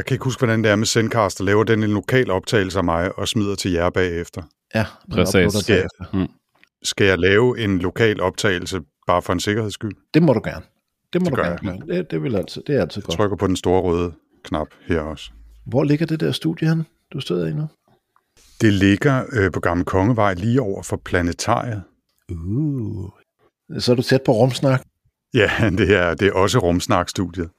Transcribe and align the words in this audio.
jeg 0.00 0.06
kan 0.06 0.14
ikke 0.14 0.24
huske, 0.24 0.40
hvordan 0.40 0.64
det 0.64 0.70
er 0.70 0.76
med 0.76 0.86
Zencaster, 0.86 1.44
laver 1.44 1.64
den 1.64 1.82
en 1.82 1.90
lokal 1.90 2.30
optagelse 2.30 2.78
af 2.78 2.84
mig 2.84 3.18
og 3.18 3.28
smider 3.28 3.54
til 3.54 3.70
jer 3.72 3.90
bagefter. 3.90 4.42
Ja, 4.74 4.86
Præcis. 5.12 5.52
Skal, 5.54 5.76
derefter. 5.76 6.04
Mm. 6.18 6.28
skal 6.82 7.06
jeg 7.06 7.18
lave 7.18 7.58
en 7.64 7.78
lokal 7.78 8.20
optagelse 8.20 8.80
bare 9.06 9.22
for 9.22 9.32
en 9.32 9.40
sikkerheds 9.40 9.74
skyld? 9.74 9.92
Det 10.14 10.22
må 10.22 10.32
du 10.32 10.40
gerne. 10.44 10.62
Det 11.12 11.22
må 11.22 11.24
Det 11.24 11.36
du 11.36 11.42
gerne 11.42 11.58
jeg. 11.62 11.80
gøre. 11.88 11.96
Det, 11.98 12.10
det, 12.10 12.22
vil 12.22 12.36
altid, 12.36 12.62
det 12.66 12.76
er 12.76 12.80
altid 12.80 13.02
Jeg 13.02 13.04
godt. 13.06 13.16
trykker 13.16 13.36
på 13.36 13.46
den 13.46 13.56
store 13.56 13.80
røde 13.80 14.12
knap 14.44 14.66
her 14.86 15.00
også. 15.00 15.30
Hvor 15.66 15.84
ligger 15.84 16.06
det 16.06 16.20
der 16.20 16.32
studie 16.32 16.68
hen, 16.68 16.86
du 17.12 17.20
sidder 17.20 17.46
i 17.46 17.52
nu? 17.52 17.66
Det 18.60 18.72
ligger 18.72 19.24
øh, 19.32 19.52
på 19.52 19.60
Gamle 19.60 19.84
Kongevej 19.84 20.34
lige 20.34 20.60
over 20.62 20.82
for 20.82 20.96
planetariet. 21.04 21.82
Uh. 22.30 23.10
Så 23.78 23.92
er 23.92 23.96
du 23.96 24.02
tæt 24.02 24.22
på 24.22 24.32
rumsnak. 24.32 24.82
Ja, 25.34 25.50
det 25.78 25.96
er, 25.96 26.14
det 26.14 26.28
er 26.28 26.32
også 26.32 26.58
Rumsnak-studiet. 26.58 27.50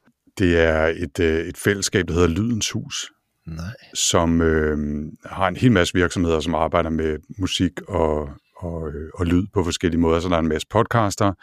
Det 0.41 0.59
er 0.59 0.93
et, 0.97 1.19
øh, 1.19 1.45
et 1.45 1.57
fællesskab, 1.57 2.07
der 2.07 2.13
hedder 2.13 2.27
Lydens 2.27 2.71
Hus, 2.71 3.11
Nej. 3.47 3.65
som 3.93 4.41
øh, 4.41 4.77
har 5.25 5.47
en 5.47 5.55
hel 5.55 5.71
masse 5.71 5.93
virksomheder, 5.93 6.39
som 6.39 6.55
arbejder 6.55 6.89
med 6.89 7.17
musik 7.39 7.71
og, 7.87 8.29
og, 8.57 8.87
øh, 8.89 9.09
og 9.13 9.25
lyd 9.25 9.43
på 9.53 9.63
forskellige 9.63 10.01
måder. 10.01 10.19
Så 10.19 10.29
der 10.29 10.35
er 10.35 10.39
en 10.39 10.47
masse 10.47 10.67
podcaster, 10.71 11.33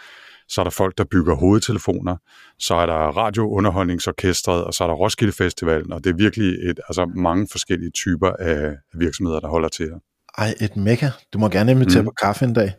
så 0.48 0.60
er 0.60 0.64
der 0.64 0.70
folk, 0.70 0.98
der 0.98 1.04
bygger 1.04 1.34
hovedtelefoner, 1.34 2.16
så 2.58 2.74
er 2.74 2.86
der 2.86 2.94
radiounderholdningsorkestret, 2.94 4.64
og 4.64 4.74
så 4.74 4.84
er 4.84 4.88
der 4.88 4.94
Roskilde 4.94 5.32
Festivalen, 5.32 5.92
og 5.92 6.04
det 6.04 6.10
er 6.10 6.14
virkelig 6.16 6.48
et, 6.70 6.80
altså 6.88 7.06
mange 7.16 7.48
forskellige 7.50 7.90
typer 7.90 8.30
af 8.30 8.74
virksomheder, 8.94 9.40
der 9.40 9.48
holder 9.48 9.68
til 9.68 9.84
her. 9.86 9.98
Ej, 10.38 10.54
et 10.60 10.76
mekka. 10.76 11.10
Du 11.32 11.38
må 11.38 11.48
gerne 11.48 11.70
invitere 11.72 12.02
Mm. 12.02 12.06
på 12.06 12.12
kaffe 12.22 12.44
en 12.44 12.52
dag. 12.52 12.72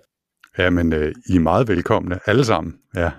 Ja, 0.58 0.70
men 0.70 0.94
øh, 0.94 1.14
I 1.30 1.36
er 1.36 1.40
meget 1.40 1.68
velkomne, 1.68 2.20
alle 2.26 2.46
sammen. 2.46 2.74
Ja. 2.96 3.12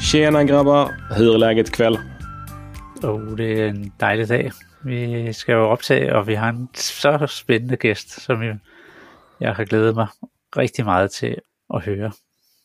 Tjena 0.00 0.44
grabbar, 0.44 0.88
hur 1.16 1.34
är 1.34 1.38
läget 1.38 1.68
ikväll? 1.68 1.98
Oh, 3.02 3.36
det 3.36 3.60
er 3.60 3.68
en 3.68 3.92
dejlig 4.00 4.28
dag. 4.28 4.52
Vi 4.84 5.32
skal 5.32 5.52
jo 5.52 5.68
optage, 5.68 6.16
og 6.16 6.26
vi 6.26 6.34
har 6.34 6.48
en 6.48 6.68
så 6.74 7.26
spændende 7.28 7.76
gæst, 7.76 8.20
som 8.22 8.42
jeg, 8.42 8.58
jeg 9.40 9.54
har 9.54 9.64
glædet 9.64 9.94
mig 9.94 10.06
rigtig 10.56 10.84
meget 10.84 11.10
til 11.10 11.36
at 11.74 11.84
høre. 11.84 12.12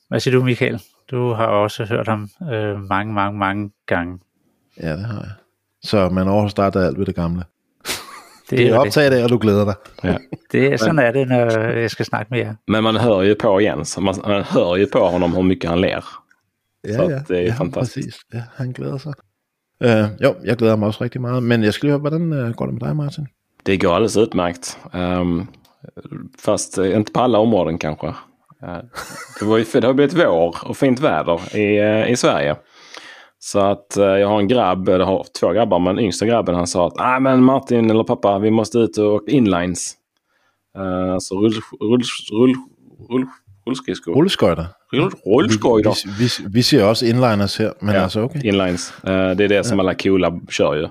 Hvad 0.10 0.20
siger 0.20 0.38
du, 0.38 0.44
Michael? 0.44 0.82
Du 1.12 1.34
har 1.34 1.46
også 1.46 1.86
hørt 1.86 2.08
ham 2.08 2.30
øh, 2.52 2.80
mange, 2.90 3.14
mange, 3.14 3.40
mange 3.40 3.72
gange. 3.86 4.20
Ja, 4.82 4.92
det 4.92 5.06
har 5.06 5.20
jeg. 5.20 5.32
Så 5.84 6.10
man 6.10 6.28
overstarter 6.28 6.88
alt 6.88 7.00
ved 7.00 7.06
det 7.06 7.16
gamle. 7.16 7.44
Det, 8.50 8.58
Det 8.58 8.66
er 8.66 8.70
jo 8.70 8.76
optaget 8.76 9.14
af, 9.14 9.24
og 9.24 9.30
du 9.30 9.38
glæder 9.38 9.66
dig. 9.66 9.76
Ja. 10.04 10.18
det. 10.52 10.74
er, 10.74 10.78
sådan 10.86 11.00
er 11.00 11.12
det, 11.12 11.28
når 11.28 11.60
jeg 11.60 11.92
skal 11.92 12.06
snakke 12.06 12.28
med 12.32 12.40
jer. 12.40 12.56
Men 12.68 12.84
man 12.84 12.96
hör 12.96 13.22
ju 13.22 13.36
på 13.40 13.60
Jens, 13.60 13.98
man, 13.98 14.16
man 14.28 14.44
hör 14.44 14.76
ju 14.76 14.88
på 14.94 15.08
honom 15.08 15.32
hur 15.32 15.42
mycket 15.42 15.70
han 15.70 15.82
ler. 15.82 16.25
Ja, 16.86 16.96
Så 16.96 17.04
ja. 17.04 17.20
det 17.28 17.38
er 17.38 17.42
ja, 17.42 17.54
fantastisk. 17.54 18.08
Præcis. 18.08 18.20
Ja, 18.34 18.44
han 18.54 18.72
glæder 18.72 18.98
sig. 18.98 19.14
Uh, 19.86 20.24
jo, 20.24 20.36
jeg 20.44 20.58
glæder 20.58 20.76
mig 20.76 20.88
også 20.88 21.04
rigtig 21.04 21.22
meget. 21.22 21.44
Men 21.44 21.64
jeg 21.64 21.74
skal 21.74 21.88
lige 21.88 21.92
høre, 21.92 22.00
hvordan 22.00 22.34
uh, 22.34 22.52
går 22.56 22.66
det 22.66 22.74
med 22.74 22.82
dig, 22.82 22.96
Martin? 22.96 23.28
Det 23.66 23.82
går 23.82 23.96
alldeles 23.96 24.18
utmärkt. 24.18 24.80
Um, 24.94 25.48
fast 26.40 26.78
eh, 26.78 26.96
inte 26.96 27.12
på 27.12 27.20
alla 27.20 27.38
områden 27.38 27.78
kanske. 27.78 28.08
Eh, 28.64 28.78
det, 29.40 29.46
var 29.46 29.58
ju, 29.58 29.66
för 29.66 29.82
det 29.82 29.88
har 29.88 29.94
blivit 29.94 30.14
vår 30.14 30.58
och 30.66 30.78
fint 30.78 31.00
väder 31.00 31.58
i, 31.58 31.78
eh, 31.80 32.12
i 32.12 32.16
Sverige. 32.16 32.56
Så 33.40 33.60
att 33.60 33.98
eh, 33.98 34.06
jag 34.06 34.28
har 34.28 34.40
en 34.40 34.48
grabb, 34.48 34.90
eller 34.90 35.06
har 35.06 35.26
två 35.40 35.52
grabbar, 35.52 35.80
men 35.80 36.00
yngsta 36.00 36.26
grabben 36.26 36.56
han 36.56 36.68
sa 36.68 36.88
att 36.88 36.94
ah, 36.98 37.20
men 37.20 37.44
Martin 37.44 37.92
eller 37.92 38.04
pappa, 38.04 38.40
vi 38.40 38.52
måste 38.52 38.78
ut 38.78 38.98
och 38.98 39.14
åka 39.14 39.32
inlines. 39.32 39.96
Uh, 40.78 41.14
alltså 41.14 41.36
rull, 41.36 41.54
rull, 41.82 42.04
rull, 42.32 42.56
rull, 43.10 43.26
rullskridskor. 43.68 44.16
Rulleskøjter. 44.96 45.26
Rull, 45.28 45.44
rullskojder. 45.44 45.94
Vi, 46.20 46.24
vi, 46.24 46.30
vi 46.54 46.62
siger 46.62 46.86
også 46.86 47.06
inliners 47.06 47.58
her, 47.58 47.72
men 47.82 47.96
Ja, 47.96 48.02
altså 48.02 48.22
okay. 48.22 48.42
Inlines. 48.44 48.94
Eh, 49.04 49.32
det 49.38 49.44
är 49.44 49.48
det 49.48 49.64
som 49.66 49.80
alla 49.80 49.94
coola 49.94 50.40
kör 50.50 50.76
ju. 50.76 50.88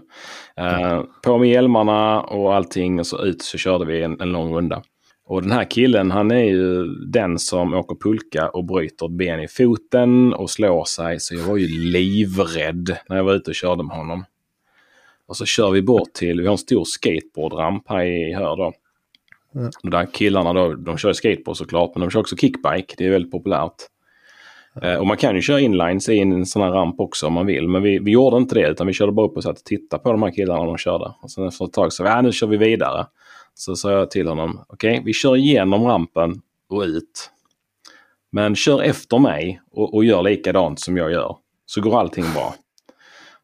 Eh, 0.56 1.03
på 1.23 1.39
med 1.39 1.49
hjälmarna 1.49 2.21
och 2.21 2.55
allting 2.55 3.01
och 3.01 3.06
så 3.06 3.25
ut 3.25 3.43
så 3.43 3.59
körde 3.59 3.84
vi 3.84 4.03
en, 4.03 4.21
en 4.21 4.33
lång 4.33 4.55
runda. 4.55 4.83
Och 5.27 5.43
den 5.43 5.53
här 5.53 5.65
killen 5.71 6.11
han 6.11 6.31
är 6.31 6.45
ju 6.45 6.84
den 7.06 7.39
som 7.39 7.75
åker 7.75 7.97
pulka 7.97 8.49
och 8.49 8.65
bryter 8.65 9.06
ett 9.06 9.12
ben 9.12 9.41
i 9.41 9.49
foten 9.49 10.34
och 10.34 10.51
slår 10.51 10.84
sig. 10.84 11.21
Så 11.21 11.34
jag 11.34 11.45
var 11.45 11.57
ju 11.57 11.67
livrädd 11.69 12.97
när 13.09 13.17
jag 13.17 13.25
var 13.25 13.34
ute 13.34 13.51
och 13.51 13.55
körde 13.55 13.83
med 13.83 13.97
honom. 13.97 14.25
Och 15.27 15.37
så 15.37 15.45
kör 15.45 15.71
vi 15.71 15.83
bort 15.83 16.12
till, 16.12 16.41
vi 16.41 16.47
har 16.47 16.53
en 16.53 16.59
stor 16.59 16.84
skateboardramp 16.84 17.89
här 17.89 18.05
i 18.05 18.34
Hör 18.34 18.57
då. 18.57 18.73
Ja. 19.53 19.71
Och 19.83 19.91
där 19.91 20.07
killarna 20.12 20.53
då, 20.53 20.75
de 20.75 20.99
kör 20.99 21.12
skateboard 21.12 21.57
såklart, 21.57 21.91
men 21.95 22.01
de 22.01 22.11
kör 22.11 22.21
också 22.21 22.37
kickbike. 22.37 22.95
Det 22.97 23.07
är 23.07 23.11
väldigt 23.11 23.33
populärt. 23.33 23.75
Eh, 24.83 24.95
Och 24.95 25.07
man 25.07 25.17
kan 25.17 25.35
ju 25.35 25.43
köra 25.43 25.61
inlines 25.61 26.09
i 26.09 26.19
en 26.19 26.47
sån 26.47 26.62
här 26.62 26.71
ramp 26.71 27.01
också 27.01 27.27
om 27.27 27.33
man 27.33 27.47
vill. 27.47 27.69
Men 27.69 27.83
vi, 27.83 27.99
vi 27.99 28.11
gjorde 28.11 28.37
inte 28.37 28.55
det 28.55 28.69
utan 28.69 28.87
vi 28.87 28.93
körde 28.93 29.12
bara 29.12 29.27
upp 29.27 29.37
och 29.37 29.43
satt 29.43 29.59
och 29.59 29.65
tittade 29.65 30.03
på 30.03 30.12
de 30.12 30.23
här 30.23 30.31
killarna 30.31 30.61
när 30.61 30.67
de 30.67 30.79
körde. 30.79 31.12
Och 31.23 31.31
sen 31.31 31.47
efter 31.47 31.65
ett 31.65 31.73
tag 31.73 31.93
så 31.93 32.05
ja, 32.05 32.21
nu 32.23 32.33
kör 32.33 32.47
vi 32.47 32.57
vidare. 32.57 33.07
Så 33.55 33.77
sa 33.77 33.91
jag 33.93 34.11
till 34.11 34.29
honom, 34.29 34.61
okej 34.69 35.03
vi 35.05 35.13
kör 35.13 35.37
igenom 35.37 35.84
rampen 35.84 36.41
och 36.69 36.83
ut. 36.83 37.31
Men 38.33 38.55
kör 38.55 38.83
efter 38.83 39.19
mig 39.19 39.61
och, 39.73 39.95
och 39.95 40.05
gör 40.05 40.23
likadant 40.23 40.81
som 40.81 40.97
jag 40.97 41.13
gör. 41.13 41.37
Så 41.67 41.81
går 41.81 41.99
allting 42.01 42.25
bra. 42.34 42.55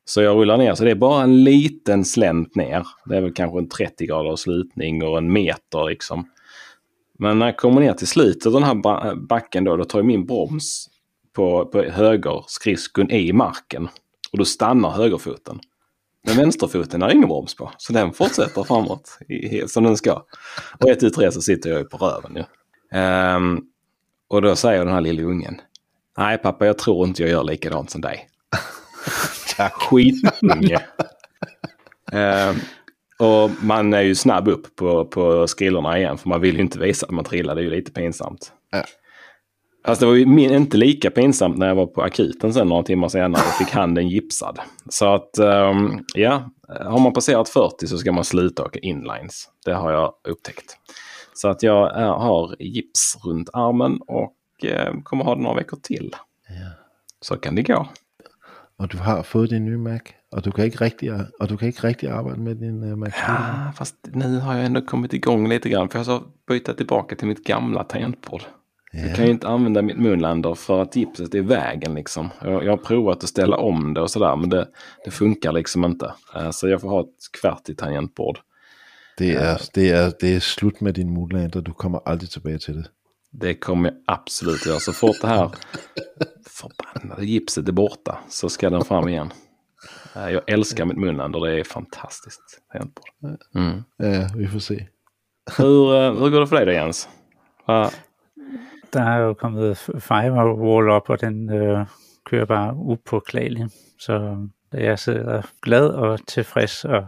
Så 0.04 0.22
jag 0.22 0.36
rullar 0.36 0.56
ner, 0.56 0.74
så 0.74 0.84
det 0.84 0.90
är 0.90 0.94
bara 0.94 1.22
en 1.22 1.44
liten 1.44 2.04
slänt 2.04 2.54
ner. 2.54 2.86
Det 3.04 3.16
är 3.16 3.20
väl 3.20 3.32
kanske 3.34 3.58
en 3.58 3.68
30 3.68 4.06
graders 4.06 4.40
slutning 4.40 5.02
och 5.04 5.18
en 5.18 5.32
meter 5.32 5.84
liksom. 5.88 6.28
Men 7.18 7.38
när 7.38 7.46
jag 7.46 7.56
kommer 7.56 7.80
ner 7.80 7.92
till 7.92 8.06
slutet 8.06 8.46
av 8.46 8.52
den 8.52 8.62
här 8.62 9.14
backen 9.14 9.64
då, 9.64 9.76
då 9.76 9.84
tar 9.84 9.98
jag 9.98 10.06
min 10.06 10.26
broms 10.26 10.86
på, 11.32 11.66
på 11.66 11.82
höger 11.82 12.44
skridskon 12.46 13.10
i 13.10 13.32
marken. 13.32 13.88
Och 14.32 14.38
då 14.38 14.44
stannar 14.44 14.90
högerfoten. 14.90 15.60
Men 16.26 16.36
vänsterfoten 16.36 17.02
har 17.02 17.10
ingen 17.10 17.28
broms 17.28 17.54
på. 17.54 17.72
Så 17.78 17.92
den 17.92 18.12
fortsätter 18.12 18.64
framåt 18.64 19.18
i, 19.28 19.68
som 19.68 19.84
den 19.84 19.96
ska. 19.96 20.24
Och 20.80 20.90
ett, 20.90 21.14
tre 21.14 21.32
så 21.32 21.40
sitter 21.40 21.70
jag 21.70 21.78
ju 21.78 21.84
på 21.84 21.96
röven 21.96 22.36
ju. 22.36 22.44
Ehm, 22.98 23.60
och 24.28 24.42
då 24.42 24.56
säger 24.56 24.84
den 24.84 24.94
här 24.94 25.00
lilla 25.00 25.22
ungen. 25.22 25.60
Nej 26.18 26.38
pappa, 26.38 26.66
jag 26.66 26.78
tror 26.78 27.06
inte 27.06 27.22
jag 27.22 27.30
gör 27.30 27.44
likadant 27.44 27.90
som 27.90 28.00
dig. 28.00 28.28
Skitunge. 29.72 30.80
Ehm, 32.12 32.56
och 33.18 33.50
man 33.62 33.94
är 33.94 34.02
ju 34.02 34.14
snabb 34.14 34.48
upp 34.48 34.76
på, 34.76 35.04
på 35.04 35.46
skrillorna 35.46 35.98
igen 35.98 36.18
för 36.18 36.28
man 36.28 36.40
vill 36.40 36.54
ju 36.54 36.60
inte 36.60 36.78
visa 36.78 37.06
att 37.06 37.12
man 37.12 37.24
trillar. 37.24 37.54
Det 37.54 37.60
är 37.60 37.64
ju 37.64 37.70
lite 37.70 37.92
pinsamt. 37.92 38.52
Ja. 38.70 38.84
Fast 39.84 40.00
det 40.00 40.06
var 40.06 40.14
ju 40.14 40.56
inte 40.56 40.76
lika 40.76 41.10
pinsamt 41.10 41.58
när 41.58 41.68
jag 41.68 41.74
var 41.74 41.86
på 41.86 42.02
akuten 42.02 42.54
sen 42.54 42.68
några 42.68 42.82
timmar 42.82 43.08
senare 43.08 43.42
och 43.42 43.66
fick 43.66 43.70
handen 43.70 44.08
gipsad. 44.08 44.58
Så 44.88 45.14
att 45.14 45.38
ehm, 45.38 46.04
ja, 46.14 46.50
har 46.68 46.98
man 46.98 47.12
passerat 47.12 47.48
40 47.48 47.86
så 47.86 47.98
ska 47.98 48.12
man 48.12 48.24
sluta 48.24 48.64
åka 48.64 48.78
inlines. 48.78 49.48
Det 49.64 49.72
har 49.72 49.92
jag 49.92 50.12
upptäckt. 50.28 50.76
Så 51.34 51.48
att 51.48 51.62
jag 51.62 51.96
är, 51.96 52.08
har 52.08 52.56
gips 52.58 53.16
runt 53.24 53.50
armen 53.52 53.98
och 54.06 54.64
eh, 54.64 54.94
kommer 55.02 55.24
ha 55.24 55.34
det 55.34 55.42
några 55.42 55.56
veckor 55.56 55.78
till. 55.82 56.16
Så 57.20 57.36
kan 57.36 57.54
det 57.54 57.62
gå. 57.62 57.86
Og 58.80 58.92
du 58.92 58.96
har 58.96 59.22
fået 59.22 59.50
din 59.50 59.64
nye 59.64 59.76
Mac, 59.76 60.00
og 60.32 60.44
du 60.44 60.50
kan 60.50 60.64
ikke 60.64 60.80
rigtig, 60.80 61.12
og 61.40 61.48
du 61.48 61.56
kan 61.56 61.68
ikke 61.68 61.84
rigtig 61.84 62.08
arbejde 62.08 62.40
med 62.40 62.54
din 62.54 62.82
uh, 62.92 62.98
Mac. 62.98 63.12
Ja, 63.28 63.70
fast 63.76 63.96
nu 64.14 64.38
har 64.40 64.56
jag 64.56 64.66
ändå 64.66 64.80
kommit 64.80 65.12
igång 65.12 65.48
lite 65.48 65.68
grann. 65.68 65.88
För 65.88 65.98
jag 65.98 66.04
har 66.04 66.22
bytt 66.48 66.76
tillbaka 66.76 67.16
till 67.16 67.28
mitt 67.28 67.44
gamla 67.44 67.84
tangentbord. 67.84 68.42
Jag 68.92 69.16
kan 69.16 69.24
ju 69.24 69.30
inte 69.30 69.48
använda 69.48 69.82
mitt 69.82 69.96
munländer 69.98 70.54
för 70.54 70.82
att 70.82 70.96
gipset 70.96 71.34
är 71.34 71.38
i 71.38 71.40
vägen 71.40 71.94
liksom. 71.94 72.28
Jag, 72.42 72.64
jag 72.64 72.70
har 72.72 72.76
provat 72.76 73.22
att 73.24 73.28
ställa 73.30 73.56
om 73.56 73.94
det 73.94 74.00
och 74.00 74.10
sådär 74.10 74.36
men 74.36 74.50
det, 74.50 74.68
det 75.04 75.10
funkar 75.10 75.52
liksom 75.52 75.84
inte. 75.84 76.14
Eh, 76.36 76.50
Så 76.50 76.68
jag 76.68 76.80
får 76.80 76.88
ha 76.88 77.00
ett 77.00 77.40
kvärtigt 77.40 77.78
tangentbord. 77.78 78.38
Det 79.18 79.28
er, 79.34 79.60
det, 79.74 79.88
er, 79.90 80.12
det 80.20 80.28
er 80.36 80.40
slut 80.40 80.80
med 80.80 80.94
din 80.94 81.10
Moodlander, 81.14 81.60
du 81.60 81.72
kommer 81.72 82.00
aldrig 82.08 82.30
tilbage 82.30 82.60
til 82.60 82.74
det. 82.74 82.88
Det 83.32 83.54
kommer 83.54 83.90
jag 83.90 83.98
absolut 84.06 84.66
göra. 84.66 84.78
Så 84.80 84.92
fort 84.92 85.16
det 85.20 85.26
här 85.28 85.50
förbannade 86.46 87.26
gipset 87.26 87.68
är 87.68 87.72
borta 87.72 88.18
så 88.28 88.48
ska 88.48 88.70
den 88.70 88.84
fram 88.84 89.08
igen. 89.08 89.32
Eh, 90.16 90.30
Jag 90.30 90.42
älskar 90.46 90.84
mitt 90.84 90.96
munländer, 90.96 91.40
det 91.40 91.60
är 91.60 91.64
fantastiskt 91.64 92.40
tangentbord. 92.72 93.10
Mm. 93.54 93.82
Ja, 93.96 94.28
vi 94.36 94.46
får 94.46 94.58
se. 94.58 94.86
Hur, 95.58 95.94
eh, 95.94 96.14
hur 96.14 96.30
går 96.30 96.40
det 96.40 96.46
för 96.46 96.56
dig 96.56 96.66
då 96.66 96.72
Jens? 96.72 97.08
Der 98.92 99.02
er 99.02 99.18
jo 99.18 99.34
kommet 99.34 99.76
firewall 99.78 100.88
op, 100.88 101.10
og 101.10 101.20
den 101.20 101.52
øh, 101.52 101.86
kører 102.24 102.44
bare 102.44 102.74
upåklageligt. 102.76 103.72
Så 103.98 104.46
jeg 104.72 104.98
sidder 104.98 105.42
glad 105.62 105.88
og 105.88 106.26
tilfreds 106.26 106.84
og, 106.84 107.04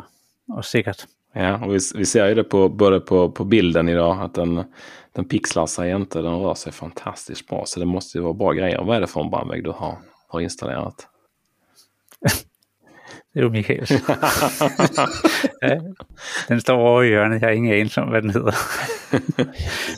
og 0.48 0.64
sikkert. 0.64 1.06
Ja, 1.34 1.64
och 1.64 1.74
vi, 1.74 1.78
vi 1.94 2.06
ser 2.06 2.28
ju 2.28 2.34
det 2.34 2.44
på, 2.44 2.68
både 2.68 3.00
på, 3.00 3.30
på 3.30 3.44
bilden 3.44 3.88
idag 3.88 4.20
att 4.22 4.34
den, 4.34 4.64
den 5.12 5.24
pixlar 5.24 5.66
sig 5.66 5.90
inte, 5.90 6.22
den 6.22 6.38
rör 6.38 6.54
sig 6.54 6.72
fantastiskt 6.72 7.48
bra. 7.48 7.64
Så 7.66 7.80
det 7.80 7.86
måste 7.86 8.18
ju 8.18 8.24
vara 8.24 8.34
bra 8.34 8.52
grejer. 8.52 8.84
Vad 8.84 8.96
är 8.96 9.00
det 9.00 9.06
för 9.06 9.20
en 9.20 9.30
bandvägg 9.30 9.64
du 9.64 9.70
har, 9.70 9.98
har 10.28 10.40
installerat? 10.40 11.08
Det 13.34 13.38
er 13.40 13.42
jo 13.42 13.48
Michaels. 13.50 13.90
ja, 15.62 15.76
den 16.48 16.60
står 16.60 16.76
over 16.78 17.02
i 17.02 17.06
hjørnet. 17.08 17.40
Jeg 17.40 17.48
har 17.48 17.54
ingen 17.54 17.72
anelse 17.72 18.00
om, 18.02 18.08
hvad 18.08 18.22
den 18.22 18.30
hedder. 18.30 18.52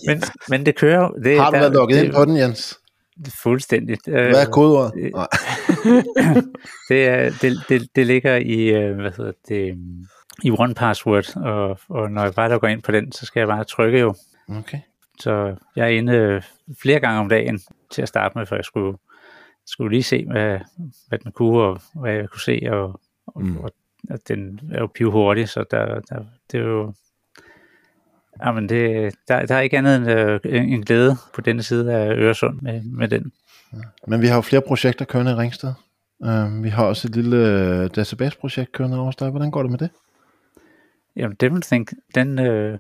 men, 0.07 0.23
men 0.49 0.67
det 0.67 0.77
kører. 0.77 1.09
Det, 1.11 1.39
Har 1.39 1.51
du 1.51 1.55
der- 1.55 1.61
været 1.61 1.73
logget 1.73 1.99
det- 1.99 2.05
ind 2.05 2.15
på 2.15 2.25
den, 2.25 2.37
Jens? 2.37 2.79
Fuldstændigt. 3.43 4.01
Hvad 4.09 4.47
er 4.47 4.51
kodeordet? 4.51 4.93
det, 6.89 7.07
er, 7.09 7.31
det, 7.43 7.57
det, 7.69 7.89
det 7.97 8.07
ligger 8.07 8.37
i, 8.37 8.63
øh, 8.69 8.95
hvad 9.01 9.11
hedder 9.17 9.33
det, 9.49 9.79
i 10.43 10.51
One 10.59 10.75
Password, 10.75 11.37
og, 11.37 11.79
og 11.89 12.11
når 12.11 12.23
jeg 12.23 12.35
bare 12.35 12.49
logger 12.51 12.69
ind 12.69 12.83
på 12.83 12.93
den, 12.93 13.13
så 13.13 13.27
skal 13.27 13.41
jeg 13.41 13.49
bare 13.49 13.65
trykke 13.65 13.99
jo. 14.01 14.15
Okay. 14.49 14.79
Så 15.21 15.55
jeg 15.77 15.85
er 15.85 15.89
inde 15.89 16.13
øh, 16.13 16.43
flere 16.83 17.01
gange 17.01 17.21
om 17.21 17.29
dagen 17.29 17.61
til 17.91 18.03
at 18.03 18.09
starte 18.09 18.39
med, 18.39 18.47
for 18.47 18.55
jeg 18.57 18.65
skulle, 18.65 18.99
skulle 19.67 19.91
lige 19.97 20.03
se, 20.03 20.27
hvad, 20.31 20.59
hvad 21.09 21.19
den 21.19 21.33
kunne, 21.33 21.63
og 21.63 21.81
hvad 21.95 22.13
jeg 22.13 22.29
kunne 22.29 22.41
se, 22.41 22.61
og, 22.71 23.01
og, 23.35 23.43
Mm. 23.43 23.57
og, 23.57 23.71
og 24.11 24.19
den 24.29 24.61
er 24.73 24.81
jo 24.81 24.87
pivhurtig, 24.87 25.49
så 25.49 25.65
der, 25.71 26.01
der, 26.01 26.25
det 26.53 26.61
er 26.61 26.65
jo... 26.65 26.93
Jamen, 28.45 28.69
det, 28.69 29.15
der, 29.29 29.47
der 29.47 29.55
er 29.55 29.61
ikke 29.61 29.79
andet 29.79 29.97
end 29.97 30.11
øh, 30.11 30.41
en 30.45 30.69
en 30.69 30.85
glæde 30.85 31.17
på 31.35 31.41
denne 31.41 31.63
side 31.63 31.93
af 31.95 32.13
Øresund 32.15 32.61
med, 32.61 32.83
med 32.83 33.09
den. 33.09 33.33
Men 34.07 34.23
vi 34.23 34.27
har 34.27 34.35
jo 34.35 34.41
flere 34.41 34.63
projekter 34.63 35.05
kørende 35.05 35.33
i 35.33 35.35
Ringsted. 35.35 35.73
Uh, 36.19 36.65
vi 36.65 36.69
har 36.69 36.85
også 36.85 37.09
et 37.09 37.17
lille 37.17 37.37
uh, 37.37 37.91
database-projekt 37.97 38.73
kørende 38.73 38.99
over 38.99 39.13
dig. 39.13 39.31
Hvordan 39.31 39.51
går 39.51 39.63
det 39.63 39.71
med 39.71 39.79
det? 39.79 39.91
Jamen, 41.17 41.37
Devil 41.41 41.63
Think, 41.63 41.93
den 42.15 42.39
øh, 42.39 42.79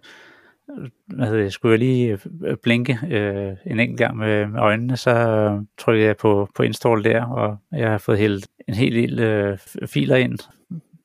hvad 1.06 1.32
det, 1.32 1.52
skulle 1.52 1.72
jeg 1.72 1.78
lige 1.78 2.18
øh, 2.44 2.56
blinke 2.62 2.98
øh, 3.10 3.56
en 3.66 3.80
enkelt 3.80 3.98
gang 3.98 4.16
med, 4.16 4.46
med 4.46 4.60
øjnene, 4.60 4.96
så 4.96 5.10
øh, 5.10 5.60
trykkede 5.78 6.06
jeg 6.06 6.16
på, 6.16 6.48
på 6.54 6.62
install 6.62 7.04
der, 7.04 7.24
og 7.24 7.56
jeg 7.72 7.90
har 7.90 7.98
fået 7.98 8.18
hældt 8.18 8.46
en 8.68 8.74
hel 8.74 8.94
del 8.94 9.20
øh, 9.20 9.58
filer 9.86 10.16
ind. 10.16 10.38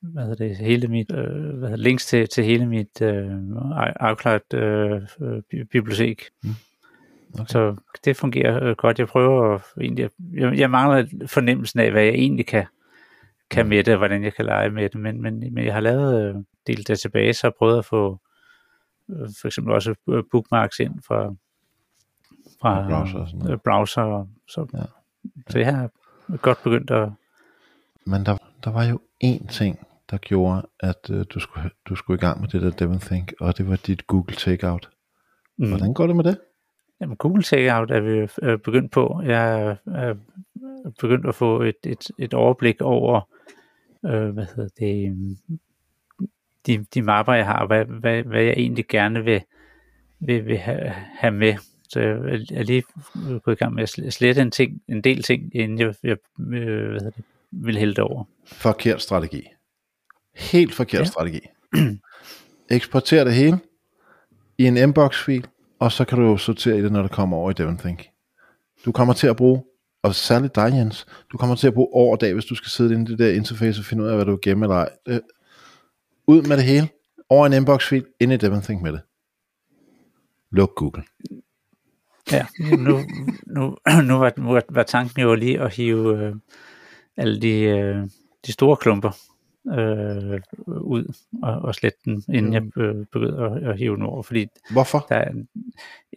Hvad 0.02 0.24
hedder 0.24 0.48
det, 0.48 0.58
hele 0.58 0.88
mit, 0.88 1.12
øh, 1.12 1.58
hvad 1.58 1.70
hedder, 1.70 1.84
links 1.84 2.06
til, 2.06 2.28
til 2.28 2.44
hele 2.44 2.66
mit 2.66 3.02
øh, 3.02 3.32
iCloud 4.12 4.54
øh, 4.54 5.02
bi- 5.52 5.64
bibliotek. 5.64 6.24
Mm. 6.44 6.50
Okay. 7.34 7.46
Så 7.48 7.76
det 8.06 8.16
fungerer 8.16 8.64
øh, 8.64 8.76
godt. 8.76 9.00
Jeg 9.00 9.08
prøver 9.08 9.56
at, 9.56 9.62
egentlig, 9.82 10.10
jeg, 10.34 10.58
jeg 10.60 10.70
mangler 10.70 11.06
fornemmelsen 11.28 11.80
af, 11.80 11.92
hvad 11.92 12.04
jeg 12.04 12.14
egentlig 12.14 12.46
kan, 12.46 12.66
kan 13.52 13.70
med 13.70 13.84
det, 13.84 13.94
og 13.94 13.98
hvordan 13.98 14.24
jeg 14.24 14.34
kan 14.34 14.46
lege 14.46 14.70
med 14.70 14.90
det, 14.90 14.96
men, 14.96 15.22
men, 15.22 15.54
men 15.54 15.66
jeg 15.66 15.74
har 15.74 15.82
lavet 15.82 16.30
øh, 16.30 16.36
del 16.68 16.84
databaser 16.84 17.48
og 17.48 17.56
prøvet 17.56 17.78
at 17.78 17.86
få 17.86 18.20
for 19.42 19.48
eksempel 19.48 19.74
også 19.74 19.96
øh, 20.10 20.24
bookmarks 20.32 20.80
ind 20.80 21.00
fra, 21.08 21.36
fra 22.62 22.80
Og 22.84 22.90
browser 22.90 23.20
og 23.20 23.28
sådan 23.28 23.40
noget. 23.40 23.52
øh, 23.54 23.58
browser. 23.66 24.28
Så, 24.48 24.68
Ja. 24.74 24.84
så 25.50 25.60
jeg 25.60 25.76
har 25.76 25.90
godt 26.38 26.64
begyndt 26.64 26.92
at... 26.92 27.10
Men 28.06 28.26
der, 28.26 28.38
der 28.64 28.72
var 28.72 28.84
jo 28.84 29.00
én 29.24 29.48
ting, 29.48 29.88
der 30.10 30.18
gjorde, 30.18 30.68
at 30.80 31.10
uh, 31.10 31.22
du, 31.34 31.40
skulle, 31.40 31.70
du 31.86 31.96
skulle 31.96 32.18
i 32.18 32.22
gang 32.22 32.42
med 32.42 32.50
det 32.50 32.62
der 32.62 32.70
Devon 32.72 33.00
Think, 33.00 33.34
og 33.40 33.58
det 33.58 33.70
var 33.70 33.76
dit 33.76 34.08
Google 34.08 34.36
Takeout. 34.36 34.90
Mm. 35.58 35.70
Hvordan 35.70 35.94
går 35.94 36.08
det 36.08 36.16
med 36.16 36.24
det? 36.24 36.40
Jamen, 37.02 37.18
Google 37.18 37.44
Takeout 37.44 37.92
er 37.92 38.00
vi 38.00 38.28
øh, 38.42 38.60
begyndt 38.60 38.92
på. 38.92 39.22
Jeg 39.26 39.62
er 39.62 39.76
er 39.96 40.16
begyndt 41.02 41.26
at 41.28 41.36
få 41.36 41.62
et, 41.62 41.76
et, 41.86 42.12
et 42.20 42.34
overblik 42.34 42.82
over, 42.82 43.22
øh, 44.06 44.30
hvad 44.30 44.46
hedder 44.56 44.70
det, 44.80 45.38
de, 46.68 46.86
de 46.94 47.02
mapper, 47.02 47.34
jeg 47.34 47.46
har, 47.46 47.60
og 47.60 47.68
hvad, 47.68 47.86
hvad, 47.86 48.24
hvad 48.24 48.44
jeg 48.44 48.54
egentlig 48.58 48.88
gerne 48.88 49.24
vil, 49.24 49.42
vil, 50.20 50.46
vil 50.46 50.58
have, 50.58 50.90
have 51.20 51.32
med. 51.34 51.56
Så 51.90 52.00
jeg 52.00 52.10
er- 52.54 52.64
lige 52.64 52.84
gået 53.44 53.56
i 53.56 53.64
gang 53.64 53.74
med 53.74 53.84
at 53.84 53.90
sl- 54.00 54.10
slette 54.10 54.42
en, 54.42 54.52
ting, 54.52 54.82
en 54.88 55.02
del 55.02 55.24
ting, 55.24 55.56
inden 55.56 55.80
jeg, 55.80 55.94
jeg 56.04 56.18
øh, 56.40 56.90
hvad 56.90 57.00
hedder 57.00 57.10
det, 57.10 57.24
vil 57.52 57.78
hælde 57.78 57.94
det 57.94 58.04
over. 58.04 58.24
Forkert 58.46 59.02
strategi. 59.02 59.44
Helt 60.36 60.74
forkert 60.74 61.00
ja. 61.00 61.06
Strategi. 61.06 61.40
Eksporter 62.70 63.24
det 63.24 63.34
hele 63.34 63.60
i 64.58 64.66
en 64.68 64.78
inbox-fil, 64.78 65.48
og 65.80 65.92
så 65.92 66.06
kan 66.06 66.18
du 66.18 66.24
jo 66.24 66.38
sortere 66.38 66.78
i 66.78 66.82
det, 66.82 66.92
når 66.92 67.02
det 67.02 67.12
kommer 67.12 67.38
over 67.38 67.52
i 67.52 67.54
Devon 67.54 67.78
Think. 67.78 68.10
Du 68.86 68.92
kommer 68.92 69.14
til 69.14 69.28
at 69.28 69.36
bruge, 69.36 69.64
og 70.04 70.16
særligt 70.16 70.56
dig 70.56 70.72
Jens, 70.74 71.06
du 71.32 71.38
kommer 71.38 71.56
til 71.56 71.68
at 71.68 71.74
bruge 71.74 71.88
år 71.94 72.12
og 72.16 72.22
dag, 72.22 72.34
hvis 72.34 72.46
du 72.46 72.56
skal 72.56 72.70
sidde 72.70 72.94
inde 72.94 73.04
i 73.04 73.16
det 73.16 73.20
der 73.20 73.32
interface 73.34 73.82
og 73.82 73.86
finde 73.86 74.04
ud 74.04 74.08
af, 74.10 74.16
hvad 74.16 74.26
du 74.26 74.40
gemmer 74.42 74.66
eller 74.66 74.76
ej. 74.76 74.90
Det, 75.06 75.22
ud 76.30 76.42
med 76.42 76.58
det 76.58 76.66
hele, 76.66 76.90
over 77.30 77.46
en 77.46 77.54
inbox-fil, 77.54 78.06
ind 78.20 78.34
i 78.34 78.38
Devon 78.38 78.62
Think 78.62 78.81
med 78.81 78.92
det. 78.92 79.02
Luk 80.52 80.76
Google. 80.76 81.04
Ja, 82.31 82.46
nu, 82.60 83.00
nu, 83.46 83.78
nu 84.10 84.18
var, 84.18 84.34
nu 84.38 84.62
var, 84.70 84.84
tanken 84.84 85.22
jo 85.22 85.36
lige 85.36 85.62
at 85.62 85.76
hive 85.76 86.18
øh, 86.18 86.36
alle 87.18 87.42
de, 87.42 87.62
øh, 87.62 88.10
de 88.46 88.52
store 88.52 88.78
klumper 88.78 89.12
øh, 89.68 90.42
ud 90.68 91.14
og, 91.44 91.54
og 91.62 91.76
slette 91.76 92.00
dem, 92.06 92.24
inden 92.34 92.54
jeg 92.54 92.78
øh, 92.78 93.06
begyndte 93.06 93.44
at, 93.44 93.70
at 93.70 93.78
hive 93.78 93.96
dem 93.96 94.06
over, 94.06 94.24
fordi 94.24 94.48
Hvorfor? 94.72 95.06
der 95.10 95.16
er, 95.16 95.32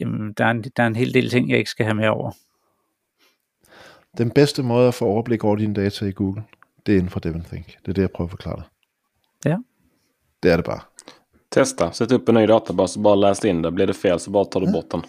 jamen, 0.01 0.33
der, 0.33 0.45
er 0.45 0.51
en, 0.51 0.63
der 0.63 0.83
er 0.83 0.87
en 0.87 0.97
hel 0.97 1.15
del 1.15 1.31
ting, 1.31 1.51
jeg 1.51 1.59
ikke 1.59 1.71
skal 1.71 1.87
have 1.87 1.95
med 1.95 2.09
over. 2.09 2.31
Den 4.19 4.31
bedste 4.31 4.63
måde 4.63 4.89
at 4.89 4.95
få 4.95 5.05
overblik 5.05 5.45
over 5.45 5.57
dine 5.57 5.75
data 5.75 6.05
i 6.05 6.13
Google, 6.13 6.43
det 6.87 6.93
er 6.93 6.97
inden 6.97 7.11
for 7.11 7.21
Devon 7.21 7.43
Think. 7.43 7.67
Det 7.67 7.89
er 7.89 7.93
det, 7.93 8.03
jeg 8.03 8.11
prøver 8.11 8.27
at 8.27 8.31
forklare 8.31 8.57
dig. 8.57 8.65
Ja. 9.45 9.57
Det 10.43 10.53
er 10.53 10.57
det 10.57 10.65
bare. 10.65 10.81
Testa, 11.53 11.91
sätt 11.93 12.13
upp 12.13 12.29
en 12.29 12.35
ny 12.35 12.47
databas 12.47 12.97
och 12.97 13.03
bara 13.03 13.15
läs 13.15 13.45
in 13.45 13.63
det. 13.63 13.71
Blir 13.71 13.87
det 13.87 13.95
fel 13.97 14.19
så 14.21 14.31
bara 14.31 14.45
tar 14.45 14.61
du 14.61 14.67
Ja. 14.67 14.73
bort 14.73 14.91
den. 14.91 15.03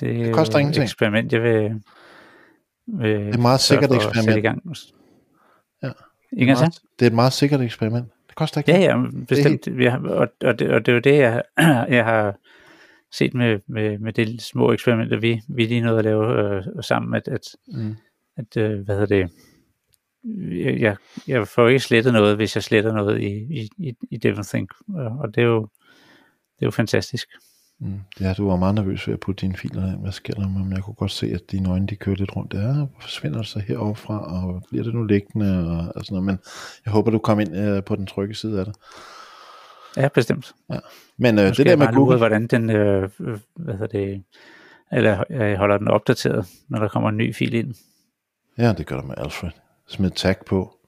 Det, 0.00 0.24
Det 0.26 0.34
koster 0.34 0.56
er 0.56 0.60
ingenting. 0.60 0.82
et 0.84 0.88
eksperiment, 0.90 1.32
jeg 1.32 1.42
vil, 1.42 1.62
vil 2.86 3.10
Det 3.10 3.28
er 3.28 3.34
et 3.34 3.40
meget 3.40 3.60
sørge 3.60 3.82
sikkert 3.82 3.96
eksperiment. 4.04 4.36
i 4.38 4.40
gang. 4.40 4.62
Ja. 5.82 5.92
Meget- 6.32 6.80
Det 6.98 7.06
er 7.06 7.10
et 7.10 7.14
meget 7.14 7.32
sikkert 7.32 7.60
eksperiment. 7.60 8.06
Det 8.28 8.34
koster 8.36 8.58
ikke 8.60 8.70
Ja, 8.72 8.78
ja, 8.78 8.96
bestemt. 9.28 9.78
Vi 9.78 9.86
har, 9.86 9.98
og, 10.08 10.28
og, 10.44 10.58
det, 10.58 10.70
og 10.70 10.86
det 10.86 10.92
er 10.92 10.94
jo 10.94 11.00
det, 11.00 11.18
jeg, 11.18 11.42
jeg 11.96 12.04
har 12.04 12.34
set 13.12 13.34
med, 13.34 13.60
med, 13.68 13.98
med 13.98 14.12
de 14.12 14.40
små 14.40 14.72
eksperimenter, 14.72 15.20
vi, 15.20 15.40
vi 15.48 15.64
lige 15.66 15.80
nåede 15.80 15.98
at 15.98 16.04
lave 16.04 16.56
øh, 16.56 16.62
sammen, 16.82 17.14
at, 17.14 17.28
at, 17.28 17.40
Mm. 17.68 17.96
at 18.36 18.56
øh, 18.56 18.80
hvad 18.84 18.94
hedder 18.98 19.16
det, 19.16 19.30
jeg, 20.64 20.80
jeg, 20.80 20.96
jeg 21.28 21.48
får 21.48 21.68
ikke 21.68 21.80
slettet 21.80 22.12
noget, 22.12 22.36
hvis 22.36 22.54
jeg 22.54 22.62
sletter 22.62 22.92
noget 22.92 23.20
i, 23.20 23.26
i, 23.26 23.68
i, 23.78 23.94
i 24.10 24.16
Devon 24.16 24.44
Think, 24.44 24.70
og 24.94 25.34
det 25.34 25.42
er 25.42 25.46
jo, 25.46 25.60
det 26.56 26.62
er 26.62 26.66
jo 26.66 26.70
fantastisk. 26.70 27.28
Mm. 27.80 28.00
Ja, 28.20 28.32
du 28.32 28.48
var 28.48 28.56
meget 28.56 28.74
nervøs 28.74 29.06
ved 29.06 29.14
at 29.14 29.20
putte 29.20 29.40
dine 29.40 29.56
filer 29.56 29.92
ind. 29.92 30.00
Hvad 30.00 30.12
sker 30.12 30.34
der 30.34 30.48
med 30.48 30.60
dem? 30.60 30.72
Jeg 30.72 30.82
kunne 30.82 30.94
godt 30.94 31.10
se, 31.10 31.26
at 31.26 31.40
dine 31.50 31.70
øjne 31.70 31.86
de 31.86 31.96
kører 31.96 32.16
lidt 32.16 32.36
rundt. 32.36 32.54
Ja, 32.54 32.84
forsvinder 33.00 33.38
det 33.38 33.46
så 33.46 33.58
herovre 33.58 33.94
fra, 33.94 34.18
og 34.18 34.62
bliver 34.68 34.84
det 34.84 34.94
nu 34.94 35.04
liggende, 35.04 35.66
og, 35.70 35.92
og 35.96 36.04
sådan 36.04 36.14
noget. 36.14 36.24
Men 36.24 36.38
jeg 36.84 36.92
håber, 36.92 37.10
du 37.10 37.18
kom 37.18 37.40
ind 37.40 37.56
øh, 37.56 37.84
på 37.84 37.96
den 37.96 38.06
trygge 38.06 38.34
side 38.34 38.58
af 38.58 38.64
det. 38.64 38.74
Ja, 39.96 40.08
bestemt. 40.08 40.54
Men 41.16 41.38
øh, 41.38 41.44
det 41.44 41.56
der 41.56 41.76
med 41.76 41.86
bare 41.86 41.94
lure, 41.94 42.04
Google, 42.04 42.18
hvordan 42.18 42.46
den, 42.46 42.70
øh, 42.70 43.10
øh, 43.20 43.38
hvad 43.56 43.74
hedder 43.74 43.98
det, 43.98 44.22
eller 44.92 45.24
jeg 45.30 45.58
holder 45.58 45.78
den 45.78 45.88
opdateret, 45.88 46.46
når 46.68 46.78
der 46.78 46.88
kommer 46.88 47.08
en 47.08 47.16
ny 47.16 47.34
fil 47.34 47.54
ind. 47.54 47.74
ja, 48.58 48.72
det 48.72 48.86
gør 48.86 49.00
du 49.00 49.06
med 49.06 49.14
Alfred. 49.18 49.50
Smid 49.92 50.10
et 50.10 50.16
tag 50.16 50.36
på. 50.46 50.78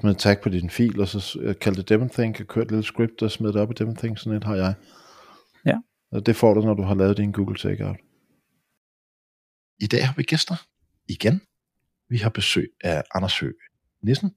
Smid 0.00 0.10
et 0.10 0.18
tag 0.18 0.40
på 0.40 0.48
din 0.48 0.70
fil, 0.70 1.00
og 1.00 1.08
så 1.08 1.38
øh, 1.40 1.54
kald 1.60 1.76
det 1.76 1.88
Devonthink, 1.88 2.40
og 2.40 2.46
kør 2.46 2.62
et 2.62 2.70
lille 2.70 2.84
script, 2.84 3.22
og 3.22 3.30
smid 3.30 3.52
det 3.52 3.60
op 3.60 3.70
i 3.70 3.74
Devonthink, 3.74 4.18
sådan 4.18 4.36
et 4.36 4.44
har 4.44 4.56
jeg. 4.56 4.74
Ja. 5.66 5.78
Og 6.12 6.26
det 6.26 6.36
får 6.36 6.54
du, 6.54 6.60
når 6.60 6.74
du 6.74 6.82
har 6.82 6.94
lavet 6.94 7.16
din 7.16 7.32
Google 7.32 7.56
Takeout. 7.56 7.96
I 9.80 9.86
dag 9.86 10.06
har 10.06 10.14
vi 10.16 10.22
gæster. 10.22 10.56
Igen. 11.08 11.40
Vi 12.08 12.18
har 12.18 12.30
besøg 12.30 12.72
af 12.84 13.02
Anders 13.14 13.38
Høgh 13.38 13.54
Nissen. 14.02 14.30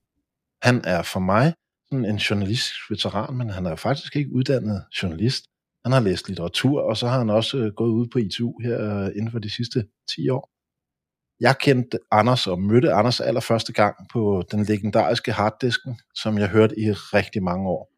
Han 0.62 0.80
er 0.84 1.02
for 1.02 1.20
mig 1.20 1.54
sådan 1.90 2.04
en 2.04 2.16
journalistisk 2.16 2.90
veteran, 2.90 3.36
men 3.36 3.50
han 3.50 3.66
er 3.66 3.76
faktisk 3.76 4.16
ikke 4.16 4.32
uddannet 4.32 4.84
journalist. 5.02 5.44
Han 5.84 5.92
har 5.92 6.00
læst 6.00 6.28
litteratur, 6.28 6.80
og 6.80 6.96
så 6.96 7.08
har 7.08 7.18
han 7.18 7.30
også 7.30 7.58
øh, 7.58 7.72
gået 7.72 7.90
ud 7.90 8.06
på 8.06 8.18
ITU 8.18 8.58
her 8.62 9.04
øh, 9.04 9.10
inden 9.16 9.30
for 9.30 9.38
de 9.38 9.50
sidste 9.50 9.84
10 10.08 10.28
år. 10.28 10.57
Jeg 11.40 11.58
kendte 11.58 11.98
Anders 12.10 12.46
og 12.46 12.60
mødte 12.60 12.92
Anders 12.92 13.20
allerførste 13.20 13.72
gang 13.72 13.96
på 14.12 14.42
den 14.50 14.64
legendariske 14.64 15.32
harddisken, 15.32 16.00
som 16.14 16.38
jeg 16.38 16.48
hørte 16.48 16.80
i 16.80 16.92
rigtig 16.92 17.42
mange 17.42 17.68
år. 17.68 17.92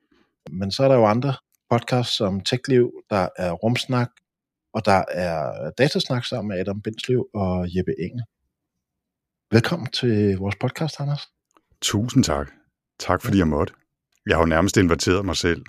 Men 0.51 0.71
så 0.73 0.85
er 0.85 0.89
der 0.89 0.95
jo 0.95 1.07
andre 1.07 1.35
podcasts 1.71 2.17
som 2.17 2.41
TechLiv, 2.41 2.93
der 3.11 3.29
er 3.37 3.53
Rumsnak, 3.53 4.11
og 4.75 4.85
der 4.85 5.05
er 5.09 5.71
Datasnak 5.79 6.25
sammen 6.25 6.49
med 6.49 6.59
Adam 6.59 6.83
Bindslev 6.83 7.29
og 7.35 7.77
Jeppe 7.77 7.93
Engel. 7.99 8.23
Velkommen 9.51 9.89
til 9.91 10.37
vores 10.39 10.57
podcast, 10.61 11.01
Anders. 11.01 11.29
Tusind 11.83 12.25
tak. 12.25 12.51
Tak 12.99 13.23
fordi 13.23 13.39
jeg 13.39 13.49
måtte. 13.49 13.75
Jeg 14.27 14.37
har 14.37 14.43
jo 14.43 14.47
nærmest 14.47 14.77
inviteret 14.77 15.25
mig 15.25 15.37
selv. 15.37 15.65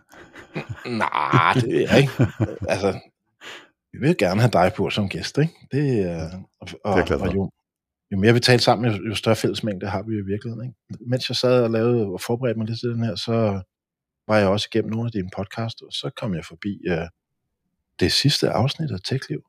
Nej, 1.04 1.54
det 1.54 1.84
er 1.84 1.96
ikke. 1.96 2.12
altså, 2.70 3.00
vi 3.92 4.00
vil 4.00 4.18
gerne 4.18 4.42
have 4.42 4.52
dig 4.52 4.72
på 4.78 4.90
som 4.90 5.10
gæst, 5.10 5.38
ikke? 5.38 5.54
Det, 5.72 6.00
er, 6.12 6.30
og, 6.60 6.68
og, 6.84 6.98
jeg 6.98 7.06
glad 7.06 7.20
for. 7.20 7.28
og 7.28 7.36
jo, 7.36 7.52
jo 8.12 8.18
mere 8.18 8.34
vi 8.34 8.40
taler 8.40 8.60
sammen, 8.60 8.92
jo, 8.92 9.10
jo 9.10 9.16
større 9.16 9.36
fællesmængde 9.36 9.88
har 9.88 10.04
vi 10.04 10.14
jo 10.14 10.24
i 10.24 10.26
virkeligheden. 10.26 10.66
Ikke? 10.68 11.10
Mens 11.10 11.30
jeg 11.30 11.36
sad 11.36 11.64
og 11.64 11.70
lavede 11.70 12.06
og 12.06 12.22
forberedte 12.22 12.58
mig 12.58 12.68
lidt 12.68 12.80
til 12.80 12.90
den 12.90 13.04
her, 13.04 13.16
så 13.16 13.62
var 14.28 14.38
jeg 14.38 14.48
også 14.48 14.68
igennem 14.72 14.92
nogle 14.92 15.08
af 15.08 15.12
dine 15.12 15.30
podcast, 15.38 15.82
og 15.82 15.92
så 15.92 16.10
kom 16.18 16.34
jeg 16.34 16.46
forbi 16.46 16.80
uh, 16.92 17.08
det 18.00 18.12
sidste 18.12 18.50
afsnit 18.50 18.92
af 18.92 19.00
TechLiv. 19.04 19.42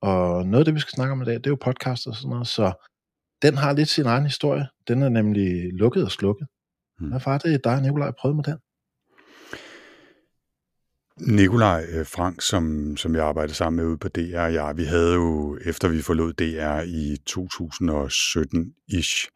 Og 0.00 0.46
noget 0.46 0.60
af 0.60 0.64
det, 0.64 0.74
vi 0.74 0.80
skal 0.80 0.94
snakke 0.94 1.12
om 1.12 1.22
i 1.22 1.24
dag, 1.24 1.34
det 1.34 1.46
er 1.46 1.50
jo 1.50 1.58
podcast 1.60 2.06
og 2.06 2.14
sådan 2.16 2.30
noget, 2.30 2.46
så 2.46 2.72
den 3.42 3.56
har 3.56 3.72
lidt 3.72 3.88
sin 3.88 4.06
egen 4.06 4.24
historie. 4.24 4.66
Den 4.88 5.02
er 5.02 5.08
nemlig 5.08 5.72
lukket 5.72 6.04
og 6.04 6.10
slukket. 6.10 6.46
Hmm. 6.98 7.08
Hvad 7.08 7.20
var 7.24 7.38
det, 7.38 7.64
dig 7.64 7.74
og 7.74 7.82
Nikolaj 7.82 8.10
prøvede 8.10 8.36
med 8.36 8.44
den? 8.44 8.58
Nikolaj 11.20 11.86
øh, 11.92 12.06
Frank, 12.06 12.42
som, 12.42 12.96
som 12.96 13.14
jeg 13.14 13.24
arbejdede 13.24 13.54
sammen 13.54 13.76
med 13.76 13.90
ude 13.90 13.98
på 13.98 14.08
DR, 14.08 14.40
og 14.40 14.54
jeg, 14.54 14.76
vi 14.76 14.84
havde 14.84 15.14
jo, 15.14 15.58
efter 15.64 15.88
vi 15.88 16.02
forlod 16.02 16.32
DR 16.32 16.80
i 16.80 17.16
2017-ish, 17.30 19.28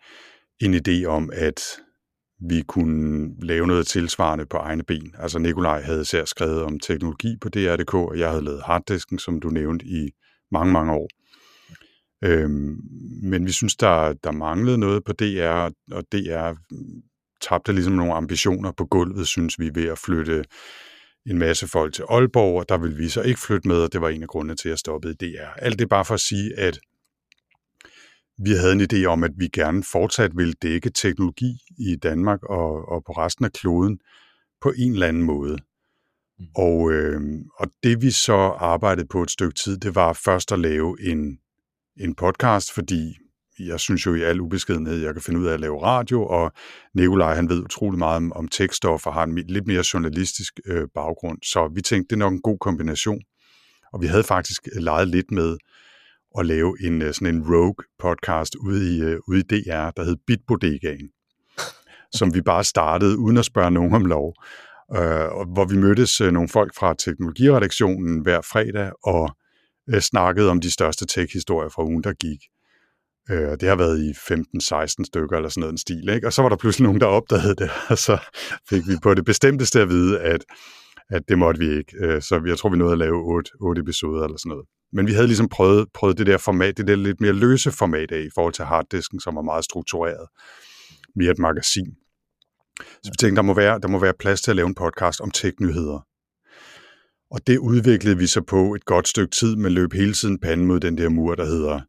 en 0.60 0.74
idé 0.74 1.04
om, 1.04 1.30
at 1.32 1.60
vi 2.40 2.62
kunne 2.62 3.30
lave 3.42 3.66
noget 3.66 3.86
tilsvarende 3.86 4.46
på 4.46 4.56
egne 4.56 4.82
ben. 4.82 5.14
Altså 5.18 5.38
Nikolaj 5.38 5.82
havde 5.82 6.00
især 6.00 6.24
skrevet 6.24 6.62
om 6.62 6.80
teknologi 6.80 7.36
på 7.40 7.48
DR.dk, 7.48 7.94
og 7.94 8.18
jeg 8.18 8.30
havde 8.30 8.44
lavet 8.44 8.62
harddisken, 8.62 9.18
som 9.18 9.40
du 9.40 9.48
nævnte, 9.48 9.86
i 9.86 10.10
mange, 10.52 10.72
mange 10.72 10.92
år. 10.92 11.08
Øhm, 12.24 12.80
men 13.22 13.46
vi 13.46 13.52
synes, 13.52 13.76
der, 13.76 14.12
der 14.12 14.30
manglede 14.30 14.78
noget 14.78 15.04
på 15.04 15.12
DR, 15.12 15.70
og 15.92 16.04
DR 16.12 16.52
tabte 17.40 17.72
ligesom 17.72 17.92
nogle 17.92 18.14
ambitioner 18.14 18.72
på 18.72 18.84
gulvet, 18.84 19.26
synes 19.26 19.58
vi, 19.58 19.70
ved 19.74 19.88
at 19.88 19.98
flytte 19.98 20.44
en 21.26 21.38
masse 21.38 21.68
folk 21.68 21.94
til 21.94 22.04
Aalborg, 22.08 22.58
og 22.58 22.68
der 22.68 22.78
ville 22.78 22.96
vi 22.96 23.08
så 23.08 23.22
ikke 23.22 23.40
flytte 23.40 23.68
med, 23.68 23.76
og 23.76 23.92
det 23.92 24.00
var 24.00 24.08
en 24.08 24.22
af 24.22 24.28
grundene 24.28 24.56
til, 24.56 24.68
at 24.68 24.70
jeg 24.70 24.78
stoppede 24.78 25.12
i 25.12 25.16
DR. 25.16 25.48
Alt 25.56 25.78
det 25.78 25.88
bare 25.88 26.04
for 26.04 26.14
at 26.14 26.20
sige, 26.20 26.58
at 26.58 26.78
vi 28.38 28.50
havde 28.50 28.72
en 28.72 28.80
idé 28.92 29.04
om, 29.04 29.24
at 29.24 29.32
vi 29.36 29.48
gerne 29.48 29.82
fortsat 29.82 30.36
ville 30.36 30.52
dække 30.52 30.90
teknologi 30.90 31.58
i 31.78 31.96
Danmark 31.96 32.42
og, 32.42 32.88
og 32.88 33.04
på 33.04 33.12
resten 33.12 33.44
af 33.44 33.52
kloden 33.52 33.98
på 34.60 34.72
en 34.78 34.92
eller 34.92 35.06
anden 35.06 35.22
måde. 35.22 35.58
Mm. 36.38 36.46
Og, 36.56 36.92
øh, 36.92 37.20
og 37.58 37.66
det 37.82 38.02
vi 38.02 38.10
så 38.10 38.36
arbejdede 38.58 39.06
på 39.06 39.22
et 39.22 39.30
stykke 39.30 39.54
tid, 39.54 39.78
det 39.78 39.94
var 39.94 40.12
først 40.12 40.52
at 40.52 40.58
lave 40.58 40.96
en, 41.00 41.38
en 41.96 42.14
podcast, 42.14 42.72
fordi 42.72 43.18
jeg 43.58 43.80
synes 43.80 44.06
jo 44.06 44.14
i 44.14 44.22
al 44.22 44.40
ubeskedenhed, 44.40 45.02
jeg 45.02 45.12
kan 45.12 45.22
finde 45.22 45.40
ud 45.40 45.46
af 45.46 45.54
at 45.54 45.60
lave 45.60 45.82
radio, 45.82 46.26
og 46.26 46.52
Nikolaj 46.94 47.34
han 47.34 47.48
ved 47.48 47.64
utrolig 47.64 47.98
meget 47.98 48.16
om, 48.16 48.32
om 48.32 48.48
tekststof 48.48 49.06
og 49.06 49.14
har 49.14 49.24
en 49.24 49.38
lidt 49.38 49.66
mere 49.66 49.84
journalistisk 49.94 50.60
øh, 50.66 50.88
baggrund, 50.94 51.38
så 51.42 51.70
vi 51.74 51.82
tænkte, 51.82 52.08
det 52.08 52.22
er 52.22 52.26
nok 52.26 52.32
en 52.32 52.42
god 52.42 52.58
kombination. 52.58 53.20
Og 53.92 54.02
vi 54.02 54.06
havde 54.06 54.24
faktisk 54.24 54.68
leget 54.76 55.08
lidt 55.08 55.30
med 55.30 55.56
at 56.38 56.46
lave 56.46 56.76
en 56.80 57.02
øh, 57.02 57.14
sådan 57.14 57.34
en 57.34 57.54
rogue 57.54 57.84
podcast 57.98 58.54
ude 58.54 58.96
i, 58.96 59.00
øh, 59.00 59.18
ude 59.28 59.38
i 59.38 59.42
DR, 59.42 59.90
der 59.90 60.04
hed 60.04 60.16
Bitbodegaen, 60.26 61.08
som 62.18 62.34
vi 62.34 62.42
bare 62.42 62.64
startede 62.64 63.18
uden 63.18 63.36
at 63.36 63.44
spørge 63.44 63.70
nogen 63.70 63.94
om 63.94 64.04
lov. 64.04 64.34
Øh, 64.96 65.28
hvor 65.52 65.64
vi 65.64 65.76
mødtes 65.76 66.20
øh, 66.20 66.32
nogle 66.32 66.48
folk 66.48 66.74
fra 66.74 66.94
teknologiredaktionen 66.94 68.20
hver 68.20 68.40
fredag 68.40 68.90
og 69.04 69.36
øh, 69.90 70.00
snakkede 70.00 70.50
om 70.50 70.60
de 70.60 70.70
største 70.70 71.06
tech-historier 71.06 71.68
fra 71.68 71.84
ugen, 71.84 72.04
der 72.04 72.12
gik. 72.12 72.38
Øh, 73.30 73.50
det 73.60 73.68
har 73.68 73.76
været 73.76 73.98
i 74.00 74.10
15-16 74.10 75.04
stykker 75.04 75.36
eller 75.36 75.48
sådan 75.48 75.60
noget 75.60 75.72
en 75.72 75.78
stil. 75.78 76.08
Ikke? 76.08 76.26
Og 76.26 76.32
så 76.32 76.42
var 76.42 76.48
der 76.48 76.56
pludselig 76.56 76.84
nogen, 76.84 77.00
der 77.00 77.06
opdagede 77.06 77.54
det, 77.54 77.70
og 77.92 77.98
så 77.98 78.18
fik 78.68 78.82
vi 78.88 78.96
på 79.02 79.14
det 79.14 79.24
bestemteste 79.24 79.80
at 79.80 79.88
vide, 79.88 80.20
at, 80.20 80.44
at 81.10 81.22
det 81.28 81.38
måtte 81.38 81.60
vi 81.60 81.78
ikke. 81.78 81.92
Øh, 82.00 82.22
så 82.22 82.42
jeg 82.46 82.58
tror, 82.58 82.70
vi 82.70 82.76
nåede 82.76 82.92
at 82.92 82.98
lave 82.98 83.34
8, 83.34 83.50
8 83.60 83.80
episoder 83.80 84.24
eller 84.24 84.38
sådan 84.38 84.50
noget. 84.50 84.66
Men 84.92 85.06
vi 85.06 85.12
havde 85.12 85.26
ligesom 85.26 85.48
prøvet, 85.48 85.86
prøvet 85.94 86.18
det 86.18 86.26
der 86.26 86.38
format, 86.38 86.76
det 86.76 86.86
der 86.86 86.96
lidt 86.96 87.20
mere 87.20 87.32
løse 87.32 87.72
format 87.72 88.12
af, 88.12 88.20
i 88.20 88.30
forhold 88.34 88.54
til 88.54 88.64
harddisken, 88.64 89.20
som 89.20 89.36
var 89.36 89.42
meget 89.42 89.64
struktureret. 89.64 90.28
Mere 91.16 91.30
et 91.30 91.38
magasin. 91.38 91.86
Så 92.78 93.10
vi 93.10 93.16
tænkte, 93.18 93.36
der 93.36 93.42
må, 93.42 93.54
være, 93.54 93.78
der 93.78 93.88
må 93.88 93.98
være 93.98 94.14
plads 94.18 94.40
til 94.40 94.50
at 94.50 94.56
lave 94.56 94.66
en 94.66 94.74
podcast 94.74 95.20
om 95.20 95.30
tech-nyheder. 95.30 96.06
Og 97.30 97.46
det 97.46 97.58
udviklede 97.58 98.18
vi 98.18 98.26
så 98.26 98.40
på 98.42 98.74
et 98.74 98.84
godt 98.84 99.08
stykke 99.08 99.30
tid, 99.30 99.56
men 99.56 99.72
løb 99.72 99.92
hele 99.92 100.12
tiden 100.12 100.38
panden 100.40 100.66
mod 100.66 100.80
den 100.80 100.98
der 100.98 101.08
mur, 101.08 101.34
der 101.34 101.44
hedder, 101.44 101.80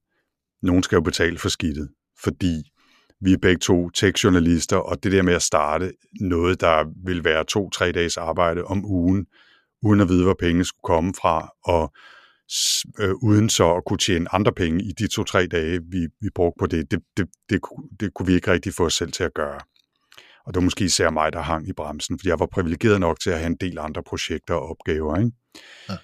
nogen 0.61 0.83
skal 0.83 0.95
jo 0.95 1.01
betale 1.01 1.37
for 1.37 1.49
skidtet, 1.49 1.89
fordi 2.23 2.71
vi 3.21 3.33
er 3.33 3.37
begge 3.37 3.59
to 3.59 3.89
tech-journalister, 3.89 4.77
og 4.77 5.03
det 5.03 5.11
der 5.11 5.21
med 5.21 5.33
at 5.33 5.41
starte 5.41 5.91
noget, 6.21 6.61
der 6.61 6.85
vil 7.05 7.23
være 7.23 7.43
to-tre 7.43 7.91
dages 7.91 8.17
arbejde 8.17 8.63
om 8.63 8.85
ugen, 8.85 9.25
uden 9.81 10.01
at 10.01 10.09
vide, 10.09 10.23
hvor 10.23 10.35
pengene 10.39 10.65
skulle 10.65 10.83
komme 10.83 11.13
fra, 11.21 11.49
og 11.63 11.93
øh, 12.99 13.15
uden 13.23 13.49
så 13.49 13.73
at 13.73 13.83
kunne 13.85 13.97
tjene 13.97 14.35
andre 14.35 14.51
penge 14.51 14.83
i 14.83 14.91
de 14.99 15.07
to-tre 15.07 15.47
dage, 15.47 15.79
vi, 15.91 16.07
vi 16.21 16.29
brugte 16.35 16.59
på 16.59 16.65
det, 16.65 16.91
det, 16.91 16.99
det, 17.17 17.27
det, 17.49 17.61
det 17.99 18.13
kunne 18.13 18.27
vi 18.27 18.33
ikke 18.33 18.51
rigtig 18.51 18.73
få 18.73 18.85
os 18.85 18.93
selv 18.93 19.11
til 19.11 19.23
at 19.23 19.33
gøre. 19.33 19.59
Og 20.45 20.53
det 20.53 20.55
var 20.55 20.63
måske 20.63 20.85
især 20.85 21.09
mig, 21.09 21.33
der 21.33 21.41
hang 21.41 21.69
i 21.69 21.73
bremsen, 21.73 22.19
fordi 22.19 22.29
jeg 22.29 22.39
var 22.39 22.45
privilegeret 22.45 22.99
nok 22.99 23.19
til 23.19 23.29
at 23.29 23.37
have 23.37 23.47
en 23.47 23.55
del 23.55 23.79
andre 23.79 24.03
projekter 24.03 24.53
og 24.53 24.69
opgaver. 24.69 25.17
Ikke? 25.17 25.31
Ja. 25.89 25.97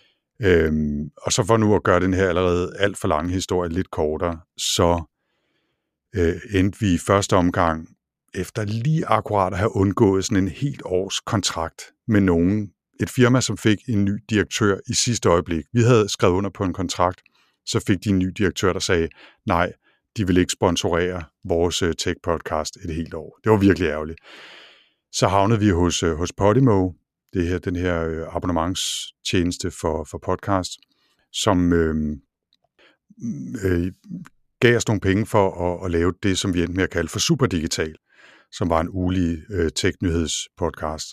Øhm, 0.44 1.10
og 1.18 1.32
så 1.32 1.44
for 1.44 1.58
nu 1.58 1.76
at 1.76 1.84
gøre 1.84 2.00
den 2.00 2.14
her 2.14 2.30
allerede 2.30 2.76
alt 2.80 2.98
for 2.98 3.08
lange 3.08 3.34
historie 3.34 3.70
lidt 3.70 3.92
kortere, 3.92 4.40
så 4.58 5.04
øh, 6.16 6.36
endte 6.54 6.80
vi 6.80 6.94
i 6.94 6.98
første 6.98 7.36
omgang 7.36 7.88
efter 8.34 8.66
lige 8.66 9.06
akkurat 9.06 9.54
at 9.54 9.60
have 9.60 9.76
undgået 9.76 10.26
sådan 10.26 10.44
en 10.44 10.50
helt 10.50 10.82
års 10.86 11.20
kontrakt 11.20 11.82
med 12.08 12.22
nogen. 12.22 12.70
Et 13.02 13.10
firma, 13.10 13.42
som 13.42 13.58
fik 13.58 13.78
en 13.90 14.06
ny 14.06 14.24
direktør 14.30 14.78
i 14.88 14.94
sidste 14.94 15.30
øjeblik. 15.30 15.66
Vi 15.74 15.82
havde 15.82 16.10
skrevet 16.10 16.34
under 16.34 16.50
på 16.50 16.64
en 16.64 16.74
kontrakt, 16.74 17.22
så 17.66 17.80
fik 17.88 18.04
de 18.04 18.10
en 18.10 18.20
ny 18.20 18.28
direktør, 18.38 18.74
der 18.74 18.80
sagde, 18.80 19.08
nej, 19.46 19.74
de 20.18 20.28
vil 20.28 20.38
ikke 20.38 20.52
sponsorere 20.52 21.24
vores 21.44 21.82
øh, 21.82 21.94
tech-podcast 22.02 22.86
et 22.86 22.96
helt 22.96 23.14
år. 23.14 23.40
Det 23.44 23.52
var 23.52 23.58
virkelig 23.58 23.88
ærgerligt. 23.88 24.20
Så 25.12 25.28
havnede 25.28 25.60
vi 25.60 25.70
hos, 25.70 26.04
øh, 26.04 26.16
hos 26.16 26.34
Podimo, 26.34 26.92
det 27.34 27.48
her, 27.48 27.58
den 27.60 27.76
her 27.76 28.04
øh, 28.04 28.36
abonnementstjeneste 28.36 29.72
for, 29.72 30.04
for 30.04 30.18
podcast, 30.18 30.72
som 31.32 31.74
øh, 31.74 31.96
mm, 31.96 33.56
øh, 33.66 33.92
gav 34.60 34.78
os 34.78 34.88
nogle 34.88 35.02
penge 35.02 35.26
for 35.26 35.46
at, 35.66 35.86
at 35.86 35.92
lave 35.92 36.14
det, 36.24 36.38
som 36.38 36.54
vi 36.54 36.60
endte 36.60 36.76
med 36.76 36.84
at 36.84 36.90
kalde 36.90 37.10
for 37.10 37.20
Superdigital, 37.20 37.96
som 38.52 38.70
var 38.70 38.82
en 38.82 38.90
ulig 38.92 39.44
øh, 39.50 39.72
tech-nyhedspodcast. 39.76 41.08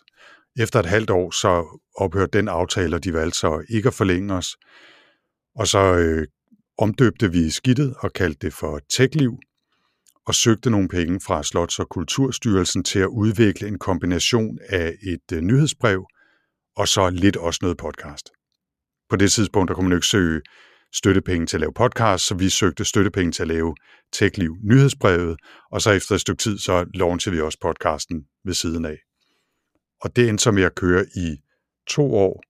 Efter 0.58 0.80
et 0.80 0.86
halvt 0.86 1.10
år, 1.10 1.30
så 1.30 1.80
ophørte 1.96 2.38
den 2.38 2.48
aftale, 2.48 2.96
og 2.96 3.04
de 3.04 3.12
valgte 3.12 3.38
så 3.38 3.64
ikke 3.68 3.86
at 3.86 3.94
forlænge 3.94 4.34
os. 4.34 4.56
Og 5.54 5.66
så 5.66 5.94
øh, 5.94 6.26
omdøbte 6.78 7.32
vi 7.32 7.50
skidtet 7.50 7.94
og 7.98 8.12
kaldte 8.12 8.46
det 8.46 8.52
for 8.52 8.80
TechLiv, 8.90 9.38
og 10.30 10.34
søgte 10.34 10.70
nogle 10.70 10.88
penge 10.88 11.20
fra 11.20 11.42
Slots- 11.42 11.78
og 11.78 11.88
Kulturstyrelsen 11.88 12.84
til 12.84 12.98
at 12.98 13.06
udvikle 13.06 13.68
en 13.68 13.78
kombination 13.78 14.58
af 14.68 14.94
et 15.02 15.32
øh, 15.32 15.40
nyhedsbrev 15.40 16.06
og 16.76 16.88
så 16.88 17.10
lidt 17.10 17.36
også 17.36 17.58
noget 17.62 17.76
podcast. 17.76 18.30
På 19.08 19.16
det 19.16 19.32
tidspunkt, 19.32 19.68
der 19.68 19.74
kunne 19.74 19.84
man 19.84 19.92
jo 19.92 19.96
ikke 19.96 20.06
søge 20.06 20.40
støttepenge 20.92 21.46
til 21.46 21.56
at 21.56 21.60
lave 21.60 21.72
podcast, 21.72 22.26
så 22.26 22.34
vi 22.34 22.48
søgte 22.48 22.84
støttepenge 22.84 23.32
til 23.32 23.42
at 23.42 23.48
lave 23.48 23.74
TechLiv 24.12 24.56
nyhedsbrevet, 24.64 25.36
og 25.72 25.82
så 25.82 25.90
efter 25.90 26.14
et 26.14 26.20
stykke 26.20 26.42
tid, 26.42 26.58
så 26.58 26.86
launchede 26.94 27.36
vi 27.36 27.40
også 27.40 27.58
podcasten 27.60 28.24
ved 28.44 28.54
siden 28.54 28.84
af. 28.84 28.98
Og 30.00 30.16
det 30.16 30.28
endte 30.28 30.42
så 30.42 30.50
med 30.50 30.62
at 30.62 30.74
køre 30.74 31.04
i 31.16 31.36
to 31.86 32.14
år 32.14 32.42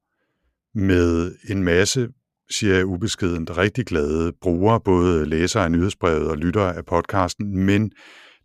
med 0.74 1.34
en 1.50 1.64
masse 1.64 2.08
siger 2.50 2.74
jeg 2.74 2.86
ubeskedent, 2.86 3.56
rigtig 3.56 3.86
glade 3.86 4.32
brugere, 4.40 4.80
både 4.80 5.26
læsere 5.26 5.64
af 5.64 5.70
nyhedsbrevet 5.70 6.28
og 6.28 6.36
lyttere 6.36 6.76
af 6.76 6.84
podcasten, 6.86 7.58
men 7.66 7.92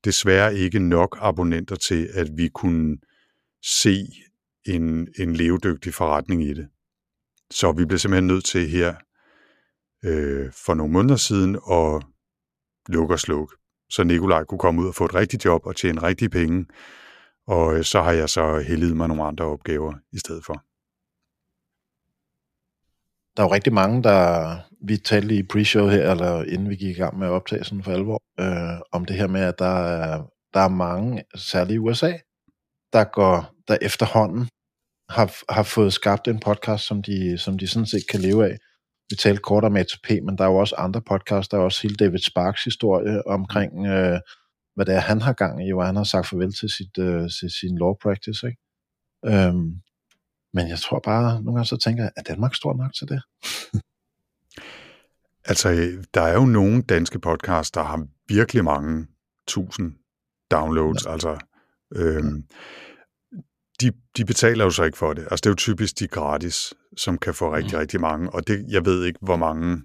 desværre 0.06 0.56
ikke 0.56 0.80
nok 0.80 1.18
abonnenter 1.22 1.76
til, 1.76 2.10
at 2.14 2.28
vi 2.38 2.50
kunne 2.54 2.98
se 3.82 4.08
en, 4.66 5.08
en 5.20 5.36
levedygtig 5.36 5.94
forretning 5.94 6.44
i 6.44 6.54
det. 6.54 6.68
Så 7.52 7.72
vi 7.72 7.86
blev 7.86 8.00
simpelthen 8.00 8.28
nødt 8.28 8.46
til 8.46 8.68
her 8.68 8.96
øh, 10.06 10.52
for 10.66 10.74
nogle 10.74 10.94
måneder 10.94 11.16
siden 11.16 11.56
at 11.56 12.04
lukke 12.90 13.14
og 13.14 13.20
slukke, 13.20 13.56
så 13.90 14.04
Nikolaj 14.04 14.44
kunne 14.44 14.60
komme 14.60 14.82
ud 14.82 14.88
og 14.88 14.96
få 14.96 15.06
et 15.06 15.16
rigtigt 15.16 15.46
job 15.46 15.66
og 15.66 15.76
tjene 15.76 16.04
rigtige 16.04 16.30
penge, 16.30 16.66
og 17.48 17.78
øh, 17.78 17.84
så 17.84 18.02
har 18.02 18.12
jeg 18.12 18.30
så 18.30 18.60
heldet 18.60 18.98
mig 18.98 19.08
nogle 19.08 19.24
andre 19.24 19.46
opgaver 19.46 19.94
i 20.14 20.18
stedet 20.18 20.46
for 20.46 20.64
der 23.38 23.44
er 23.44 23.48
jo 23.48 23.54
rigtig 23.54 23.74
mange, 23.74 24.04
der, 24.04 24.58
vi 24.88 24.98
talte 24.98 25.36
i 25.36 25.44
pre-show 25.54 25.88
her, 25.88 26.12
eller 26.12 26.44
inden 26.44 26.70
vi 26.70 26.76
gik 26.76 26.98
i 26.98 27.00
gang 27.00 27.20
med 27.20 27.28
optagelsen 27.28 27.84
for 27.84 27.92
alvor, 27.92 28.22
øh, 28.40 28.80
om 28.92 29.06
det 29.06 29.16
her 29.16 29.28
med, 29.28 29.42
at 29.42 29.60
der 29.60 29.86
er, 29.86 30.24
der 30.54 30.60
er 30.60 30.70
mange, 30.70 31.24
særligt 31.36 31.76
i 31.76 31.80
USA, 31.80 32.14
der 32.94 33.04
går, 33.04 33.54
der 33.68 33.78
efterhånden 33.82 34.50
har, 35.10 35.54
har 35.54 35.64
fået 35.64 35.94
skabt 35.94 36.28
en 36.28 36.40
podcast, 36.40 36.84
som 36.86 37.04
de, 37.04 37.38
som 37.38 37.58
de 37.58 37.68
sådan 37.68 37.86
set 37.86 38.04
kan 38.12 38.20
leve 38.20 38.46
af. 38.46 38.58
Vi 39.10 39.16
talte 39.16 39.42
kort 39.42 39.64
om 39.64 39.76
ATP, 39.76 40.10
men 40.10 40.38
der 40.38 40.44
er 40.44 40.48
jo 40.50 40.56
også 40.56 40.76
andre 40.76 41.02
podcasts. 41.02 41.50
Der 41.50 41.58
er 41.58 41.62
også 41.62 41.82
hele 41.82 41.96
David 41.96 42.20
Sparks 42.20 42.64
historie 42.64 43.28
omkring, 43.28 43.88
øh, 43.88 44.20
hvad 44.76 44.86
det 44.86 44.96
er, 44.96 45.00
han 45.00 45.22
har 45.22 45.34
gang 45.34 45.68
i, 45.68 45.72
hvor 45.72 45.84
han 45.84 45.96
har 45.96 46.04
sagt 46.04 46.28
farvel 46.28 46.54
til, 46.54 46.70
sit, 46.70 46.98
øh, 47.00 47.30
til 47.40 47.50
sin 47.60 47.78
law 47.78 47.94
practice. 48.04 48.48
Ikke? 48.48 48.60
Øhm, 49.26 49.72
men 50.56 50.70
jeg 50.70 50.80
tror 50.80 51.00
bare, 51.00 51.44
nogle 51.44 51.58
gange 51.58 51.66
så 51.66 51.78
tænker 51.78 52.04
jeg, 52.04 52.12
er 52.18 52.22
Danmark 52.22 52.56
stor 52.56 52.74
nok 52.74 52.94
til 52.94 53.08
det? 53.08 53.22
altså, 55.52 55.70
der 56.14 56.22
er 56.22 56.34
jo 56.34 56.46
nogle 56.46 56.82
danske 56.82 57.20
podcasts, 57.20 57.72
der 57.72 57.84
har 57.84 58.08
virkelig 58.28 58.64
mange 58.64 59.08
tusind 59.48 59.94
downloads. 60.52 61.06
Ja. 61.06 61.12
Altså, 61.12 61.38
øhm, 61.96 62.44
de, 63.82 63.92
de 64.18 64.26
betaler 64.26 64.64
jo 64.64 64.70
så 64.70 64.84
ikke 64.84 64.98
for 64.98 65.14
det. 65.14 65.22
Altså, 65.22 65.42
det 65.44 65.46
er 65.46 65.52
jo 65.52 65.56
typisk 65.56 66.00
de 66.00 66.08
gratis, 66.08 66.74
som 66.98 67.18
kan 67.18 67.34
få 67.34 67.56
rigtig, 67.56 67.74
mm. 67.74 67.80
rigtig 67.80 68.02
mange. 68.02 68.30
Og 68.34 68.48
det, 68.48 68.66
jeg 68.70 68.86
ved 68.86 69.06
ikke, 69.06 69.20
hvor 69.22 69.36
mange 69.38 69.82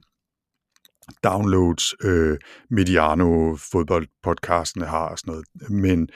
downloads 1.25 1.95
øh, 2.05 2.39
Mediano 2.71 3.57
fodboldpodcastene 3.57 4.87
har 4.87 5.09
og 5.09 5.19
sådan 5.19 5.33
noget. 5.33 5.47
Men 5.71 6.09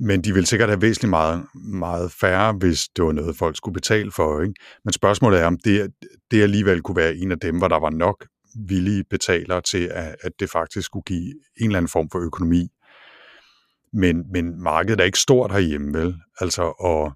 men 0.00 0.22
de 0.22 0.34
vil 0.34 0.46
sikkert 0.46 0.68
have 0.68 0.82
væsentligt 0.82 1.10
meget, 1.10 1.46
meget 1.54 2.12
færre, 2.12 2.52
hvis 2.52 2.88
det 2.96 3.04
var 3.04 3.12
noget, 3.12 3.36
folk 3.36 3.56
skulle 3.56 3.74
betale 3.74 4.10
for. 4.10 4.40
Ikke? 4.40 4.54
Men 4.84 4.92
spørgsmålet 4.92 5.40
er, 5.40 5.46
om 5.46 5.58
det, 5.64 5.90
det 6.30 6.42
alligevel 6.42 6.82
kunne 6.82 6.96
være 6.96 7.16
en 7.16 7.32
af 7.32 7.38
dem, 7.38 7.58
hvor 7.58 7.68
der 7.68 7.80
var 7.80 7.90
nok 7.90 8.26
villige 8.68 9.04
betalere 9.10 9.60
til, 9.60 9.90
at, 9.92 10.16
at 10.20 10.32
det 10.40 10.50
faktisk 10.50 10.86
skulle 10.86 11.02
give 11.06 11.34
en 11.60 11.66
eller 11.66 11.76
anden 11.76 11.88
form 11.88 12.10
for 12.12 12.18
økonomi. 12.18 12.68
Men, 13.92 14.24
men 14.32 14.62
markedet 14.62 15.00
er 15.00 15.04
ikke 15.04 15.18
stort 15.18 15.52
herhjemme, 15.52 15.98
vel? 15.98 16.16
Altså, 16.40 16.62
og 16.62 17.12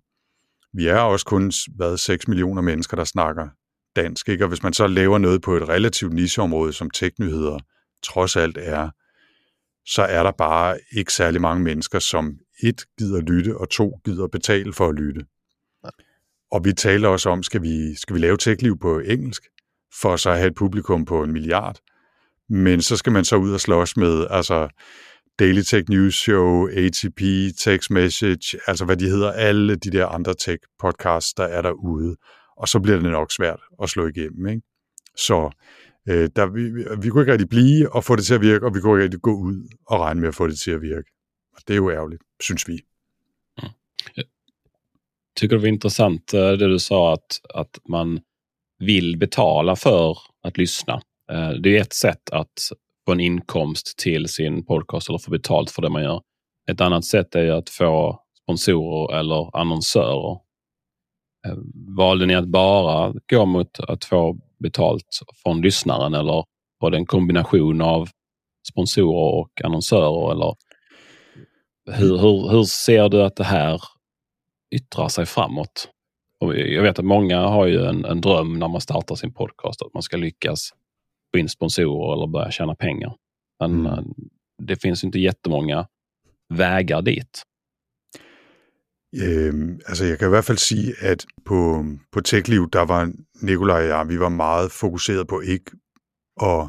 vi 0.72 0.86
er 0.86 0.98
også 0.98 1.26
kun 1.26 1.52
hvad, 1.76 1.96
6 1.96 2.28
millioner 2.28 2.62
mennesker, 2.62 2.96
der 2.96 3.04
snakker 3.04 3.48
dansk. 3.96 4.28
Ikke? 4.28 4.44
Og 4.44 4.48
hvis 4.48 4.62
man 4.62 4.72
så 4.72 4.86
laver 4.86 5.18
noget 5.18 5.42
på 5.42 5.56
et 5.56 5.68
relativt 5.68 6.12
nicheområde, 6.12 6.72
som 6.72 6.90
teknyheder 6.90 7.58
trods 8.02 8.36
alt 8.36 8.58
er, 8.60 8.90
så 9.86 10.02
er 10.02 10.22
der 10.22 10.32
bare 10.38 10.78
ikke 10.96 11.12
særlig 11.12 11.40
mange 11.40 11.64
mennesker, 11.64 11.98
som 11.98 12.36
et 12.62 12.84
gider 12.98 13.20
lytte, 13.20 13.56
og 13.56 13.70
to 13.70 14.00
gider 14.04 14.28
betale 14.28 14.72
for 14.72 14.88
at 14.88 14.94
lytte. 14.94 15.26
Og 16.52 16.64
vi 16.64 16.72
taler 16.72 17.08
også 17.08 17.30
om, 17.30 17.42
skal 17.42 17.62
vi, 17.62 17.94
skal 17.94 18.14
vi 18.14 18.20
lave 18.20 18.36
techliv 18.36 18.78
på 18.78 18.98
engelsk, 18.98 19.42
for 20.00 20.16
så 20.16 20.30
at 20.30 20.36
have 20.36 20.48
et 20.48 20.54
publikum 20.54 21.04
på 21.04 21.22
en 21.22 21.32
milliard. 21.32 21.78
Men 22.48 22.82
så 22.82 22.96
skal 22.96 23.12
man 23.12 23.24
så 23.24 23.36
ud 23.36 23.52
og 23.52 23.60
slås 23.60 23.96
med 23.96 24.26
altså 24.30 24.68
Daily 25.38 25.62
Tech 25.62 25.90
News 25.90 26.14
Show, 26.14 26.68
ATP, 26.68 27.20
Text 27.60 27.90
Message, 27.90 28.58
altså 28.66 28.84
hvad 28.84 28.96
de 28.96 29.08
hedder, 29.08 29.32
alle 29.32 29.76
de 29.76 29.90
der 29.90 30.06
andre 30.06 30.34
tech 30.34 30.58
podcasts, 30.78 31.34
der 31.34 31.44
er 31.44 31.62
derude. 31.62 32.16
Og 32.56 32.68
så 32.68 32.80
bliver 32.80 33.00
det 33.00 33.10
nok 33.10 33.32
svært 33.32 33.60
at 33.82 33.88
slå 33.88 34.06
igennem. 34.06 34.46
Ikke? 34.46 34.62
Så 35.16 35.50
øh, 36.08 36.30
der, 36.36 36.46
vi, 36.46 36.62
vi 37.02 37.08
kunne 37.08 37.22
ikke 37.22 37.32
rigtig 37.32 37.48
blive 37.48 37.94
og 37.94 38.04
få 38.04 38.16
det 38.16 38.24
til 38.24 38.34
at 38.34 38.40
virke, 38.40 38.66
og 38.66 38.74
vi 38.74 38.80
kunne 38.80 38.92
ikke 38.96 39.04
rigtig 39.04 39.20
gå 39.20 39.34
ud 39.34 39.68
og 39.86 40.00
regne 40.00 40.20
med 40.20 40.28
at 40.28 40.34
få 40.34 40.46
det 40.46 40.58
til 40.58 40.70
at 40.70 40.82
virke. 40.82 41.10
Og 41.56 41.62
det 41.68 41.74
er 41.74 41.76
jo 41.76 41.90
ærgerligt, 41.90 42.22
synes 42.40 42.68
vi. 42.68 42.80
Mm. 43.62 43.68
Jeg 44.16 44.24
tycker 45.36 45.56
det 45.56 45.62
var 45.62 45.68
intressant 45.68 46.34
øh, 46.34 46.58
det 46.58 46.68
du 46.68 46.78
sa 46.78 47.12
att, 47.12 47.40
att 47.54 47.78
man 47.88 48.20
vill 48.78 49.16
betala 49.18 49.76
för 49.76 50.18
att 50.42 50.58
lyssna. 50.58 51.00
Eh, 51.32 51.50
det 51.50 51.76
är 51.76 51.80
ett 51.80 51.92
sätt 51.92 52.30
att 52.30 52.58
få 53.06 53.12
en 53.12 53.20
inkomst 53.20 53.98
till 53.98 54.28
sin 54.28 54.64
podcast 54.64 55.08
eller 55.08 55.18
få 55.18 55.30
betalt 55.30 55.70
för 55.70 55.82
det 55.82 55.90
man 55.90 56.02
gör. 56.02 56.22
Ett 56.70 56.80
annat 56.80 57.04
sätt 57.04 57.34
är 57.34 57.50
att 57.50 57.70
få 57.70 58.20
sponsorer 58.42 59.18
eller 59.18 59.56
annonsörer. 59.56 60.38
Eh, 61.46 61.56
valde 61.96 62.26
ni 62.26 62.34
att 62.34 62.48
bara 62.48 63.14
gå 63.30 63.46
mot 63.46 63.80
att 63.80 64.04
få 64.04 64.38
betalt 64.58 65.08
från 65.42 65.60
lyssnaren 65.60 66.14
eller 66.14 66.44
var 66.78 66.90
det 66.90 66.96
en 66.96 67.06
kombination 67.06 67.80
av 67.80 68.08
sponsorer 68.68 69.40
och 69.40 69.64
annonsörer? 69.64 70.32
Eller 70.32 70.54
hur, 71.90 72.18
hur, 72.18 72.48
hur 72.50 72.64
ser 72.64 73.08
du 73.08 73.22
att 73.22 73.36
det 73.36 73.44
här 73.44 73.80
yttrar 74.74 75.08
sig 75.08 75.26
framåt? 75.26 75.88
Och 76.40 76.56
jag 76.56 76.82
vet 76.82 76.98
att 76.98 77.04
många 77.04 77.40
har 77.40 77.66
ju 77.66 77.84
en, 77.86 78.04
en 78.04 78.20
dröm 78.20 78.58
när 78.58 78.68
man 78.68 78.80
startar 78.80 79.14
sin 79.14 79.32
podcast 79.32 79.82
att 79.82 79.94
man 79.94 80.02
ska 80.02 80.16
lyckas 80.16 80.70
få 81.34 81.38
in 81.38 81.48
sponsorer 81.48 82.12
eller 82.12 82.26
börja 82.26 82.50
tjäna 82.50 82.74
pengar. 82.74 83.14
Men 83.60 83.86
mm. 83.86 84.14
det 84.62 84.82
finns 84.82 85.04
inte 85.04 85.18
jättemånga 85.18 85.86
vägar 86.48 87.02
dit. 87.02 87.42
Øhm, 89.22 89.80
altså 89.86 90.04
jeg 90.04 90.18
kan 90.18 90.28
i 90.28 90.28
hvert 90.28 90.44
fald 90.44 90.58
sige, 90.58 90.94
at 91.00 91.26
på, 91.44 91.84
på 92.12 92.20
TechLiv, 92.20 92.70
der 92.70 92.80
var 92.80 93.12
Nikolaj 93.42 93.82
og 93.82 93.88
jeg, 93.88 94.08
vi 94.08 94.20
var 94.20 94.28
meget 94.28 94.72
fokuseret 94.72 95.28
på 95.28 95.40
ikke 95.40 95.70
at 96.42 96.68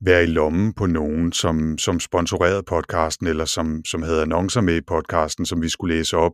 være 0.00 0.22
i 0.22 0.26
lommen 0.26 0.72
på 0.72 0.86
nogen, 0.86 1.32
som, 1.32 1.78
som 1.78 2.00
sponsorerede 2.00 2.62
podcasten, 2.62 3.26
eller 3.26 3.44
som, 3.44 3.84
som 3.84 4.02
havde 4.02 4.22
annoncer 4.22 4.60
med 4.60 4.76
i 4.76 4.80
podcasten, 4.80 5.46
som 5.46 5.62
vi 5.62 5.68
skulle 5.68 5.96
læse 5.96 6.16
op, 6.16 6.32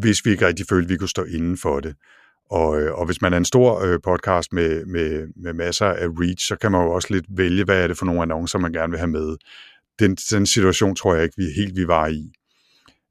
hvis 0.00 0.24
vi 0.24 0.30
ikke 0.30 0.46
rigtig 0.46 0.66
følte, 0.68 0.86
at 0.86 0.90
vi 0.90 0.96
kunne 0.96 1.08
stå 1.08 1.24
inden 1.24 1.58
for 1.58 1.80
det. 1.80 1.94
Og, 2.50 2.80
øh, 2.80 2.94
og 2.94 3.06
hvis 3.06 3.22
man 3.22 3.32
er 3.32 3.36
en 3.36 3.44
stor 3.44 3.84
øh, 3.84 3.98
podcast 4.04 4.52
med, 4.52 4.86
med, 4.86 5.28
med 5.36 5.52
masser 5.52 5.86
af 5.86 6.06
reach, 6.06 6.46
så 6.46 6.56
kan 6.56 6.72
man 6.72 6.84
jo 6.84 6.90
også 6.90 7.08
lidt 7.10 7.26
vælge, 7.28 7.64
hvad 7.64 7.82
er 7.82 7.86
det 7.86 7.98
for 7.98 8.06
nogle 8.06 8.22
annoncer, 8.22 8.58
man 8.58 8.72
gerne 8.72 8.90
vil 8.90 8.98
have 8.98 9.10
med. 9.10 9.36
Den, 9.98 10.14
den 10.14 10.46
situation 10.46 10.96
tror 10.96 11.14
jeg 11.14 11.24
ikke, 11.24 11.36
vi 11.36 11.44
helt 11.56 11.76
vi 11.76 11.86
var 11.86 12.06
i. 12.06 12.32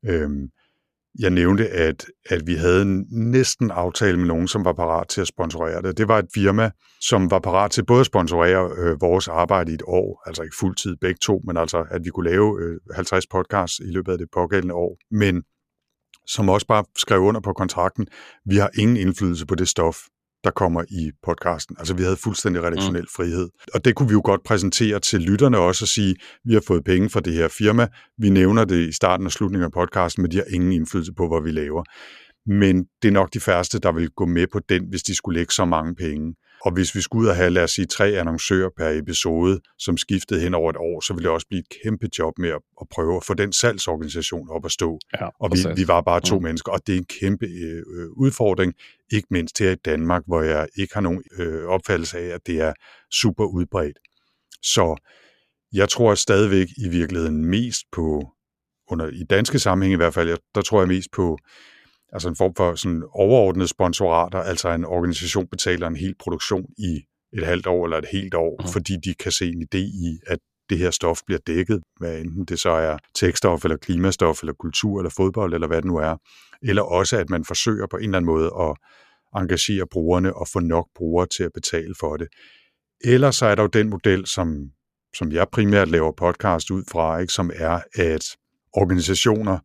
Øhm, 0.06 0.50
jeg 1.20 1.30
nævnte, 1.30 1.70
at, 1.70 2.06
at 2.30 2.48
vi 2.48 2.56
havde 2.56 2.82
en 2.82 3.06
næsten 3.12 3.72
aftale 3.72 4.18
med 4.18 4.28
nogen, 4.28 4.48
som 4.48 4.66
var 4.66 4.74
parat 4.74 5.08
til 5.08 5.22
at 5.22 5.28
sponsorere 5.28 5.82
det. 5.82 5.98
Det 5.98 6.08
var 6.08 6.20
et 6.20 6.28
firma, 6.34 6.72
som 7.02 7.32
var 7.32 7.40
parat 7.40 7.72
til 7.72 7.86
både 7.86 8.00
at 8.00 8.06
sponsorere 8.06 8.72
øh, 8.78 9.02
vores 9.02 9.28
arbejde 9.28 9.72
i 9.72 9.76
et 9.76 9.82
år, 9.88 10.24
altså 10.26 10.44
ikke 10.44 10.56
fuldtid 10.60 10.96
begge 10.96 11.18
to, 11.22 11.42
men 11.48 11.58
altså 11.58 11.86
at 11.92 12.02
vi 12.06 12.10
kunne 12.10 12.30
lave 12.30 12.62
øh, 12.62 12.80
50 12.96 13.28
podcasts 13.28 13.80
i 13.80 13.92
løbet 13.92 14.12
af 14.12 14.18
det 14.18 14.28
pågældende 14.34 14.74
år. 14.74 14.98
Men 15.12 15.44
som 16.28 16.50
også 16.50 16.68
bare 16.68 16.84
skrev 16.98 17.22
under 17.22 17.42
på 17.42 17.54
kontrakten, 17.54 18.08
vi 18.46 18.56
har 18.56 18.70
ingen 18.78 18.98
indflydelse 18.98 19.46
på 19.46 19.56
det 19.56 19.68
stof, 19.68 19.98
der 20.44 20.52
kommer 20.52 20.84
i 20.90 21.12
podcasten. 21.24 21.76
Altså 21.80 21.94
vi 21.94 22.04
havde 22.04 22.18
fuldstændig 22.18 22.64
redaktionel 22.64 23.02
mm. 23.02 23.08
frihed. 23.16 23.50
Og 23.74 23.86
det 23.86 23.96
kunne 23.96 24.10
vi 24.10 24.14
jo 24.14 24.22
godt 24.24 24.44
præsentere 24.44 25.00
til 25.00 25.22
lytterne 25.22 25.58
også 25.58 25.84
og 25.84 25.88
sige, 25.88 26.16
vi 26.46 26.54
har 26.54 26.64
fået 26.68 26.84
penge 26.84 27.10
fra 27.10 27.20
det 27.20 27.34
her 27.34 27.48
firma, 27.48 27.88
vi 28.18 28.30
nævner 28.30 28.66
det 28.66 28.90
i 28.90 28.92
starten 28.92 29.26
og 29.26 29.32
slutningen 29.32 29.66
af 29.66 29.72
podcasten, 29.72 30.22
men 30.22 30.32
de 30.32 30.38
har 30.38 30.46
ingen 30.54 30.72
indflydelse 30.72 31.14
på, 31.18 31.28
hvad 31.28 31.42
vi 31.44 31.52
laver. 31.52 31.84
Men 32.46 32.86
det 33.02 33.08
er 33.08 33.12
nok 33.12 33.34
de 33.34 33.40
færreste, 33.40 33.80
der 33.80 33.92
vil 33.92 34.10
gå 34.10 34.26
med 34.26 34.48
på 34.52 34.60
den, 34.70 34.90
hvis 34.90 35.04
de 35.04 35.16
skulle 35.16 35.40
lægge 35.40 35.54
så 35.54 35.66
mange 35.66 35.96
penge. 35.96 36.36
Og 36.66 36.72
hvis 36.72 36.96
vi 36.96 37.02
skulle 37.02 37.24
ud 37.24 37.28
og 37.30 37.36
have, 37.36 37.50
lad 37.50 37.64
os 37.64 37.72
sige, 37.72 37.86
tre 37.86 38.08
annoncører 38.08 38.70
per 38.78 38.90
episode, 38.90 39.60
som 39.80 39.98
skiftede 39.98 40.42
hen 40.42 40.54
over 40.54 40.70
et 40.70 40.78
år, 40.78 41.02
så 41.02 41.14
ville 41.14 41.24
det 41.24 41.34
også 41.34 41.48
blive 41.48 41.60
et 41.60 41.70
kæmpe 41.84 42.10
job 42.20 42.34
med 42.38 42.50
at, 42.50 42.62
at 42.82 42.88
prøve 42.92 43.16
at 43.16 43.24
få 43.24 43.34
den 43.34 43.54
salgsorganisation 43.54 44.50
op 44.50 44.66
at 44.66 44.72
stå. 44.72 45.00
Ja, 45.22 45.28
og 45.40 45.52
vi, 45.52 45.82
vi 45.82 45.88
var 45.88 46.02
bare 46.02 46.22
to 46.22 46.38
mm. 46.38 46.44
mennesker, 46.44 46.72
og 46.72 46.88
det 46.88 46.94
er 46.94 46.98
en 46.98 47.06
kæmpe 47.06 47.46
øh, 47.46 48.10
udfordring, 48.18 48.74
ikke 49.12 49.28
mindst 49.32 49.60
her 49.60 49.72
i 49.72 49.76
Danmark, 49.76 50.24
hvor 50.28 50.42
jeg 50.42 50.68
ikke 50.76 50.94
har 50.94 51.02
nogen 51.02 51.24
øh, 51.40 51.64
opfattelse 51.66 52.20
af, 52.20 52.28
at 52.36 52.48
det 52.48 52.62
er 52.62 52.74
super 53.12 53.46
udbredt. 53.46 54.00
Så 54.62 55.02
jeg 55.74 55.90
tror 55.90 56.16
stadigvæk 56.16 56.68
i 56.78 56.90
virkeligheden 56.90 57.46
mest 57.46 57.82
på, 57.92 58.30
under, 58.92 59.08
i 59.08 59.24
danske 59.30 59.60
sammenhæng 59.60 59.94
i 59.94 59.98
hvert 59.98 60.14
fald, 60.14 60.30
jeg, 60.30 60.38
der 60.56 60.62
tror 60.62 60.82
jeg 60.82 60.88
mest 60.88 61.12
på 61.12 61.38
altså 62.12 62.30
en 62.30 62.36
form 62.36 62.56
for 62.58 62.76
sådan 62.76 63.04
overordnede 63.14 63.68
sponsorater, 63.68 64.40
altså 64.40 64.70
en 64.70 64.86
organisation 64.86 65.48
betaler 65.48 65.88
en 65.88 65.96
hel 65.96 66.16
produktion 66.20 66.66
i 66.78 67.02
et 67.34 67.46
halvt 67.46 67.68
år 67.68 67.86
eller 67.86 67.98
et 67.98 68.08
helt 68.12 68.34
år, 68.34 68.62
mm. 68.62 68.72
fordi 68.74 68.94
de 69.06 69.14
kan 69.14 69.32
se 69.32 69.46
en 69.48 69.62
idé 69.62 69.78
i, 69.78 70.20
at 70.28 70.40
det 70.70 70.80
her 70.80 70.92
stof 70.92 71.20
bliver 71.26 71.40
dækket, 71.48 71.84
hvad 72.00 72.20
enten 72.20 72.46
det 72.46 72.60
så 72.60 72.70
er 72.70 72.98
tekststof, 73.16 73.64
eller 73.64 73.78
klimastof, 73.78 74.42
eller 74.42 74.54
kultur, 74.54 75.00
eller 75.00 75.14
fodbold, 75.18 75.54
eller 75.54 75.68
hvad 75.68 75.78
det 75.78 75.86
nu 75.86 75.98
er. 75.98 76.16
Eller 76.62 76.82
også, 76.82 77.18
at 77.18 77.30
man 77.30 77.46
forsøger 77.46 77.88
på 77.88 77.98
en 77.98 78.04
eller 78.04 78.18
anden 78.18 78.32
måde 78.32 78.52
at 78.60 78.76
engagere 79.36 79.88
brugerne 79.92 80.36
og 80.36 80.48
få 80.48 80.60
nok 80.60 80.88
brugere 80.96 81.28
til 81.28 81.44
at 81.44 81.52
betale 81.54 81.94
for 82.00 82.18
det. 82.18 82.28
Eller 83.04 83.32
så 83.32 83.46
er 83.46 83.56
der 83.56 83.64
jo 83.64 83.68
den 83.68 83.90
model, 83.90 84.26
som, 84.26 84.72
som 85.16 85.32
jeg 85.32 85.48
primært 85.52 85.88
laver 85.88 86.12
podcast 86.18 86.72
ud 86.72 86.84
fra, 86.92 87.20
ikke, 87.20 87.34
som 87.34 87.52
er, 87.56 87.80
at 87.96 88.26
organisationer 88.74 89.60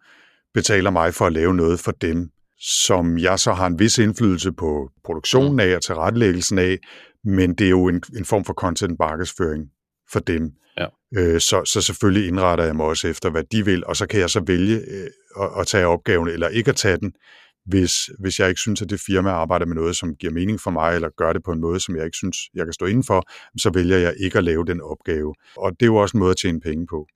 betaler 0.54 0.90
mig 0.90 1.14
for 1.14 1.26
at 1.26 1.32
lave 1.32 1.54
noget 1.54 1.80
for 1.80 1.92
dem, 1.92 2.30
som 2.60 3.18
jeg 3.18 3.38
så 3.38 3.52
har 3.52 3.66
en 3.66 3.78
vis 3.78 3.98
indflydelse 3.98 4.52
på 4.52 4.90
produktionen 5.04 5.60
af 5.60 5.76
og 5.76 5.82
tilrettelæggelsen 5.82 6.58
af, 6.58 6.78
men 7.24 7.54
det 7.54 7.64
er 7.64 7.70
jo 7.70 7.88
en, 7.88 8.02
en 8.16 8.24
form 8.24 8.44
for 8.44 8.52
content 8.54 8.98
markedsføring 8.98 9.64
for 10.12 10.20
dem. 10.20 10.50
Ja. 10.78 10.86
Øh, 11.16 11.40
så, 11.40 11.64
så 11.64 11.80
selvfølgelig 11.80 12.28
indretter 12.28 12.64
jeg 12.64 12.76
mig 12.76 12.86
også 12.86 13.08
efter, 13.08 13.30
hvad 13.30 13.44
de 13.52 13.64
vil, 13.64 13.86
og 13.86 13.96
så 13.96 14.06
kan 14.06 14.20
jeg 14.20 14.30
så 14.30 14.42
vælge 14.46 14.76
øh, 14.76 15.10
at, 15.42 15.50
at 15.60 15.66
tage 15.66 15.86
opgaven 15.86 16.28
eller 16.28 16.48
ikke 16.48 16.68
at 16.68 16.76
tage 16.76 16.96
den, 16.96 17.12
hvis, 17.66 17.92
hvis 18.18 18.38
jeg 18.38 18.48
ikke 18.48 18.60
synes, 18.60 18.82
at 18.82 18.90
det 18.90 19.00
firma 19.06 19.30
arbejder 19.30 19.66
med 19.66 19.74
noget, 19.74 19.96
som 19.96 20.14
giver 20.14 20.32
mening 20.32 20.60
for 20.60 20.70
mig, 20.70 20.94
eller 20.94 21.08
gør 21.16 21.32
det 21.32 21.42
på 21.44 21.52
en 21.52 21.60
måde, 21.60 21.80
som 21.80 21.96
jeg 21.96 22.04
ikke 22.04 22.16
synes, 22.16 22.36
jeg 22.54 22.66
kan 22.66 22.72
stå 22.72 22.86
indenfor, 22.86 23.22
så 23.58 23.70
vælger 23.74 23.98
jeg 23.98 24.14
ikke 24.20 24.38
at 24.38 24.44
lave 24.44 24.64
den 24.64 24.80
opgave. 24.80 25.34
Og 25.56 25.72
det 25.72 25.82
er 25.82 25.86
jo 25.86 25.96
også 25.96 26.16
en 26.16 26.18
måde 26.18 26.30
at 26.30 26.36
tjene 26.36 26.60
penge 26.60 26.86
på. 26.86 27.06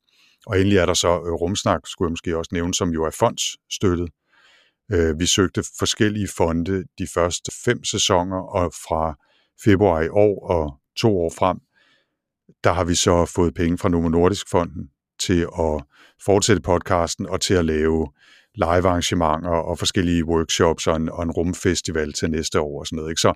Og 0.47 0.61
endelig 0.61 0.79
er 0.79 0.87
der 0.87 0.95
så 0.95 1.09
øh, 1.09 1.33
Rumsnak, 1.33 1.81
skulle 1.87 2.07
jeg 2.07 2.13
måske 2.13 2.39
også 2.39 2.51
nævne, 2.53 2.75
som 2.75 2.91
jo 2.91 3.05
er 3.05 3.11
fondsstøttet. 3.11 4.09
Øh, 4.93 5.21
vi 5.21 5.27
søgte 5.27 5.63
forskellige 5.79 6.29
fonde 6.37 6.85
de 6.99 7.07
første 7.15 7.53
fem 7.65 7.85
sæsoner, 7.85 8.37
og 8.37 8.73
fra 8.73 9.15
februar 9.65 10.01
i 10.03 10.09
år 10.09 10.49
og 10.51 10.75
to 10.97 11.19
år 11.19 11.33
frem, 11.39 11.59
der 12.65 12.73
har 12.73 12.85
vi 12.85 12.95
så 12.95 13.27
fået 13.27 13.55
penge 13.55 13.79
fra 13.79 13.89
Novo 13.89 14.09
Nordisk 14.09 14.51
Fonden 14.51 14.91
til 15.21 15.41
at 15.59 15.85
fortsætte 16.25 16.63
podcasten 16.63 17.27
og 17.27 17.41
til 17.41 17.55
at 17.55 17.65
lave 17.65 18.09
live 18.55 18.89
arrangementer 18.89 19.51
og 19.51 19.79
forskellige 19.79 20.25
workshops 20.25 20.87
og 20.87 20.97
en, 20.97 21.09
og 21.09 21.23
en 21.23 21.31
rumfestival 21.31 22.13
til 22.13 22.31
næste 22.31 22.61
år 22.61 22.81
og 22.81 22.87
sådan 22.87 22.97
noget. 22.97 23.11
Ikke? 23.11 23.21
Så 23.21 23.33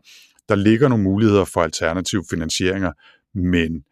der 0.48 0.54
ligger 0.54 0.88
nogle 0.88 1.04
muligheder 1.04 1.44
for 1.44 1.60
alternative 1.60 2.24
finansieringer, 2.30 2.92
men 3.34 3.84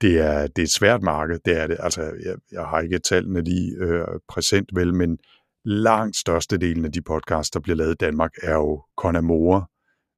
det 0.00 0.18
er, 0.18 0.46
det 0.46 0.58
er 0.58 0.62
et 0.62 0.70
svært 0.70 1.02
marked, 1.02 1.38
det 1.44 1.60
er 1.60 1.66
det. 1.66 1.76
Altså, 1.80 2.02
jeg, 2.02 2.36
jeg 2.52 2.62
har 2.62 2.80
ikke 2.80 2.98
tallene 2.98 3.44
lige 3.44 3.72
øh, 3.80 4.04
præsent 4.28 4.70
vel, 4.74 4.94
men 4.94 5.18
langt 5.66 6.16
størstedelen 6.16 6.84
af 6.84 6.92
de 6.92 7.02
podcasts, 7.02 7.50
der 7.50 7.60
bliver 7.60 7.76
lavet 7.76 7.92
i 7.92 8.04
Danmark, 8.04 8.30
er 8.42 8.54
jo 8.54 8.84
Conamore 8.96 9.66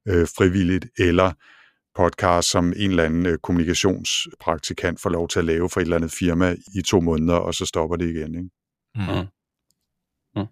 øh, 0.07 0.27
frivilligt, 0.37 0.85
eller 0.97 1.31
podcast, 1.95 2.49
som 2.49 2.65
en 2.65 2.89
eller 2.89 3.03
anden 3.03 3.25
øh, 3.25 3.37
kommunikationspraktikant 3.37 5.01
får 5.01 5.09
lov 5.09 5.27
til 5.27 5.39
at 5.39 5.45
lave 5.45 5.69
for 5.69 5.79
et 5.79 5.83
eller 5.83 5.97
andet 5.97 6.11
firma 6.11 6.55
i 6.75 6.81
to 6.81 7.01
måneder, 7.01 7.35
og 7.35 7.53
så 7.53 7.65
stopper 7.65 7.95
det 7.95 8.09
igen. 8.09 8.35
Ikke? 8.35 8.49
Mm. 8.95 10.47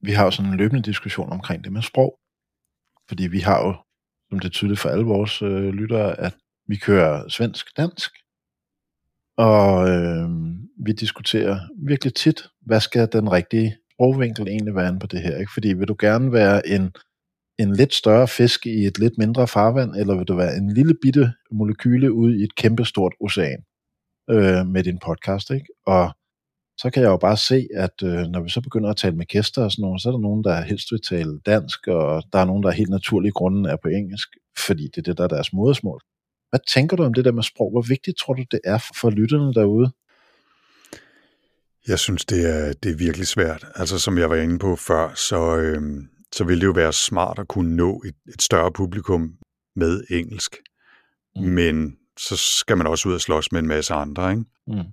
vi 0.00 0.12
har 0.12 0.24
jo 0.24 0.30
sådan 0.30 0.50
en 0.50 0.58
løbende 0.58 0.82
diskussion 0.82 1.32
omkring 1.32 1.64
det 1.64 1.72
med 1.72 1.82
sprog. 1.82 2.18
Fordi 3.08 3.26
vi 3.26 3.38
har 3.38 3.66
jo, 3.66 3.74
som 4.30 4.38
det 4.38 4.48
er 4.48 4.52
tydeligt 4.52 4.80
for 4.80 4.88
alle 4.88 5.04
vores 5.04 5.42
øh, 5.42 5.68
lyttere, 5.68 6.20
at 6.20 6.36
vi 6.68 6.76
kører 6.76 7.28
svensk-dansk, 7.28 8.10
og 9.36 9.88
øh, 9.88 10.28
vi 10.86 10.92
diskuterer 10.92 11.60
virkelig 11.86 12.14
tit, 12.14 12.42
hvad 12.60 12.80
skal 12.80 13.08
den 13.12 13.32
rigtige 13.32 13.76
sprogvinkel 13.96 14.48
egentlig 14.48 14.74
være 14.74 14.98
på 15.00 15.06
det 15.06 15.20
her? 15.20 15.36
Ikke? 15.36 15.52
Fordi 15.54 15.72
vil 15.72 15.88
du 15.88 15.96
gerne 15.98 16.32
være 16.32 16.68
en, 16.68 16.92
en 17.58 17.76
lidt 17.76 17.94
større 17.94 18.28
fisk 18.28 18.66
i 18.66 18.86
et 18.86 18.98
lidt 18.98 19.18
mindre 19.18 19.48
farvand, 19.48 19.90
eller 19.96 20.16
vil 20.16 20.28
du 20.28 20.36
være 20.36 20.56
en 20.56 20.74
lille 20.74 20.94
bitte 21.02 21.32
molekyle 21.50 22.12
ude 22.12 22.38
i 22.40 22.42
et 22.42 22.54
kæmpestort 22.56 23.14
ocean 23.20 23.60
øh, 24.30 24.66
med 24.66 24.82
din 24.84 24.98
podcast? 24.98 25.50
Ikke? 25.50 25.66
Og 25.86 26.10
så 26.80 26.90
kan 26.90 27.02
jeg 27.02 27.08
jo 27.08 27.16
bare 27.16 27.36
se, 27.36 27.68
at 27.74 27.96
øh, 28.04 28.22
når 28.32 28.40
vi 28.40 28.48
så 28.48 28.60
begynder 28.60 28.90
at 28.90 28.96
tale 28.96 29.16
med 29.16 29.26
gæster 29.26 29.62
og 29.64 29.72
sådan 29.72 29.82
noget, 29.82 30.02
så 30.02 30.08
er 30.08 30.12
der 30.12 30.26
nogen, 30.28 30.44
der 30.44 30.60
helst 30.60 30.92
vil 30.92 31.00
tale 31.08 31.40
dansk, 31.46 31.88
og 31.88 32.22
der 32.32 32.38
er 32.38 32.44
nogen, 32.44 32.62
der 32.62 32.70
helt 32.70 32.90
naturligt 32.90 33.34
grunden 33.34 33.64
er 33.66 33.76
på 33.82 33.88
engelsk, 33.88 34.28
fordi 34.66 34.82
det 34.82 34.98
er 34.98 35.02
det, 35.02 35.18
der 35.18 35.24
er 35.24 35.28
deres 35.28 35.52
modersmål. 35.52 36.00
Hvad 36.50 36.60
tænker 36.74 36.96
du 36.96 37.02
om 37.02 37.14
det 37.14 37.24
der 37.24 37.32
med 37.32 37.42
sprog? 37.42 37.70
Hvor 37.70 37.84
vigtigt 37.88 38.18
tror 38.18 38.34
du, 38.34 38.44
det 38.50 38.60
er 38.64 38.78
for 39.00 39.10
lytterne 39.10 39.54
derude? 39.54 39.90
Jeg 41.88 41.98
synes, 41.98 42.24
det 42.24 42.46
er, 42.56 42.72
det 42.72 42.90
er 42.90 42.96
virkelig 42.96 43.26
svært. 43.26 43.66
Altså, 43.74 43.98
som 43.98 44.18
jeg 44.18 44.30
var 44.30 44.36
inde 44.36 44.58
på 44.58 44.76
før, 44.76 45.14
så, 45.14 45.56
øh, 45.56 45.82
så 46.32 46.44
vil 46.44 46.60
det 46.60 46.66
jo 46.66 46.72
være 46.72 46.92
smart 46.92 47.38
at 47.38 47.48
kunne 47.48 47.76
nå 47.76 48.02
et, 48.06 48.16
et 48.34 48.42
større 48.42 48.72
publikum 48.72 49.32
med 49.76 50.04
engelsk. 50.10 50.56
Mm. 51.36 51.42
Men 51.42 51.96
så 52.18 52.36
skal 52.36 52.76
man 52.76 52.86
også 52.86 53.08
ud 53.08 53.14
og 53.14 53.20
slås 53.20 53.52
med 53.52 53.60
en 53.60 53.68
masse 53.68 53.94
andre, 53.94 54.30
ikke? 54.30 54.44
Mm. 54.66 54.92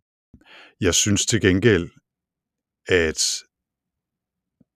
Jeg 0.81 0.93
synes 0.93 1.25
til 1.25 1.41
gengæld, 1.41 1.89
at 2.87 3.43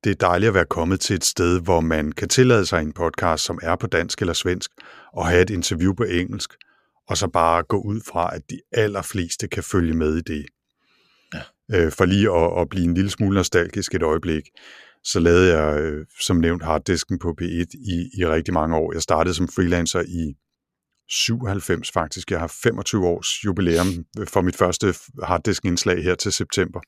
det 0.03 0.11
er 0.11 0.27
dejligt 0.27 0.47
at 0.47 0.53
være 0.53 0.65
kommet 0.65 0.99
til 0.99 1.15
et 1.15 1.25
sted, 1.25 1.61
hvor 1.61 1.81
man 1.81 2.11
kan 2.11 2.29
tillade 2.29 2.65
sig 2.65 2.81
en 2.81 2.93
podcast, 2.93 3.43
som 3.43 3.59
er 3.63 3.75
på 3.75 3.87
dansk 3.87 4.21
eller 4.21 4.33
svensk, 4.33 4.71
og 5.13 5.27
have 5.27 5.41
et 5.41 5.49
interview 5.49 5.93
på 5.93 6.03
engelsk, 6.03 6.53
og 7.07 7.17
så 7.17 7.27
bare 7.27 7.63
gå 7.63 7.81
ud 7.81 8.01
fra, 8.07 8.35
at 8.35 8.41
de 8.49 8.59
allerfleste 8.71 9.47
kan 9.47 9.63
følge 9.63 9.93
med 9.93 10.17
i 10.17 10.21
det. 10.21 10.45
Øh, 11.73 11.91
for 11.91 12.05
lige 12.05 12.31
at, 12.31 12.61
at 12.61 12.69
blive 12.69 12.85
en 12.85 12.93
lille 12.93 13.09
smule 13.09 13.35
nostalgisk 13.35 13.95
et 13.95 14.03
øjeblik, 14.03 14.43
så 15.03 15.19
lavede 15.19 15.57
jeg, 15.57 15.79
øh, 15.81 16.05
som 16.21 16.37
nævnt, 16.37 16.63
harddisken 16.63 17.19
på 17.19 17.35
P1 17.41 17.65
i, 17.73 18.09
i 18.19 18.25
rigtig 18.25 18.53
mange 18.53 18.75
år. 18.75 18.93
Jeg 18.93 19.01
startede 19.01 19.35
som 19.35 19.47
freelancer 19.47 20.01
i 20.01 20.35
97 21.09 21.91
faktisk. 21.91 22.31
Jeg 22.31 22.39
har 22.39 22.57
25 22.63 23.07
års 23.07 23.45
jubilæum 23.45 23.87
for 24.27 24.41
mit 24.41 24.55
første 24.55 24.93
harddisk-indslag 25.23 26.03
her 26.03 26.15
til 26.15 26.33
september. 26.33 26.79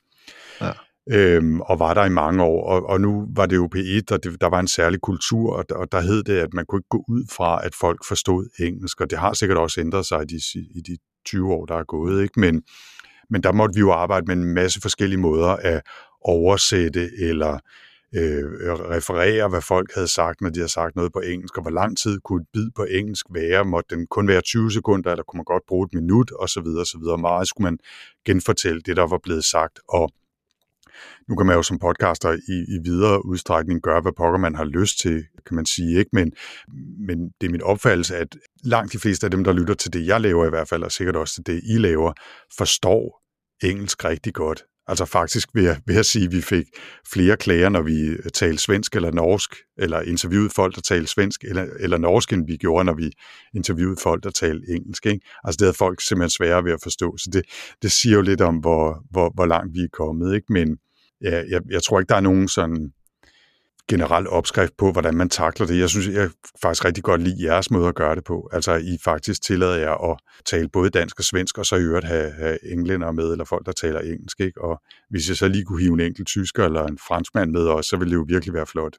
Ja. 0.60 0.72
Øhm, 1.12 1.60
og 1.60 1.78
var 1.78 1.94
der 1.94 2.04
i 2.04 2.08
mange 2.08 2.42
år, 2.42 2.70
og, 2.70 2.86
og 2.86 3.00
nu 3.00 3.28
var 3.36 3.46
det 3.46 3.56
jo 3.56 3.68
P1, 3.76 4.14
og 4.14 4.24
det, 4.24 4.40
der 4.40 4.46
var 4.46 4.60
en 4.60 4.68
særlig 4.68 5.00
kultur, 5.00 5.52
og, 5.52 5.64
og 5.70 5.92
der 5.92 6.00
hed 6.00 6.22
det, 6.22 6.38
at 6.38 6.54
man 6.54 6.64
kunne 6.66 6.78
ikke 6.78 6.88
gå 6.88 7.04
ud 7.08 7.24
fra, 7.36 7.66
at 7.66 7.74
folk 7.74 8.04
forstod 8.08 8.48
engelsk, 8.60 9.00
og 9.00 9.10
det 9.10 9.18
har 9.18 9.32
sikkert 9.32 9.58
også 9.58 9.80
ændret 9.80 10.06
sig 10.06 10.22
i 10.22 10.26
de, 10.26 10.40
i 10.74 10.80
de 10.80 10.98
20 11.26 11.52
år, 11.52 11.66
der 11.66 11.74
er 11.74 11.84
gået, 11.84 12.22
ikke? 12.22 12.40
Men, 12.40 12.62
men 13.30 13.42
der 13.42 13.52
måtte 13.52 13.74
vi 13.74 13.80
jo 13.80 13.92
arbejde 13.92 14.26
med 14.26 14.36
en 14.36 14.54
masse 14.54 14.80
forskellige 14.80 15.20
måder 15.20 15.48
at 15.48 15.82
oversætte 16.20 17.10
eller 17.18 17.58
øh, 18.14 18.44
referere, 18.96 19.48
hvad 19.48 19.62
folk 19.62 19.94
havde 19.94 20.08
sagt, 20.08 20.40
når 20.40 20.50
de 20.50 20.60
havde 20.60 20.72
sagt 20.72 20.96
noget 20.96 21.12
på 21.12 21.20
engelsk, 21.20 21.56
og 21.56 21.62
hvor 21.62 21.70
lang 21.70 21.98
tid 21.98 22.20
kunne 22.20 22.40
et 22.42 22.48
bid 22.52 22.70
på 22.76 22.84
engelsk 22.84 23.26
være, 23.30 23.64
måtte 23.64 23.96
den 23.96 24.06
kun 24.06 24.28
være 24.28 24.40
20 24.40 24.70
sekunder, 24.70 25.10
eller 25.10 25.24
kunne 25.24 25.38
man 25.38 25.44
godt 25.44 25.62
bruge 25.68 25.86
et 25.86 25.94
minut, 25.94 26.30
og 26.30 26.48
så 26.48 26.60
videre, 26.60 26.80
og 26.80 26.86
så 26.86 26.98
videre. 26.98 27.18
Meget 27.18 27.48
skulle 27.48 27.64
man 27.64 27.78
genfortælle 28.26 28.80
det, 28.80 28.96
der 28.96 29.06
var 29.06 29.18
blevet 29.22 29.44
sagt, 29.44 29.80
og 29.88 30.10
nu 31.28 31.36
kan 31.36 31.46
man 31.46 31.56
jo 31.56 31.62
som 31.62 31.78
podcaster 31.78 32.32
i, 32.32 32.76
i 32.76 32.78
videre 32.84 33.26
udstrækning 33.26 33.82
gøre, 33.82 34.00
hvad 34.00 34.12
pokker 34.12 34.38
man 34.38 34.54
har 34.54 34.64
lyst 34.64 34.98
til, 34.98 35.24
kan 35.46 35.56
man 35.56 35.66
sige, 35.66 35.98
ikke? 35.98 36.10
Men, 36.12 36.32
men 37.08 37.30
det 37.40 37.46
er 37.46 37.50
min 37.50 37.62
opfattelse, 37.62 38.16
at 38.16 38.36
langt 38.64 38.92
de 38.92 38.98
fleste 38.98 39.26
af 39.26 39.30
dem, 39.30 39.44
der 39.44 39.52
lytter 39.52 39.74
til 39.74 39.92
det, 39.92 40.06
jeg 40.06 40.20
laver 40.20 40.46
i 40.46 40.48
hvert 40.48 40.68
fald, 40.68 40.82
og 40.82 40.92
sikkert 40.92 41.16
også 41.16 41.34
til 41.34 41.46
det, 41.46 41.60
I 41.64 41.78
laver, 41.78 42.12
forstår 42.58 43.19
engelsk 43.62 44.04
rigtig 44.04 44.34
godt. 44.34 44.64
Altså 44.86 45.04
faktisk 45.04 45.48
vil 45.54 45.64
jeg, 45.64 45.80
vil 45.86 45.94
jeg 45.94 46.04
sige, 46.04 46.24
at 46.24 46.32
vi 46.32 46.40
fik 46.40 46.64
flere 47.12 47.36
klager, 47.36 47.68
når 47.68 47.82
vi 47.82 48.16
talte 48.34 48.62
svensk 48.62 48.96
eller 48.96 49.12
norsk, 49.12 49.50
eller 49.78 50.00
interviewede 50.00 50.50
folk, 50.50 50.74
der 50.74 50.80
talte 50.80 51.06
svensk 51.06 51.44
eller, 51.44 51.66
eller 51.80 51.98
norsk, 51.98 52.32
end 52.32 52.46
vi 52.46 52.56
gjorde, 52.56 52.84
når 52.84 52.94
vi 52.94 53.10
interviewede 53.54 53.96
folk, 54.02 54.24
der 54.24 54.30
talte 54.30 54.66
engelsk. 54.68 55.06
Ikke? 55.06 55.26
Altså 55.44 55.56
det 55.56 55.66
havde 55.66 55.76
folk 55.76 56.00
simpelthen 56.00 56.30
sværere 56.30 56.64
ved 56.64 56.72
at 56.72 56.82
forstå. 56.82 57.16
Så 57.16 57.30
det, 57.32 57.42
det 57.82 57.92
siger 57.92 58.16
jo 58.16 58.22
lidt 58.22 58.40
om, 58.40 58.56
hvor, 58.56 59.04
hvor, 59.10 59.32
hvor 59.34 59.46
langt 59.46 59.74
vi 59.74 59.80
er 59.80 59.88
kommet. 59.92 60.34
Ikke? 60.34 60.52
Men 60.52 60.76
ja, 61.22 61.42
jeg, 61.48 61.60
jeg 61.70 61.82
tror 61.82 62.00
ikke, 62.00 62.08
der 62.08 62.16
er 62.16 62.20
nogen 62.20 62.48
sådan 62.48 62.92
generel 63.90 64.28
opskrift 64.28 64.72
på, 64.78 64.92
hvordan 64.92 65.14
man 65.14 65.28
takler 65.28 65.66
det. 65.66 65.78
Jeg 65.78 65.88
synes, 65.88 66.08
jeg 66.08 66.30
faktisk 66.62 66.84
rigtig 66.84 67.04
godt 67.04 67.20
lide 67.20 67.44
jeres 67.44 67.70
måde 67.70 67.88
at 67.88 67.94
gøre 67.94 68.14
det 68.14 68.24
på. 68.24 68.48
Altså, 68.52 68.72
I 68.74 68.98
faktisk 69.04 69.42
tillader 69.42 69.76
jer 69.76 70.10
at 70.10 70.16
tale 70.46 70.68
både 70.68 70.90
dansk 70.90 71.18
og 71.18 71.24
svensk, 71.24 71.58
og 71.58 71.66
så 71.66 71.76
i 71.76 71.82
øvrigt 71.82 72.06
have, 72.06 72.30
have 72.32 72.72
englænder 72.72 73.12
med, 73.12 73.32
eller 73.32 73.44
folk, 73.44 73.66
der 73.66 73.72
taler 73.72 74.00
engelsk. 74.00 74.40
Ikke? 74.40 74.64
Og 74.64 74.80
hvis 75.10 75.28
jeg 75.28 75.36
så 75.36 75.48
lige 75.48 75.64
kunne 75.64 75.82
hive 75.82 75.94
en 75.94 76.00
enkelt 76.00 76.28
tysker 76.28 76.64
eller 76.64 76.86
en 76.86 76.98
franskmand 77.08 77.50
med 77.50 77.64
også, 77.66 77.88
så 77.88 77.96
ville 77.96 78.10
det 78.10 78.16
jo 78.16 78.24
virkelig 78.28 78.54
være 78.54 78.66
flot. 78.66 78.96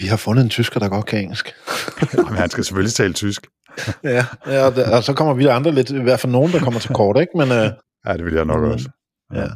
Vi 0.00 0.06
har 0.06 0.16
fundet 0.16 0.42
en 0.42 0.50
tysker, 0.50 0.80
der 0.80 0.88
godt 0.88 1.06
kan 1.06 1.20
engelsk. 1.20 1.54
Jamen, 2.16 2.34
han 2.34 2.50
skal 2.50 2.64
selvfølgelig 2.64 2.94
tale 2.94 3.12
tysk. 3.12 3.46
ja, 4.04 4.24
ja 4.46 4.96
og, 4.96 5.04
så 5.04 5.12
kommer 5.16 5.34
vi 5.34 5.46
andre 5.46 5.72
lidt, 5.72 5.90
i 5.90 6.02
hvert 6.02 6.20
fald 6.20 6.32
nogen, 6.32 6.52
der 6.52 6.58
kommer 6.58 6.80
til 6.80 6.94
kort, 6.94 7.20
ikke? 7.20 7.32
Men, 7.34 7.48
uh... 7.50 7.68
Ja, 8.06 8.12
det 8.16 8.24
vil 8.24 8.34
jeg 8.34 8.44
nok 8.44 8.62
også. 8.62 8.88
Ja. 9.34 9.48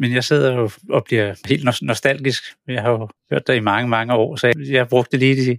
Men 0.00 0.12
jeg 0.12 0.24
sidder 0.24 0.54
jo 0.54 0.70
og 0.90 1.04
bliver 1.04 1.34
helt 1.48 1.64
nostalgisk. 1.82 2.42
Jeg 2.68 2.82
har 2.82 2.90
jo 2.90 3.08
hørt 3.30 3.46
dig 3.46 3.56
i 3.56 3.60
mange, 3.60 3.88
mange 3.88 4.14
år, 4.14 4.36
så 4.36 4.52
jeg 4.70 4.88
brugte 4.88 5.16
lige 5.16 5.36
de, 5.36 5.58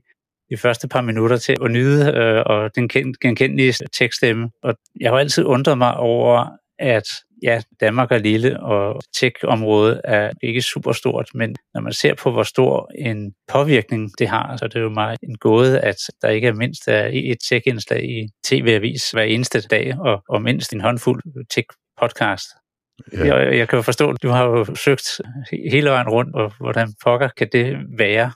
de 0.49 0.57
første 0.57 0.87
par 0.87 1.01
minutter 1.01 1.37
til 1.37 1.55
at 1.63 1.71
nyde 1.71 2.13
øh, 2.15 2.43
og 2.45 2.75
den 2.75 2.89
genkendelige 3.21 3.73
tekststemme. 3.93 4.49
Og 4.63 4.75
jeg 4.99 5.11
har 5.11 5.17
altid 5.17 5.45
undret 5.45 5.77
mig 5.77 5.97
over, 5.97 6.47
at 6.79 7.07
ja, 7.43 7.61
Danmark 7.79 8.11
er 8.11 8.17
lille, 8.17 8.59
og 8.59 9.01
tech-området 9.19 10.01
er 10.03 10.31
ikke 10.43 10.61
super 10.61 10.91
stort, 10.91 11.29
men 11.33 11.55
når 11.73 11.81
man 11.81 11.93
ser 11.93 12.13
på, 12.13 12.31
hvor 12.31 12.43
stor 12.43 12.91
en 12.97 13.33
påvirkning 13.47 14.11
det 14.19 14.27
har, 14.27 14.57
så 14.57 14.65
er 14.65 14.69
det 14.69 14.79
jo 14.79 14.89
meget 14.89 15.19
en 15.23 15.37
gåde, 15.37 15.79
at 15.79 15.97
der 16.21 16.29
ikke 16.29 16.47
er 16.47 16.53
mindst 16.53 16.87
er 16.87 17.09
et 17.13 17.37
tech-indslag 17.49 18.03
i 18.03 18.27
tv-avis 18.45 19.11
hver 19.11 19.23
eneste 19.23 19.61
dag, 19.61 19.99
og, 19.99 20.23
og 20.29 20.41
mindst 20.41 20.73
en 20.73 20.81
håndfuld 20.81 21.23
tech-podcast. 21.53 22.66
Ja. 23.13 23.35
Jeg, 23.35 23.57
jeg 23.57 23.69
kan 23.69 23.77
jo 23.77 23.81
forstå, 23.81 24.09
at 24.09 24.23
du 24.23 24.29
har 24.29 24.43
jo 24.43 24.75
søgt 24.75 25.21
hele 25.71 25.89
vejen 25.89 26.07
rundt, 26.07 26.35
og 26.35 26.53
hvordan 26.59 26.93
pokker 27.03 27.29
kan 27.37 27.49
det 27.51 27.77
være? 27.97 28.31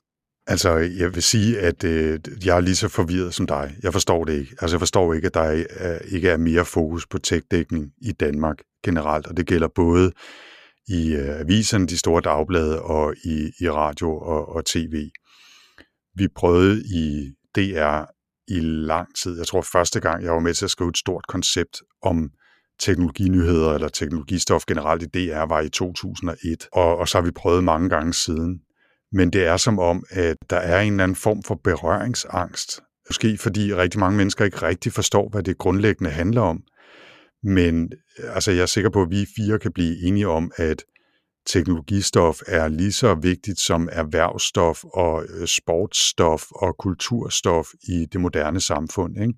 Altså, 0.48 0.78
jeg 0.78 1.16
vil 1.16 1.24
sige, 1.24 1.60
at 1.60 1.84
øh, 1.84 2.20
jeg 2.46 2.58
er 2.58 2.60
lige 2.60 2.76
så 2.76 2.88
forvirret 2.88 3.34
som 3.34 3.48
dig. 3.48 3.76
Jeg 3.84 3.94
forstår 3.94 4.24
det 4.24 4.34
ikke. 4.34 4.56
Altså, 4.62 4.76
jeg 4.76 4.82
forstår 4.82 5.14
ikke, 5.14 5.26
at 5.26 5.34
der 5.34 5.66
er, 5.78 6.00
ikke 6.12 6.30
er 6.30 6.38
mere 6.38 6.66
fokus 6.66 7.08
på 7.08 7.18
tech-dækning 7.18 7.92
i 8.02 8.12
Danmark 8.12 8.58
generelt, 8.86 9.28
og 9.28 9.38
det 9.38 9.48
gælder 9.48 9.68
både 9.68 10.12
i 10.88 11.16
øh, 11.16 11.40
aviserne, 11.40 11.88
de 11.88 11.98
store 11.98 12.22
dagblade, 12.22 12.82
og 12.82 13.16
i, 13.26 13.52
i 13.60 13.70
radio 13.70 14.18
og, 14.18 14.56
og 14.56 14.66
tv. 14.66 15.10
Vi 16.16 16.28
prøvede 16.36 16.84
i 16.84 17.32
DR 17.56 18.06
i 18.48 18.60
lang 18.60 19.08
tid. 19.24 19.38
Jeg 19.38 19.48
tror 19.48 19.62
første 19.62 20.00
gang, 20.00 20.24
jeg 20.24 20.34
var 20.34 20.40
med 20.40 20.54
til 20.54 20.66
at 20.66 20.72
skrive 20.72 20.90
et 20.90 20.98
stort 20.98 21.28
koncept 21.28 21.82
om 22.02 22.30
teknologinyheder 22.82 23.74
eller 23.74 23.88
teknologistof 23.88 24.66
generelt 24.68 25.04
i 25.04 25.06
DR 25.06 25.42
var 25.42 25.62
i 25.62 25.70
2001, 25.70 26.68
og, 26.72 26.98
og 26.98 27.08
så 27.08 27.18
har 27.18 27.26
vi 27.26 27.32
prøvet 27.32 27.64
mange 27.64 27.90
gange 27.90 28.14
siden. 28.14 28.60
Men 29.12 29.34
det 29.34 29.46
er 29.46 29.58
som 29.58 29.80
om, 29.80 30.04
at 30.10 30.38
der 30.50 30.58
er 30.58 30.82
en 30.82 30.94
eller 30.94 31.04
anden 31.04 31.16
form 31.16 31.44
for 31.44 31.56
berøringsangst. 31.64 32.82
Måske 33.10 33.38
fordi 33.38 33.74
rigtig 33.74 34.00
mange 34.00 34.18
mennesker 34.18 34.46
ikke 34.46 34.62
rigtig 34.62 34.94
forstår, 34.94 35.30
hvad 35.30 35.44
det 35.44 35.58
grundlæggende 35.58 36.12
handler 36.12 36.42
om. 36.42 36.64
Men 37.44 37.92
altså, 38.18 38.52
jeg 38.52 38.62
er 38.62 38.66
sikker 38.66 38.90
på, 38.90 39.02
at 39.02 39.10
vi 39.10 39.26
fire 39.36 39.60
kan 39.60 39.74
blive 39.74 40.08
enige 40.08 40.28
om, 40.28 40.52
at 40.56 40.84
teknologistof 41.48 42.40
er 42.48 42.68
lige 42.68 42.92
så 42.92 43.16
vigtigt 43.16 43.60
som 43.60 43.90
erhvervsstof 43.92 44.84
og 44.84 45.26
øh, 45.30 45.48
sportsstof 45.48 46.44
og 46.52 46.78
kulturstof 46.78 47.68
i 47.84 48.06
det 48.14 48.22
moderne 48.22 48.62
samfund. 48.62 49.22
Ikke? 49.22 49.34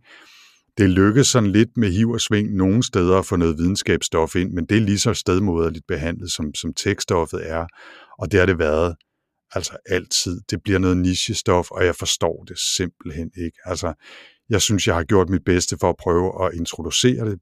Det 0.78 0.90
lykkes 0.90 1.28
sådan 1.28 1.52
lidt 1.52 1.78
med 1.78 1.92
hiv 1.92 2.10
og 2.10 2.22
sving 2.22 2.56
nogle 2.56 2.84
steder 2.84 3.18
at 3.18 3.26
få 3.26 3.36
noget 3.36 3.58
videnskabsstof 3.58 4.36
ind, 4.36 4.52
men 4.52 4.66
det 4.66 4.78
er 4.78 4.82
lige 4.82 5.00
så 5.00 5.14
stedmoderligt 5.14 5.88
behandlet, 5.88 6.32
som, 6.32 6.56
som 6.56 6.74
tekststoffet 6.74 7.50
er, 7.50 7.68
og 8.20 8.32
det 8.32 8.40
har 8.40 8.46
det 8.46 8.60
været 8.60 8.96
altså 9.56 9.78
altid. 9.86 10.42
Det 10.50 10.64
bliver 10.64 10.80
noget 10.80 10.98
nichestof, 10.98 11.72
og 11.72 11.86
jeg 11.86 11.96
forstår 11.96 12.44
det 12.48 12.60
simpelthen 12.60 13.32
ikke. 13.38 13.58
Altså, 13.66 13.94
jeg 14.50 14.62
synes, 14.62 14.88
jeg 14.88 14.96
har 14.96 15.04
gjort 15.04 15.30
mit 15.30 15.44
bedste 15.46 15.78
for 15.80 15.90
at 15.90 15.96
prøve 16.00 16.46
at 16.46 16.54
introducere 16.54 17.30
det 17.30 17.40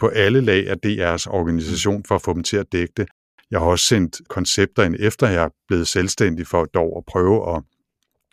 på 0.00 0.08
alle 0.08 0.40
lag 0.40 0.68
af 0.68 0.76
DR's 0.86 1.30
organisation 1.30 2.04
for 2.08 2.14
at 2.14 2.22
få 2.22 2.34
dem 2.34 2.42
til 2.42 2.56
at 2.56 2.66
dække 2.72 2.92
det. 2.96 3.08
Jeg 3.50 3.60
har 3.60 3.66
også 3.66 3.84
sendt 3.84 4.20
koncepter 4.28 4.82
ind, 4.82 4.96
efter 4.98 5.28
jeg 5.28 5.44
er 5.44 5.48
blevet 5.68 5.88
selvstændig 5.88 6.46
for 6.46 6.64
dog 6.64 6.96
at 6.96 7.04
prøve 7.06 7.56
at 7.56 7.62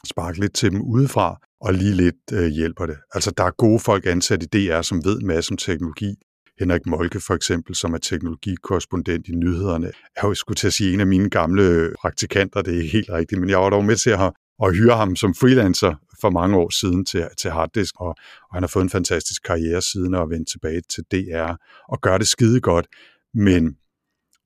sparke 0.07 0.39
lidt 0.39 0.53
til 0.53 0.71
dem 0.71 0.81
udefra, 0.81 1.39
og 1.61 1.73
lige 1.73 1.93
lidt 1.93 2.15
øh, 2.33 2.47
hjælper 2.47 2.85
det. 2.85 2.97
Altså, 3.13 3.31
der 3.37 3.43
er 3.43 3.51
gode 3.51 3.79
folk 3.79 4.05
ansat 4.05 4.43
i 4.43 4.45
DR, 4.45 4.81
som 4.81 5.05
ved 5.05 5.19
en 5.19 5.27
masse 5.27 5.51
om 5.51 5.57
teknologi. 5.57 6.15
Henrik 6.59 6.85
Molke 6.85 7.19
for 7.27 7.33
eksempel, 7.33 7.75
som 7.75 7.93
er 7.93 7.97
teknologikorrespondent 7.97 9.27
i 9.27 9.31
nyhederne, 9.31 9.91
er 10.15 10.27
jo 10.27 10.33
skulle 10.33 10.55
til 10.55 10.67
at 10.67 10.73
sige 10.73 10.93
en 10.93 10.99
af 10.99 11.07
mine 11.07 11.29
gamle 11.29 11.93
praktikanter, 12.01 12.61
det 12.61 12.73
er 12.73 12.77
ikke 12.77 12.91
helt 12.91 13.09
rigtigt, 13.09 13.41
men 13.41 13.49
jeg 13.49 13.59
var 13.59 13.69
dog 13.69 13.85
med 13.85 13.95
til 13.95 14.09
at, 14.09 14.31
at 14.63 14.75
hyre 14.75 14.97
ham 14.97 15.15
som 15.15 15.35
freelancer 15.35 15.95
for 16.21 16.29
mange 16.29 16.57
år 16.57 16.69
siden 16.69 17.05
til, 17.05 17.27
til 17.41 17.51
Harddisk, 17.51 17.93
og, 17.99 18.07
og 18.49 18.53
han 18.53 18.63
har 18.63 18.67
fået 18.67 18.83
en 18.83 18.89
fantastisk 18.89 19.43
karriere 19.43 19.81
siden 19.81 20.13
og 20.13 20.29
vendt 20.29 20.49
tilbage 20.49 20.81
til 20.89 21.03
DR 21.11 21.53
og 21.89 22.01
gør 22.01 22.17
det 22.17 22.27
skide 22.27 22.61
godt, 22.61 22.87
men 23.33 23.75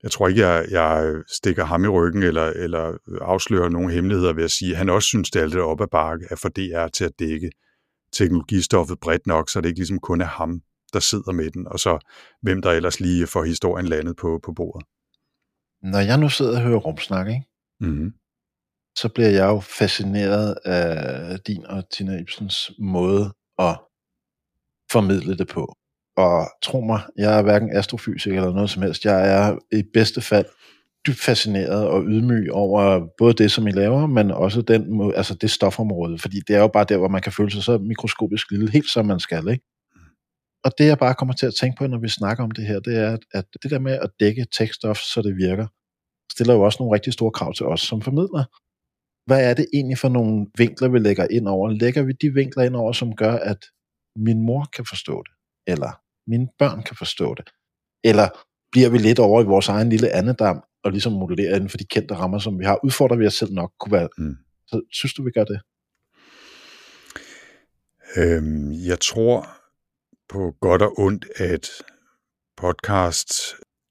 jeg 0.03 0.11
tror 0.11 0.27
ikke, 0.27 0.47
jeg, 0.47 0.65
jeg 0.71 1.15
stikker 1.27 1.65
ham 1.65 1.83
i 1.83 1.87
ryggen 1.87 2.23
eller, 2.23 2.45
eller 2.45 2.97
afslører 3.21 3.69
nogle 3.69 3.93
hemmeligheder 3.93 4.33
ved 4.33 4.43
at 4.43 4.51
sige, 4.51 4.71
at 4.71 4.77
han 4.77 4.89
også 4.89 5.07
synes, 5.07 5.31
det 5.31 5.41
er 5.41 5.45
lidt 5.45 5.59
op 5.59 5.81
ad 5.81 5.87
bakke 5.87 6.27
at 6.29 6.39
få 6.39 6.49
DR 6.49 6.87
til 6.87 7.05
at 7.05 7.19
dække 7.19 7.51
teknologistoffet 8.13 8.99
bredt 8.99 9.27
nok, 9.27 9.49
så 9.49 9.61
det 9.61 9.69
ikke 9.69 9.79
ligesom 9.79 9.99
kun 9.99 10.21
er 10.21 10.25
ham, 10.25 10.61
der 10.93 10.99
sidder 10.99 11.31
med 11.31 11.51
den, 11.51 11.67
og 11.67 11.79
så 11.79 11.99
hvem 12.41 12.61
der 12.61 12.71
ellers 12.71 12.99
lige 12.99 13.27
får 13.27 13.43
historien 13.43 13.87
landet 13.87 14.15
på, 14.15 14.39
på 14.43 14.53
bordet. 14.53 14.85
Når 15.81 15.99
jeg 15.99 16.17
nu 16.17 16.29
sidder 16.29 16.55
og 16.55 16.61
hører 16.61 16.79
rumsnak, 16.79 17.27
ikke? 17.27 17.45
Mm-hmm. 17.79 18.13
så 18.97 19.09
bliver 19.09 19.29
jeg 19.29 19.47
jo 19.47 19.59
fascineret 19.59 20.55
af 20.65 21.39
din 21.39 21.65
og 21.65 21.89
Tina 21.89 22.19
Ibsens 22.19 22.71
måde 22.79 23.33
at 23.59 23.79
formidle 24.91 25.37
det 25.37 25.47
på. 25.47 25.75
Og 26.17 26.47
tro 26.63 26.81
mig, 26.81 27.01
jeg 27.17 27.37
er 27.39 27.43
hverken 27.43 27.75
astrofysiker 27.77 28.35
eller 28.41 28.53
noget 28.53 28.69
som 28.69 28.81
helst. 28.81 29.05
Jeg 29.05 29.19
er 29.37 29.57
i 29.77 29.83
bedste 29.93 30.21
fald 30.21 30.45
dybt 31.07 31.19
fascineret 31.19 31.87
og 31.87 32.03
ydmyg 32.03 32.51
over 32.51 33.07
både 33.17 33.33
det, 33.33 33.51
som 33.51 33.67
I 33.67 33.71
laver, 33.71 34.07
men 34.07 34.31
også 34.31 34.61
den, 34.61 35.11
altså 35.15 35.35
det 35.35 35.51
stofområde. 35.51 36.17
Fordi 36.19 36.37
det 36.47 36.55
er 36.55 36.59
jo 36.59 36.67
bare 36.67 36.85
der, 36.89 36.97
hvor 36.97 37.07
man 37.07 37.21
kan 37.21 37.31
føle 37.31 37.51
sig 37.51 37.63
så 37.63 37.77
mikroskopisk 37.77 38.51
lille, 38.51 38.71
helt 38.71 38.89
som 38.89 39.05
man 39.05 39.19
skal. 39.19 39.47
Ikke? 39.49 39.63
Og 40.63 40.71
det, 40.77 40.85
jeg 40.85 40.97
bare 40.97 41.13
kommer 41.15 41.33
til 41.33 41.45
at 41.45 41.53
tænke 41.61 41.77
på, 41.77 41.87
når 41.87 41.99
vi 41.99 42.09
snakker 42.09 42.43
om 42.43 42.51
det 42.51 42.65
her, 42.67 42.79
det 42.79 42.97
er, 42.97 43.17
at- 43.33 43.45
det 43.63 43.71
der 43.71 43.79
med 43.79 43.91
at 43.91 44.09
dække 44.19 44.45
tekststof, 44.57 44.97
så 44.97 45.21
det 45.21 45.35
virker, 45.35 45.67
stiller 46.33 46.53
jo 46.53 46.61
også 46.61 46.77
nogle 46.79 46.95
rigtig 46.95 47.13
store 47.13 47.31
krav 47.31 47.53
til 47.53 47.65
os 47.65 47.81
som 47.81 48.01
formidlere. 48.01 48.45
Hvad 49.25 49.49
er 49.49 49.53
det 49.53 49.65
egentlig 49.73 49.97
for 49.97 50.09
nogle 50.09 50.47
vinkler, 50.57 50.89
vi 50.89 50.99
lægger 50.99 51.27
ind 51.31 51.47
over? 51.47 51.69
Lægger 51.69 52.03
vi 52.03 52.13
de 52.21 52.33
vinkler 52.33 52.63
ind 52.63 52.75
over, 52.75 52.91
som 52.91 53.15
gør, 53.15 53.33
at 53.33 53.57
min 54.15 54.41
mor 54.45 54.69
kan 54.75 54.85
forstå 54.89 55.23
det? 55.23 55.33
Eller 55.67 55.91
mine 56.29 56.47
børn 56.59 56.83
kan 56.83 56.95
forstå 56.95 57.33
det? 57.35 57.49
Eller 58.03 58.29
bliver 58.71 58.89
vi 58.89 58.97
lidt 58.97 59.19
over 59.19 59.41
i 59.41 59.45
vores 59.45 59.67
egen 59.67 59.89
lille 59.89 60.09
andedam, 60.09 60.63
og 60.83 60.91
ligesom 60.91 61.11
modellerer 61.13 61.55
inden 61.55 61.69
for 61.69 61.77
de 61.77 61.85
kendte 61.85 62.13
rammer, 62.15 62.39
som 62.39 62.59
vi 62.59 62.65
har? 62.65 62.79
Udfordrer 62.85 63.17
vi 63.17 63.25
os 63.27 63.33
selv 63.33 63.53
nok? 63.53 63.71
Kunne 63.79 63.91
være, 63.91 64.09
Mm. 64.17 64.35
så 64.67 64.81
synes 64.91 65.13
du, 65.13 65.23
vi 65.23 65.31
gør 65.31 65.43
det? 65.43 65.61
Øhm, 68.17 68.71
jeg 68.71 68.99
tror 68.99 69.47
på 70.29 70.55
godt 70.61 70.81
og 70.81 70.99
ondt, 70.99 71.25
at 71.35 71.69
podcast 72.57 73.33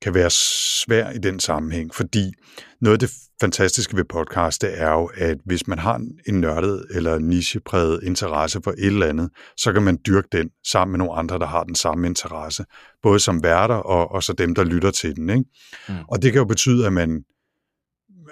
kan 0.02 0.14
være 0.14 0.30
svær 0.30 1.10
i 1.10 1.18
den 1.18 1.40
sammenhæng, 1.40 1.94
fordi 1.94 2.32
noget 2.80 2.94
af 2.94 2.98
det 2.98 3.10
fantastiske 3.40 3.96
ved 3.96 4.04
podcast, 4.04 4.62
det 4.62 4.80
er 4.80 4.92
jo, 4.92 5.10
at 5.14 5.38
hvis 5.44 5.66
man 5.66 5.78
har 5.78 6.00
en 6.26 6.40
nørdet 6.40 6.86
eller 6.90 7.18
nichepræget 7.18 8.00
interesse 8.02 8.60
for 8.64 8.70
et 8.70 8.86
eller 8.86 9.06
andet, 9.06 9.30
så 9.56 9.72
kan 9.72 9.82
man 9.82 9.98
dyrke 10.06 10.28
den 10.32 10.50
sammen 10.66 10.92
med 10.92 10.98
nogle 10.98 11.18
andre, 11.18 11.38
der 11.38 11.46
har 11.46 11.64
den 11.64 11.74
samme 11.74 12.06
interesse, 12.06 12.64
både 13.02 13.20
som 13.20 13.42
værter 13.42 13.74
og, 13.74 14.10
og 14.10 14.22
så 14.22 14.32
dem, 14.32 14.54
der 14.54 14.64
lytter 14.64 14.90
til 14.90 15.16
den. 15.16 15.30
Ikke? 15.30 15.44
Mm. 15.88 15.94
Og 16.08 16.22
det 16.22 16.32
kan 16.32 16.38
jo 16.38 16.44
betyde, 16.44 16.86
at 16.86 16.92
man 16.92 17.24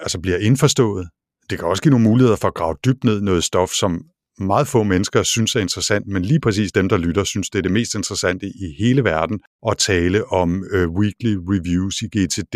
altså 0.01 0.21
bliver 0.21 0.39
indforstået. 0.39 1.09
Det 1.51 1.59
kan 1.59 1.69
også 1.69 1.83
give 1.83 1.91
nogle 1.91 2.05
muligheder 2.05 2.37
for 2.37 2.49
at 2.49 2.55
grave 2.55 2.77
dybt 2.85 3.05
ned 3.05 3.21
noget 3.21 3.45
stof, 3.45 3.71
som 3.71 4.05
meget 4.41 4.69
få 4.69 4.83
mennesker 4.83 5.23
synes 5.23 5.57
er 5.57 5.61
interessant, 5.61 6.07
men 6.07 6.23
lige 6.23 6.41
præcis 6.41 6.73
dem, 6.73 6.89
der 6.89 6.97
lytter, 6.97 7.25
synes, 7.25 7.51
det 7.51 7.59
er 7.59 7.63
det 7.63 7.73
mest 7.73 7.95
interessante 7.95 8.47
i 8.47 8.75
hele 8.79 9.05
verden 9.05 9.41
at 9.69 9.79
tale 9.79 10.27
om 10.27 10.65
øh, 10.71 10.89
weekly 10.89 11.37
reviews 11.49 12.03
i 12.03 12.07
GTD 12.07 12.55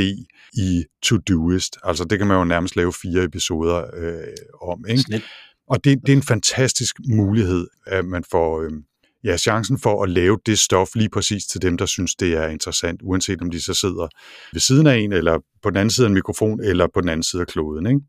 i 0.52 0.84
Todoist. 1.02 1.78
Altså 1.84 2.04
det 2.04 2.18
kan 2.18 2.28
man 2.28 2.36
jo 2.36 2.44
nærmest 2.44 2.76
lave 2.76 2.92
fire 2.92 3.24
episoder 3.24 3.84
øh, 3.96 4.68
om. 4.70 4.84
Ikke? 4.88 5.02
Snit. 5.02 5.22
Og 5.68 5.84
det, 5.84 6.00
det 6.06 6.12
er 6.12 6.16
en 6.16 6.22
fantastisk 6.22 6.96
mulighed, 7.08 7.66
at 7.86 8.04
man 8.04 8.24
får 8.30 8.62
øh, 8.62 8.72
ja, 9.24 9.36
chancen 9.36 9.78
for 9.78 10.02
at 10.02 10.10
lave 10.10 10.38
det 10.46 10.58
stof 10.58 10.88
lige 10.94 11.08
præcis 11.08 11.46
til 11.46 11.62
dem, 11.62 11.76
der 11.76 11.86
synes, 11.86 12.14
det 12.14 12.32
er 12.32 12.48
interessant, 12.48 13.00
uanset 13.02 13.42
om 13.42 13.50
de 13.50 13.60
så 13.60 13.74
sidder 13.74 14.08
ved 14.52 14.60
siden 14.60 14.86
af 14.86 14.96
en, 14.96 15.12
eller 15.12 15.38
på 15.62 15.70
den 15.70 15.76
anden 15.76 15.90
side 15.90 16.06
af 16.06 16.08
en 16.08 16.14
mikrofon, 16.14 16.60
eller 16.60 16.86
på 16.94 17.00
den 17.00 17.08
anden 17.08 17.22
side 17.22 17.42
af 17.42 17.48
kloden. 17.48 17.86
Ikke? 17.86 18.00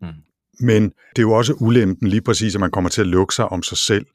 Mm. 0.00 0.08
Men 0.60 0.82
det 0.84 1.18
er 1.18 1.22
jo 1.22 1.32
også 1.32 1.54
ulempen 1.60 2.08
lige 2.08 2.22
præcis, 2.22 2.54
at 2.54 2.60
man 2.60 2.70
kommer 2.70 2.90
til 2.90 3.00
at 3.00 3.06
lukke 3.06 3.34
sig 3.34 3.48
om 3.48 3.62
sig 3.62 3.78
selv, 3.78 4.06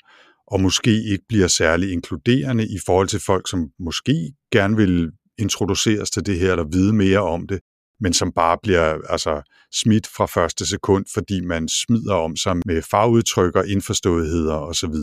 og 0.47 0.61
måske 0.61 1.03
ikke 1.11 1.23
bliver 1.29 1.47
særlig 1.47 1.91
inkluderende 1.91 2.63
i 2.63 2.77
forhold 2.85 3.07
til 3.07 3.19
folk, 3.19 3.49
som 3.49 3.67
måske 3.79 4.31
gerne 4.51 4.75
vil 4.75 5.11
introduceres 5.39 6.11
til 6.11 6.25
det 6.25 6.39
her, 6.39 6.51
eller 6.51 6.65
vide 6.71 6.93
mere 6.93 7.19
om 7.19 7.47
det, 7.47 7.59
men 7.99 8.13
som 8.13 8.31
bare 8.31 8.57
bliver 8.63 8.97
altså, 9.09 9.41
smidt 9.73 10.07
fra 10.07 10.25
første 10.25 10.65
sekund, 10.65 11.05
fordi 11.13 11.41
man 11.41 11.67
smider 11.67 12.13
om 12.13 12.35
sig 12.35 12.55
med 12.65 12.81
farudtryk 12.81 13.55
og 13.55 13.67
indforståetheder 13.67 14.55
osv. 14.55 14.95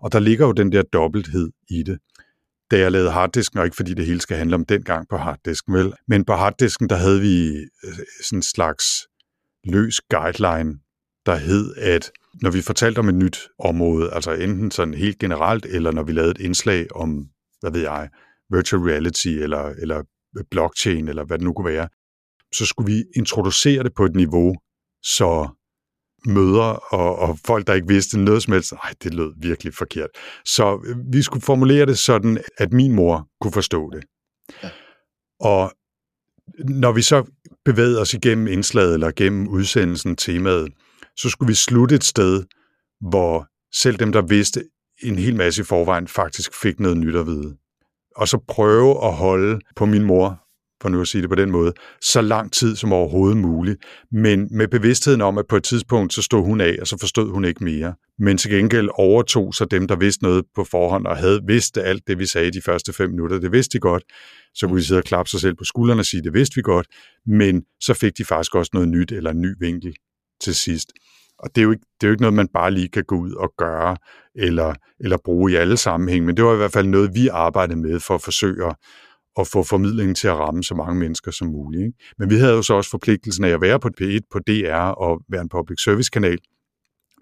Og 0.00 0.12
der 0.12 0.18
ligger 0.18 0.46
jo 0.46 0.52
den 0.52 0.72
der 0.72 0.82
dobbelthed 0.82 1.50
i 1.70 1.82
det. 1.82 1.98
Da 2.70 2.78
jeg 2.78 2.92
lavede 2.92 3.10
harddisken, 3.10 3.58
og 3.58 3.64
ikke 3.64 3.76
fordi 3.76 3.94
det 3.94 4.06
hele 4.06 4.20
skal 4.20 4.36
handle 4.36 4.54
om 4.54 4.64
dengang 4.64 5.08
på 5.08 5.16
harddisken, 5.16 5.74
vel, 5.74 5.92
men 6.08 6.24
på 6.24 6.32
harddisken, 6.32 6.88
der 6.88 6.96
havde 6.96 7.20
vi 7.20 7.48
øh, 7.84 7.98
sådan 8.24 8.38
en 8.38 8.42
slags 8.42 8.84
løs 9.64 10.00
guideline, 10.00 10.78
der 11.26 11.36
hed, 11.36 11.74
at 11.76 12.10
når 12.42 12.50
vi 12.50 12.62
fortalte 12.62 12.98
om 12.98 13.08
et 13.08 13.14
nyt 13.14 13.38
område, 13.58 14.10
altså 14.12 14.32
enten 14.32 14.70
sådan 14.70 14.94
helt 14.94 15.18
generelt, 15.18 15.66
eller 15.66 15.92
når 15.92 16.02
vi 16.02 16.12
lavede 16.12 16.30
et 16.30 16.40
indslag 16.40 16.96
om, 16.96 17.28
hvad 17.60 17.72
ved 17.72 17.80
jeg, 17.80 18.08
virtual 18.50 18.82
reality, 18.82 19.28
eller, 19.28 19.64
eller 19.64 20.02
blockchain, 20.50 21.08
eller 21.08 21.24
hvad 21.24 21.38
det 21.38 21.44
nu 21.44 21.52
kunne 21.52 21.70
være, 21.70 21.88
så 22.54 22.66
skulle 22.66 22.92
vi 22.92 23.04
introducere 23.16 23.82
det 23.82 23.94
på 23.94 24.04
et 24.04 24.16
niveau, 24.16 24.54
så 25.02 25.48
møder 26.26 26.94
og, 26.94 27.18
og 27.18 27.38
folk, 27.46 27.66
der 27.66 27.74
ikke 27.74 27.88
vidste 27.88 28.18
noget 28.18 28.42
som 28.42 28.52
helst, 28.52 28.72
nej, 28.72 28.94
det 29.02 29.14
lød 29.14 29.32
virkelig 29.40 29.74
forkert. 29.74 30.10
Så 30.44 30.80
øh, 30.84 30.96
vi 31.12 31.22
skulle 31.22 31.42
formulere 31.42 31.86
det 31.86 31.98
sådan, 31.98 32.38
at 32.58 32.72
min 32.72 32.92
mor 32.92 33.28
kunne 33.40 33.52
forstå 33.52 33.90
det. 33.90 34.04
Ja. 34.62 34.70
Og 35.40 35.72
når 36.58 36.92
vi 36.92 37.02
så 37.02 37.24
bevægede 37.64 38.00
os 38.00 38.14
igennem 38.14 38.46
indslaget 38.46 38.94
eller 38.94 39.10
gennem 39.16 39.48
udsendelsen, 39.48 40.16
temaet, 40.16 40.72
så 41.16 41.28
skulle 41.28 41.48
vi 41.48 41.54
slutte 41.54 41.94
et 41.94 42.04
sted, 42.04 42.44
hvor 43.00 43.46
selv 43.74 43.96
dem, 43.96 44.12
der 44.12 44.22
vidste 44.22 44.64
en 45.02 45.18
hel 45.18 45.36
masse 45.36 45.62
i 45.62 45.64
forvejen, 45.64 46.08
faktisk 46.08 46.54
fik 46.62 46.80
noget 46.80 46.96
nyt 46.96 47.16
at 47.16 47.26
vide. 47.26 47.56
Og 48.16 48.28
så 48.28 48.38
prøve 48.48 49.04
at 49.04 49.12
holde 49.12 49.60
på 49.76 49.86
min 49.86 50.04
mor, 50.04 50.47
for 50.82 50.88
nu 50.88 51.00
at 51.00 51.08
sige 51.08 51.22
det 51.22 51.30
på 51.30 51.34
den 51.34 51.50
måde, 51.50 51.72
så 52.00 52.20
lang 52.20 52.52
tid 52.52 52.76
som 52.76 52.92
overhovedet 52.92 53.36
muligt, 53.36 53.78
men 54.12 54.48
med 54.50 54.68
bevidstheden 54.68 55.20
om, 55.20 55.38
at 55.38 55.46
på 55.46 55.56
et 55.56 55.62
tidspunkt, 55.62 56.14
så 56.14 56.22
stod 56.22 56.44
hun 56.44 56.60
af, 56.60 56.76
og 56.80 56.86
så 56.86 56.96
forstod 57.00 57.30
hun 57.30 57.44
ikke 57.44 57.64
mere. 57.64 57.94
Men 58.18 58.38
til 58.38 58.50
gengæld 58.50 58.88
overtog 58.92 59.54
så 59.54 59.64
dem, 59.64 59.88
der 59.88 59.96
vidste 59.96 60.22
noget 60.22 60.44
på 60.54 60.64
forhånd, 60.64 61.06
og 61.06 61.16
havde 61.16 61.40
vidst 61.46 61.78
alt 61.78 62.02
det, 62.06 62.18
vi 62.18 62.26
sagde 62.26 62.50
de 62.50 62.62
første 62.62 62.92
fem 62.92 63.10
minutter, 63.10 63.38
det 63.38 63.52
vidste 63.52 63.72
de 63.72 63.80
godt, 63.80 64.02
så 64.54 64.66
kunne 64.66 64.80
de 64.80 64.84
sidde 64.84 65.00
og 65.00 65.04
klappe 65.04 65.30
sig 65.30 65.40
selv 65.40 65.54
på 65.54 65.64
skuldrene 65.64 66.00
og 66.00 66.06
sige, 66.06 66.22
det 66.22 66.34
vidste 66.34 66.56
vi 66.56 66.62
godt, 66.62 66.86
men 67.26 67.62
så 67.80 67.94
fik 67.94 68.18
de 68.18 68.24
faktisk 68.24 68.54
også 68.54 68.70
noget 68.74 68.88
nyt, 68.88 69.12
eller 69.12 69.30
en 69.30 69.40
ny 69.40 69.54
vinkel 69.60 69.94
til 70.40 70.54
sidst. 70.54 70.92
Og 71.38 71.50
det 71.54 71.60
er, 71.60 71.64
jo 71.64 71.70
ikke, 71.70 71.84
det 72.00 72.06
er 72.06 72.08
jo 72.08 72.12
ikke 72.12 72.22
noget, 72.22 72.34
man 72.34 72.48
bare 72.48 72.70
lige 72.70 72.88
kan 72.88 73.04
gå 73.04 73.16
ud 73.16 73.32
og 73.32 73.52
gøre, 73.58 73.96
eller, 74.34 74.74
eller 75.00 75.16
bruge 75.24 75.52
i 75.52 75.54
alle 75.54 75.76
sammenhæng, 75.76 76.24
men 76.24 76.36
det 76.36 76.44
var 76.44 76.54
i 76.54 76.56
hvert 76.56 76.72
fald 76.72 76.86
noget, 76.86 77.14
vi 77.14 77.28
arbejdede 77.28 77.78
med 77.78 78.00
for 78.00 78.14
at 78.14 78.22
forsøge 78.22 78.66
at, 78.66 78.76
at 79.38 79.46
få 79.46 79.62
formidlingen 79.62 80.14
til 80.14 80.28
at 80.28 80.34
ramme 80.34 80.64
så 80.64 80.74
mange 80.74 81.00
mennesker 81.00 81.30
som 81.30 81.48
muligt. 81.48 81.82
Ikke? 81.82 81.98
Men 82.18 82.30
vi 82.30 82.36
havde 82.36 82.52
jo 82.52 82.62
så 82.62 82.74
også 82.74 82.90
forpligtelsen 82.90 83.44
af 83.44 83.48
at 83.48 83.60
være 83.60 83.80
på 83.80 83.90
P1, 84.00 84.18
på 84.32 84.38
DR 84.38 84.74
og 84.74 85.20
være 85.28 85.40
en 85.40 85.48
public 85.48 85.82
service 85.84 86.10
kanal. 86.10 86.38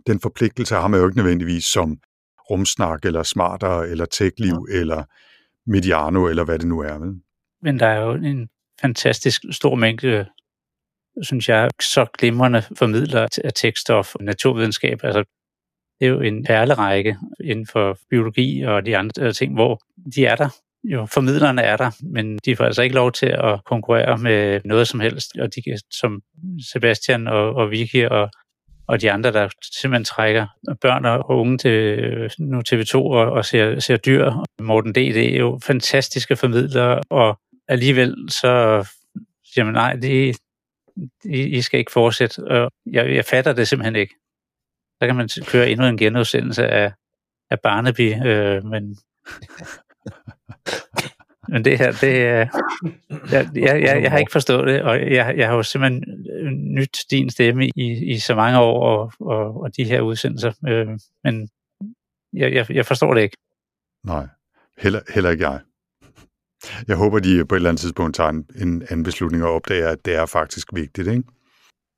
Den 0.06 0.20
forpligtelse 0.20 0.74
har 0.74 0.88
man 0.88 1.00
jo 1.00 1.06
ikke 1.06 1.16
nødvendigvis 1.16 1.64
som 1.64 1.98
rumsnak, 2.50 3.04
eller 3.04 3.22
smartere, 3.22 3.88
eller 3.88 4.04
techliv, 4.04 4.66
ja. 4.70 4.80
eller 4.80 5.04
mediano, 5.66 6.26
eller 6.26 6.44
hvad 6.44 6.58
det 6.58 6.68
nu 6.68 6.80
er. 6.80 6.98
Vel? 6.98 7.20
Men 7.62 7.78
der 7.78 7.86
er 7.86 8.00
jo 8.00 8.12
en 8.12 8.48
fantastisk 8.80 9.42
stor 9.50 9.74
mængde, 9.74 10.26
synes 11.22 11.48
jeg, 11.48 11.70
så 11.80 12.06
glimrende 12.18 12.62
formidler 12.78 13.28
af 13.44 13.52
tekststof 13.54 14.14
og 14.14 14.24
naturvidenskab. 14.24 15.00
Altså, 15.02 15.24
det 16.00 16.06
er 16.06 16.10
jo 16.10 16.20
en 16.20 16.44
perlerække 16.44 17.16
inden 17.44 17.66
for 17.66 17.98
biologi 18.10 18.62
og 18.62 18.86
de 18.86 18.96
andre 18.96 19.32
ting, 19.32 19.54
hvor 19.54 19.80
de 20.14 20.26
er 20.26 20.36
der. 20.36 20.48
Jo, 20.92 21.06
formidlerne 21.06 21.62
er 21.62 21.76
der, 21.76 21.90
men 22.02 22.38
de 22.44 22.56
får 22.56 22.64
altså 22.64 22.82
ikke 22.82 22.94
lov 22.94 23.12
til 23.12 23.26
at 23.26 23.64
konkurrere 23.64 24.18
med 24.18 24.60
noget 24.64 24.88
som 24.88 25.00
helst. 25.00 25.36
Og 25.38 25.54
de 25.54 25.62
som 25.90 26.22
Sebastian 26.72 27.26
og, 27.26 27.54
og 27.54 27.70
Vicky 27.70 28.06
og, 28.06 28.30
og 28.88 29.00
de 29.00 29.12
andre, 29.12 29.32
der 29.32 29.48
simpelthen 29.80 30.04
trækker 30.04 30.46
børn 30.80 31.04
og 31.04 31.30
unge 31.30 31.58
til 31.58 32.30
nu 32.38 32.62
TV2 32.68 32.94
og, 32.94 33.32
og 33.32 33.44
ser, 33.44 33.80
ser 33.80 33.96
dyr. 33.96 34.32
Morten 34.60 34.92
D. 34.92 34.94
det 34.94 35.34
er 35.34 35.38
jo 35.38 35.60
fantastiske 35.62 36.36
formidlere, 36.36 37.00
og 37.10 37.38
alligevel 37.68 38.16
så 38.28 38.84
siger 39.44 39.64
man, 39.64 39.74
nej, 39.74 39.92
det, 39.92 40.36
I, 41.24 41.42
I 41.42 41.60
skal 41.62 41.78
ikke 41.78 41.92
fortsætte. 41.92 42.44
Og 42.44 42.70
jeg, 42.86 43.14
jeg 43.14 43.24
fatter 43.24 43.52
det 43.52 43.68
simpelthen 43.68 43.96
ikke. 43.96 44.14
Så 45.02 45.06
kan 45.06 45.16
man 45.16 45.28
køre 45.46 45.70
endnu 45.70 45.86
en 45.86 45.96
genudsendelse 45.96 46.68
af, 46.68 46.92
af 47.50 47.60
Barnaby, 47.60 48.26
øh, 48.26 48.64
men 48.64 48.96
men 51.48 51.64
det 51.64 51.78
her, 51.78 51.92
det 51.92 52.22
er... 52.22 52.46
Jeg, 53.32 53.48
jeg, 53.54 53.82
jeg, 53.82 54.02
jeg 54.02 54.10
har 54.10 54.18
ikke 54.18 54.32
forstået 54.32 54.66
det, 54.66 54.82
og 54.82 55.12
jeg, 55.12 55.34
jeg 55.36 55.48
har 55.48 55.54
jo 55.54 55.62
simpelthen 55.62 56.04
øh, 56.30 56.52
nyt 56.52 57.04
din 57.10 57.30
stemme 57.30 57.66
i, 57.66 58.14
i 58.14 58.18
så 58.18 58.34
mange 58.34 58.58
år, 58.58 58.80
og, 58.80 59.12
og, 59.20 59.60
og 59.60 59.76
de 59.76 59.84
her 59.84 60.00
udsendelser, 60.00 60.52
øh, 60.68 60.88
men 61.24 61.48
jeg, 62.32 62.52
jeg, 62.52 62.70
jeg 62.70 62.86
forstår 62.86 63.14
det 63.14 63.22
ikke. 63.22 63.36
Nej, 64.04 64.26
heller, 64.78 65.00
heller 65.14 65.30
ikke 65.30 65.48
jeg. 65.48 65.60
Jeg 66.88 66.96
håber, 66.96 67.18
de 67.18 67.44
på 67.44 67.54
et 67.54 67.58
eller 67.58 67.70
andet 67.70 67.80
tidspunkt 67.80 68.16
tager 68.16 68.30
en, 68.30 68.46
en 68.60 68.82
anden 68.82 69.02
beslutning 69.02 69.44
og 69.44 69.54
opdager, 69.54 69.88
at 69.88 70.04
det 70.04 70.14
er 70.14 70.26
faktisk 70.26 70.68
vigtigt. 70.74 71.08
Ikke? 71.08 71.22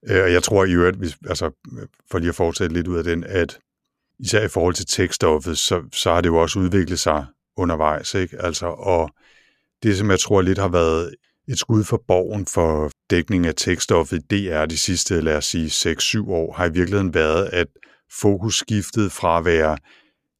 Øh, 0.08 0.22
og 0.22 0.32
jeg 0.32 0.42
tror 0.42 0.64
i 0.64 0.72
øvrigt, 0.72 0.96
hvis, 0.96 1.18
altså, 1.28 1.50
for 2.10 2.18
lige 2.18 2.28
at 2.28 2.34
fortsætte 2.34 2.74
lidt 2.74 2.88
ud 2.88 2.98
af 2.98 3.04
den, 3.04 3.24
at 3.24 3.58
især 4.18 4.44
i 4.44 4.48
forhold 4.48 4.74
til 4.74 4.86
tekststoffet, 4.86 5.58
så, 5.58 5.82
så 5.92 6.12
har 6.12 6.20
det 6.20 6.28
jo 6.28 6.36
også 6.36 6.58
udviklet 6.58 6.98
sig 6.98 7.26
undervejs. 7.58 8.14
Ikke? 8.14 8.36
Altså, 8.42 8.66
og 8.66 9.10
det, 9.82 9.98
som 9.98 10.10
jeg 10.10 10.20
tror 10.20 10.42
lidt 10.42 10.58
har 10.58 10.68
været 10.68 11.14
et 11.48 11.58
skud 11.58 11.84
for 11.84 12.02
borgen 12.08 12.46
for 12.46 12.90
dækning 13.10 13.46
af 13.46 13.54
tekststoffet 13.56 14.30
det 14.30 14.52
er 14.52 14.66
de 14.66 14.78
sidste, 14.78 15.20
lad 15.20 15.36
os 15.36 15.44
sige, 15.44 15.66
6-7 15.66 16.30
år, 16.30 16.52
har 16.52 16.66
i 16.66 16.72
virkeligheden 16.72 17.14
været, 17.14 17.48
at 17.52 17.66
fokus 18.20 18.58
skiftede 18.58 19.10
fra 19.10 19.38
at 19.38 19.44
være, 19.44 19.78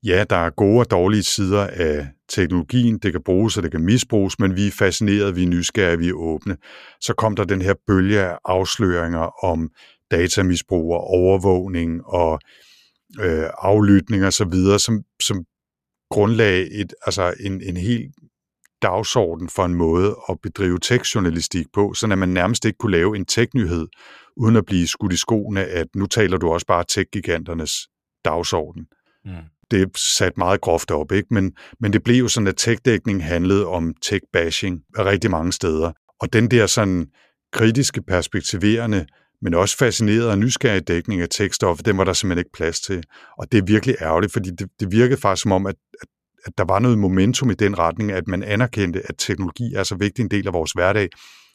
ja, 0.05 0.25
der 0.31 0.37
er 0.37 0.51
gode 0.51 0.81
og 0.81 0.91
dårlige 0.91 1.23
sider 1.23 1.67
af 1.67 2.09
teknologien, 2.29 2.99
det 2.99 3.13
kan 3.13 3.23
bruges 3.23 3.57
og 3.57 3.63
det 3.63 3.71
kan 3.71 3.85
misbruges, 3.85 4.39
men 4.39 4.57
vi 4.57 4.67
er 4.67 4.71
fascineret, 4.71 5.37
vi 5.37 5.43
er 5.43 5.49
nysgerrige, 5.49 5.99
vi 5.99 6.09
er 6.09 6.13
åbne. 6.13 6.57
Så 7.01 7.15
kom 7.15 7.37
der 7.37 7.45
den 7.45 7.63
her 7.63 7.75
bølge 7.87 8.21
af 8.21 8.39
afsløringer 8.45 9.45
om 9.45 9.71
datamisbrug 10.11 10.95
og 10.95 11.01
overvågning 11.01 12.07
og 12.07 12.41
øh, 13.21 13.45
aflytning 13.59 14.25
og 14.25 14.33
så 14.33 14.45
videre, 14.45 14.79
som, 14.79 15.03
som 15.23 15.45
grundlag 16.11 16.69
et, 16.71 16.95
altså 17.07 17.35
en, 17.41 17.63
en 17.63 17.77
helt 17.77 18.15
dagsorden 18.83 19.49
for 19.49 19.65
en 19.65 19.75
måde 19.75 20.17
at 20.29 20.41
bedrive 20.43 20.79
tekstjournalistik 20.79 21.67
på, 21.73 21.95
så 21.95 22.09
at 22.13 22.19
man 22.19 22.29
nærmest 22.29 22.65
ikke 22.65 22.79
kunne 22.79 22.93
lave 22.93 23.17
en 23.17 23.25
teknyhed, 23.25 23.87
uden 24.37 24.57
at 24.57 24.67
blive 24.67 24.87
skudt 24.87 25.13
i 25.13 25.17
skoene, 25.17 25.65
at 25.65 25.87
nu 25.97 26.07
taler 26.07 26.39
du 26.39 26.49
også 26.51 26.67
bare 26.67 26.85
tech-giganternes 26.89 27.89
dagsorden. 28.25 28.87
Mm. 29.25 29.33
Det 29.71 29.83
er 29.83 29.87
sat 29.97 30.39
meget 30.39 30.61
groft 30.61 30.91
op, 30.91 31.13
ikke? 31.13 31.35
Men, 31.35 31.53
men 31.81 31.93
det 31.93 32.03
blev 32.03 32.17
jo 32.17 32.29
sådan, 32.29 32.47
at 32.47 32.57
tech-dækning 32.57 33.25
handlede 33.25 33.67
om 33.67 33.95
tech-bashing 34.05 34.85
rigtig 34.99 35.31
mange 35.31 35.53
steder. 35.53 35.93
Og 36.21 36.33
den 36.33 36.51
der 36.51 36.67
sådan 36.67 37.07
kritiske, 37.53 38.03
perspektiverende, 38.03 39.07
men 39.43 39.55
også 39.55 39.77
fascineret 39.77 40.31
og 40.31 40.39
nysgerrig 40.39 40.89
dækning 40.89 41.21
af 41.21 41.29
tekststoffet, 41.31 41.87
den 41.87 41.99
var 41.99 42.05
der 42.05 42.13
simpelthen 42.13 42.39
ikke 42.39 42.53
plads 42.53 42.81
til. 42.81 43.03
Og 43.39 43.53
det 43.53 43.59
er 43.59 43.63
virkelig 43.67 43.97
ærgerligt, 44.01 44.33
fordi 44.33 44.51
det, 44.51 44.69
det 44.81 44.93
virkede 44.93 45.21
faktisk 45.21 45.43
som 45.43 45.53
om, 45.53 45.67
at, 45.67 45.77
at, 46.03 46.09
at 46.45 46.53
der 46.59 46.65
var 46.65 46.79
noget 46.79 46.99
momentum 46.99 47.51
i 47.51 47.55
den 47.55 47.79
retning, 47.79 48.13
at 48.13 48.29
man 48.29 48.43
anerkendte, 48.43 49.03
at 49.09 49.15
teknologi 49.19 49.75
er 49.75 49.83
så 49.83 49.97
vigtig 49.97 50.23
en 50.23 50.31
del 50.31 50.47
af 50.47 50.53
vores 50.53 50.73
hverdag, 50.73 51.09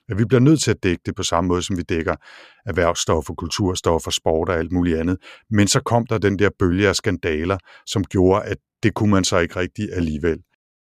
at 0.10 0.18
vi 0.18 0.26
bliver 0.26 0.42
nødt 0.42 0.62
til 0.62 0.72
at 0.72 0.84
dække 0.84 1.02
det 1.06 1.16
på 1.16 1.24
samme 1.24 1.48
måde, 1.48 1.62
som 1.62 1.78
vi 1.78 1.82
dækker 1.82 2.16
erhvervsstoffer, 2.66 3.34
kulturstoffer, 3.34 4.12
sport 4.12 4.50
og 4.50 4.56
alt 4.56 4.72
muligt 4.72 4.98
andet. 4.98 5.18
Men 5.50 5.68
så 5.68 5.80
kom 5.80 6.06
der 6.06 6.18
den 6.18 6.40
der 6.40 6.50
bølge 6.60 6.88
af 6.88 6.96
skandaler, 6.96 7.58
som 7.86 8.04
gjorde, 8.04 8.44
at 8.46 8.58
det 8.84 8.94
kunne 8.94 9.12
man 9.12 9.24
så 9.24 9.40
ikke 9.40 9.56
rigtig 9.56 9.90
alligevel. 9.94 10.40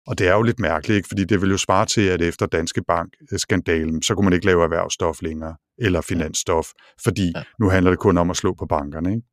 Og 0.08 0.18
det 0.18 0.28
er 0.28 0.34
jo 0.34 0.42
lidt 0.42 0.60
mærkeligt, 0.60 0.98
ikke? 0.98 1.08
fordi 1.08 1.24
det 1.24 1.42
vil 1.42 1.50
jo 1.50 1.58
svare 1.58 1.86
til, 1.86 2.02
at 2.02 2.22
efter 2.22 2.46
Danske 2.46 2.82
Bank-skandalen, 2.88 3.96
øh, 3.96 4.02
så 4.02 4.16
kunne 4.16 4.24
man 4.24 4.34
ikke 4.34 4.46
lave 4.46 4.64
erhvervsstof 4.64 5.22
længere, 5.22 5.56
eller 5.82 6.02
finansstof, 6.02 6.68
fordi 7.04 7.32
ja. 7.36 7.44
nu 7.60 7.70
handler 7.70 7.92
det 7.92 8.00
kun 8.00 8.18
om 8.18 8.30
at 8.30 8.38
slå 8.38 8.54
på 8.54 8.66
bankerne. 8.66 9.10
Ikke? 9.10 9.28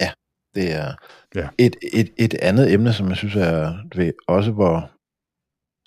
Ja, 0.00 0.12
det 0.54 0.72
er 0.72 0.94
ja. 1.34 1.48
Et, 1.58 1.76
et, 1.92 2.10
et 2.18 2.34
andet 2.34 2.72
emne, 2.72 2.92
som 2.92 3.08
jeg 3.08 3.16
synes 3.16 3.36
er 3.36 3.74
ved, 3.96 4.12
også, 4.28 4.52
hvor 4.52 4.90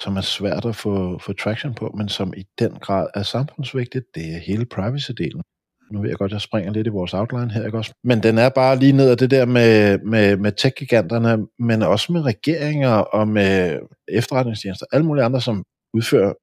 som 0.01 0.17
er 0.17 0.21
svært 0.21 0.65
at 0.65 0.75
få, 0.75 1.19
få 1.19 1.33
traction 1.33 1.73
på, 1.73 1.93
men 1.97 2.09
som 2.09 2.33
i 2.37 2.43
den 2.59 2.71
grad 2.71 3.07
er 3.13 3.23
samfundsvigtigt, 3.23 4.05
det 4.15 4.35
er 4.35 4.39
hele 4.39 4.65
privacy-delen. 4.73 5.41
Nu 5.91 6.01
ved 6.01 6.09
jeg 6.09 6.17
godt, 6.17 6.31
at 6.31 6.33
jeg 6.33 6.41
springer 6.41 6.71
lidt 6.71 6.87
i 6.87 6.89
vores 6.89 7.13
outline 7.13 7.51
her, 7.51 7.65
ikke 7.65 7.77
også? 7.77 7.93
Men 8.03 8.23
den 8.23 8.37
er 8.37 8.49
bare 8.49 8.75
lige 8.75 8.91
ned 8.91 9.09
af 9.09 9.17
det 9.17 9.31
der 9.31 9.45
med, 9.45 9.99
med, 9.99 10.37
med 10.37 10.51
tech-giganterne, 10.51 11.47
men 11.59 11.81
også 11.81 12.11
med 12.13 12.21
regeringer 12.21 12.89
og 12.89 13.27
med 13.27 13.79
efterretningstjenester, 14.07 14.85
alle 14.91 15.05
mulige 15.05 15.23
andre, 15.23 15.41
som 15.41 15.63
udfører 15.93 16.33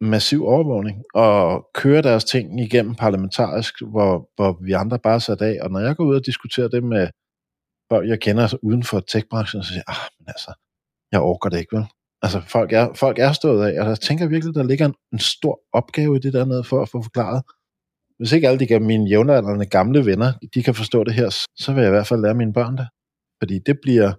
massiv 0.00 0.46
overvågning 0.46 1.02
og 1.14 1.66
kører 1.74 2.02
deres 2.02 2.24
ting 2.24 2.60
igennem 2.60 2.94
parlamentarisk, 2.94 3.74
hvor, 3.82 4.30
hvor 4.36 4.64
vi 4.64 4.72
andre 4.72 4.98
bare 4.98 5.20
sat 5.20 5.42
af. 5.42 5.58
Og 5.62 5.70
når 5.70 5.80
jeg 5.80 5.96
går 5.96 6.04
ud 6.04 6.14
og 6.14 6.26
diskuterer 6.26 6.68
det 6.68 6.84
med 6.84 7.08
folk, 7.92 8.08
jeg 8.08 8.20
kender 8.20 8.54
uden 8.62 8.82
for 8.82 9.00
tech-branchen, 9.00 9.62
så 9.62 9.68
siger 9.68 9.82
jeg, 9.86 9.94
ah, 9.94 10.08
men 10.18 10.28
altså, 10.28 10.52
jeg 11.12 11.20
overgår 11.20 11.48
det 11.48 11.58
ikke, 11.58 11.76
vel? 11.76 11.86
Altså, 12.22 12.40
folk 12.40 12.72
er, 12.72 12.94
folk 12.94 13.18
er 13.18 13.32
stået 13.32 13.66
af, 13.66 13.80
og 13.80 13.88
jeg 13.88 14.00
tænker 14.00 14.26
virkelig, 14.26 14.54
der 14.54 14.62
ligger 14.62 14.86
en, 14.86 14.94
en 15.12 15.18
stor 15.18 15.60
opgave 15.72 16.16
i 16.16 16.20
det 16.20 16.32
dernede 16.32 16.64
for 16.64 16.82
at 16.82 16.88
få 16.88 17.02
forklaret, 17.02 17.42
hvis 18.18 18.32
ikke 18.32 18.48
alle 18.48 18.66
de 18.66 18.80
mine 18.80 19.08
jævnaldrende 19.08 19.66
gamle 19.66 20.06
venner, 20.06 20.32
de 20.54 20.62
kan 20.62 20.74
forstå 20.74 21.04
det 21.04 21.14
her, 21.14 21.28
så 21.56 21.72
vil 21.72 21.80
jeg 21.80 21.90
i 21.90 21.96
hvert 21.96 22.06
fald 22.06 22.20
lære 22.20 22.34
mine 22.34 22.52
børn 22.52 22.76
det. 22.76 22.88
Fordi 23.42 23.58
det 23.66 23.78
bliver 23.82 24.12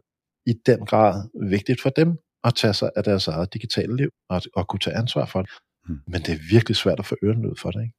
i 0.46 0.54
den 0.66 0.86
grad 0.86 1.14
vigtigt 1.50 1.82
for 1.82 1.90
dem 1.90 2.18
at 2.44 2.56
tage 2.56 2.74
sig 2.74 2.92
af 2.96 3.04
deres 3.04 3.28
eget 3.28 3.54
digitale 3.54 3.96
liv 3.96 4.10
og, 4.30 4.42
og 4.56 4.68
kunne 4.68 4.80
tage 4.80 4.98
ansvar 4.98 5.26
for 5.26 5.42
det. 5.42 5.52
Hmm. 5.88 6.00
Men 6.08 6.22
det 6.22 6.30
er 6.30 6.40
virkelig 6.52 6.76
svært 6.76 7.00
at 7.00 7.06
få 7.06 7.16
ørenlyd 7.24 7.56
for 7.58 7.72
det, 7.72 7.82
ikke? 7.82 7.96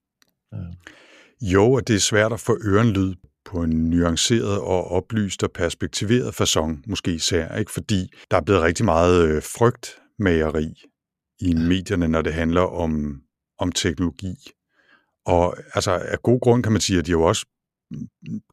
Ja. 0.53 0.59
Jo, 1.40 1.72
og 1.72 1.88
det 1.88 1.96
er 1.96 2.01
svært 2.01 2.33
at 2.33 2.40
få 2.40 2.59
ørenlyd 2.64 3.14
på 3.44 3.62
en 3.62 3.90
nuanceret 3.90 4.61
og 4.61 4.90
oplyst 4.90 5.42
og 5.42 5.51
perspektiveret 5.53 6.40
façon, 6.40 6.83
måske 6.87 7.14
især, 7.14 7.57
ikke? 7.57 7.72
fordi 7.72 8.12
der 8.31 8.37
er 8.37 8.40
blevet 8.40 8.62
rigtig 8.62 8.85
meget 8.85 9.29
øh, 9.29 9.42
frygtmageri 9.42 10.74
i 11.40 11.55
medierne, 11.55 12.09
når 12.09 12.22
det 12.22 12.35
handler 12.35 12.61
om, 12.61 13.20
om 13.59 13.72
teknologi. 13.72 14.35
Og 15.27 15.57
altså, 15.74 15.90
af 15.90 16.22
god 16.22 16.40
grund 16.40 16.62
kan 16.62 16.72
man 16.72 16.81
sige, 16.81 16.98
at 16.98 17.07
de 17.07 17.11
jo 17.11 17.22
også 17.22 17.46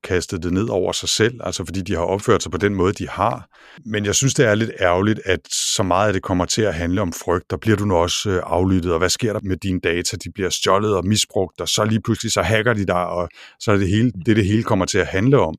kastet 0.04 0.44
det 0.44 0.54
ned 0.54 0.70
over 0.70 0.92
sig 0.92 1.10
selv, 1.10 1.40
altså 1.44 1.66
fordi 1.66 1.82
de 1.82 1.94
har 1.94 2.02
opført 2.02 2.44
sig 2.44 2.52
på 2.52 2.58
den 2.58 2.76
måde, 2.76 2.94
de 2.94 3.10
har. 3.10 3.48
Men 3.86 4.06
jeg 4.06 4.16
synes, 4.16 4.34
det 4.34 4.46
er 4.46 4.56
lidt 4.56 4.72
ærgerligt, 4.80 5.20
at 5.26 5.40
så 5.52 5.84
meget 5.84 6.08
af 6.08 6.14
det 6.14 6.24
kommer 6.24 6.46
til 6.46 6.62
at 6.62 6.74
handle 6.74 7.02
om 7.02 7.14
frygt. 7.14 7.50
Der 7.50 7.58
bliver 7.58 7.78
du 7.78 7.86
nu 7.86 7.96
også 7.96 8.30
øh, 8.30 8.42
aflyttet, 8.46 8.92
og 8.92 8.98
hvad 8.98 9.10
sker 9.10 9.34
der 9.34 9.40
med 9.44 9.58
dine 9.58 9.80
data? 9.80 10.18
De 10.18 10.32
bliver 10.32 10.50
stjålet 10.50 10.96
og 10.96 11.08
misbrugt, 11.08 11.62
og 11.62 11.68
så 11.68 11.86
lige 11.86 12.02
pludselig 12.02 12.32
så 12.32 12.42
hacker 12.42 12.74
de 12.74 12.86
dig, 12.86 13.08
og 13.08 13.30
så 13.60 13.72
er 13.72 13.78
det 13.78 13.90
hele, 13.90 14.12
det, 14.12 14.36
det 14.36 14.46
hele 14.46 14.64
kommer 14.64 14.86
til 14.86 14.98
at 14.98 15.08
handle 15.08 15.40
om. 15.40 15.56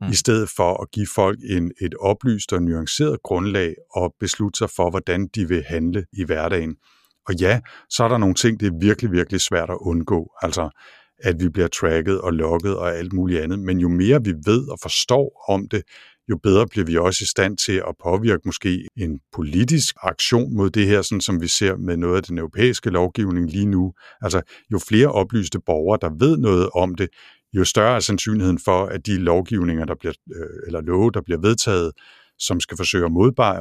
Mm. 0.00 0.08
I 0.08 0.14
stedet 0.14 0.50
for 0.56 0.82
at 0.82 0.90
give 0.90 1.06
folk 1.14 1.38
en, 1.50 1.72
et 1.80 1.94
oplyst 2.00 2.52
og 2.52 2.62
nuanceret 2.62 3.22
grundlag 3.22 3.74
og 3.94 4.14
beslutte 4.20 4.58
sig 4.58 4.70
for, 4.76 4.90
hvordan 4.90 5.28
de 5.34 5.48
vil 5.48 5.64
handle 5.68 6.04
i 6.12 6.24
hverdagen. 6.24 6.76
Og 7.28 7.34
ja, 7.34 7.60
så 7.90 8.04
er 8.04 8.08
der 8.08 8.18
nogle 8.18 8.34
ting, 8.34 8.60
det 8.60 8.66
er 8.66 8.78
virkelig, 8.80 9.12
virkelig 9.12 9.40
svært 9.40 9.70
at 9.70 9.76
undgå. 9.80 10.30
Altså, 10.42 10.70
at 11.22 11.40
vi 11.40 11.48
bliver 11.48 11.68
tracket 11.68 12.20
og 12.20 12.32
logget 12.32 12.76
og 12.76 12.96
alt 12.96 13.12
muligt 13.12 13.40
andet. 13.40 13.58
Men 13.58 13.78
jo 13.78 13.88
mere 13.88 14.24
vi 14.24 14.34
ved 14.44 14.68
og 14.70 14.78
forstår 14.82 15.44
om 15.48 15.68
det, 15.68 15.82
jo 16.30 16.38
bedre 16.42 16.66
bliver 16.66 16.84
vi 16.86 16.96
også 16.96 17.18
i 17.22 17.26
stand 17.26 17.56
til 17.56 17.72
at 17.72 17.94
påvirke 18.02 18.42
måske 18.44 18.88
en 18.96 19.20
politisk 19.32 19.96
aktion 20.02 20.56
mod 20.56 20.70
det 20.70 20.86
her, 20.86 21.02
sådan 21.02 21.20
som 21.20 21.40
vi 21.40 21.48
ser 21.48 21.76
med 21.76 21.96
noget 21.96 22.16
af 22.16 22.22
den 22.22 22.38
europæiske 22.38 22.90
lovgivning 22.90 23.50
lige 23.50 23.66
nu. 23.66 23.92
Altså, 24.22 24.42
jo 24.72 24.78
flere 24.88 25.12
oplyste 25.12 25.60
borgere, 25.66 25.98
der 26.02 26.10
ved 26.18 26.36
noget 26.36 26.70
om 26.74 26.94
det, 26.94 27.08
jo 27.52 27.64
større 27.64 27.96
er 27.96 28.00
sandsynligheden 28.00 28.58
for, 28.58 28.86
at 28.86 29.06
de 29.06 29.18
lovgivninger, 29.18 29.84
der 29.84 29.94
bliver, 30.00 30.14
øh, 30.36 30.66
eller 30.66 30.80
love, 30.80 31.10
der 31.10 31.20
bliver 31.20 31.40
vedtaget, 31.40 31.92
som 32.38 32.60
skal 32.60 32.76
forsøge 32.76 33.04
at 33.04 33.12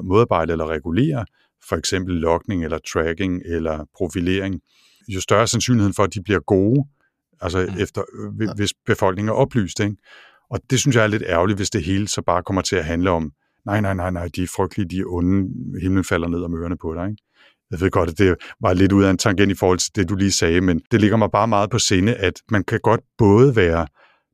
modarbejde 0.03 0.51
eller 0.51 0.65
regulere, 0.69 1.25
for 1.69 1.75
eksempel 1.75 2.15
logning 2.15 2.63
eller 2.63 2.77
tracking 2.93 3.41
eller 3.45 3.85
profilering, 3.97 4.61
jo 5.07 5.21
større 5.21 5.41
er 5.41 5.45
sandsynligheden 5.45 5.93
for, 5.93 6.03
at 6.03 6.13
de 6.13 6.23
bliver 6.23 6.39
gode, 6.39 6.85
altså 7.41 7.69
mm. 7.69 7.81
efter, 7.81 8.01
øh, 8.19 8.49
hvis 8.55 8.73
befolkningen 8.85 9.29
er 9.29 9.33
oplyst. 9.33 9.79
Ikke? 9.79 9.95
Og 10.49 10.59
det 10.69 10.79
synes 10.79 10.95
jeg 10.95 11.03
er 11.03 11.07
lidt 11.07 11.23
ærgerligt, 11.27 11.59
hvis 11.59 11.69
det 11.69 11.83
hele 11.83 12.07
så 12.07 12.21
bare 12.21 12.43
kommer 12.43 12.61
til 12.61 12.75
at 12.75 12.85
handle 12.85 13.09
om, 13.09 13.31
nej, 13.65 13.81
nej, 13.81 13.93
nej, 13.93 14.11
nej, 14.11 14.29
de 14.35 14.43
er 14.43 14.47
frygtelige, 14.55 14.89
de 14.89 14.99
er 14.99 15.05
onde, 15.07 15.49
himlen 15.81 16.03
falder 16.03 16.27
ned 16.27 16.41
om 16.41 16.55
ørerne 16.55 16.77
på 16.77 16.93
dig. 16.93 17.09
Ikke? 17.09 17.23
Jeg 17.71 17.81
ved 17.81 17.91
godt, 17.91 18.09
at 18.09 18.17
det 18.17 18.35
var 18.61 18.73
lidt 18.73 18.91
ud 18.91 19.03
af 19.03 19.09
en 19.09 19.17
tangent 19.17 19.51
i 19.51 19.55
forhold 19.55 19.79
til 19.79 19.95
det, 19.95 20.09
du 20.09 20.15
lige 20.15 20.31
sagde, 20.31 20.61
men 20.61 20.81
det 20.91 21.01
ligger 21.01 21.17
mig 21.17 21.31
bare 21.31 21.47
meget 21.47 21.69
på 21.69 21.79
sinde, 21.79 22.15
at 22.15 22.33
man 22.51 22.63
kan 22.63 22.79
godt 22.83 23.01
både 23.17 23.55
være 23.55 23.87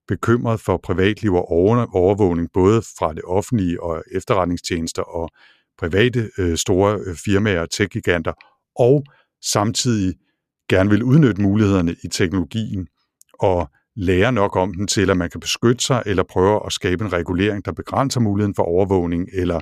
bekymret 0.08 0.60
for 0.60 0.78
privatliv 0.78 1.34
og 1.34 1.52
overvågning, 1.52 2.50
både 2.54 2.82
fra 2.82 3.14
det 3.14 3.24
offentlige 3.24 3.84
og 3.84 4.04
efterretningstjenester 4.12 5.02
og 5.02 5.30
private 5.78 6.30
øh, 6.38 6.58
store 6.58 7.00
øh, 7.06 7.16
firmaer 7.16 7.62
og 7.62 7.70
tech-giganter, 7.70 8.34
og 8.80 9.04
samtidig 9.42 10.16
gerne 10.70 10.90
vil 10.90 11.04
udnytte 11.04 11.42
mulighederne 11.42 11.96
i 12.04 12.08
teknologien 12.08 12.88
og 13.44 13.70
lære 13.96 14.32
nok 14.32 14.56
om 14.56 14.74
den 14.74 14.88
til, 14.88 15.10
at 15.10 15.18
man 15.18 15.30
kan 15.30 15.40
beskytte 15.40 15.84
sig 15.84 16.04
eller 16.06 16.24
prøve 16.24 16.66
at 16.66 16.72
skabe 16.72 17.04
en 17.06 17.14
regulering, 17.14 17.66
der 17.66 17.72
begrænser 17.72 18.20
muligheden 18.20 18.56
for 18.56 18.64
overvågning, 18.64 19.28
eller 19.34 19.60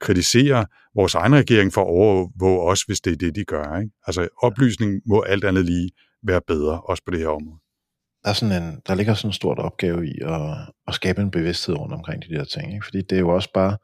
kritisere 0.00 0.66
vores 0.94 1.14
egen 1.14 1.34
regering 1.34 1.72
for 1.72 1.80
at 1.80 1.88
overvåge 1.88 2.70
os, 2.70 2.82
hvis 2.82 3.00
det 3.00 3.12
er 3.12 3.16
det, 3.16 3.34
de 3.34 3.44
gør. 3.44 3.78
Ikke? 3.78 3.92
Altså 4.06 4.28
oplysning 4.42 5.00
må 5.06 5.20
alt 5.20 5.44
andet 5.44 5.64
lige 5.64 5.90
være 6.22 6.40
bedre, 6.46 6.80
også 6.80 7.02
på 7.06 7.10
det 7.10 7.20
her 7.20 7.28
område. 7.28 7.58
Der, 8.24 8.30
er 8.30 8.34
sådan 8.34 8.62
en, 8.62 8.80
der 8.86 8.94
ligger 8.94 9.14
sådan 9.14 9.28
en 9.28 9.32
stort 9.32 9.58
opgave 9.58 10.06
i 10.06 10.14
at, 10.22 10.40
at 10.86 10.94
skabe 10.94 11.22
en 11.22 11.30
bevidsthed 11.30 11.76
rundt 11.76 11.94
omkring 11.94 12.22
de 12.22 12.34
der 12.34 12.44
ting. 12.44 12.74
Ikke? 12.74 12.84
Fordi 12.84 12.98
det 12.98 13.16
er 13.16 13.20
jo 13.20 13.28
også 13.28 13.52
bare, 13.54 13.76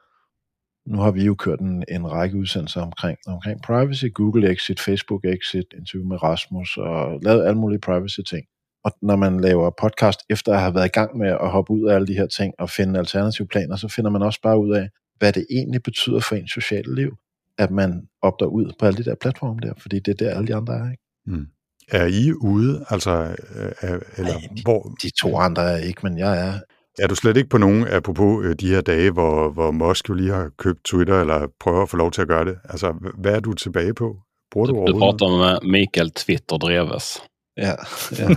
nu 0.86 0.98
har 0.98 1.10
vi 1.10 1.24
jo 1.24 1.34
kørt 1.34 1.60
en, 1.60 1.84
en 1.88 2.10
række 2.10 2.36
udsendelser 2.36 2.80
omkring, 2.82 3.18
omkring 3.26 3.62
privacy, 3.62 4.04
Google 4.14 4.50
Exit, 4.50 4.80
Facebook 4.80 5.24
Exit, 5.24 5.66
interview 5.78 6.08
med 6.08 6.22
Rasmus 6.22 6.76
og 6.76 7.18
lavet 7.22 7.46
alle 7.46 7.60
mulige 7.60 7.80
privacy 7.80 8.20
ting. 8.20 8.46
Og 8.84 8.92
når 9.02 9.16
man 9.16 9.40
laver 9.40 9.70
podcast 9.80 10.20
efter 10.30 10.52
at 10.52 10.60
have 10.60 10.74
været 10.74 10.86
i 10.86 10.96
gang 10.98 11.18
med 11.18 11.28
at 11.28 11.50
hoppe 11.50 11.72
ud 11.72 11.88
af 11.88 11.94
alle 11.94 12.06
de 12.06 12.14
her 12.14 12.26
ting 12.26 12.54
og 12.58 12.70
finde 12.70 12.98
alternative 12.98 13.46
planer, 13.46 13.76
så 13.76 13.88
finder 13.88 14.10
man 14.10 14.22
også 14.22 14.40
bare 14.42 14.58
ud 14.58 14.74
af, 14.74 14.88
hvad 15.18 15.32
det 15.32 15.46
egentlig 15.50 15.82
betyder 15.82 16.20
for 16.20 16.34
ens 16.36 16.50
sociale 16.52 16.94
liv, 16.94 17.16
at 17.58 17.70
man 17.70 18.08
opdager 18.22 18.50
ud 18.50 18.72
på 18.78 18.86
alle 18.86 18.96
de 18.96 19.04
der 19.04 19.14
platforme 19.20 19.60
der, 19.62 19.72
fordi 19.78 19.98
det 19.98 20.08
er 20.20 20.24
der 20.24 20.34
alle 20.34 20.46
de 20.46 20.54
andre 20.54 20.74
er, 20.74 20.90
ikke? 20.90 21.02
Mm. 21.26 21.46
Er 21.88 22.06
I 22.06 22.32
ude, 22.32 22.84
altså, 22.90 23.10
er, 23.80 23.98
eller 24.18 24.32
Ej, 24.32 24.40
de, 24.56 24.62
hvor, 24.62 24.82
De 25.02 25.10
to 25.22 25.36
andre 25.36 25.62
er 25.62 25.76
ikke, 25.76 26.00
men 26.02 26.18
jeg 26.18 26.48
er. 26.48 26.52
er 26.98 27.06
du 27.06 27.14
slet 27.14 27.36
ikke 27.36 27.48
på 27.48 27.58
nogen, 27.58 27.88
apropos 27.88 28.44
øh, 28.44 28.54
de 28.60 28.68
her 28.68 28.80
dage, 28.80 29.10
hvor, 29.10 29.50
hvor 29.50 29.70
Musk 29.70 30.08
jo 30.08 30.14
lige 30.14 30.30
har 30.32 30.50
købt 30.58 30.84
Twitter, 30.84 31.20
eller 31.20 31.46
prøver 31.60 31.82
at 31.82 31.88
få 31.88 31.96
lov 31.96 32.10
til 32.10 32.22
at 32.22 32.28
gøre 32.28 32.44
det? 32.44 32.58
Altså, 32.64 33.12
hvad 33.18 33.32
er 33.34 33.40
du 33.40 33.52
tilbage 33.52 33.94
på? 33.94 34.16
Bruger 34.52 34.66
du 34.66 34.72
Du 34.72 34.78
overhovedet 34.78 35.20
pratar 35.20 35.60
med 35.62 35.70
Mikael 35.70 36.10
Twitter 36.10 36.56
Dreves. 36.56 37.22
Ja, 37.56 37.74
ja, 38.18 38.28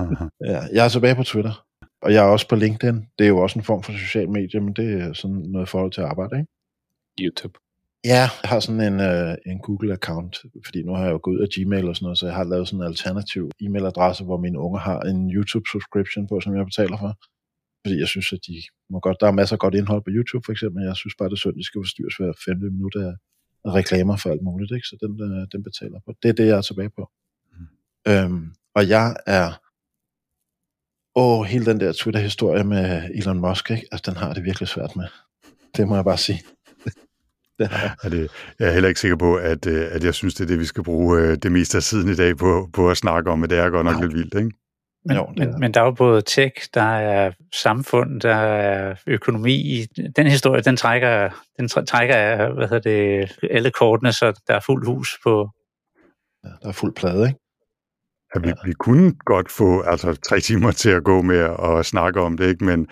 ja. 0.52 0.60
Jeg 0.72 0.84
er 0.84 0.88
tilbage 0.88 1.14
på 1.14 1.22
Twitter, 1.22 1.66
og 2.02 2.12
jeg 2.12 2.24
er 2.24 2.28
også 2.28 2.48
på 2.48 2.56
LinkedIn. 2.56 3.06
Det 3.18 3.24
er 3.24 3.28
jo 3.28 3.38
også 3.38 3.58
en 3.58 3.64
form 3.64 3.82
for 3.82 3.92
social 3.92 4.30
medie, 4.30 4.60
men 4.60 4.72
det 4.74 5.00
er 5.00 5.12
sådan 5.12 5.36
noget 5.36 5.68
forhold 5.68 5.92
til 5.92 6.00
arbejde, 6.00 6.38
ikke? 6.38 6.52
YouTube. 7.20 7.58
Ja, 8.04 8.28
jeg 8.42 8.50
har 8.50 8.60
sådan 8.60 8.80
en, 8.80 9.00
øh, 9.00 9.34
en 9.46 9.58
Google-account, 9.66 10.32
fordi 10.66 10.82
nu 10.82 10.92
har 10.94 11.04
jeg 11.04 11.12
jo 11.12 11.20
gået 11.22 11.36
ud 11.36 11.42
af 11.46 11.48
Gmail 11.54 11.88
og 11.88 11.96
sådan 11.96 12.04
noget, 12.04 12.18
så 12.18 12.26
jeg 12.26 12.34
har 12.34 12.44
lavet 12.44 12.68
sådan 12.68 12.80
en 12.80 12.86
alternativ 12.86 13.50
e-mailadresse, 13.62 14.24
hvor 14.24 14.36
mine 14.36 14.58
unger 14.58 14.80
har 14.80 15.00
en 15.00 15.30
YouTube-subscription 15.36 16.28
på, 16.28 16.40
som 16.40 16.56
jeg 16.56 16.64
betaler 16.64 16.96
for. 16.98 17.12
Fordi 17.84 17.98
jeg 17.98 18.08
synes, 18.08 18.32
at 18.32 18.38
de 18.46 18.54
må 18.90 19.00
godt, 19.00 19.20
der 19.20 19.26
er 19.26 19.32
masser 19.40 19.56
af 19.56 19.60
godt 19.60 19.74
indhold 19.74 20.02
på 20.02 20.10
YouTube 20.16 20.44
for 20.44 20.52
eksempel, 20.52 20.78
men 20.78 20.88
jeg 20.88 20.96
synes 20.96 21.14
bare, 21.18 21.28
det 21.28 21.36
er 21.38 21.42
synd, 21.42 21.54
at 21.54 21.60
de 21.60 21.64
skal 21.64 21.80
forstyrres 21.84 22.16
hver 22.16 22.32
5 22.44 22.56
minutter 22.78 23.00
af, 23.08 23.14
reklamer 23.78 24.16
for 24.16 24.30
alt 24.30 24.42
muligt, 24.42 24.72
ikke? 24.76 24.86
så 24.86 24.96
den, 25.02 25.12
øh, 25.26 25.46
den 25.52 25.62
betaler 25.62 25.98
på. 26.04 26.14
Det 26.22 26.28
er 26.28 26.32
det, 26.32 26.46
jeg 26.46 26.56
er 26.56 26.66
tilbage 26.70 26.90
på. 26.98 27.10
Mm. 27.52 28.12
Øhm, 28.12 28.44
og 28.74 28.88
jeg 28.88 29.16
er, 29.26 29.60
åh, 31.14 31.44
hele 31.44 31.66
den 31.66 31.80
der 31.80 31.92
Twitter-historie 31.92 32.64
med 32.64 33.10
Elon 33.14 33.40
Musk, 33.40 33.70
ikke? 33.70 33.86
Altså, 33.92 34.10
den 34.10 34.20
har 34.20 34.34
det 34.34 34.44
virkelig 34.44 34.68
svært 34.68 34.96
med. 34.96 35.06
Det 35.76 35.88
må 35.88 35.94
jeg 35.94 36.04
bare 36.04 36.18
sige. 36.18 36.42
det 37.58 37.68
har 37.68 37.82
jeg. 37.82 37.94
Er 38.02 38.08
det, 38.08 38.30
jeg 38.58 38.68
er 38.68 38.72
heller 38.72 38.88
ikke 38.88 39.00
sikker 39.00 39.16
på, 39.16 39.34
at, 39.34 39.66
øh, 39.66 39.88
at 39.90 40.04
jeg 40.04 40.14
synes, 40.14 40.34
det 40.34 40.44
er 40.44 40.48
det, 40.48 40.58
vi 40.58 40.64
skal 40.64 40.84
bruge 40.84 41.20
øh, 41.20 41.36
det 41.36 41.52
meste 41.52 41.76
af 41.76 41.82
tiden 41.82 42.08
i 42.08 42.14
dag 42.14 42.36
på, 42.36 42.68
på 42.72 42.90
at 42.90 42.96
snakke 42.96 43.30
om, 43.30 43.38
men 43.38 43.50
det 43.50 43.58
er 43.58 43.70
godt 43.70 43.84
nok 43.84 43.94
Nej. 43.94 44.02
lidt 44.02 44.14
vildt, 44.14 44.34
ikke? 44.34 44.50
Men, 45.04 45.16
Jo, 45.16 45.26
men, 45.36 45.60
men 45.60 45.74
der 45.74 45.80
er 45.80 45.84
jo 45.84 45.90
både 45.90 46.22
tech, 46.22 46.52
der 46.74 46.82
er 46.82 47.32
samfund, 47.54 48.20
der 48.20 48.34
er 48.34 48.94
økonomi. 49.06 49.86
Den 50.16 50.26
historie, 50.26 50.62
den 50.62 50.76
trækker, 50.76 51.30
den 51.58 51.66
tr- 51.72 51.84
trækker 51.84 52.52
hvad 52.54 52.68
hedder 52.68 52.90
det, 52.90 53.50
alle 53.50 53.70
kortene, 53.70 54.12
så 54.12 54.40
der 54.48 54.54
er 54.54 54.60
fuld 54.60 54.86
hus 54.86 55.18
på. 55.24 55.50
Ja, 56.44 56.48
der 56.62 56.68
er 56.68 56.72
fuld 56.72 56.94
plade, 56.94 57.26
ikke? 57.28 57.38
At 58.34 58.42
vi, 58.44 58.52
vi 58.64 58.72
kunne 58.72 59.12
godt 59.24 59.50
få 59.50 59.80
altså, 59.80 60.14
tre 60.28 60.40
timer 60.40 60.70
til 60.70 60.90
at 60.90 61.04
gå 61.04 61.22
med 61.22 61.48
at 61.64 61.86
snakke 61.86 62.20
om 62.20 62.36
det, 62.36 62.48
ikke? 62.48 62.64
men 62.64 62.86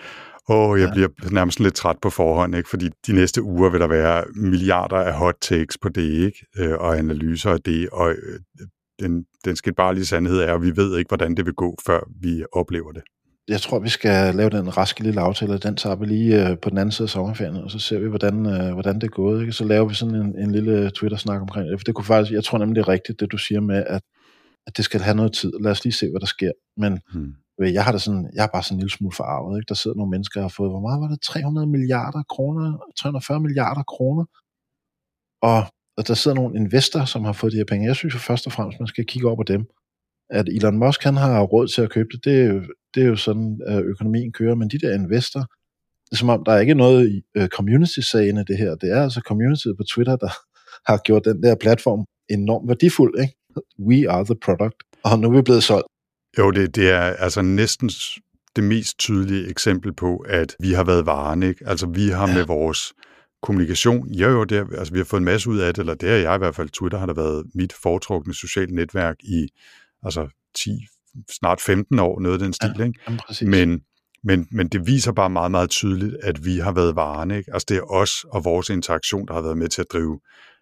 åh, 0.49 0.79
jeg 0.79 0.87
Ja. 0.87 0.93
bliver 0.93 1.09
nærmest 1.31 1.59
lidt 1.59 1.73
træt 1.75 1.95
på 2.01 2.09
forhånd, 2.09 2.55
ikke? 2.55 2.69
fordi 2.69 2.89
de 3.07 3.13
næste 3.13 3.41
uger 3.43 3.69
vil 3.69 3.79
der 3.79 3.87
være 3.87 4.23
milliarder 4.35 4.97
af 4.97 5.13
hot 5.13 5.35
takes 5.41 5.77
på 5.81 5.89
det, 5.89 6.01
ikke? 6.01 6.45
Øh, 6.59 6.73
og 6.79 6.97
analyser 6.97 7.51
af 7.51 7.61
det, 7.61 7.89
og 7.89 8.09
øh, 8.11 8.39
den, 8.99 9.25
den 9.45 9.55
skal 9.55 9.73
bare 9.73 9.93
lige 9.93 10.05
sandhed 10.05 10.37
er, 10.39 10.51
og 10.53 10.61
vi 10.63 10.75
ved 10.75 10.97
ikke, 10.97 11.07
hvordan 11.09 11.35
det 11.35 11.45
vil 11.45 11.53
gå, 11.53 11.77
før 11.85 11.99
vi 12.21 12.43
oplever 12.53 12.91
det. 12.91 13.01
Jeg 13.47 13.61
tror, 13.61 13.79
vi 13.79 13.89
skal 13.89 14.35
lave 14.35 14.49
den 14.49 14.77
raske 14.77 15.03
lille 15.03 15.21
aftale, 15.21 15.57
den 15.57 15.75
tager 15.75 15.95
vi 15.95 16.05
lige 16.05 16.49
øh, 16.49 16.57
på 16.61 16.69
den 16.69 16.77
anden 16.77 16.91
side 16.91 17.05
af 17.05 17.09
sommerferien, 17.09 17.55
og 17.55 17.71
så 17.71 17.79
ser 17.79 17.99
vi, 17.99 18.07
hvordan, 18.07 18.33
hvordan 18.73 18.95
det 18.95 19.03
er 19.03 19.07
gået. 19.07 19.41
Ikke? 19.41 19.51
Så 19.53 19.63
laver 19.63 19.85
vi 19.87 19.93
sådan 19.93 20.15
en, 20.15 20.39
en 20.39 20.51
lille 20.51 20.89
Twitter-snak 20.89 21.41
omkring 21.41 21.69
det. 21.69 21.79
For 21.79 21.83
det 21.83 21.95
kunne 21.95 22.05
faktisk, 22.05 22.31
jeg 22.33 22.43
tror 22.43 22.57
nemlig, 22.57 22.75
det 22.75 22.81
er 22.81 22.87
rigtigt, 22.89 23.19
det 23.19 23.31
du 23.31 23.37
siger 23.37 23.61
med, 23.61 23.83
at, 23.87 24.01
at 24.67 24.77
det 24.77 24.85
skal 24.85 25.01
have 25.01 25.15
noget 25.15 25.33
tid. 25.33 25.51
Lad 25.61 25.71
os 25.71 25.83
lige 25.83 25.93
se, 25.93 26.09
hvad 26.09 26.19
der 26.19 26.25
sker. 26.25 26.51
Men 26.77 26.99
Hmm. 27.13 27.33
jeg 27.59 27.83
har 27.85 27.91
det 27.91 28.01
sådan, 28.01 28.29
jeg 28.35 28.43
er 28.43 28.51
bare 28.53 28.63
sådan 28.63 28.75
en 28.75 28.79
lille 28.79 28.91
smule 28.97 29.15
forarvet. 29.15 29.57
Ikke? 29.59 29.69
Der 29.69 29.75
sidder 29.75 29.97
nogle 29.97 30.09
mennesker, 30.11 30.39
der 30.39 30.43
har 30.47 30.53
fået, 30.57 30.71
hvor 30.71 30.79
meget 30.87 31.01
var 31.01 31.07
det? 31.07 31.21
300 31.21 31.67
milliarder 31.67 32.23
kroner? 32.23 32.77
340 32.99 33.39
milliarder 33.39 33.83
kroner? 33.83 34.25
Og, 35.41 35.61
og 35.97 36.07
der 36.07 36.13
sidder 36.13 36.35
nogle 36.35 36.55
investorer, 36.59 37.05
som 37.05 37.23
har 37.23 37.33
fået 37.33 37.51
de 37.53 37.57
her 37.57 37.65
penge. 37.65 37.87
Jeg 37.87 37.95
synes 37.95 38.13
jo 38.13 38.19
først 38.19 38.45
og 38.47 38.51
fremmest, 38.53 38.79
man 38.79 38.87
skal 38.87 39.05
kigge 39.05 39.27
over 39.27 39.35
på 39.35 39.43
dem. 39.43 39.61
At 40.29 40.49
Elon 40.49 40.77
Musk, 40.77 41.03
han 41.03 41.17
har 41.17 41.41
råd 41.43 41.67
til 41.67 41.81
at 41.81 41.89
købe 41.89 42.09
det, 42.13 42.25
det 42.25 42.41
er 42.41 42.45
jo, 42.53 42.61
det 42.93 43.03
er 43.03 43.07
jo 43.07 43.15
sådan, 43.15 43.61
øh, 43.69 43.77
økonomien 43.77 44.31
kører. 44.31 44.55
Men 44.55 44.69
de 44.69 44.79
der 44.79 44.93
investorer, 44.93 45.45
det 46.05 46.11
er 46.11 46.15
som 46.15 46.29
om, 46.29 46.43
der 46.45 46.51
er 46.51 46.59
ikke 46.59 46.73
noget 46.73 47.09
i 47.09 47.21
øh, 47.37 47.47
community-sagen 47.47 48.37
i 48.37 48.43
det 48.43 48.57
her. 48.57 48.75
Det 48.75 48.91
er 48.91 49.03
altså 49.03 49.21
community 49.25 49.67
på 49.77 49.83
Twitter, 49.83 50.15
der 50.15 50.31
har 50.89 50.97
gjort 51.05 51.25
den 51.25 51.43
der 51.43 51.55
platform 51.55 52.05
enormt 52.29 52.67
værdifuld. 52.67 53.21
Ikke? 53.21 53.33
We 53.79 54.09
are 54.09 54.25
the 54.25 54.35
product. 54.45 54.75
Og 55.03 55.19
nu 55.19 55.27
er 55.31 55.35
vi 55.35 55.41
blevet 55.41 55.63
solgt. 55.63 55.87
Jo, 56.37 56.51
det, 56.51 56.75
det 56.75 56.89
er 56.91 57.01
altså 57.01 57.41
næsten 57.41 57.89
det 58.55 58.63
mest 58.63 58.99
tydelige 58.99 59.49
eksempel 59.49 59.93
på, 59.93 60.17
at 60.17 60.55
vi 60.59 60.71
har 60.73 60.83
været 60.83 61.05
varen, 61.05 61.43
ikke? 61.43 61.67
Altså, 61.67 61.87
vi 61.87 62.07
har 62.09 62.27
ja. 62.27 62.33
med 62.35 62.45
vores 62.45 62.93
kommunikation, 63.41 64.07
jo 64.09 64.29
jo, 64.29 64.43
det, 64.43 64.57
er- 64.57 64.77
altså, 64.77 64.93
vi 64.93 64.99
har 64.99 65.03
fået 65.05 65.19
en 65.21 65.25
masse 65.25 65.49
ud 65.49 65.57
af 65.59 65.73
det, 65.73 65.81
eller 65.81 65.93
det 65.93 66.09
har 66.09 66.15
jeg 66.15 66.35
i 66.35 66.37
hvert 66.37 66.55
fald, 66.55 66.69
Twitter 66.69 66.97
har 66.99 67.05
da 67.05 67.13
været 67.13 67.45
mit 67.55 67.73
foretrukne 67.73 68.33
sociale 68.33 68.75
netværk 68.75 69.15
i, 69.19 69.47
altså, 70.03 70.27
10, 70.55 70.71
snart 71.31 71.61
15 71.61 71.99
år, 71.99 72.19
noget 72.19 72.33
af 72.33 72.39
den 72.39 72.53
stil, 72.53 72.73
ja. 72.79 72.83
ikke? 72.83 72.99
Jamen, 73.07 73.19
præcis. 73.27 73.47
Men, 73.47 73.81
men, 74.23 74.47
men 74.51 74.67
det 74.67 74.87
viser 74.87 75.11
bare 75.11 75.29
meget, 75.29 75.51
meget 75.51 75.69
tydeligt, 75.69 76.15
at 76.23 76.45
vi 76.45 76.57
har 76.57 76.71
været 76.71 76.95
varen, 76.95 77.31
ikke? 77.31 77.53
Altså, 77.53 77.65
det 77.69 77.77
er 77.77 77.91
os 77.91 78.25
og 78.31 78.45
vores 78.45 78.69
interaktion, 78.69 79.27
der 79.27 79.33
har 79.33 79.41
været 79.41 79.57
med 79.57 79.67
til 79.69 79.81
at 79.81 79.87
drive 79.93 80.19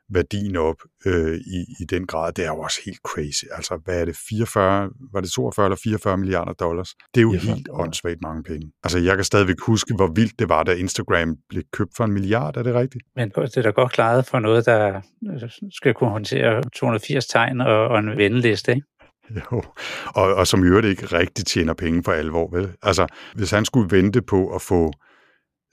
værdien 0.09 0.55
op 0.55 0.75
øh, 1.05 1.35
i, 1.35 1.59
i 1.79 1.85
den 1.89 2.07
grad. 2.07 2.33
Det 2.33 2.45
er 2.45 2.49
jo 2.49 2.59
også 2.59 2.79
helt 2.85 2.99
crazy. 3.03 3.43
Altså, 3.51 3.79
hvad 3.85 4.01
er 4.01 4.05
det? 4.05 4.15
44, 4.29 4.89
var 5.13 5.21
det 5.21 5.31
42 5.31 5.65
eller 5.65 5.79
44 5.83 6.17
milliarder 6.17 6.53
dollars? 6.53 6.95
Det 7.13 7.21
er 7.21 7.21
jo 7.21 7.31
44 7.31 7.55
helt 7.55 7.67
dollars. 7.67 7.85
åndssvagt 7.85 8.21
mange 8.21 8.43
penge. 8.43 8.71
Altså, 8.83 8.99
jeg 8.99 9.15
kan 9.15 9.23
stadigvæk 9.23 9.59
huske, 9.61 9.93
hvor 9.95 10.07
vildt 10.15 10.39
det 10.39 10.49
var, 10.49 10.63
da 10.63 10.73
Instagram 10.73 11.35
blev 11.49 11.63
købt 11.73 11.91
for 11.97 12.03
en 12.03 12.11
milliard. 12.11 12.57
Er 12.57 12.63
det 12.63 12.75
rigtigt? 12.75 13.03
Men 13.15 13.29
det 13.29 13.57
er 13.57 13.61
da 13.61 13.69
godt 13.69 13.91
klaret 13.91 14.25
for 14.25 14.39
noget, 14.39 14.65
der 14.65 15.01
øh, 15.33 15.49
skal 15.71 15.93
kunne 15.93 16.09
håndtere 16.09 16.63
280 16.75 17.27
tegn 17.27 17.61
og, 17.61 17.87
og 17.87 17.99
en 17.99 18.17
venneliste, 18.17 18.71
ikke? 18.71 18.87
Jo, 19.35 19.63
og, 20.05 20.35
og 20.35 20.47
som 20.47 20.63
i 20.63 20.67
øvrigt 20.67 20.87
ikke 20.87 21.05
rigtig 21.05 21.45
tjener 21.45 21.73
penge 21.73 22.03
for 22.03 22.11
alvor, 22.11 22.57
vel? 22.57 22.71
Altså, 22.81 23.07
hvis 23.35 23.51
han 23.51 23.65
skulle 23.65 23.97
vente 23.97 24.21
på 24.21 24.55
at 24.55 24.61
få 24.61 24.91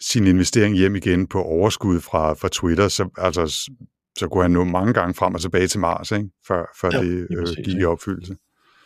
sin 0.00 0.26
investering 0.26 0.76
hjem 0.76 0.96
igen 0.96 1.26
på 1.26 1.42
overskud 1.42 2.00
fra, 2.00 2.34
fra 2.34 2.48
Twitter, 2.52 2.88
så, 2.88 3.08
altså, 3.18 3.70
så 4.18 4.28
kunne 4.28 4.44
han 4.44 4.50
nå 4.50 4.64
mange 4.64 4.92
gange 4.92 5.14
frem 5.14 5.34
og 5.34 5.40
tilbage 5.40 5.68
til 5.68 5.80
Mars, 5.80 6.12
ikke? 6.12 6.28
før, 6.48 6.64
før 6.80 6.90
Ja, 6.92 7.02
det 7.02 7.26
øh, 7.30 7.42
præcis, 7.42 7.56
gik 7.56 7.76
i 7.76 7.84
opfyldelse. 7.84 8.36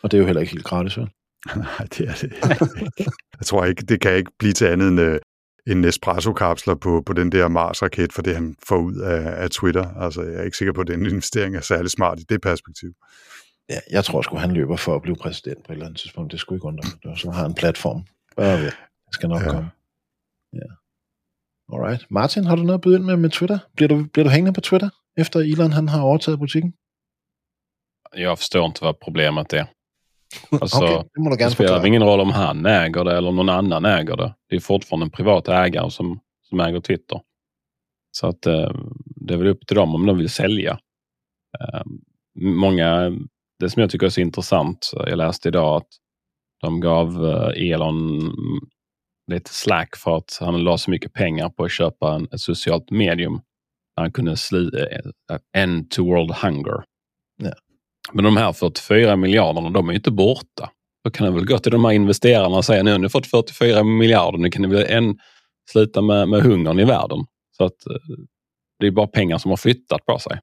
Og 0.01 0.11
det 0.11 0.17
er 0.17 0.21
jo 0.21 0.25
heller 0.25 0.41
ikke 0.41 0.53
helt 0.53 0.63
gratis, 0.63 0.97
vel? 0.97 1.09
Nej, 1.55 1.87
det 1.97 2.07
er 2.09 2.13
det 2.13 2.23
ikke. 2.23 3.11
Jeg 3.39 3.45
tror 3.45 3.65
ikke, 3.65 3.81
det 3.81 4.01
kan 4.01 4.15
ikke 4.15 4.31
blive 4.39 4.53
til 4.53 4.65
andet 4.65 4.87
end, 4.87 4.99
øh, 4.99 5.19
end 5.67 5.79
Nespresso-kapsler 5.79 6.75
på, 6.75 7.03
på 7.05 7.13
den 7.13 7.31
der 7.31 7.47
Mars-raket, 7.47 8.13
for 8.13 8.21
det 8.21 8.35
han 8.35 8.55
får 8.67 8.77
ud 8.77 8.95
af, 8.95 9.43
af 9.43 9.49
Twitter. 9.49 9.85
Altså, 9.95 10.21
jeg 10.21 10.33
er 10.33 10.43
ikke 10.43 10.57
sikker 10.57 10.73
på, 10.73 10.81
at 10.81 10.87
den 10.87 11.05
investering 11.05 11.55
er 11.55 11.61
særlig 11.61 11.91
smart 11.91 12.19
i 12.19 12.23
det 12.23 12.41
perspektiv. 12.41 12.89
Ja, 13.69 13.79
jeg 13.91 14.05
tror 14.05 14.21
sgu, 14.21 14.37
han 14.37 14.51
løber 14.51 14.75
for 14.75 14.95
at 14.95 15.01
blive 15.01 15.15
præsident 15.15 15.57
på 15.65 15.71
et 15.71 15.75
eller 15.75 15.85
andet 15.85 15.99
tidspunkt. 15.99 16.31
Det 16.31 16.39
skulle 16.39 16.57
ikke 16.57 16.65
undre 16.65 16.89
mig. 17.03 17.17
Så 17.17 17.31
har 17.31 17.41
han 17.41 17.51
en 17.51 17.55
platform. 17.55 18.03
Bare 18.37 18.59
ved. 18.59 18.65
Det 18.65 19.13
skal 19.13 19.29
nok 19.29 19.41
ja. 19.41 19.51
komme. 19.51 19.69
Ja. 20.53 20.67
Alright. 21.73 22.11
Martin, 22.11 22.43
har 22.43 22.55
du 22.55 22.61
noget 22.61 22.77
at 22.77 22.81
byde 22.81 22.95
ind 22.95 23.03
med 23.03 23.17
med 23.17 23.29
Twitter? 23.29 23.59
Bliver 23.75 23.87
du, 23.87 24.05
bliver 24.13 24.23
du 24.23 24.29
hængende 24.29 24.53
på 24.53 24.61
Twitter, 24.61 24.89
efter 25.21 25.53
Elon 25.53 25.71
han 25.71 25.89
har 25.89 26.09
overtaget 26.09 26.39
butikken? 26.39 26.73
Jag 28.15 28.39
förstår 28.39 28.65
inte 28.65 28.83
vad 28.83 28.99
problemet 28.99 29.53
är. 29.53 29.67
Alltså, 30.49 30.77
Okej, 30.77 31.03
det 31.13 31.21
må 31.21 31.29
du 31.29 31.35
Det 31.35 31.51
spelar 31.51 31.85
ingen 31.85 32.03
roll 32.03 32.19
om 32.19 32.31
han 32.31 32.65
äger 32.65 33.03
det 33.03 33.17
eller 33.17 33.31
någon 33.31 33.49
annan 33.49 33.85
äger 33.85 34.17
det. 34.17 34.35
Det 34.49 34.55
är 34.55 34.59
fortfarande 34.59 35.05
en 35.05 35.09
privat 35.09 35.47
ägare 35.47 35.91
som, 35.91 36.19
som 36.49 36.59
äger 36.59 36.79
Twitter. 36.79 37.21
Så 38.11 38.27
att 38.27 38.45
eh, 38.45 38.71
det 39.05 39.33
är 39.33 39.37
väl 39.37 39.47
upp 39.47 39.67
till 39.67 39.75
dem 39.75 39.95
om 39.95 40.05
de 40.05 40.17
vill 40.17 40.29
sälja. 40.29 40.79
Eh, 41.59 41.81
många, 42.35 43.17
det 43.59 43.69
som 43.69 43.81
jag 43.81 43.89
tycker 43.89 44.05
är 44.05 44.09
så 44.09 44.21
intressant, 44.21 44.91
jag 44.93 45.17
läste 45.17 45.47
idag 45.47 45.77
att 45.77 45.87
de 46.61 46.79
gav 46.79 47.25
eh, 47.25 47.71
Elon 47.71 48.31
lite 49.31 49.53
slack 49.53 49.95
för 49.95 50.17
att 50.17 50.37
han 50.39 50.63
la 50.63 50.77
så 50.77 50.91
mycket 50.91 51.13
pengar 51.13 51.49
på 51.49 51.63
att 51.63 51.71
köpa 51.71 52.13
en, 52.13 52.27
ett 52.31 52.39
socialt 52.39 52.91
medium. 52.91 53.41
Han 53.95 54.11
kunde 54.11 54.37
sli, 54.37 54.69
eh, 55.31 55.39
end 55.61 55.91
to 55.91 56.03
world 56.05 56.31
hunger. 56.31 56.83
Ja. 57.43 57.51
Men 58.13 58.23
de 58.25 58.37
här 58.37 58.53
44 58.53 59.15
miljarderna, 59.15 59.69
de 59.69 59.87
är 59.89 59.93
ju 59.93 59.97
inte 59.97 60.11
borta. 60.11 60.69
Då 61.03 61.11
kan 61.11 61.27
det 61.27 61.33
väl 61.33 61.45
gå 61.45 61.57
till 61.57 61.71
de 61.71 61.85
här 61.85 61.91
investerarna 61.91 62.57
och 62.57 62.65
säga 62.65 62.83
nu 62.83 62.91
har 62.91 62.99
ni 62.99 63.09
fått 63.09 63.27
44 63.27 63.83
miljarder, 63.83 64.37
nu 64.37 64.49
kan 64.49 64.61
ni 64.61 64.67
väl 64.67 64.85
än 64.89 65.17
sluta 65.71 66.01
med, 66.01 66.29
med 66.29 66.41
hungern 66.41 66.79
i 66.79 66.85
världen. 66.85 67.19
Så 67.57 67.63
att 67.65 67.85
eh, 67.87 67.95
det 68.79 68.87
är 68.87 68.91
bara 68.91 69.07
pengar 69.07 69.37
som 69.37 69.49
har 69.51 69.57
flyttat 69.57 70.05
på 70.05 70.19
sig. 70.19 70.39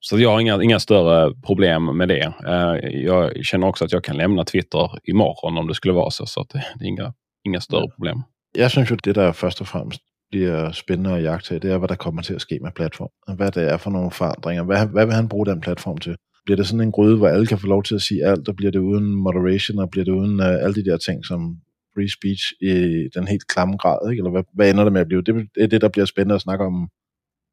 Så 0.00 0.18
jag 0.20 0.30
har 0.30 0.40
inga, 0.40 0.62
inga 0.62 0.80
större 0.80 1.34
problem 1.46 1.96
med 1.96 2.08
det. 2.08 2.32
Eh, 2.46 2.90
Jag 3.04 3.44
känner 3.44 3.66
också 3.66 3.84
att 3.84 3.92
jag 3.92 4.04
kan 4.04 4.16
lämna 4.16 4.44
Twitter 4.44 4.90
imorgon 5.04 5.58
om 5.58 5.66
det 5.68 5.74
skulle 5.74 5.94
vara 5.94 6.10
så. 6.10 6.26
Så 6.26 6.40
att 6.40 6.48
det 6.48 6.58
är 6.58 6.86
inga, 6.86 7.14
inga 7.44 7.60
större 7.60 7.88
problem. 7.90 8.22
Jeg 8.56 8.70
synes 8.70 8.90
jo, 8.90 8.96
det 9.04 9.14
der 9.14 9.32
først 9.32 9.60
og 9.60 9.66
fremmest 9.68 10.02
bliver 10.30 10.72
spændende 10.72 11.16
at 11.16 11.22
jagte, 11.22 11.58
det 11.58 11.72
er, 11.72 11.78
hvad 11.78 11.88
der 11.88 11.94
kommer 11.94 12.22
til 12.22 12.34
at 12.34 12.40
ske 12.40 12.58
med 12.62 12.70
platformen. 12.76 13.36
Hvad 13.36 13.50
det 13.52 13.72
er 13.72 13.76
for 13.76 13.90
nogle 13.90 14.10
forandringer. 14.10 14.64
Hvad, 14.64 14.86
hvad 14.86 15.06
vil 15.06 15.14
han 15.14 15.28
bruge 15.28 15.46
den 15.46 15.60
platform 15.60 15.98
til? 15.98 16.16
Bliver 16.44 16.56
det 16.56 16.66
sådan 16.66 16.80
en 16.80 16.92
gryde, 16.92 17.16
hvor 17.16 17.28
alle 17.28 17.46
kan 17.46 17.58
få 17.58 17.66
lov 17.66 17.82
til 17.82 17.94
at 17.94 18.02
sige 18.02 18.24
alt, 18.24 18.48
og 18.48 18.56
bliver 18.56 18.72
det 18.72 18.78
uden 18.78 19.14
moderation, 19.14 19.78
og 19.78 19.90
bliver 19.90 20.04
det 20.04 20.12
uden 20.12 20.40
uh, 20.40 20.46
alle 20.46 20.74
de 20.74 20.84
der 20.84 20.96
ting, 20.96 21.26
som 21.26 21.56
free 21.94 22.10
speech 22.10 22.44
i 22.60 22.72
den 23.14 23.28
helt 23.28 23.46
klamme 23.46 23.76
grad, 23.76 24.10
ikke? 24.10 24.20
eller 24.20 24.30
hvad, 24.30 24.42
hvad 24.54 24.70
ender 24.70 24.84
det 24.84 24.92
med 24.92 25.00
at 25.00 25.08
blive? 25.08 25.22
Det 25.22 25.48
er 25.60 25.66
det, 25.66 25.80
der 25.80 25.88
bliver 25.88 26.06
spændende 26.06 26.34
at 26.34 26.40
snakke 26.40 26.64
om 26.64 26.88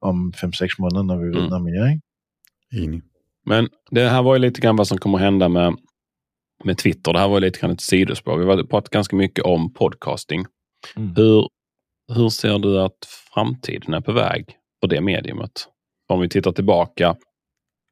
om 0.02 0.34
5-6 0.36 0.76
måneder, 0.80 1.04
når 1.04 1.18
vi 1.18 1.26
ved 1.26 1.42
mm. 1.42 1.50
noget 1.50 1.64
mere. 1.64 1.90
Ikke? 1.92 2.84
Enig. 2.84 3.02
Men 3.46 3.68
det 3.96 4.10
här 4.10 4.22
var 4.22 4.34
ju 4.36 4.40
lite 4.40 4.62
grann 4.62 4.78
vad 4.78 4.86
som 4.88 4.98
kommer 4.98 5.18
hända 5.18 5.48
med, 5.48 5.74
med 6.66 6.76
Twitter. 6.78 7.12
Det 7.12 7.20
här 7.20 7.28
var 7.28 7.40
lite 7.40 7.60
grann 7.60 7.72
ett 7.72 7.82
sidospår. 7.82 8.38
Vi 8.38 8.46
har 8.46 8.64
pratat 8.64 8.90
ganska 8.92 9.16
mycket 9.16 9.46
om 9.46 9.74
podcasting. 9.74 10.46
Mm. 10.98 11.16
Hur, 11.16 11.50
hur 12.16 12.30
ser 12.30 12.60
du 12.60 12.82
att 12.82 12.98
framtiden 13.34 13.94
är 13.94 14.02
på 14.02 14.12
väg 14.12 14.46
för 14.82 14.88
det 14.88 15.02
mediumet? 15.02 15.68
Om 16.08 16.20
vi 16.20 16.30
tittar 16.30 16.52
tillbaka, 16.52 17.08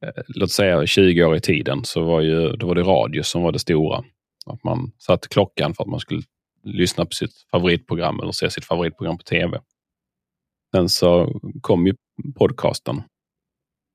eh, 0.06 0.22
låt 0.28 0.50
säga 0.50 0.86
20 0.86 1.24
år 1.24 1.36
i 1.36 1.40
tiden, 1.40 1.84
så 1.84 2.04
var, 2.04 2.20
ju, 2.20 2.52
då 2.52 2.66
var 2.66 2.74
det 2.74 2.82
radio 2.82 3.22
som 3.22 3.42
var 3.42 3.52
det 3.52 3.58
stora. 3.58 4.04
Att 4.46 4.64
man 4.64 4.92
satte 4.98 5.28
klockan 5.28 5.74
för 5.74 5.82
att 5.84 5.90
man 5.90 6.00
skulle 6.00 6.22
lyssna 6.64 7.04
på 7.04 7.12
sitt 7.12 7.46
favoritprogram 7.50 8.20
eller 8.20 8.32
se 8.32 8.50
sitt 8.50 8.64
favoritprogram 8.64 9.18
på 9.18 9.24
tv. 9.24 9.60
Sen 10.74 10.88
så 10.88 11.40
kom 11.60 11.86
ju 11.86 11.94
podcasten 12.38 13.02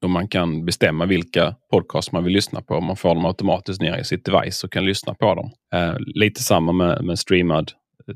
och 0.04 0.10
man 0.10 0.28
kan 0.28 0.66
bestämma 0.66 1.06
vilka 1.06 1.56
podcast 1.72 2.12
man 2.12 2.24
vill 2.24 2.34
lyssna 2.34 2.62
på. 2.62 2.82
Man 2.82 2.96
får 2.96 3.16
dem 3.16 3.26
automatiskt 3.26 3.82
ner 3.82 3.98
i 3.98 4.04
sitt 4.04 4.26
device 4.26 4.64
och 4.64 4.72
kan 4.72 4.86
lyssna 4.86 5.14
på 5.14 5.36
dem. 5.36 5.52
Eh, 5.74 5.96
lite 6.00 6.44
samma 6.44 6.72
med, 6.72 7.06
med 7.06 7.20
streamad 7.20 7.72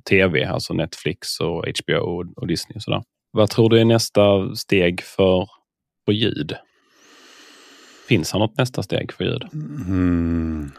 tv, 0.09 0.43
alltså 0.43 0.73
Netflix 0.73 1.39
och 1.39 1.65
HBO 1.83 1.93
och, 1.93 2.25
och 2.35 2.47
Disney. 2.47 2.75
Och 2.75 2.83
sådär. 2.83 3.03
Vad 3.31 3.49
tror 3.49 3.69
du 3.69 3.79
är 3.79 3.85
nästa 3.85 4.55
steg 4.55 5.01
för, 5.01 5.47
för 6.05 6.11
ljud? 6.11 6.55
Finns 8.07 8.31
det 8.31 8.39
något 8.39 8.57
nästa 8.57 8.83
steg 8.83 9.11
för 9.11 9.23
ljud? 9.23 9.43
Mm, 9.87 10.71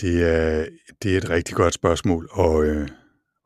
det, 0.00 0.22
er, 0.22 0.66
det 1.02 1.12
er 1.12 1.18
et 1.18 1.30
rigtig 1.30 1.56
godt 1.56 1.74
spørgsmål, 1.74 2.28
og, 2.32 2.64
øh, 2.64 2.88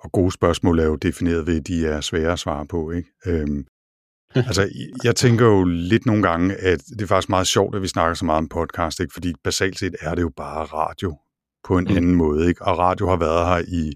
og 0.00 0.12
gode 0.12 0.32
spørgsmål 0.32 0.78
er 0.78 0.84
jo 0.84 0.96
defineret 0.96 1.46
ved, 1.46 1.56
at 1.56 1.66
de 1.66 1.86
er 1.86 2.00
svære 2.00 2.32
at 2.32 2.38
svare 2.38 2.66
på. 2.66 2.90
Ikke? 2.90 3.08
Øhm, 3.26 3.64
altså, 4.48 4.68
jeg 5.04 5.16
tænker 5.16 5.46
jo 5.46 5.64
lidt 5.64 6.06
nogle 6.06 6.22
gange, 6.22 6.54
at 6.54 6.84
det 6.98 7.02
er 7.02 7.06
faktisk 7.06 7.28
meget 7.28 7.46
sjovt, 7.46 7.76
at 7.76 7.82
vi 7.82 7.88
snakker 7.88 8.14
så 8.14 8.24
meget 8.24 8.38
om 8.38 8.48
podcast, 8.48 9.00
ikke? 9.00 9.12
fordi 9.12 9.32
basalt 9.44 9.78
set 9.78 9.96
er 10.00 10.14
det 10.14 10.22
jo 10.22 10.30
bare 10.36 10.64
radio 10.64 11.18
på 11.64 11.78
en 11.78 11.86
mm. 11.90 11.96
anden 11.96 12.14
måde. 12.14 12.48
Ikke? 12.48 12.64
Og 12.64 12.78
radio 12.78 13.08
har 13.08 13.16
været 13.16 13.46
her 13.46 13.64
i 13.68 13.92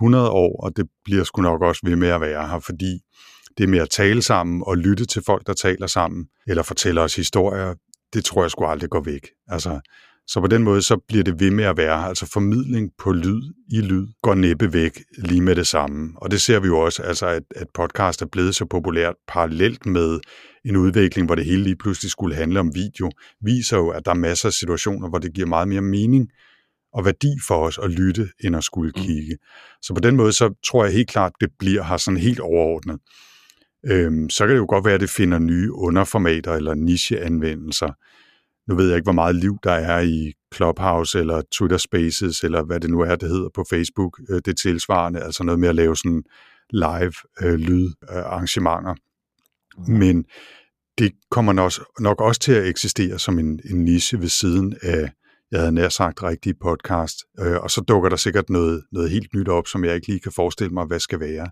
100 0.00 0.30
år, 0.30 0.64
og 0.64 0.76
det 0.76 0.86
bliver 1.04 1.24
sgu 1.24 1.42
nok 1.42 1.62
også 1.62 1.80
ved 1.84 1.96
med 1.96 2.08
at 2.08 2.20
være 2.20 2.48
her, 2.48 2.58
fordi 2.58 3.00
det 3.58 3.68
med 3.68 3.78
at 3.78 3.90
tale 3.90 4.22
sammen 4.22 4.62
og 4.66 4.76
lytte 4.76 5.04
til 5.04 5.22
folk, 5.26 5.46
der 5.46 5.52
taler 5.52 5.86
sammen, 5.86 6.26
eller 6.46 6.62
fortæller 6.62 7.02
os 7.02 7.16
historier, 7.16 7.74
det 8.12 8.24
tror 8.24 8.42
jeg 8.42 8.50
sgu 8.50 8.64
aldrig 8.64 8.90
går 8.90 9.00
væk. 9.00 9.26
Altså, 9.48 9.80
så 10.26 10.40
på 10.40 10.46
den 10.46 10.62
måde, 10.62 10.82
så 10.82 10.96
bliver 11.08 11.24
det 11.24 11.40
ved 11.40 11.50
med 11.50 11.64
at 11.64 11.76
være, 11.76 12.08
altså 12.08 12.26
formidling 12.26 12.90
på 12.98 13.12
lyd 13.12 13.42
i 13.72 13.80
lyd, 13.80 14.06
går 14.22 14.34
næppe 14.34 14.72
væk 14.72 15.02
lige 15.18 15.40
med 15.40 15.56
det 15.56 15.66
samme. 15.66 16.12
Og 16.16 16.30
det 16.30 16.40
ser 16.40 16.60
vi 16.60 16.66
jo 16.66 16.78
også, 16.78 17.02
altså 17.02 17.26
at, 17.26 17.42
at 17.56 17.66
podcast 17.74 18.22
er 18.22 18.26
blevet 18.26 18.54
så 18.54 18.64
populært 18.64 19.14
parallelt 19.28 19.86
med 19.86 20.20
en 20.64 20.76
udvikling, 20.76 21.26
hvor 21.26 21.34
det 21.34 21.44
hele 21.44 21.62
lige 21.62 21.76
pludselig 21.76 22.10
skulle 22.10 22.34
handle 22.34 22.60
om 22.60 22.74
video, 22.74 23.10
viser 23.44 23.76
jo, 23.76 23.88
at 23.88 24.04
der 24.04 24.10
er 24.10 24.14
masser 24.14 24.48
af 24.48 24.52
situationer, 24.52 25.08
hvor 25.08 25.18
det 25.18 25.34
giver 25.34 25.46
meget 25.46 25.68
mere 25.68 25.82
mening 25.82 26.28
og 26.92 27.04
værdi 27.04 27.38
for 27.48 27.66
os 27.66 27.78
at 27.82 27.90
lytte, 27.90 28.28
end 28.44 28.56
at 28.56 28.64
skulle 28.64 28.92
mm. 28.96 29.02
kigge. 29.02 29.36
Så 29.82 29.94
på 29.94 30.00
den 30.00 30.16
måde, 30.16 30.32
så 30.32 30.54
tror 30.66 30.84
jeg 30.84 30.94
helt 30.94 31.08
klart, 31.08 31.32
det 31.40 31.48
bliver 31.58 31.82
her 31.82 31.96
sådan 31.96 32.20
helt 32.20 32.40
overordnet. 32.40 33.00
Øhm, 33.86 34.30
så 34.30 34.46
kan 34.46 34.54
det 34.54 34.60
jo 34.60 34.66
godt 34.68 34.84
være, 34.84 34.94
at 34.94 35.00
det 35.00 35.10
finder 35.10 35.38
nye 35.38 35.72
underformater 35.72 36.52
eller 36.52 36.74
nicheanvendelser. 36.74 37.92
Nu 38.70 38.76
ved 38.76 38.88
jeg 38.88 38.96
ikke, 38.96 39.06
hvor 39.06 39.12
meget 39.12 39.36
liv 39.36 39.58
der 39.62 39.72
er 39.72 40.00
i 40.00 40.32
Clubhouse 40.54 41.18
eller 41.18 41.42
Twitter 41.52 41.76
Spaces, 41.76 42.44
eller 42.44 42.62
hvad 42.62 42.80
det 42.80 42.90
nu 42.90 43.00
er, 43.00 43.16
det 43.16 43.28
hedder 43.28 43.48
på 43.54 43.64
Facebook. 43.70 44.20
Øh, 44.30 44.40
det 44.44 44.56
tilsvarende, 44.56 45.20
altså 45.20 45.44
noget 45.44 45.60
med 45.60 45.68
at 45.68 45.74
lave 45.74 45.96
sådan 45.96 46.22
live 46.70 47.12
øh, 47.42 47.54
lydarrangementer. 47.54 48.94
Mm. 49.78 49.94
Men 49.94 50.24
det 50.98 51.12
kommer 51.30 51.52
nok, 51.52 51.72
nok 52.00 52.20
også 52.20 52.40
til 52.40 52.52
at 52.52 52.66
eksistere 52.66 53.18
som 53.18 53.38
en, 53.38 53.60
en 53.70 53.84
niche 53.84 54.20
ved 54.20 54.28
siden 54.28 54.76
af, 54.82 55.10
jeg 55.50 55.60
havde 55.60 55.72
nær 55.72 55.88
sagt, 55.88 56.22
rigtige 56.22 56.54
podcast. 56.62 57.16
Øh, 57.40 57.56
og 57.60 57.70
så 57.70 57.80
dukker 57.80 58.08
der 58.08 58.16
sikkert 58.16 58.50
noget, 58.50 58.82
noget 58.92 59.10
helt 59.10 59.34
nyt 59.34 59.48
op, 59.48 59.66
som 59.66 59.84
jeg 59.84 59.94
ikke 59.94 60.06
lige 60.06 60.20
kan 60.20 60.32
forestille 60.32 60.74
mig, 60.74 60.86
hvad 60.86 61.00
skal 61.00 61.20
være. 61.20 61.50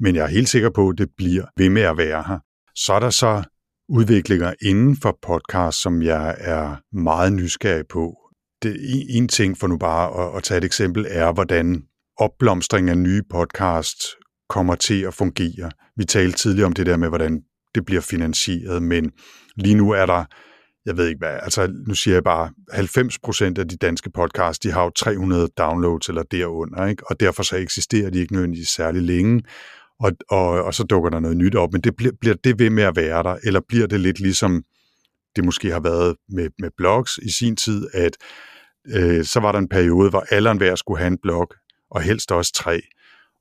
Men 0.00 0.14
jeg 0.14 0.22
er 0.22 0.28
helt 0.28 0.48
sikker 0.48 0.70
på, 0.70 0.88
at 0.88 0.98
det 0.98 1.08
bliver 1.16 1.44
ved 1.56 1.70
med 1.70 1.82
at 1.82 1.96
være 1.96 2.24
her. 2.28 2.38
Så 2.74 2.92
er 2.92 3.00
der 3.00 3.10
så 3.10 3.42
udviklinger 3.88 4.54
inden 4.62 4.96
for 4.96 5.18
podcast, 5.22 5.82
som 5.82 6.02
jeg 6.02 6.36
er 6.38 6.76
meget 6.96 7.32
nysgerrig 7.32 7.84
på. 7.88 8.16
Det, 8.62 8.76
en 9.08 9.28
ting 9.28 9.58
for 9.58 9.66
nu 9.66 9.78
bare 9.78 10.22
at, 10.22 10.36
at 10.36 10.42
tage 10.42 10.58
et 10.58 10.64
eksempel 10.64 11.06
er, 11.08 11.32
hvordan 11.32 11.82
opblomstring 12.18 12.90
af 12.90 12.98
nye 12.98 13.22
podcasts 13.30 14.06
kommer 14.48 14.74
til 14.74 15.02
at 15.02 15.14
fungere. 15.14 15.70
Vi 15.96 16.04
talte 16.04 16.38
tidligere 16.38 16.66
om 16.66 16.72
det 16.72 16.86
der 16.86 16.96
med, 16.96 17.08
hvordan 17.08 17.40
det 17.74 17.84
bliver 17.84 18.00
finansieret, 18.00 18.82
men 18.82 19.10
lige 19.56 19.74
nu 19.74 19.90
er 19.90 20.06
der, 20.06 20.24
jeg 20.86 20.96
ved 20.96 21.08
ikke 21.08 21.18
hvad, 21.18 21.38
altså 21.42 21.72
nu 21.86 21.94
siger 21.94 22.14
jeg 22.14 22.24
bare, 22.24 22.50
90% 22.72 23.60
af 23.60 23.68
de 23.68 23.76
danske 23.76 24.10
podcasts, 24.10 24.58
de 24.58 24.72
har 24.72 24.84
jo 24.84 24.90
300 24.90 25.48
downloads 25.58 26.08
eller 26.08 26.22
derunder, 26.22 26.86
ikke? 26.86 27.02
og 27.10 27.20
derfor 27.20 27.42
så 27.42 27.56
eksisterer 27.56 28.10
de 28.10 28.18
ikke 28.18 28.32
nødvendigvis 28.32 28.68
særlig 28.68 29.02
længe, 29.02 29.42
og, 30.00 30.12
og, 30.30 30.48
og 30.64 30.74
så 30.74 30.84
dukker 30.84 31.10
der 31.10 31.20
noget 31.20 31.36
nyt 31.36 31.54
op. 31.54 31.72
Men 31.72 31.80
det 31.80 31.96
bliver, 31.96 32.12
bliver 32.20 32.34
det 32.44 32.58
ved 32.58 32.70
med 32.70 32.82
at 32.82 32.96
være 32.96 33.22
der, 33.22 33.36
eller 33.44 33.60
bliver 33.68 33.86
det 33.86 34.00
lidt 34.00 34.20
ligesom 34.20 34.64
det 35.36 35.44
måske 35.44 35.70
har 35.70 35.80
været 35.80 36.16
med, 36.28 36.50
med 36.58 36.70
blogs 36.76 37.18
i 37.18 37.30
sin 37.30 37.56
tid, 37.56 37.86
at 37.94 38.16
øh, 38.86 39.24
så 39.24 39.40
var 39.40 39.52
der 39.52 39.58
en 39.58 39.68
periode, 39.68 40.10
hvor 40.10 40.24
alle 40.30 40.54
hver 40.54 40.74
skulle 40.74 40.98
have 40.98 41.06
en 41.06 41.18
blog, 41.22 41.50
og 41.90 42.02
helst 42.02 42.32
også 42.32 42.52
tre. 42.52 42.80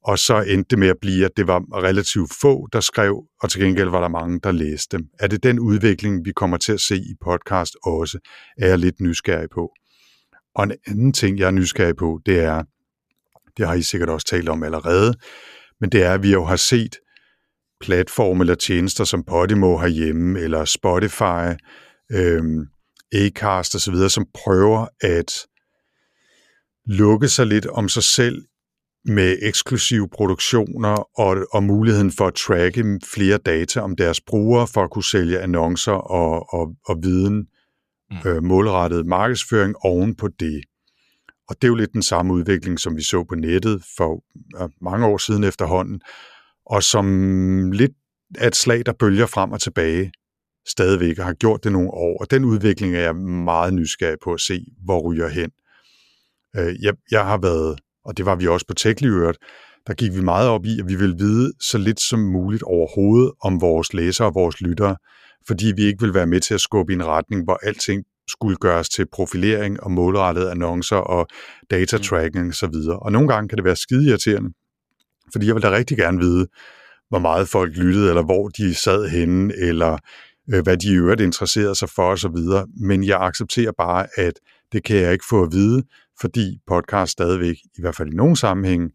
Og 0.04 0.20
så 0.20 0.42
endte 0.42 0.70
det 0.70 0.80
med 0.80 0.88
at 0.88 0.98
blive, 1.02 1.26
at 1.26 1.32
det 1.38 1.48
var 1.48 1.84
relativt 1.84 2.32
få, 2.42 2.68
der 2.74 2.80
skrev, 2.80 3.24
og 3.42 3.50
til 3.50 3.62
gengæld 3.62 3.90
var 3.90 4.02
der 4.02 4.08
mange, 4.08 4.40
der 4.44 4.52
læste 4.52 4.98
dem. 4.98 5.06
Er 5.20 5.28
det 5.28 5.44
den 5.44 5.60
udvikling, 5.60 6.26
vi 6.26 6.32
kommer 6.36 6.58
til 6.58 6.74
at 6.74 6.82
se 6.82 6.96
i 6.96 7.14
podcast 7.22 7.78
også, 7.84 8.20
er 8.58 8.68
jeg 8.68 8.80
lidt 8.80 9.02
nysgerrig 9.02 9.50
på. 9.50 9.72
Og 10.56 10.64
en 10.64 10.72
anden 10.88 11.14
ting, 11.14 11.40
jeg 11.40 11.48
er 11.48 11.52
nysgerrig 11.52 11.96
på, 11.96 12.20
det 12.26 12.40
er, 12.40 12.64
det 13.58 13.68
har 13.68 13.74
I 13.74 13.82
sikkert 13.82 14.10
også 14.10 14.28
talt 14.28 14.50
om 14.50 14.64
allerede, 14.64 15.14
men 15.80 15.90
det 15.90 16.04
er, 16.04 16.14
at 16.14 16.24
vi 16.24 16.32
jo 16.32 16.46
har 16.46 16.56
set 16.56 16.96
platforme 17.82 18.44
eller 18.44 18.56
tjenester 18.56 19.04
som 19.04 19.24
Podimo 19.24 19.78
herhjemme, 19.78 20.40
eller 20.40 20.66
Spotify, 20.66 21.56
øhm, 22.12 22.66
Acast 23.14 23.76
osv., 23.76 24.10
som 24.10 24.26
prøver 24.34 24.88
at 25.02 25.34
lukke 26.86 27.28
sig 27.28 27.48
lidt 27.48 27.66
om 27.66 27.90
sig 27.90 28.04
selv 28.04 28.46
med 29.06 29.38
eksklusive 29.42 30.10
produktioner 30.10 31.20
og, 31.20 31.38
og 31.52 31.64
muligheden 31.64 32.12
for 32.12 32.28
at 32.28 32.34
tracke 32.34 33.00
flere 33.14 33.38
data 33.38 33.80
om 33.80 33.96
deres 33.96 34.22
brugere 34.22 34.68
for 34.68 34.84
at 34.84 34.90
kunne 34.92 35.04
sælge 35.04 35.40
annoncer 35.40 35.92
og, 35.92 36.54
og, 36.54 36.76
og 36.86 37.04
viden, 37.04 37.48
mm. 38.12 38.30
øh, 38.30 38.44
målrettet 38.44 39.06
markedsføring 39.06 39.76
oven 39.82 40.16
på 40.16 40.28
det. 40.40 40.64
Og 41.50 41.56
det 41.56 41.64
er 41.64 41.68
jo 41.68 41.76
lidt 41.76 41.94
den 41.94 42.04
samme 42.04 42.34
udvikling, 42.34 42.80
som 42.80 42.96
vi 42.96 43.02
så 43.02 43.24
på 43.24 43.36
nettet 43.36 43.84
for 43.98 44.24
mange 44.84 45.06
år 45.06 45.18
siden 45.18 45.44
efterhånden, 45.44 46.02
og 46.66 46.84
som 46.84 47.72
lidt 47.72 47.92
er 48.36 48.48
et 48.48 48.56
slag, 48.56 48.86
der 48.86 48.94
bølger 48.94 49.26
frem 49.26 49.52
og 49.52 49.62
tilbage 49.62 50.12
stadigvæk, 50.68 51.20
og 51.20 51.26
har 51.26 51.34
gjort 51.34 51.64
det 51.64 51.72
nogle 51.72 51.92
år. 51.92 52.18
Og 52.22 52.32
den 52.32 52.46
udvikling 52.46 52.96
er 52.96 53.00
jeg 53.00 53.16
meget 53.16 53.74
nysgerrig 53.74 54.18
på 54.24 54.34
at 54.34 54.42
se, 54.42 54.66
hvor 54.84 55.12
ryger 55.12 55.28
hen. 55.28 55.52
Øh, 56.56 56.84
jeg, 56.84 56.94
jeg 57.12 57.26
har 57.26 57.38
været, 57.38 57.80
og 58.10 58.18
det 58.18 58.26
var 58.26 58.36
vi 58.36 58.48
også 58.48 58.66
på 58.68 58.74
TechLivet, 58.74 59.38
der 59.88 59.94
gik 59.94 60.16
vi 60.16 60.22
meget 60.22 60.50
op 60.50 60.66
i, 60.66 60.80
at 60.80 60.88
vi 60.88 60.96
vil 60.96 61.16
vide 61.20 61.54
så 61.60 61.78
lidt 61.78 62.02
som 62.02 62.20
muligt 62.20 62.64
overhovedet 62.64 63.32
om 63.42 63.62
vores 63.62 63.94
læsere 63.94 64.28
og 64.28 64.36
vores 64.36 64.62
lyttere, 64.62 64.96
fordi 65.48 65.74
vi 65.76 65.84
ikke 65.84 66.02
vil 66.02 66.14
være 66.14 66.28
med 66.28 66.40
til 66.40 66.54
at 66.54 66.62
skubbe 66.62 66.94
i 66.94 66.96
en 66.96 67.06
retning, 67.06 67.44
hvor 67.44 67.60
alting 67.64 68.04
skulle 68.28 68.58
gøres 68.58 68.90
til 68.90 69.06
profilering 69.14 69.84
og 69.84 69.92
målrettede 69.92 70.52
annoncer 70.52 70.96
og 70.96 71.28
data 71.72 71.98
mm. 71.98 72.04
tracking 72.04 72.50
osv. 72.50 72.76
Og, 72.90 73.02
og 73.02 73.12
nogle 73.12 73.28
gange 73.28 73.50
kan 73.50 73.58
det 73.58 73.66
være 73.66 73.76
skide 73.76 74.10
irriterende, 74.10 74.50
fordi 75.32 75.48
jeg 75.48 75.56
vil 75.56 75.64
da 75.64 75.72
rigtig 75.72 75.98
gerne 75.98 76.20
vide, 76.20 76.48
hvor 77.10 77.20
meget 77.20 77.48
folk 77.48 77.78
lyttede, 77.78 78.10
eller 78.10 78.24
hvor 78.24 78.48
de 78.48 78.76
sad 78.76 79.10
henne, 79.10 79.54
eller 79.58 79.98
øh, 80.54 80.64
hvad 80.64 80.78
de 80.78 80.88
i 80.88 80.96
øvrigt 80.96 81.22
interesserede 81.22 81.76
sig 81.76 81.90
for 81.90 82.12
osv. 82.12 82.66
Men 82.82 83.04
jeg 83.04 83.18
accepterer 83.22 83.72
bare, 83.78 84.08
at 84.18 84.34
det 84.72 84.84
kan 84.84 84.98
jeg 84.98 85.14
ikke 85.14 85.26
få 85.30 85.44
at 85.44 85.50
vide, 85.52 85.84
fordi 86.22 86.60
podcast 86.68 87.12
stadigvæk, 87.12 87.56
i 87.78 87.82
hvert 87.82 87.96
fald 87.96 88.14
i 88.14 88.16
nogle 88.16 88.38
sammenhænge, 88.38 88.90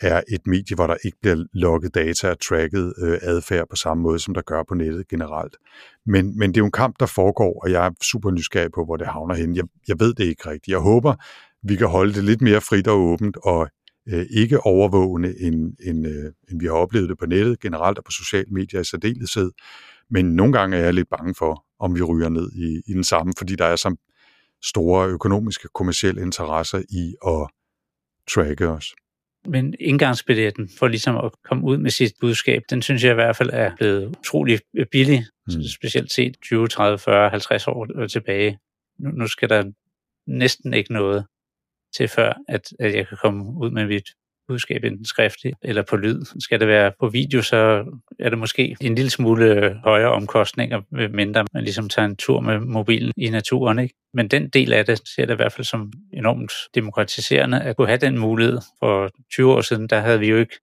er 0.00 0.22
et 0.28 0.46
medie, 0.46 0.74
hvor 0.74 0.86
der 0.86 0.96
ikke 1.04 1.18
bliver 1.22 1.44
logget 1.52 1.94
data 1.94 2.30
og 2.30 2.40
tracket 2.40 2.94
øh, 3.02 3.18
adfærd 3.22 3.66
på 3.70 3.76
samme 3.76 4.02
måde, 4.02 4.18
som 4.18 4.34
der 4.34 4.42
gør 4.42 4.62
på 4.68 4.74
nettet 4.74 5.08
generelt. 5.08 5.56
Men, 6.06 6.38
men 6.38 6.50
det 6.50 6.56
er 6.56 6.60
jo 6.60 6.64
en 6.64 6.72
kamp, 6.72 6.96
der 7.00 7.06
foregår, 7.06 7.60
og 7.64 7.70
jeg 7.70 7.86
er 7.86 7.90
super 8.02 8.30
nysgerrig 8.30 8.72
på, 8.72 8.84
hvor 8.84 8.96
det 8.96 9.06
havner 9.06 9.34
hen. 9.34 9.56
Jeg, 9.56 9.64
jeg 9.88 10.00
ved 10.00 10.14
det 10.14 10.24
ikke 10.24 10.50
rigtigt. 10.50 10.68
Jeg 10.68 10.78
håber, 10.78 11.14
vi 11.62 11.76
kan 11.76 11.86
holde 11.86 12.14
det 12.14 12.24
lidt 12.24 12.40
mere 12.40 12.60
frit 12.60 12.88
og 12.88 12.98
åbent, 13.00 13.36
og 13.44 13.68
øh, 14.08 14.26
ikke 14.30 14.60
overvågende, 14.60 15.40
end, 15.40 15.74
end, 15.86 16.06
øh, 16.06 16.32
end 16.50 16.60
vi 16.60 16.66
har 16.66 16.72
oplevet 16.72 17.08
det 17.08 17.18
på 17.18 17.26
nettet 17.26 17.60
generelt 17.60 17.98
og 17.98 18.04
på 18.04 18.10
sociale 18.10 18.50
medier 18.50 18.80
i 18.80 18.84
særdeleshed. 18.84 19.50
Men 20.10 20.24
nogle 20.24 20.52
gange 20.52 20.76
er 20.76 20.84
jeg 20.84 20.94
lidt 20.94 21.08
bange 21.08 21.34
for, 21.38 21.64
om 21.80 21.94
vi 21.94 22.02
ryger 22.02 22.28
ned 22.28 22.52
i, 22.52 22.82
i 22.90 22.92
den 22.92 23.04
samme, 23.04 23.32
fordi 23.38 23.56
der 23.56 23.64
er 23.64 23.76
så 23.76 23.96
store 24.64 25.08
økonomiske, 25.08 25.68
kommersielle 25.74 26.22
interesser 26.22 26.78
i 26.78 27.14
at 27.26 27.50
tracke 28.30 28.68
os. 28.68 28.94
Men 29.46 29.74
indgangsbilletten 29.80 30.68
for 30.78 30.88
ligesom 30.88 31.16
at 31.16 31.32
komme 31.44 31.64
ud 31.64 31.78
med 31.78 31.90
sit 31.90 32.12
budskab, 32.20 32.62
den 32.70 32.82
synes 32.82 33.04
jeg 33.04 33.10
i 33.10 33.14
hvert 33.14 33.36
fald 33.36 33.50
er 33.52 33.76
blevet 33.76 34.16
utrolig 34.18 34.60
billig, 34.92 35.26
mm. 35.46 35.62
specielt 35.62 36.12
set 36.12 36.36
20, 36.42 36.68
30, 36.68 36.98
40, 36.98 37.30
50 37.30 37.68
år 37.68 38.06
tilbage. 38.06 38.58
Nu, 38.98 39.10
nu 39.10 39.26
skal 39.26 39.48
der 39.48 39.64
næsten 40.26 40.74
ikke 40.74 40.92
noget 40.92 41.26
til 41.96 42.08
før, 42.08 42.32
at, 42.48 42.72
at 42.80 42.94
jeg 42.94 43.08
kan 43.08 43.18
komme 43.22 43.44
ud 43.60 43.70
med 43.70 43.86
mit 43.86 44.08
budskab 44.52 44.84
enten 44.84 45.04
skriftligt 45.04 45.56
eller 45.62 45.82
på 45.82 45.96
lyd. 45.96 46.20
Skal 46.40 46.60
det 46.60 46.68
være 46.68 46.92
på 47.00 47.08
video, 47.08 47.42
så 47.42 47.84
er 48.20 48.28
det 48.30 48.38
måske 48.38 48.76
en 48.80 48.94
lille 48.94 49.10
smule 49.10 49.80
højere 49.84 50.12
omkostninger, 50.12 50.80
mindre 51.16 51.44
man 51.54 51.64
ligesom 51.64 51.88
tager 51.88 52.06
en 52.06 52.16
tur 52.16 52.40
med 52.40 52.58
mobilen 52.58 53.12
i 53.16 53.30
naturen. 53.30 53.78
Ikke? 53.78 53.94
Men 54.14 54.28
den 54.28 54.48
del 54.48 54.72
af 54.72 54.86
det 54.86 55.00
ser 55.14 55.26
det 55.26 55.32
i 55.32 55.36
hvert 55.36 55.52
fald 55.52 55.64
som 55.64 55.92
enormt 56.12 56.52
demokratiserende 56.74 57.60
at 57.60 57.76
kunne 57.76 57.86
have 57.86 57.98
den 57.98 58.18
mulighed. 58.18 58.58
For 58.78 59.10
20 59.32 59.52
år 59.52 59.60
siden, 59.60 59.86
der 59.86 60.00
havde 60.00 60.18
vi 60.18 60.28
jo 60.28 60.36
ikke 60.36 60.58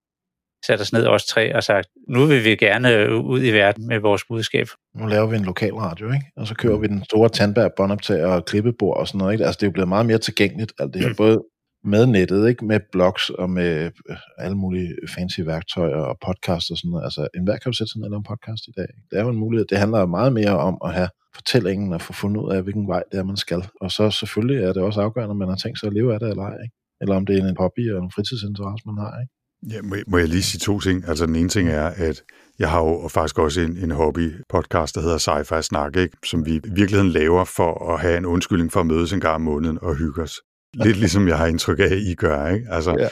sat 0.66 0.80
os 0.80 0.92
ned 0.92 1.06
os 1.06 1.24
tre 1.24 1.56
og 1.56 1.62
sagt, 1.62 1.88
nu 2.08 2.26
vil 2.26 2.44
vi 2.44 2.56
gerne 2.56 3.16
ud 3.22 3.42
i 3.42 3.50
verden 3.50 3.86
med 3.86 3.98
vores 3.98 4.24
budskab. 4.28 4.66
Nu 4.94 5.06
laver 5.06 5.26
vi 5.26 5.36
en 5.36 5.44
lokal 5.44 5.74
radio, 5.74 6.06
ikke? 6.12 6.26
og 6.36 6.46
så 6.46 6.54
kører 6.54 6.78
vi 6.78 6.86
den 6.86 7.04
store 7.04 7.28
Tandberg 7.28 7.70
båndoptager 7.76 8.26
og 8.26 8.44
klippebord 8.44 8.96
og 8.96 9.08
sådan 9.08 9.18
noget. 9.18 9.32
Ikke? 9.32 9.44
Altså, 9.44 9.58
det 9.58 9.62
er 9.62 9.66
jo 9.66 9.72
blevet 9.72 9.88
meget 9.88 10.06
mere 10.06 10.18
tilgængeligt, 10.18 10.72
alt 10.78 10.94
det 10.94 11.02
her. 11.02 11.14
Både 11.16 11.42
med 11.84 12.06
nettet, 12.06 12.48
ikke? 12.48 12.64
med 12.64 12.80
blogs 12.92 13.30
og 13.30 13.50
med 13.50 13.90
øh, 14.10 14.16
alle 14.38 14.56
mulige 14.56 14.94
fancy 15.14 15.40
værktøjer 15.40 15.96
og 15.96 16.16
podcast 16.26 16.70
og 16.70 16.76
sådan 16.76 16.90
noget. 16.90 17.04
Altså, 17.04 17.28
enhver 17.34 17.56
kan 17.58 17.72
jo 17.72 17.76
sætte 17.76 17.90
sig 17.90 17.98
ned 17.98 18.06
og 18.06 18.10
lave 18.10 18.18
en 18.18 18.30
podcast 18.32 18.62
i 18.68 18.72
dag. 18.76 18.90
Det 19.10 19.18
er 19.18 19.22
jo 19.22 19.28
en 19.28 19.36
mulighed. 19.44 19.66
Det 19.66 19.78
handler 19.78 20.06
meget 20.06 20.32
mere 20.32 20.58
om 20.58 20.78
at 20.84 20.94
have 20.94 21.08
fortællingen 21.34 21.92
og 21.92 22.00
få 22.02 22.12
fundet 22.12 22.40
ud 22.40 22.52
af, 22.52 22.62
hvilken 22.62 22.88
vej 22.88 23.02
det 23.12 23.18
er, 23.18 23.24
man 23.24 23.36
skal. 23.36 23.64
Og 23.80 23.90
så 23.90 24.10
selvfølgelig 24.10 24.64
er 24.64 24.72
det 24.72 24.82
også 24.82 25.00
afgørende, 25.00 25.30
om 25.30 25.36
man 25.36 25.48
har 25.48 25.56
tænkt 25.56 25.80
sig 25.80 25.86
at 25.86 25.92
leve 25.92 26.14
af 26.14 26.20
det 26.20 26.28
eller 26.30 26.42
ej. 26.42 26.56
Ikke? 26.64 26.76
Eller 27.00 27.14
om 27.16 27.26
det 27.26 27.38
er 27.38 27.48
en 27.48 27.56
hobby 27.58 27.80
eller 27.80 28.02
en 28.02 28.12
fritidsinteresse, 28.14 28.82
man 28.86 28.98
har. 29.04 29.12
Ikke? 29.22 29.32
Ja, 29.74 29.82
må, 29.82 29.96
må 30.06 30.18
jeg 30.18 30.28
lige 30.28 30.42
sige 30.42 30.58
to 30.58 30.80
ting? 30.80 31.08
Altså 31.08 31.26
den 31.26 31.36
ene 31.36 31.48
ting 31.48 31.68
er, 31.68 31.86
at 31.86 32.22
jeg 32.58 32.70
har 32.70 32.80
jo 32.84 33.08
faktisk 33.08 33.38
også 33.38 33.60
en, 33.60 33.76
en 33.76 33.90
hobby-podcast, 33.90 34.94
der 34.94 35.00
hedder 35.00 35.18
Sci-Fi 35.18 35.62
Snak, 35.62 35.96
ikke? 35.96 36.16
som 36.26 36.46
vi 36.46 36.54
i 36.54 36.60
virkeligheden 36.74 37.12
laver 37.12 37.44
for 37.44 37.92
at 37.92 38.00
have 38.00 38.16
en 38.18 38.26
undskyldning 38.26 38.72
for 38.72 38.80
at 38.80 38.86
mødes 38.86 39.12
en 39.12 39.20
gang 39.20 39.34
om 39.34 39.40
måneden 39.40 39.78
og 39.82 39.96
hygge 39.96 40.22
os. 40.22 40.34
Lidt 40.74 40.96
ligesom 40.96 41.28
jeg 41.28 41.38
har 41.38 41.46
indtryk 41.46 41.78
af, 41.78 41.96
I 41.96 42.14
gør. 42.14 42.48
Ikke? 42.48 42.66
Altså, 42.70 42.96
ja. 42.98 43.08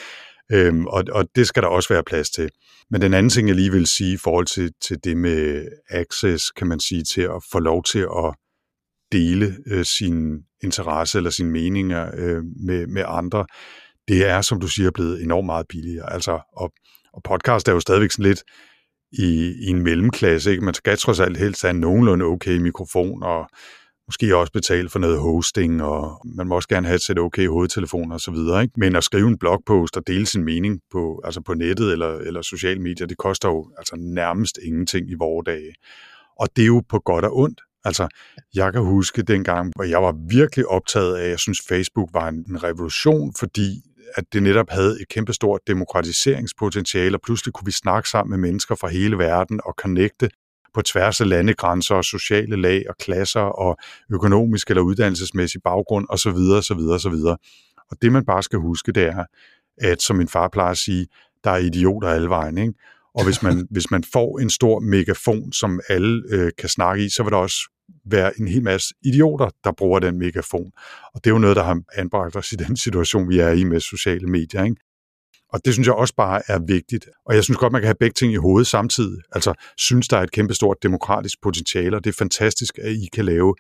øhm, 0.57 0.87
og, 0.87 1.05
og 1.13 1.29
det 1.37 1.47
skal 1.47 1.63
der 1.63 1.69
også 1.69 1.95
være 1.95 2.05
plads 2.05 2.31
til. 2.31 2.51
Men 2.91 3.01
den 3.01 3.15
anden 3.15 3.31
ting, 3.31 3.49
jeg 3.49 3.57
lige 3.57 3.73
vil 3.73 3.87
sige 3.87 4.13
i 4.13 4.17
forhold 4.17 4.47
til, 4.47 4.73
til 4.81 5.05
det 5.05 5.17
med 5.17 5.69
access, 5.91 6.51
kan 6.51 6.67
man 6.67 6.81
sige, 6.81 7.05
til 7.05 7.23
at 7.23 7.45
få 7.53 7.59
lov 7.59 7.85
til 7.85 7.99
at 7.99 8.35
dele 9.13 9.57
øh, 9.67 9.85
sin 9.85 10.39
interesse 10.63 11.19
eller 11.19 11.31
sine 11.31 11.51
meninger 11.51 12.11
øh, 12.15 12.43
med, 12.67 12.87
med 12.87 13.05
andre, 13.07 13.47
det 14.09 14.27
er, 14.27 14.41
som 14.41 14.61
du 14.61 14.69
siger, 14.69 14.91
blevet 14.91 15.23
enormt 15.23 15.47
meget 15.47 15.67
billigere. 15.69 16.13
Altså, 16.13 16.41
og, 16.57 16.73
og 17.13 17.23
podcast 17.23 17.69
er 17.69 17.73
jo 17.73 17.81
stadigvæk 17.81 18.11
sådan 18.11 18.29
lidt 18.29 18.43
i, 19.13 19.55
i 19.61 19.67
en 19.67 19.83
mellemklasse. 19.83 20.51
Ikke? 20.51 20.65
Man 20.65 20.75
skal 20.75 20.99
trods 20.99 21.21
alt 21.21 21.37
helst 21.37 21.63
have 21.63 21.71
en 21.71 21.81
nogenlunde 21.81 22.25
okay 22.25 22.57
mikrofon, 22.57 23.23
og 23.23 23.49
måske 24.09 24.37
også 24.37 24.53
betale 24.53 24.89
for 24.89 24.99
noget 24.99 25.21
hosting, 25.21 25.83
og 25.83 26.21
man 26.25 26.47
må 26.49 26.55
også 26.55 26.69
gerne 26.69 26.87
have 26.87 26.97
et 26.97 27.03
sæt 27.03 27.19
okay 27.19 27.49
hovedtelefoner 27.49 28.15
og 28.15 28.21
så 28.21 28.31
videre. 28.31 28.63
Ikke? 28.63 28.75
Men 28.77 28.97
at 28.97 29.05
skrive 29.05 29.29
en 29.29 29.39
blogpost 29.39 29.97
og 29.97 30.07
dele 30.07 30.27
sin 30.27 30.45
mening 30.45 30.81
på, 30.93 31.21
altså 31.25 31.41
på 31.41 31.55
nettet 31.55 31.93
eller, 31.93 32.19
eller 32.19 32.43
sociale 32.43 32.81
medier, 32.81 33.07
det 33.07 33.17
koster 33.17 33.49
jo 33.49 33.71
altså 33.79 33.97
nærmest 33.99 34.59
ingenting 34.63 35.11
i 35.11 35.15
vores 35.15 35.45
dage. 35.47 35.75
Og 36.41 36.49
det 36.57 36.63
er 36.63 36.67
jo 36.67 36.83
på 36.89 36.99
godt 36.99 37.25
og 37.25 37.37
ondt. 37.37 37.61
Altså, 37.85 38.09
jeg 38.55 38.73
kan 38.73 38.83
huske 38.83 39.23
dengang, 39.23 39.73
hvor 39.77 39.85
jeg 39.85 40.03
var 40.03 40.15
virkelig 40.31 40.67
optaget 40.67 41.17
af, 41.17 41.25
at 41.25 41.31
jeg 41.31 41.39
synes, 41.39 41.61
Facebook 41.69 42.09
var 42.13 42.29
en 42.29 42.63
revolution, 42.65 43.35
fordi 43.39 43.83
at 44.17 44.25
det 44.33 44.43
netop 44.43 44.71
havde 44.71 44.97
et 45.01 45.09
kæmpestort 45.09 45.61
demokratiseringspotentiale, 45.67 47.17
og 47.17 47.21
pludselig 47.25 47.55
kunne 47.55 47.67
vi 47.67 47.73
snakke 47.73 48.09
sammen 48.09 48.31
med 48.31 48.49
mennesker 48.49 48.75
fra 48.75 48.89
hele 48.89 49.19
verden 49.19 49.61
og 49.65 49.75
connecte 49.79 50.31
på 50.75 50.83
tværs 50.83 51.21
af 51.21 51.29
landegrænser 51.29 51.95
og 51.95 52.05
sociale 52.05 52.57
lag 52.57 52.85
og 52.89 52.97
klasser 52.97 53.41
og 53.41 53.77
økonomisk 54.13 54.71
eller 54.71 54.83
uddannelsesmæssig 54.83 55.63
baggrund 55.63 56.07
osv. 56.09 56.29
osv. 56.31 56.79
osv. 56.79 57.15
Og 57.91 57.97
det 58.03 58.13
man 58.13 58.25
bare 58.25 58.43
skal 58.43 58.59
huske, 58.59 58.93
det 58.93 59.03
er, 59.03 59.25
at 59.79 60.03
som 60.03 60.17
min 60.17 60.29
far 60.29 60.49
plejer 60.49 60.71
at 60.71 60.79
sige, 60.79 61.07
der 61.45 61.51
er 61.51 61.57
idioter 61.57 62.09
alle 62.09 62.29
vejen, 62.29 62.59
ikke? 62.59 62.75
Og 63.15 63.25
hvis 63.25 63.43
man, 63.43 63.67
hvis 63.71 63.91
man 63.91 64.05
får 64.13 64.39
en 64.39 64.51
stor 64.51 64.81
megafon, 64.81 65.53
som 65.53 65.81
alle 65.89 66.23
øh, 66.31 66.51
kan 66.59 66.69
snakke 66.69 67.05
i, 67.05 67.09
så 67.09 67.23
vil 67.23 67.33
der 67.33 67.39
også 67.39 67.71
være 68.05 68.41
en 68.41 68.49
hel 68.49 68.63
masse 68.63 68.95
idioter, 69.05 69.51
der 69.65 69.73
bruger 69.73 69.99
den 69.99 70.19
megafon. 70.19 70.71
Og 71.15 71.25
det 71.25 71.31
er 71.31 71.35
jo 71.35 71.39
noget, 71.39 71.57
der 71.57 71.63
har 71.63 71.81
anbragt 71.97 72.37
os 72.37 72.53
i 72.53 72.57
den 72.57 72.77
situation, 72.77 73.29
vi 73.29 73.39
er 73.39 73.51
i 73.51 73.65
med 73.65 73.81
sociale 73.81 74.27
medier. 74.27 74.65
Ikke? 74.65 74.77
Og 75.53 75.61
det 75.65 75.73
synes 75.73 75.87
jeg 75.87 75.95
også 75.95 76.15
bare 76.15 76.43
er 76.49 76.59
vigtigt. 76.67 77.09
Og 77.27 77.35
jeg 77.35 77.45
synes 77.45 77.59
godt, 77.59 77.73
man 77.73 77.81
kan 77.81 77.87
have 77.87 78.01
begge 78.01 78.15
ting 78.15 78.33
i 78.33 78.37
hovedet 78.37 78.67
samtidig. 78.67 79.19
Altså, 79.33 79.55
synes 79.77 80.09
der 80.09 80.17
er 80.17 80.23
et 80.23 80.31
kæmpestort 80.31 80.83
demokratisk 80.83 81.43
potentiale, 81.43 81.97
og 81.97 82.05
det 82.05 82.11
er 82.11 82.17
fantastisk, 82.19 82.79
at 82.79 82.93
I 82.93 83.09
kan 83.13 83.25
lave 83.25 83.55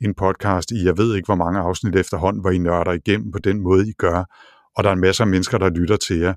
en 0.00 0.14
podcast 0.14 0.70
i, 0.70 0.84
jeg 0.84 0.98
ved 0.98 1.16
ikke, 1.16 1.26
hvor 1.26 1.34
mange 1.34 1.60
afsnit 1.60 1.96
efterhånden, 1.96 2.40
hvor 2.40 2.50
I 2.50 2.58
nørder 2.58 2.92
igennem 2.92 3.32
på 3.32 3.38
den 3.38 3.60
måde, 3.60 3.88
I 3.88 3.92
gør. 3.92 4.24
Og 4.76 4.84
der 4.84 4.90
er 4.90 4.94
en 4.94 5.00
masse 5.00 5.22
af 5.22 5.26
mennesker, 5.26 5.58
der 5.58 5.70
lytter 5.70 5.96
til 5.96 6.18
jer. 6.18 6.34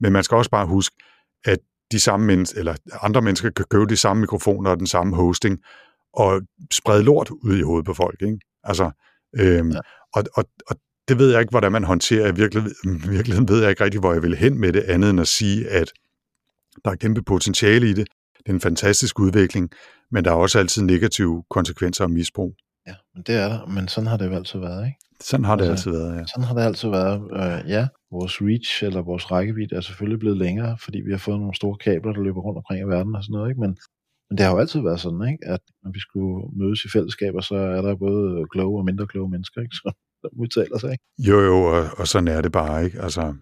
Men 0.00 0.12
man 0.12 0.24
skal 0.24 0.36
også 0.36 0.50
bare 0.50 0.66
huske, 0.66 0.96
at 1.44 1.58
de 1.92 2.00
samme 2.00 2.26
mennesker, 2.26 2.58
eller 2.58 2.74
andre 3.02 3.22
mennesker 3.22 3.50
kan 3.50 3.64
købe 3.70 3.86
de 3.86 3.96
samme 3.96 4.20
mikrofoner 4.20 4.70
og 4.70 4.78
den 4.78 4.86
samme 4.86 5.16
hosting, 5.16 5.58
og 6.14 6.40
sprede 6.72 7.02
lort 7.02 7.30
ud 7.30 7.56
i 7.56 7.62
hovedet 7.62 7.86
på 7.86 7.94
folk. 7.94 8.22
Ikke? 8.22 8.38
Altså, 8.64 8.90
øhm, 9.38 9.70
ja. 9.70 9.80
og, 10.14 10.24
og, 10.34 10.44
og 10.66 10.76
det 11.08 11.18
ved 11.18 11.30
jeg 11.30 11.40
ikke, 11.40 11.50
hvordan 11.50 11.72
man 11.72 11.84
håndterer. 11.84 12.32
I 12.32 12.34
virkeligheden, 12.34 12.74
virkeligheden 13.08 13.48
ved 13.48 13.60
jeg 13.60 13.70
ikke 13.70 13.84
rigtig, 13.84 14.00
hvor 14.00 14.12
jeg 14.12 14.22
vil 14.22 14.36
hen 14.36 14.60
med 14.60 14.72
det, 14.72 14.80
andet 14.80 15.10
end 15.10 15.20
at 15.20 15.28
sige, 15.28 15.68
at 15.68 15.92
der 16.84 16.90
er 16.90 16.94
kæmpe 16.94 17.22
potentiale 17.22 17.90
i 17.90 17.92
det. 17.92 18.06
Det 18.38 18.48
er 18.48 18.52
en 18.52 18.60
fantastisk 18.60 19.20
udvikling, 19.20 19.70
men 20.10 20.24
der 20.24 20.30
er 20.30 20.34
også 20.34 20.58
altid 20.58 20.82
negative 20.82 21.44
konsekvenser 21.50 22.04
af 22.04 22.10
misbrug. 22.10 22.54
Ja, 22.86 22.94
men 23.14 23.22
det 23.26 23.34
er 23.34 23.48
der, 23.48 23.66
men 23.66 23.88
sådan 23.88 24.06
har 24.06 24.16
det 24.16 24.26
jo 24.26 24.34
altid 24.34 24.58
været, 24.58 24.86
ikke? 24.86 24.98
Sådan 25.20 25.44
har 25.44 25.56
det 25.56 25.64
altså, 25.70 25.90
altid 25.90 26.00
været, 26.00 26.18
ja. 26.18 26.24
Sådan 26.26 26.44
har 26.44 26.54
det 26.54 26.62
altid 26.62 26.88
været. 26.88 27.20
Uh, 27.20 27.70
ja, 27.70 27.88
vores 28.10 28.42
reach 28.42 28.84
eller 28.84 29.02
vores 29.02 29.30
rækkevidde 29.30 29.76
er 29.76 29.80
selvfølgelig 29.80 30.20
blevet 30.20 30.38
længere, 30.38 30.78
fordi 30.78 30.98
vi 31.06 31.10
har 31.10 31.18
fået 31.18 31.40
nogle 31.40 31.54
store 31.54 31.76
kabler, 31.76 32.12
der 32.12 32.22
løber 32.22 32.40
rundt 32.40 32.56
omkring 32.56 32.80
i 32.80 32.88
verden 32.94 33.14
og 33.16 33.22
sådan 33.24 33.34
noget, 33.34 33.50
ikke? 33.50 33.60
Men, 33.60 33.76
men 34.28 34.34
det 34.38 34.46
har 34.46 34.52
jo 34.52 34.58
altid 34.58 34.80
været 34.80 35.00
sådan, 35.00 35.28
ikke? 35.32 35.44
at 35.54 35.60
når 35.82 35.90
vi 35.96 36.00
skulle 36.00 36.34
mødes 36.60 36.84
i 36.84 36.88
fællesskaber, 36.94 37.40
så 37.40 37.54
er 37.54 37.82
der 37.82 37.94
både 38.06 38.46
kloge 38.52 38.80
og 38.80 38.84
mindre 38.84 39.06
kloge 39.06 39.30
mennesker, 39.30 39.60
ikke? 39.60 39.76
Så, 39.82 39.88
udtaler 40.38 40.78
sig. 40.78 40.92
Ikke? 40.92 41.04
Jo, 41.18 41.40
jo, 41.40 41.62
og, 41.62 41.88
og 41.96 42.08
sådan 42.08 42.28
er 42.28 42.40
det 42.40 42.52
bare. 42.52 42.84
ikke. 42.84 43.00
Altså, 43.00 43.34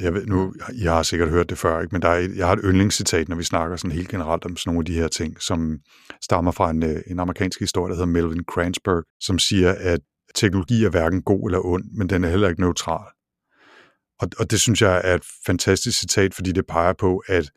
jeg 0.00 0.14
ved, 0.14 0.26
nu, 0.26 0.54
jeg 0.82 0.92
har 0.92 1.02
sikkert 1.02 1.28
hørt 1.28 1.50
det 1.50 1.58
før, 1.58 1.80
ikke? 1.80 1.94
men 1.94 2.02
der 2.02 2.08
er 2.08 2.18
et, 2.18 2.36
jeg 2.36 2.46
har 2.46 2.52
et 2.52 2.60
yndlingscitat, 2.64 3.28
når 3.28 3.36
vi 3.36 3.44
snakker 3.44 3.76
sådan 3.76 3.96
helt 3.96 4.08
generelt 4.08 4.44
om 4.44 4.56
sådan 4.56 4.70
nogle 4.70 4.80
af 4.80 4.84
de 4.84 4.94
her 4.94 5.08
ting, 5.08 5.42
som 5.42 5.78
stammer 6.22 6.50
fra 6.50 6.70
en, 6.70 6.82
øh, 6.82 7.02
en 7.06 7.18
amerikansk 7.18 7.60
historie, 7.60 7.90
der 7.90 7.94
hedder 7.94 8.12
Melvin 8.12 8.44
Kranzberg, 8.44 9.04
som 9.20 9.38
siger, 9.38 9.74
at 9.78 10.00
teknologi 10.34 10.84
er 10.84 10.90
hverken 10.90 11.22
god 11.22 11.48
eller 11.48 11.66
ond, 11.66 11.84
men 11.96 12.08
den 12.08 12.24
er 12.24 12.28
heller 12.28 12.48
ikke 12.48 12.60
neutral. 12.60 13.06
Og, 14.20 14.28
og 14.38 14.50
det 14.50 14.60
synes 14.60 14.82
jeg 14.82 15.00
er 15.04 15.14
et 15.14 15.24
fantastisk 15.46 15.98
citat, 15.98 16.34
fordi 16.34 16.52
det 16.52 16.66
peger 16.66 16.92
på, 16.92 17.22
at 17.26 17.50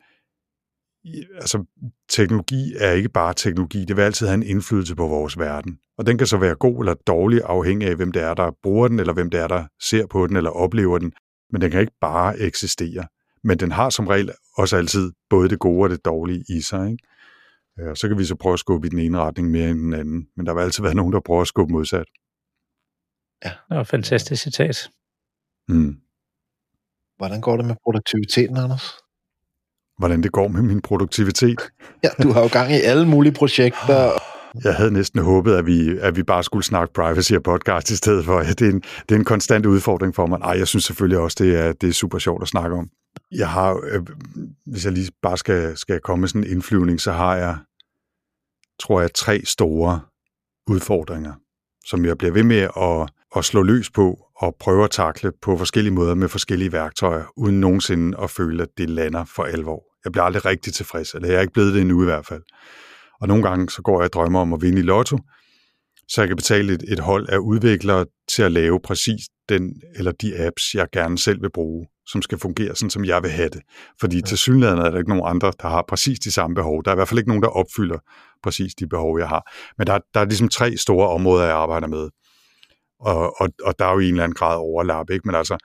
altså, 1.34 1.64
teknologi 2.08 2.74
er 2.78 2.92
ikke 2.92 3.08
bare 3.08 3.34
teknologi, 3.34 3.84
det 3.84 3.96
vil 3.96 4.02
altid 4.02 4.26
have 4.26 4.34
en 4.34 4.42
indflydelse 4.42 4.96
på 4.96 5.06
vores 5.06 5.38
verden. 5.38 5.78
Og 5.98 6.06
den 6.06 6.18
kan 6.18 6.26
så 6.26 6.36
være 6.36 6.54
god 6.54 6.78
eller 6.78 6.94
dårlig, 6.94 7.40
afhængig 7.44 7.88
af, 7.88 7.96
hvem 7.96 8.12
det 8.12 8.22
er, 8.22 8.34
der 8.34 8.50
bruger 8.62 8.88
den, 8.88 9.00
eller 9.00 9.12
hvem 9.12 9.30
det 9.30 9.40
er, 9.40 9.48
der 9.48 9.66
ser 9.80 10.06
på 10.06 10.26
den 10.26 10.36
eller 10.36 10.50
oplever 10.50 10.98
den. 10.98 11.12
Men 11.50 11.60
den 11.60 11.70
kan 11.70 11.80
ikke 11.80 11.96
bare 12.00 12.38
eksistere. 12.38 13.06
Men 13.44 13.58
den 13.58 13.72
har 13.72 13.90
som 13.90 14.06
regel 14.06 14.30
også 14.56 14.76
altid 14.76 15.12
både 15.30 15.48
det 15.48 15.58
gode 15.58 15.82
og 15.82 15.90
det 15.90 16.04
dårlige 16.04 16.44
i 16.48 16.60
sig. 16.60 16.90
Ikke? 16.90 17.04
Og 17.78 17.84
øh, 17.84 17.96
så 17.96 18.08
kan 18.08 18.18
vi 18.18 18.24
så 18.24 18.36
prøve 18.36 18.52
at 18.52 18.58
skubbe 18.58 18.86
i 18.86 18.90
den 18.90 18.98
ene 18.98 19.18
retning 19.18 19.50
mere 19.50 19.70
end 19.70 19.78
den 19.78 19.94
anden. 19.94 20.28
Men 20.36 20.46
der 20.46 20.54
vil 20.54 20.60
altid 20.60 20.82
være 20.82 20.94
nogen, 20.94 21.12
der 21.12 21.20
prøver 21.20 21.40
at 21.40 21.48
skubbe 21.48 21.72
modsat. 21.72 22.06
Ja, 23.44 23.50
det 23.68 23.76
var 23.76 23.84
fantastisk 23.84 24.42
citat. 24.42 24.90
Mm. 25.68 25.96
Hvordan 27.16 27.40
går 27.40 27.56
det 27.56 27.66
med 27.66 27.76
produktiviteten, 27.84 28.56
Anders? 28.56 29.02
Hvordan 29.98 30.22
det 30.22 30.32
går 30.32 30.48
med 30.48 30.62
min 30.62 30.80
produktivitet? 30.80 31.60
ja, 32.04 32.08
du 32.22 32.32
har 32.32 32.40
jo 32.40 32.48
gang 32.52 32.72
i 32.72 32.80
alle 32.80 33.08
mulige 33.08 33.32
projekter. 33.32 34.10
Jeg 34.64 34.74
havde 34.74 34.90
næsten 34.90 35.22
håbet, 35.22 35.54
at 35.54 35.66
vi, 35.66 35.98
at 35.98 36.16
vi 36.16 36.22
bare 36.22 36.44
skulle 36.44 36.64
snakke 36.64 36.94
privacy 36.94 37.32
og 37.32 37.42
podcast 37.42 37.90
i 37.90 37.96
stedet 37.96 38.24
for. 38.24 38.38
Det 38.38 38.62
er 38.62 38.70
en, 38.70 38.80
det 38.80 39.14
er 39.14 39.18
en 39.18 39.24
konstant 39.24 39.66
udfordring 39.66 40.14
for 40.14 40.26
mig. 40.26 40.38
Ej, 40.42 40.58
jeg 40.58 40.68
synes 40.68 40.84
selvfølgelig 40.84 41.18
også, 41.18 41.36
det 41.44 41.58
er, 41.58 41.72
det 41.72 41.88
er 41.88 41.92
super 41.92 42.18
sjovt 42.18 42.42
at 42.42 42.48
snakke 42.48 42.76
om. 42.76 42.88
Jeg 43.30 43.48
har, 43.48 43.80
øh, 43.90 44.02
hvis 44.66 44.84
jeg 44.84 44.92
lige 44.92 45.10
bare 45.22 45.36
skal, 45.36 45.76
skal 45.76 46.00
komme 46.00 46.20
med 46.20 46.28
sådan 46.28 46.44
en 46.44 46.50
indflyvning, 46.50 47.00
så 47.00 47.12
har 47.12 47.36
jeg, 47.36 47.56
tror 48.80 49.00
jeg, 49.00 49.14
tre 49.14 49.40
store 49.44 50.00
udfordringer, 50.70 51.32
som 51.84 52.04
jeg 52.04 52.18
bliver 52.18 52.32
ved 52.32 52.42
med 52.42 52.68
at, 52.76 53.10
at 53.36 53.44
slå 53.44 53.62
løs 53.62 53.90
på 53.90 54.18
og 54.42 54.56
prøve 54.60 54.84
at 54.84 54.90
takle 54.90 55.32
på 55.42 55.56
forskellige 55.56 55.94
måder 55.94 56.14
med 56.14 56.28
forskellige 56.28 56.72
værktøjer, 56.72 57.24
uden 57.36 57.60
nogensinde 57.60 58.18
at 58.22 58.30
føle, 58.30 58.62
at 58.62 58.68
det 58.78 58.90
lander 58.90 59.24
for 59.24 59.42
alvor. 59.44 59.82
Jeg 60.04 60.12
bliver 60.12 60.24
aldrig 60.24 60.44
rigtig 60.44 60.74
tilfreds, 60.74 61.14
eller 61.14 61.28
jeg 61.28 61.36
er 61.36 61.40
ikke 61.40 61.52
blevet 61.52 61.74
det 61.74 61.80
endnu 61.80 62.02
i 62.02 62.04
hvert 62.04 62.26
fald. 62.26 62.42
Og 63.20 63.28
nogle 63.28 63.42
gange 63.42 63.70
så 63.70 63.82
går 63.82 64.00
jeg 64.00 64.04
og 64.04 64.12
drømmer 64.12 64.40
om 64.40 64.52
at 64.52 64.62
vinde 64.62 64.78
i 64.78 64.82
lotto, 64.82 65.18
så 66.08 66.20
jeg 66.20 66.28
kan 66.28 66.36
betale 66.36 66.72
et, 66.72 66.82
et 66.88 66.98
hold 66.98 67.28
af 67.28 67.38
udviklere 67.38 68.06
til 68.28 68.42
at 68.42 68.52
lave 68.52 68.80
præcis 68.84 69.20
den 69.48 69.74
eller 69.96 70.12
de 70.12 70.46
apps, 70.46 70.74
jeg 70.74 70.86
gerne 70.92 71.18
selv 71.18 71.42
vil 71.42 71.50
bruge, 71.54 71.86
som 72.06 72.22
skal 72.22 72.38
fungere 72.38 72.76
sådan, 72.76 72.90
som 72.90 73.04
jeg 73.04 73.22
vil 73.22 73.30
have 73.30 73.48
det. 73.48 73.60
Fordi 74.00 74.16
ja. 74.16 74.22
til 74.22 74.38
synligheden 74.38 74.78
er 74.78 74.90
der 74.90 74.98
ikke 74.98 75.10
nogen 75.10 75.24
andre, 75.26 75.52
der 75.62 75.68
har 75.68 75.84
præcis 75.88 76.18
de 76.18 76.32
samme 76.32 76.54
behov. 76.54 76.84
Der 76.84 76.90
er 76.90 76.94
i 76.94 76.96
hvert 76.96 77.08
fald 77.08 77.18
ikke 77.18 77.30
nogen, 77.30 77.42
der 77.42 77.48
opfylder 77.48 77.98
præcis 78.42 78.74
de 78.74 78.86
behov, 78.86 79.18
jeg 79.18 79.28
har. 79.28 79.52
Men 79.78 79.86
der, 79.86 79.98
der 80.14 80.20
er 80.20 80.24
ligesom 80.24 80.48
tre 80.48 80.76
store 80.76 81.08
områder, 81.08 81.44
jeg 81.44 81.54
arbejder 81.54 81.88
med. 81.88 82.08
Og, 83.02 83.40
og, 83.40 83.48
og 83.62 83.78
der 83.78 83.84
er 83.84 83.92
jo 83.92 83.98
i 83.98 84.04
en 84.04 84.10
eller 84.10 84.24
anden 84.24 84.34
grad 84.34 84.56
overlap, 84.56 85.10
ikke? 85.10 85.28
Men 85.28 85.34
altså, 85.34 85.56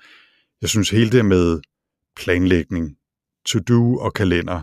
jeg 0.61 0.69
synes 0.69 0.89
hele 0.89 1.11
det 1.11 1.25
med 1.25 1.59
planlægning, 2.15 2.95
to-do 3.45 3.97
og 3.97 4.13
kalender, 4.13 4.61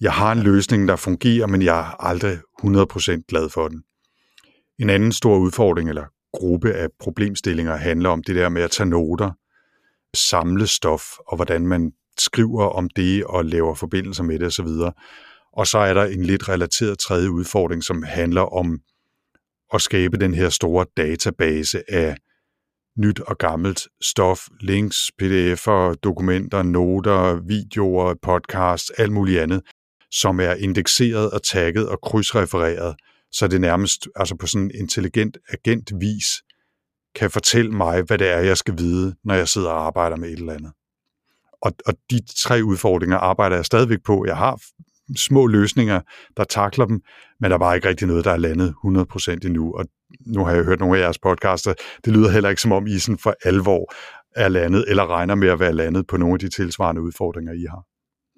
jeg 0.00 0.12
har 0.12 0.32
en 0.32 0.42
løsning, 0.42 0.88
der 0.88 0.96
fungerer, 0.96 1.46
men 1.46 1.62
jeg 1.62 1.78
er 1.78 2.04
aldrig 2.04 2.38
100% 2.62 3.24
glad 3.28 3.48
for 3.48 3.68
den. 3.68 3.82
En 4.78 4.90
anden 4.90 5.12
stor 5.12 5.38
udfordring 5.38 5.88
eller 5.88 6.04
gruppe 6.32 6.72
af 6.72 6.88
problemstillinger 7.00 7.76
handler 7.76 8.10
om 8.10 8.22
det 8.22 8.36
der 8.36 8.48
med 8.48 8.62
at 8.62 8.70
tage 8.70 8.88
noter, 8.88 9.30
samle 10.16 10.66
stof, 10.66 11.02
og 11.26 11.36
hvordan 11.36 11.66
man 11.66 11.92
skriver 12.18 12.66
om 12.66 12.88
det 12.96 13.24
og 13.24 13.44
laver 13.44 13.74
forbindelser 13.74 14.22
med 14.22 14.38
det 14.38 14.46
osv. 14.46 14.68
Og 15.52 15.66
så 15.66 15.78
er 15.78 15.94
der 15.94 16.04
en 16.04 16.24
lidt 16.24 16.48
relateret 16.48 16.98
tredje 16.98 17.30
udfordring, 17.30 17.84
som 17.84 18.02
handler 18.02 18.42
om 18.42 18.78
at 19.74 19.80
skabe 19.80 20.16
den 20.16 20.34
her 20.34 20.48
store 20.48 20.86
database 20.96 21.82
af 21.92 22.16
nyt 22.98 23.20
og 23.20 23.38
gammelt 23.38 23.80
stof, 24.02 24.46
links, 24.60 24.96
pdf'er, 25.22 25.94
dokumenter, 25.94 26.62
noter, 26.62 27.40
videoer, 27.46 28.14
podcasts, 28.22 28.90
alt 28.90 29.12
muligt 29.12 29.40
andet, 29.40 29.62
som 30.10 30.40
er 30.40 30.54
indekseret 30.54 31.30
og 31.30 31.42
tagget 31.42 31.88
og 31.88 32.00
krydsrefereret, 32.00 32.96
så 33.32 33.48
det 33.48 33.60
nærmest 33.60 34.08
altså 34.16 34.36
på 34.36 34.46
sådan 34.46 34.64
en 34.64 34.70
intelligent 34.74 35.38
agentvis 35.48 36.26
kan 37.14 37.30
fortælle 37.30 37.70
mig, 37.70 38.02
hvad 38.02 38.18
det 38.18 38.28
er, 38.28 38.38
jeg 38.38 38.56
skal 38.56 38.78
vide, 38.78 39.14
når 39.24 39.34
jeg 39.34 39.48
sidder 39.48 39.70
og 39.70 39.86
arbejder 39.86 40.16
med 40.16 40.28
et 40.28 40.38
eller 40.38 40.52
andet. 40.52 40.72
Og, 41.62 41.72
og 41.86 41.94
de 42.10 42.20
tre 42.36 42.64
udfordringer 42.64 43.16
arbejder 43.16 43.56
jeg 43.56 43.64
stadigvæk 43.64 43.98
på. 44.06 44.24
Jeg 44.26 44.36
har 44.36 44.60
små 45.16 45.46
løsninger, 45.46 46.00
der 46.36 46.44
takler 46.44 46.86
dem, 46.86 47.02
men 47.40 47.50
der 47.50 47.54
er 47.54 47.58
bare 47.58 47.76
ikke 47.76 47.88
rigtig 47.88 48.06
noget, 48.06 48.24
der 48.24 48.30
er 48.30 48.36
landet 48.36 48.74
100% 48.84 49.46
endnu. 49.46 49.74
Og 49.74 49.84
nu 50.26 50.44
har 50.44 50.52
jeg 50.52 50.64
hørt 50.64 50.80
nogle 50.80 50.98
af 50.98 51.02
jeres 51.02 51.18
podcaster, 51.18 51.74
det 52.04 52.12
lyder 52.12 52.30
heller 52.30 52.48
ikke 52.48 52.62
som 52.62 52.72
om 52.72 52.86
I 52.86 52.98
sådan 52.98 53.18
for 53.18 53.34
alvor 53.44 53.92
er 54.36 54.48
landet, 54.48 54.84
eller 54.88 55.06
regner 55.06 55.34
med 55.34 55.48
at 55.48 55.60
være 55.60 55.72
landet 55.72 56.06
på 56.06 56.16
nogle 56.16 56.34
af 56.34 56.38
de 56.38 56.48
tilsvarende 56.48 57.02
udfordringer, 57.02 57.52
I 57.52 57.64
har. 57.70 57.84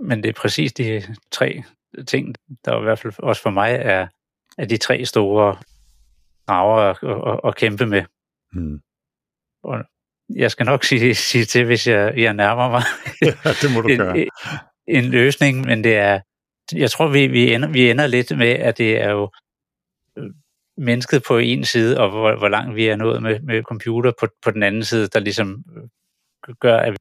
Men 0.05 0.23
det 0.23 0.29
er 0.29 0.33
præcis 0.33 0.73
de 0.73 1.03
tre 1.31 1.63
ting, 2.07 2.35
der 2.65 2.81
i 2.81 2.83
hvert 2.83 2.99
fald 2.99 3.13
også 3.19 3.43
for 3.43 3.51
mig 3.51 3.79
er, 3.83 4.07
er 4.59 4.65
de 4.65 4.77
tre 4.77 5.05
store 5.05 5.57
rager 6.49 6.91
at, 6.91 6.99
at, 7.33 7.41
at 7.49 7.57
kæmpe 7.57 7.87
med. 7.87 8.03
Hmm. 8.53 8.81
Og 9.65 9.85
jeg 10.37 10.51
skal 10.51 10.67
nok 10.67 10.85
sige, 10.85 11.15
sige 11.15 11.45
til, 11.45 11.65
hvis 11.65 11.87
jeg, 11.87 12.19
jeg 12.19 12.35
nærmer 12.35 12.71
mig 12.71 12.83
ja, 13.45 13.51
det 13.63 13.75
må 13.75 13.81
du 13.81 13.89
en, 13.89 13.99
gøre. 13.99 14.27
en 14.89 15.05
løsning, 15.05 15.61
men 15.61 15.85
det 15.85 15.97
er, 15.97 16.21
jeg 16.73 16.91
tror, 16.91 17.09
vi, 17.09 17.27
vi, 17.27 17.55
ender, 17.55 17.69
vi 17.69 17.91
ender 17.91 18.07
lidt 18.07 18.37
med, 18.37 18.49
at 18.49 18.79
det 18.79 19.01
er 19.01 19.11
jo 19.11 19.31
øh, 20.19 20.31
mennesket 20.77 21.23
på 21.29 21.39
en 21.39 21.65
side, 21.65 22.01
og 22.01 22.11
hvor, 22.11 22.39
hvor 22.39 22.49
langt 22.49 22.77
vi 22.77 22.87
er 22.87 22.97
nået 22.97 23.23
med, 23.23 23.41
med 23.41 23.63
computer 23.63 24.13
på, 24.21 24.29
på 24.43 24.51
den 24.51 24.63
anden 24.63 24.85
side, 24.85 25.09
der 25.09 25.21
ligesom 25.21 25.65
øh, 25.77 26.55
gør, 26.61 26.77
at 26.77 26.97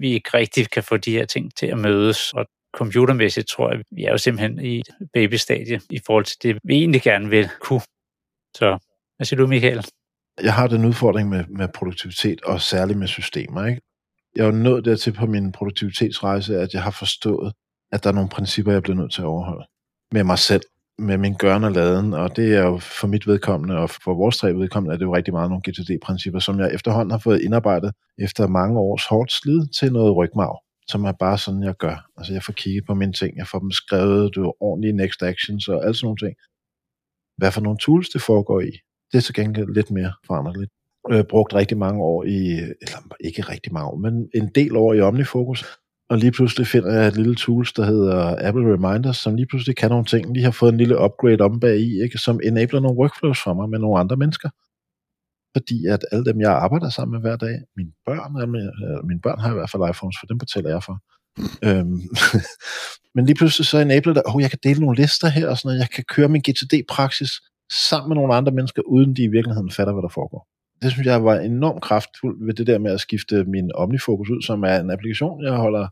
vi 0.00 0.10
ikke 0.12 0.30
rigtig 0.34 0.70
kan 0.70 0.82
få 0.82 0.96
de 0.96 1.12
her 1.12 1.24
ting 1.24 1.56
til 1.56 1.66
at 1.66 1.78
mødes. 1.78 2.32
Og 2.32 2.46
computermæssigt 2.74 3.48
tror 3.48 3.72
jeg, 3.72 3.82
vi 3.90 4.04
er 4.04 4.10
jo 4.10 4.18
simpelthen 4.18 4.64
i 4.64 4.82
babystadie 5.12 5.80
i 5.90 6.00
forhold 6.06 6.24
til 6.24 6.36
det, 6.42 6.58
vi 6.64 6.74
egentlig 6.74 7.02
gerne 7.02 7.28
vil 7.28 7.48
kunne. 7.60 7.80
Så 8.54 8.78
hvad 9.16 9.24
siger 9.24 9.40
du, 9.40 9.46
Michael? 9.46 9.84
Jeg 10.42 10.54
har 10.54 10.66
den 10.66 10.84
udfordring 10.84 11.28
med, 11.28 11.44
med 11.48 11.68
produktivitet, 11.74 12.42
og 12.42 12.60
særligt 12.60 12.98
med 12.98 13.06
systemer. 13.06 13.66
Ikke? 13.66 13.80
Jeg 14.36 14.42
er 14.42 14.46
jo 14.46 14.52
nået 14.52 14.84
dertil 14.84 15.12
på 15.12 15.26
min 15.26 15.52
produktivitetsrejse, 15.52 16.58
at 16.58 16.74
jeg 16.74 16.82
har 16.82 16.90
forstået, 16.90 17.52
at 17.92 18.04
der 18.04 18.10
er 18.10 18.14
nogle 18.14 18.28
principper, 18.28 18.72
jeg 18.72 18.82
bliver 18.82 18.96
nødt 18.96 19.12
til 19.12 19.22
at 19.22 19.26
overholde. 19.26 19.66
Med 20.12 20.24
mig 20.24 20.38
selv, 20.38 20.62
med 20.98 21.18
min 21.18 21.34
gørn 21.34 21.64
og 21.64 21.72
laden, 21.72 22.14
og 22.14 22.36
det 22.36 22.54
er 22.54 22.62
jo 22.62 22.78
for 22.78 23.06
mit 23.06 23.26
vedkommende, 23.26 23.78
og 23.78 23.90
for 23.90 24.14
vores 24.14 24.36
tre 24.36 24.54
vedkommende, 24.54 24.94
er 24.94 24.98
det 24.98 25.04
jo 25.04 25.16
rigtig 25.16 25.34
meget 25.34 25.50
nogle 25.50 25.62
GTD-principper, 25.68 26.40
som 26.40 26.60
jeg 26.60 26.74
efterhånden 26.74 27.10
har 27.10 27.18
fået 27.18 27.40
indarbejdet 27.40 27.92
efter 28.18 28.46
mange 28.46 28.78
års 28.80 29.06
hårdt 29.06 29.32
slid 29.32 29.66
til 29.80 29.92
noget 29.92 30.16
rygmarv, 30.16 30.62
som 30.88 31.04
er 31.04 31.12
bare 31.12 31.38
sådan, 31.38 31.62
jeg 31.62 31.74
gør. 31.76 32.06
Altså 32.16 32.32
jeg 32.32 32.42
får 32.42 32.52
kigget 32.52 32.86
på 32.86 32.94
mine 32.94 33.12
ting, 33.12 33.36
jeg 33.36 33.46
får 33.46 33.58
dem 33.58 33.70
skrevet, 33.70 34.34
du 34.34 34.52
ordentlige 34.60 34.96
next 34.96 35.22
actions 35.22 35.68
og 35.68 35.86
alt 35.86 35.96
sådan 35.96 36.06
nogle 36.06 36.18
ting. 36.18 36.36
Hvad 37.36 37.52
for 37.52 37.60
nogle 37.60 37.78
tools 37.78 38.08
det 38.08 38.22
foregår 38.22 38.60
i, 38.60 38.70
det 39.12 39.18
er 39.18 39.22
til 39.22 39.34
gengæld 39.34 39.74
lidt 39.74 39.90
mere 39.90 40.12
foranderligt. 40.26 40.70
Jeg 41.08 41.16
har 41.16 41.22
brugt 41.22 41.54
rigtig 41.54 41.78
mange 41.78 42.02
år 42.02 42.24
i, 42.24 42.52
eller 42.82 43.14
ikke 43.20 43.42
rigtig 43.42 43.72
mange 43.72 43.88
år, 43.88 43.96
men 43.96 44.28
en 44.34 44.50
del 44.54 44.76
år 44.76 44.94
i 44.94 45.00
OmniFocus, 45.00 45.64
og 46.10 46.18
lige 46.18 46.32
pludselig 46.32 46.66
finder 46.66 46.92
jeg 46.94 47.08
et 47.08 47.16
lille 47.16 47.34
tools, 47.34 47.72
der 47.72 47.84
hedder 47.84 48.48
Apple 48.48 48.72
Reminders, 48.72 49.16
som 49.16 49.34
lige 49.34 49.46
pludselig 49.46 49.76
kan 49.76 49.90
nogle 49.90 50.04
ting. 50.04 50.34
De 50.34 50.42
har 50.42 50.50
fået 50.50 50.72
en 50.72 50.78
lille 50.78 51.00
upgrade 51.04 51.40
om 51.40 51.60
bag 51.60 51.78
i, 51.78 52.02
ikke? 52.02 52.18
som 52.18 52.40
enabler 52.44 52.80
nogle 52.80 52.98
workflows 52.98 53.42
for 53.42 53.54
mig 53.54 53.68
med 53.70 53.78
nogle 53.78 54.00
andre 54.00 54.16
mennesker. 54.16 54.50
Fordi 55.56 55.86
at 55.86 56.04
alle 56.12 56.24
dem, 56.24 56.40
jeg 56.40 56.52
arbejder 56.52 56.90
sammen 56.90 57.12
med 57.12 57.20
hver 57.20 57.36
dag, 57.36 57.56
mine 57.76 57.92
børn, 58.06 58.36
øh, 58.36 58.42
eller 58.42 58.98
øh, 58.98 59.06
mine 59.08 59.20
børn 59.20 59.38
har 59.38 59.50
i 59.50 59.54
hvert 59.54 59.70
fald 59.70 59.90
iPhones, 59.90 60.16
for 60.20 60.26
dem 60.26 60.38
betaler 60.38 60.70
jeg 60.70 60.82
for. 60.82 60.96
øhm, 61.68 62.00
men 63.14 63.26
lige 63.26 63.36
pludselig 63.36 63.66
så 63.66 63.78
enabler 63.78 64.14
der, 64.14 64.22
oh, 64.26 64.42
jeg 64.42 64.50
kan 64.50 64.58
dele 64.62 64.80
nogle 64.80 65.00
lister 65.02 65.28
her 65.28 65.48
og 65.48 65.58
sådan 65.58 65.68
noget, 65.68 65.80
jeg 65.80 65.90
kan 65.90 66.04
køre 66.14 66.28
min 66.28 66.42
GTD-praksis 66.46 67.30
sammen 67.88 68.08
med 68.08 68.16
nogle 68.16 68.34
andre 68.34 68.52
mennesker, 68.52 68.82
uden 68.82 69.16
de 69.16 69.22
i 69.22 69.28
virkeligheden 69.36 69.70
fatter, 69.70 69.92
hvad 69.92 70.02
der 70.02 70.14
foregår 70.18 70.55
det 70.82 70.92
synes 70.92 71.06
jeg 71.06 71.24
var 71.24 71.36
enormt 71.38 71.82
kraftfuldt 71.82 72.46
ved 72.46 72.54
det 72.54 72.66
der 72.66 72.78
med 72.78 72.92
at 72.92 73.00
skifte 73.00 73.44
min 73.44 73.70
OmniFocus 73.74 74.30
ud, 74.30 74.42
som 74.42 74.62
er 74.62 74.80
en 74.80 74.90
applikation, 74.90 75.44
jeg 75.44 75.52
holder, 75.52 75.88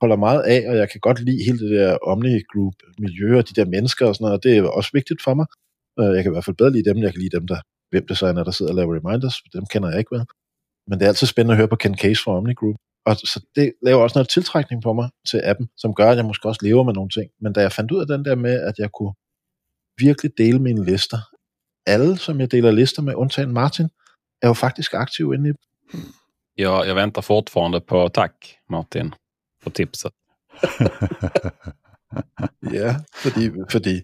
holder 0.00 0.16
meget 0.16 0.42
af, 0.42 0.70
og 0.70 0.76
jeg 0.76 0.90
kan 0.90 1.00
godt 1.00 1.20
lide 1.20 1.44
hele 1.44 1.58
det 1.58 1.70
der 1.70 1.98
OmniGroup-miljø 2.02 3.38
og 3.38 3.48
de 3.48 3.54
der 3.54 3.64
mennesker 3.64 4.06
og 4.06 4.14
sådan 4.14 4.24
noget, 4.24 4.36
og 4.36 4.42
det 4.42 4.56
er 4.56 4.62
også 4.62 4.90
vigtigt 4.92 5.22
for 5.22 5.34
mig. 5.34 5.46
Øh, 6.00 6.14
jeg 6.14 6.22
kan 6.22 6.32
i 6.32 6.34
hvert 6.34 6.44
fald 6.44 6.56
bedre 6.56 6.72
lide 6.72 6.90
dem, 6.90 6.98
jeg 6.98 7.12
kan 7.12 7.20
lide 7.20 7.36
dem, 7.36 7.46
der, 7.46 7.60
hvem 7.90 8.06
det 8.06 8.18
så 8.18 8.26
er, 8.26 8.32
når 8.32 8.44
der 8.44 8.50
sidder 8.50 8.72
og 8.72 8.76
laver 8.76 8.94
reminders, 8.96 9.36
dem 9.54 9.66
kender 9.72 9.88
jeg 9.90 9.98
ikke 9.98 10.14
vel? 10.16 10.24
Men 10.88 10.98
det 10.98 11.04
er 11.04 11.08
altid 11.08 11.26
spændende 11.26 11.52
at 11.52 11.58
høre 11.58 11.68
på 11.68 11.76
Ken 11.76 11.98
Case 11.98 12.22
fra 12.22 12.36
OmniGroup. 12.36 12.76
Og 13.06 13.16
så 13.16 13.40
det 13.56 13.72
laver 13.82 14.02
også 14.02 14.18
noget 14.18 14.28
tiltrækning 14.28 14.82
på 14.82 14.92
mig 14.92 15.08
til 15.30 15.40
appen, 15.44 15.68
som 15.76 15.94
gør, 15.94 16.10
at 16.10 16.16
jeg 16.16 16.24
måske 16.24 16.48
også 16.48 16.60
lever 16.62 16.84
med 16.84 16.94
nogle 16.94 17.10
ting. 17.10 17.30
Men 17.40 17.52
da 17.52 17.60
jeg 17.60 17.72
fandt 17.72 17.90
ud 17.90 18.00
af 18.00 18.06
den 18.06 18.24
der 18.24 18.34
med, 18.34 18.60
at 18.60 18.78
jeg 18.78 18.90
kunne 18.92 19.14
virkelig 19.98 20.32
dele 20.38 20.58
mine 20.58 20.84
lister, 20.84 21.18
alle, 21.86 22.18
som 22.18 22.40
jeg 22.40 22.50
deler 22.50 22.70
lister 22.70 23.02
med, 23.02 23.14
undtagen 23.14 23.52
Martin, 23.52 23.88
er 24.42 24.48
jo 24.48 24.54
faktisk 24.54 24.94
aktiv 24.94 25.32
inde 25.34 25.50
i 25.50 25.52
Ja, 26.60 26.84
jag 26.86 26.94
väntar 26.94 27.22
fortfarande 27.22 27.80
på 27.80 28.08
tack 28.08 28.58
Martin 28.68 29.14
för 29.62 29.70
tipset. 29.70 30.12
ja, 32.72 33.00
fordi, 33.14 33.50
fordi, 33.70 34.02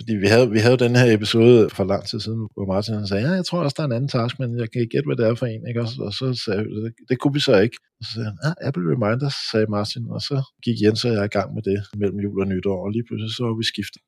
fordi 0.00 0.14
vi, 0.22 0.26
havde, 0.26 0.50
vi 0.50 0.58
havde 0.58 0.76
den 0.76 0.96
her 0.96 1.14
episode 1.14 1.70
for 1.70 1.84
lang 1.84 2.04
tid 2.08 2.20
siden, 2.20 2.48
hvor 2.54 2.66
Martin 2.72 2.94
han 2.94 3.06
sagde, 3.06 3.28
ja, 3.28 3.32
jeg 3.32 3.46
tror 3.46 3.62
også, 3.62 3.74
der 3.76 3.82
er 3.82 3.86
en 3.86 3.98
anden 3.98 4.08
task, 4.08 4.38
men 4.38 4.58
jeg 4.60 4.70
kan 4.70 4.80
ikke 4.80 4.92
gætte, 4.94 5.06
hvad 5.08 5.16
det 5.16 5.26
er 5.26 5.34
for 5.34 5.46
en. 5.46 5.68
Ikke? 5.68 5.80
Og, 5.80 5.88
så, 5.88 6.02
og 6.08 6.12
så 6.12 6.26
sagde 6.44 6.64
det, 6.84 6.92
det 7.08 7.16
kunne 7.18 7.34
vi 7.38 7.40
så 7.48 7.54
ikke. 7.64 7.76
Og 7.98 8.02
så 8.04 8.10
sagde 8.12 8.28
han, 8.30 8.38
ja, 8.44 8.50
Apple 8.66 8.84
Reminders, 8.92 9.36
sagde 9.50 9.66
Martin, 9.76 10.04
og 10.14 10.20
så 10.28 10.36
gik 10.64 10.76
Jens 10.82 11.04
og 11.04 11.12
jeg 11.16 11.24
i 11.24 11.34
gang 11.36 11.48
med 11.56 11.62
det 11.70 11.78
mellem 12.00 12.18
jul 12.24 12.40
og 12.42 12.48
nytår, 12.52 12.78
og 12.84 12.90
lige 12.94 13.04
pludselig 13.06 13.32
så 13.36 13.42
var 13.48 13.56
vi 13.60 13.66
skiftet. 13.72 14.02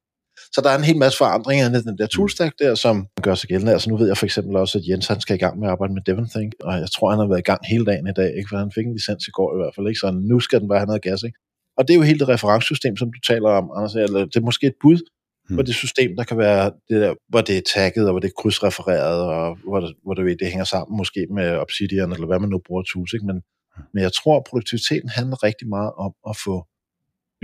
Så 0.55 0.61
der 0.65 0.71
er 0.71 0.79
en 0.79 0.85
hel 0.85 0.97
masse 0.97 1.19
forandringer 1.19 1.71
i 1.71 1.83
den 1.83 1.99
der 1.99 2.07
toolstack 2.07 2.59
der, 2.59 2.75
som 2.75 3.07
gør 3.23 3.35
sig 3.35 3.49
gældende. 3.49 3.73
Altså 3.73 3.91
nu 3.91 3.97
ved 3.97 4.07
jeg 4.07 4.17
for 4.17 4.27
eksempel 4.27 4.57
også, 4.57 4.79
at 4.79 4.85
Jens 4.89 5.07
han 5.07 5.21
skal 5.21 5.37
i 5.37 5.39
gang 5.39 5.59
med 5.59 5.69
at 5.69 5.73
arbejde 5.73 5.95
med 5.95 6.03
DevonThink, 6.07 6.53
og 6.61 6.73
jeg 6.75 6.91
tror, 6.91 7.11
han 7.11 7.19
har 7.19 7.27
været 7.27 7.39
i 7.39 7.51
gang 7.51 7.61
hele 7.67 7.85
dagen 7.85 8.07
i 8.09 8.13
dag, 8.17 8.31
ikke? 8.37 8.49
for 8.51 8.57
han 8.57 8.73
fik 8.75 8.87
en 8.87 8.93
licens 8.93 9.29
i 9.29 9.31
går 9.31 9.55
i 9.55 9.59
hvert 9.59 9.75
fald, 9.75 9.89
ikke? 9.89 10.01
så 10.01 10.11
nu 10.11 10.41
skal 10.41 10.61
den 10.61 10.69
bare 10.69 10.79
have 10.79 10.87
noget 10.87 11.03
gas. 11.03 11.23
Ikke? 11.23 11.39
Og 11.77 11.89
det 11.89 11.95
er 11.95 11.99
jo 11.99 12.03
helt 12.03 12.21
det 12.21 12.29
referencesystem, 12.29 12.97
som 12.97 13.09
du 13.13 13.21
taler 13.21 13.49
om, 13.49 13.71
Anders, 13.77 13.95
eller 13.95 14.21
det 14.31 14.37
er 14.37 14.49
måske 14.51 14.67
et 14.67 14.79
bud 14.83 14.99
hmm. 15.49 15.57
på 15.57 15.63
det 15.63 15.75
system, 15.75 16.17
der 16.17 16.25
kan 16.25 16.39
være, 16.39 16.65
det 16.89 17.01
der, 17.05 17.15
hvor 17.29 17.41
det 17.41 17.57
er 17.59 17.63
tagget, 17.75 18.05
og 18.07 18.13
hvor 18.13 18.21
det 18.21 18.29
er 18.29 18.41
krydsrefereret, 18.43 19.21
og 19.23 19.59
hvor, 19.69 19.81
det, 19.81 19.95
hvor 20.05 20.15
det, 20.15 20.41
det 20.41 20.49
hænger 20.49 20.65
sammen 20.65 20.97
måske 20.97 21.27
med 21.31 21.49
Obsidian, 21.65 22.13
eller 22.13 22.27
hvad 22.27 22.39
man 22.39 22.49
nu 22.49 22.61
bruger 22.67 22.83
tools. 22.83 23.13
Ikke? 23.13 23.27
Men, 23.27 23.39
men 23.93 24.03
jeg 24.03 24.13
tror, 24.13 24.37
at 24.37 24.45
produktiviteten 24.51 25.09
handler 25.09 25.43
rigtig 25.49 25.69
meget 25.69 25.93
om 26.05 26.13
at 26.31 26.37
få 26.45 26.67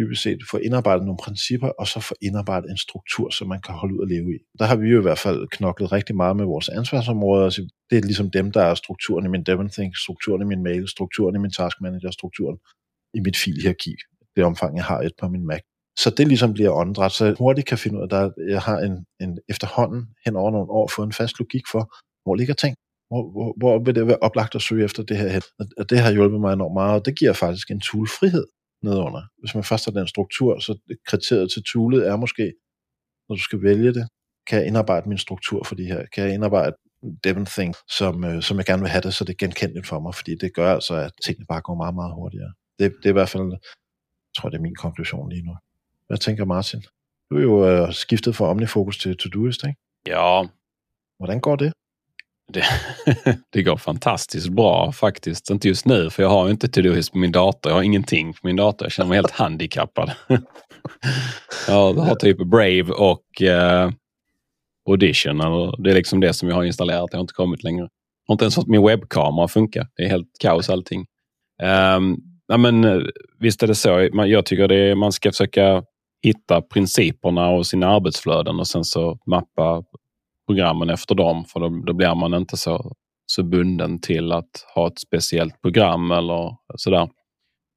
dybest 0.01 0.22
set 0.22 0.38
få 0.51 0.57
indarbejdet 0.57 1.05
nogle 1.07 1.22
principper, 1.26 1.68
og 1.80 1.86
så 1.86 2.01
få 2.01 2.14
indarbejdet 2.22 2.70
en 2.70 2.76
struktur, 2.86 3.30
som 3.30 3.48
man 3.48 3.61
kan 3.66 3.74
holde 3.74 3.94
ud 3.94 4.01
og 4.01 4.09
leve 4.14 4.28
i. 4.34 4.38
Der 4.59 4.64
har 4.64 4.76
vi 4.76 4.86
jo 4.88 4.98
i 4.98 5.07
hvert 5.07 5.18
fald 5.18 5.48
knoklet 5.57 5.92
rigtig 5.92 6.16
meget 6.16 6.36
med 6.36 6.44
vores 6.44 6.68
ansvarsområder. 6.68 7.44
og 7.44 7.53
det 7.90 7.98
er 7.98 8.03
ligesom 8.11 8.30
dem, 8.30 8.53
der 8.53 8.62
er 8.62 8.74
strukturen 8.74 9.24
i 9.26 9.28
min 9.28 9.44
Devonthink, 9.44 9.92
strukturen 10.05 10.42
i 10.42 10.44
min 10.53 10.62
mail, 10.62 10.88
strukturen 10.88 11.34
i 11.36 11.38
min 11.38 11.51
task 11.51 11.76
manager, 11.80 12.11
strukturen 12.11 12.59
i 13.14 13.20
mit 13.20 13.36
filhierarki, 13.36 13.94
det 14.36 14.44
omfang, 14.44 14.76
jeg 14.76 14.84
har 14.84 15.01
et 15.01 15.12
på 15.20 15.28
min 15.28 15.46
Mac. 15.46 15.61
Så 15.98 16.11
det 16.11 16.28
ligesom 16.28 16.53
bliver 16.53 16.72
åndedræt, 16.72 17.12
så 17.12 17.24
jeg 17.24 17.34
hurtigt 17.38 17.66
kan 17.66 17.78
finde 17.78 17.98
ud 17.98 18.09
af, 18.12 18.24
at 18.24 18.32
jeg 18.48 18.61
har 18.61 18.78
en, 18.78 19.07
en 19.20 19.38
efterhånden 19.48 20.07
hen 20.24 20.36
over 20.36 20.51
nogle 20.51 20.70
år 20.70 20.90
fået 20.96 21.07
en 21.07 21.12
fast 21.12 21.38
logik 21.38 21.62
for, 21.72 21.82
hvor 22.24 22.34
ligger 22.34 22.55
ting. 22.55 22.74
hvor, 23.11 23.22
hvor, 23.32 23.55
hvor 23.59 23.84
vil 23.84 23.94
det 23.94 24.07
være 24.07 24.24
oplagt 24.26 24.55
at 24.55 24.62
søge 24.62 24.84
efter 24.84 25.03
det 25.03 25.16
her 25.16 25.28
hen? 25.28 25.42
Og 25.78 25.90
det 25.90 25.98
har 25.98 26.12
hjulpet 26.12 26.40
mig 26.40 26.53
enormt 26.53 26.74
meget, 26.74 27.01
og 27.01 27.07
det 27.07 27.18
giver 27.18 27.32
faktisk 27.32 27.70
en 27.70 27.80
tool 27.80 28.09
frihed 28.18 28.46
nedunder. 28.83 29.22
Hvis 29.39 29.55
man 29.55 29.64
først 29.64 29.85
har 29.85 29.93
den 29.93 30.09
struktur, 30.09 30.59
så 30.59 30.78
kriteriet 31.07 31.53
til 31.53 31.62
toolet 31.72 32.09
er 32.09 32.16
måske, 32.16 32.53
når 33.28 33.37
du 33.37 33.43
skal 33.43 33.62
vælge 33.62 33.95
det, 33.95 34.09
kan 34.47 34.59
jeg 34.59 34.66
indarbejde 34.66 35.09
min 35.09 35.18
struktur 35.18 35.64
for 35.64 35.74
de 35.74 35.85
her? 35.85 36.07
Kan 36.14 36.24
jeg 36.24 36.35
indarbejde 36.35 36.76
Devon 37.24 37.47
Thing, 37.47 37.74
som, 37.99 38.24
øh, 38.24 38.43
som 38.43 38.57
jeg 38.57 38.66
gerne 38.66 38.83
vil 38.83 38.91
have 38.91 39.03
det, 39.03 39.14
så 39.14 39.24
det 39.24 39.33
er 39.33 39.47
genkendeligt 39.47 39.87
for 39.87 40.01
mig, 40.01 40.14
fordi 40.14 40.35
det 40.35 40.55
gør 40.55 40.74
altså, 40.74 40.95
at 40.95 41.12
tingene 41.24 41.47
bare 41.47 41.61
går 41.61 41.74
meget, 41.74 41.95
meget 41.95 42.14
hurtigere. 42.14 42.53
Det, 42.78 42.95
det 42.97 43.07
er 43.07 43.11
i 43.11 43.18
hvert 43.20 43.28
fald, 43.28 43.43
jeg 43.53 43.61
tror, 44.37 44.49
det 44.49 44.57
er 44.57 44.62
min 44.62 44.74
konklusion 44.74 45.28
lige 45.28 45.43
nu. 45.43 45.55
Hvad 46.07 46.18
tænker 46.18 46.45
Martin? 46.45 46.83
Du 47.31 47.37
er 47.37 47.43
jo 47.43 47.68
øh, 47.70 47.93
skiftet 47.93 48.37
fra 48.37 48.47
Omnifocus 48.47 48.99
til 48.99 49.16
Todoist, 49.16 49.64
ikke? 49.64 49.78
Ja. 50.07 50.47
Hvordan 51.18 51.41
går 51.41 51.57
det? 51.57 51.72
Det, 52.53 52.64
det 53.51 53.62
går 53.62 53.76
fantastiskt 53.76 54.48
bra 54.48 54.92
faktiskt. 54.92 55.51
Inte 55.51 55.68
just 55.68 55.86
nu, 55.86 56.11
för 56.11 56.22
jag 56.22 56.30
har 56.30 56.51
inte 56.51 56.68
Todoist 56.68 57.12
på 57.12 57.18
min 57.18 57.32
dator. 57.32 57.72
Jag 57.72 57.76
har 57.76 57.82
ingenting 57.82 58.32
på 58.32 58.38
min 58.42 58.57
dator. 58.57 58.84
Jag 58.84 58.92
känner 58.92 59.09
mig 59.09 59.16
helt 59.16 59.30
handikappad. 59.30 60.12
jag 61.68 61.94
har 61.94 62.14
typ 62.14 62.38
Brave 62.38 62.92
och 62.92 63.42
eh, 63.42 63.90
Audition. 64.88 65.40
Eller 65.40 65.82
det 65.82 65.90
är 65.90 65.94
liksom 65.94 66.20
det 66.20 66.32
som 66.32 66.48
jag 66.48 66.57
har 66.57 66.64
installerat. 66.64 67.09
Jag 67.11 67.18
har 67.18 67.22
inte 67.22 67.34
kommit 67.34 67.62
längre. 67.62 67.82
Jag 67.82 67.88
har 68.26 68.34
inte 68.34 68.44
ens 68.44 68.55
fått 68.55 68.68
min 68.68 68.86
webbkamera 68.86 69.44
att 69.44 69.53
funka. 69.53 69.86
Det 69.96 70.03
är 70.03 70.09
helt 70.09 70.38
kaos 70.40 70.70
allting. 70.70 71.07
Um, 71.62 72.16
ja, 72.46 72.57
men, 72.57 72.84
eh, 72.84 73.01
visst 73.38 73.62
är 73.62 73.66
det 73.66 73.74
så. 73.74 74.09
Jag 74.12 74.46
tycker 74.46 74.68
det 74.68 74.76
är, 74.76 74.94
man 74.94 75.12
ska 75.12 75.30
försöka 75.30 75.82
hitta 76.22 76.62
principerna 76.62 77.48
och 77.48 77.66
sina 77.66 77.88
arbetsflöden 77.88 78.61
och 78.61 78.66
sen 78.66 78.84
så 78.84 79.18
mappa 79.26 79.82
programmen 80.51 80.90
efter 80.90 81.14
dem. 81.14 81.44
För 81.44 81.61
då, 81.61 81.68
då 81.86 81.92
blir 81.92 82.14
man 82.14 82.34
inte 82.34 82.57
så, 82.57 82.92
så 83.26 83.42
bunden 83.42 84.01
till 84.01 84.32
att 84.32 84.51
ha 84.74 84.86
ett 84.86 84.98
speciellt 84.98 85.61
program 85.62 86.11
eller 86.11 86.57
sådär. 86.76 87.09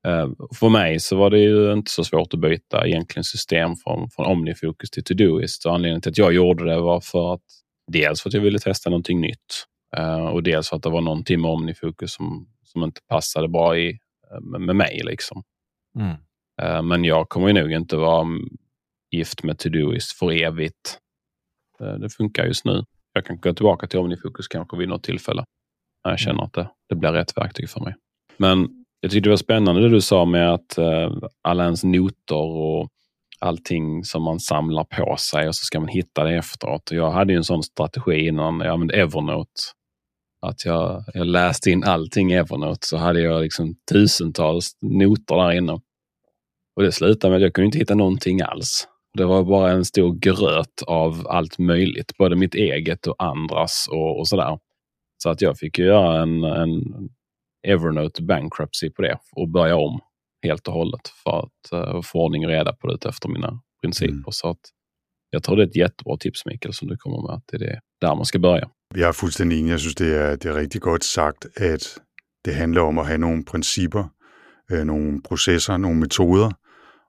Uh, 0.07 0.32
för 0.55 0.69
mig 0.69 0.99
så 0.99 1.15
var 1.15 1.30
det 1.30 1.39
ju 1.39 1.74
inte 1.74 1.91
så 1.91 2.03
svårt 2.03 2.34
att 2.34 2.39
byta 2.39 2.88
egentligen 2.88 3.24
system 3.24 3.76
från, 3.76 4.09
från 4.09 4.26
Omnifocus 4.26 4.89
till 4.89 5.03
Todoist. 5.03 5.65
Och 5.65 5.74
anledningen 5.74 6.01
till 6.01 6.09
att 6.09 6.17
jag 6.17 6.34
gjorde 6.34 6.65
det 6.65 6.82
var 6.82 7.01
för 7.01 7.34
att 7.34 7.43
dels 7.91 8.21
för 8.21 8.30
att 8.30 8.34
jag 8.34 8.41
ville 8.41 8.59
testa 8.59 8.89
någonting 8.89 9.21
nytt 9.21 9.65
uh, 9.97 10.26
och 10.26 10.43
dels 10.43 10.69
för 10.69 10.76
att 10.76 10.84
det 10.84 10.89
var 10.89 11.01
någonting 11.01 11.41
med 11.41 11.51
Omnifocus 11.51 12.13
som, 12.13 12.47
som 12.63 12.84
inte 12.84 13.01
passade 13.09 13.47
bra 13.47 13.78
i, 13.78 13.89
uh, 13.91 14.41
med, 14.41 14.61
med 14.61 14.76
mig. 14.76 15.01
Liksom. 15.05 15.43
Mm. 15.99 16.88
men 16.88 17.03
jag 17.03 17.30
kommer 17.30 17.47
ju 17.47 17.53
nog 17.53 17.71
inte 17.71 17.95
vara 17.95 18.28
gift 19.11 19.43
med 19.43 19.59
Todoist 19.59 20.11
för 20.17 20.32
evigt. 20.32 20.99
Eh, 21.84 21.94
det 21.94 22.10
funkar 22.10 22.46
just 22.46 22.66
nu. 22.66 22.84
Jag 23.14 23.26
kan 23.26 23.38
gå 23.38 23.54
tillbaka 23.54 23.88
till 23.88 24.00
Omnifokus 24.00 24.48
kanske 24.48 24.78
vid 24.78 24.90
något 24.90 25.04
tillfälle 25.04 25.44
när 26.06 26.12
jag 26.12 26.20
känner 26.20 26.44
att 26.44 26.54
det, 26.54 26.70
det 26.90 26.96
blir 26.96 27.12
rätt 27.12 27.38
verktyg 27.38 27.70
för 27.70 27.80
mig. 27.80 27.96
Men 28.38 28.68
jag 29.00 29.12
tyckte 29.12 29.30
det 29.30 29.32
var 29.32 29.38
spännande 29.38 29.82
det 29.82 29.90
du 29.90 30.02
sa 30.02 30.26
med 30.26 30.54
att 30.54 30.78
eh, 30.78 31.14
alla 31.42 31.64
ens 31.64 31.84
noter 31.84 32.36
och 32.36 32.90
allting 33.40 34.04
som 34.04 34.24
man 34.24 34.40
samlar 34.40 34.84
på 34.84 35.16
sig 35.20 35.48
och 35.48 35.56
så 35.56 35.66
ska 35.66 35.80
man 35.80 35.90
hitta 35.90 36.24
det 36.24 36.36
efteråt. 36.36 36.92
Jag 36.92 37.12
hade 37.12 37.34
ju 37.34 37.38
en 37.38 37.44
sån 37.44 37.64
strategi 37.64 38.28
innan 38.28 38.60
jag 38.60 38.74
använde 38.74 38.94
Evernote. 38.94 39.62
Att 40.42 40.66
jag, 40.66 41.04
jag 41.14 41.28
läste 41.28 41.72
in 41.72 41.84
allting 41.84 42.32
i 42.32 42.36
Evernote 42.36 42.88
så 42.88 42.98
hade 42.98 43.22
jag 43.22 43.42
liksom 43.42 43.76
tusentals 43.92 44.72
noter 44.82 45.36
där 45.36 45.52
inne. 45.52 45.74
Och 46.76 46.84
det 46.84 46.92
slutade 46.92 47.32
med 47.32 47.38
att 47.38 47.44
jag 47.44 47.54
kunde 47.54 47.66
inte 47.66 47.78
hitta 47.78 47.96
någonting 47.96 48.42
alls. 48.42 48.88
Det 49.18 49.26
var 49.26 49.43
bara 49.43 49.72
en 49.72 49.86
stor 49.86 50.14
gröt 50.14 50.84
av 50.88 51.28
allt 51.28 51.59
möjligt, 51.59 52.18
både 52.18 52.36
mitt 52.36 52.55
eget 52.55 53.07
och 53.07 53.24
andras 53.24 53.88
och, 53.91 54.20
och 54.20 54.28
sådär. 54.28 54.59
Så 55.24 55.30
att 55.30 55.41
jag 55.41 55.57
fick 55.57 55.80
göra 55.80 56.22
en, 56.22 56.43
en 56.43 56.84
Evernote 57.68 58.24
bankruptcy 58.24 58.89
på 58.89 59.01
det 59.01 59.18
och 59.36 59.49
börja 59.49 59.76
om 59.76 59.99
helt 60.43 60.68
och 60.68 60.74
hållet 60.74 61.07
för 61.24 61.39
att 61.39 61.95
uh, 61.95 62.01
få 62.01 62.20
ordning 62.20 62.45
och 62.45 62.51
reda 62.51 62.74
på 62.74 62.88
det 62.88 63.05
efter 63.09 63.30
mina 63.30 63.61
principer. 63.82 64.14
Mm. 64.14 64.32
Så 64.32 64.49
att 64.49 64.59
jag 65.30 65.43
tror 65.43 65.55
det 65.55 65.64
är 65.64 65.68
ett 65.68 65.76
jättebra 65.76 66.18
tips 66.18 66.45
Mikael 66.45 66.74
som 66.74 66.88
du 66.88 66.97
kommer 66.97 67.22
med, 67.22 67.36
att 67.36 67.43
det 67.47 67.57
är 67.57 67.59
det, 67.59 67.80
där 68.01 68.16
man 68.16 68.26
ska 68.26 68.39
börja. 68.39 68.70
Jeg 68.95 69.07
er 69.07 69.11
fuldstændig 69.11 69.59
enig. 69.59 69.72
Jeg 69.72 69.80
synes, 69.80 69.95
det 69.95 70.16
er, 70.16 70.36
det 70.36 70.45
er 70.45 70.55
rigtig 70.55 70.82
godt 70.82 71.03
sagt, 71.03 71.47
at 71.55 71.99
det 72.45 72.55
handler 72.55 72.82
om 72.82 72.99
at 72.99 73.05
have 73.07 73.18
nogle 73.18 73.45
principper, 73.45 74.03
øh, 74.72 74.86
nogle 74.86 75.22
processer, 75.22 75.78
nogle 75.78 75.99
metoder, 75.99 76.51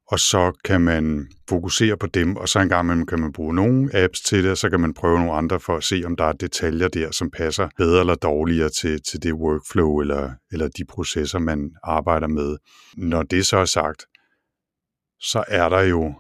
og 0.07 0.21
så 0.21 0.53
kan 0.65 0.81
man 0.81 1.29
fokusere 1.49 1.97
på 1.97 2.07
dem, 2.07 2.37
og 2.37 2.49
så 2.49 2.61
en 2.61 2.69
gang 2.69 2.87
imellem 2.87 3.07
kan 3.07 3.21
man 3.21 3.33
bruge 3.33 3.55
nogle 3.55 3.91
apps 3.95 4.21
til 4.21 4.43
det, 4.43 4.51
og 4.51 4.57
så 4.57 4.71
kan 4.71 4.81
man 4.81 4.95
prøve 4.95 5.19
nogle 5.19 5.33
andre 5.33 5.61
for 5.61 5.77
at 5.77 5.85
se, 5.85 6.03
om 6.07 6.17
der 6.17 6.25
er 6.25 6.33
detaljer 6.33 6.89
der, 6.89 7.11
som 7.11 7.31
passer 7.31 7.69
bedre 7.77 8.01
eller 8.01 8.15
dårligere 8.15 8.69
til, 8.69 9.03
til 9.03 9.23
det 9.23 9.33
workflow 9.33 10.01
eller, 10.01 10.31
eller 10.53 10.69
de 10.69 10.85
processer, 10.85 11.39
man 11.39 11.71
arbejder 11.83 12.27
med. 12.29 12.57
Når 12.97 13.23
det 13.23 13.47
så 13.47 13.57
er 13.57 13.65
sagt, 13.65 14.05
så 15.21 15.45
er 15.49 15.69
der 15.69 15.81
jo 15.81 16.15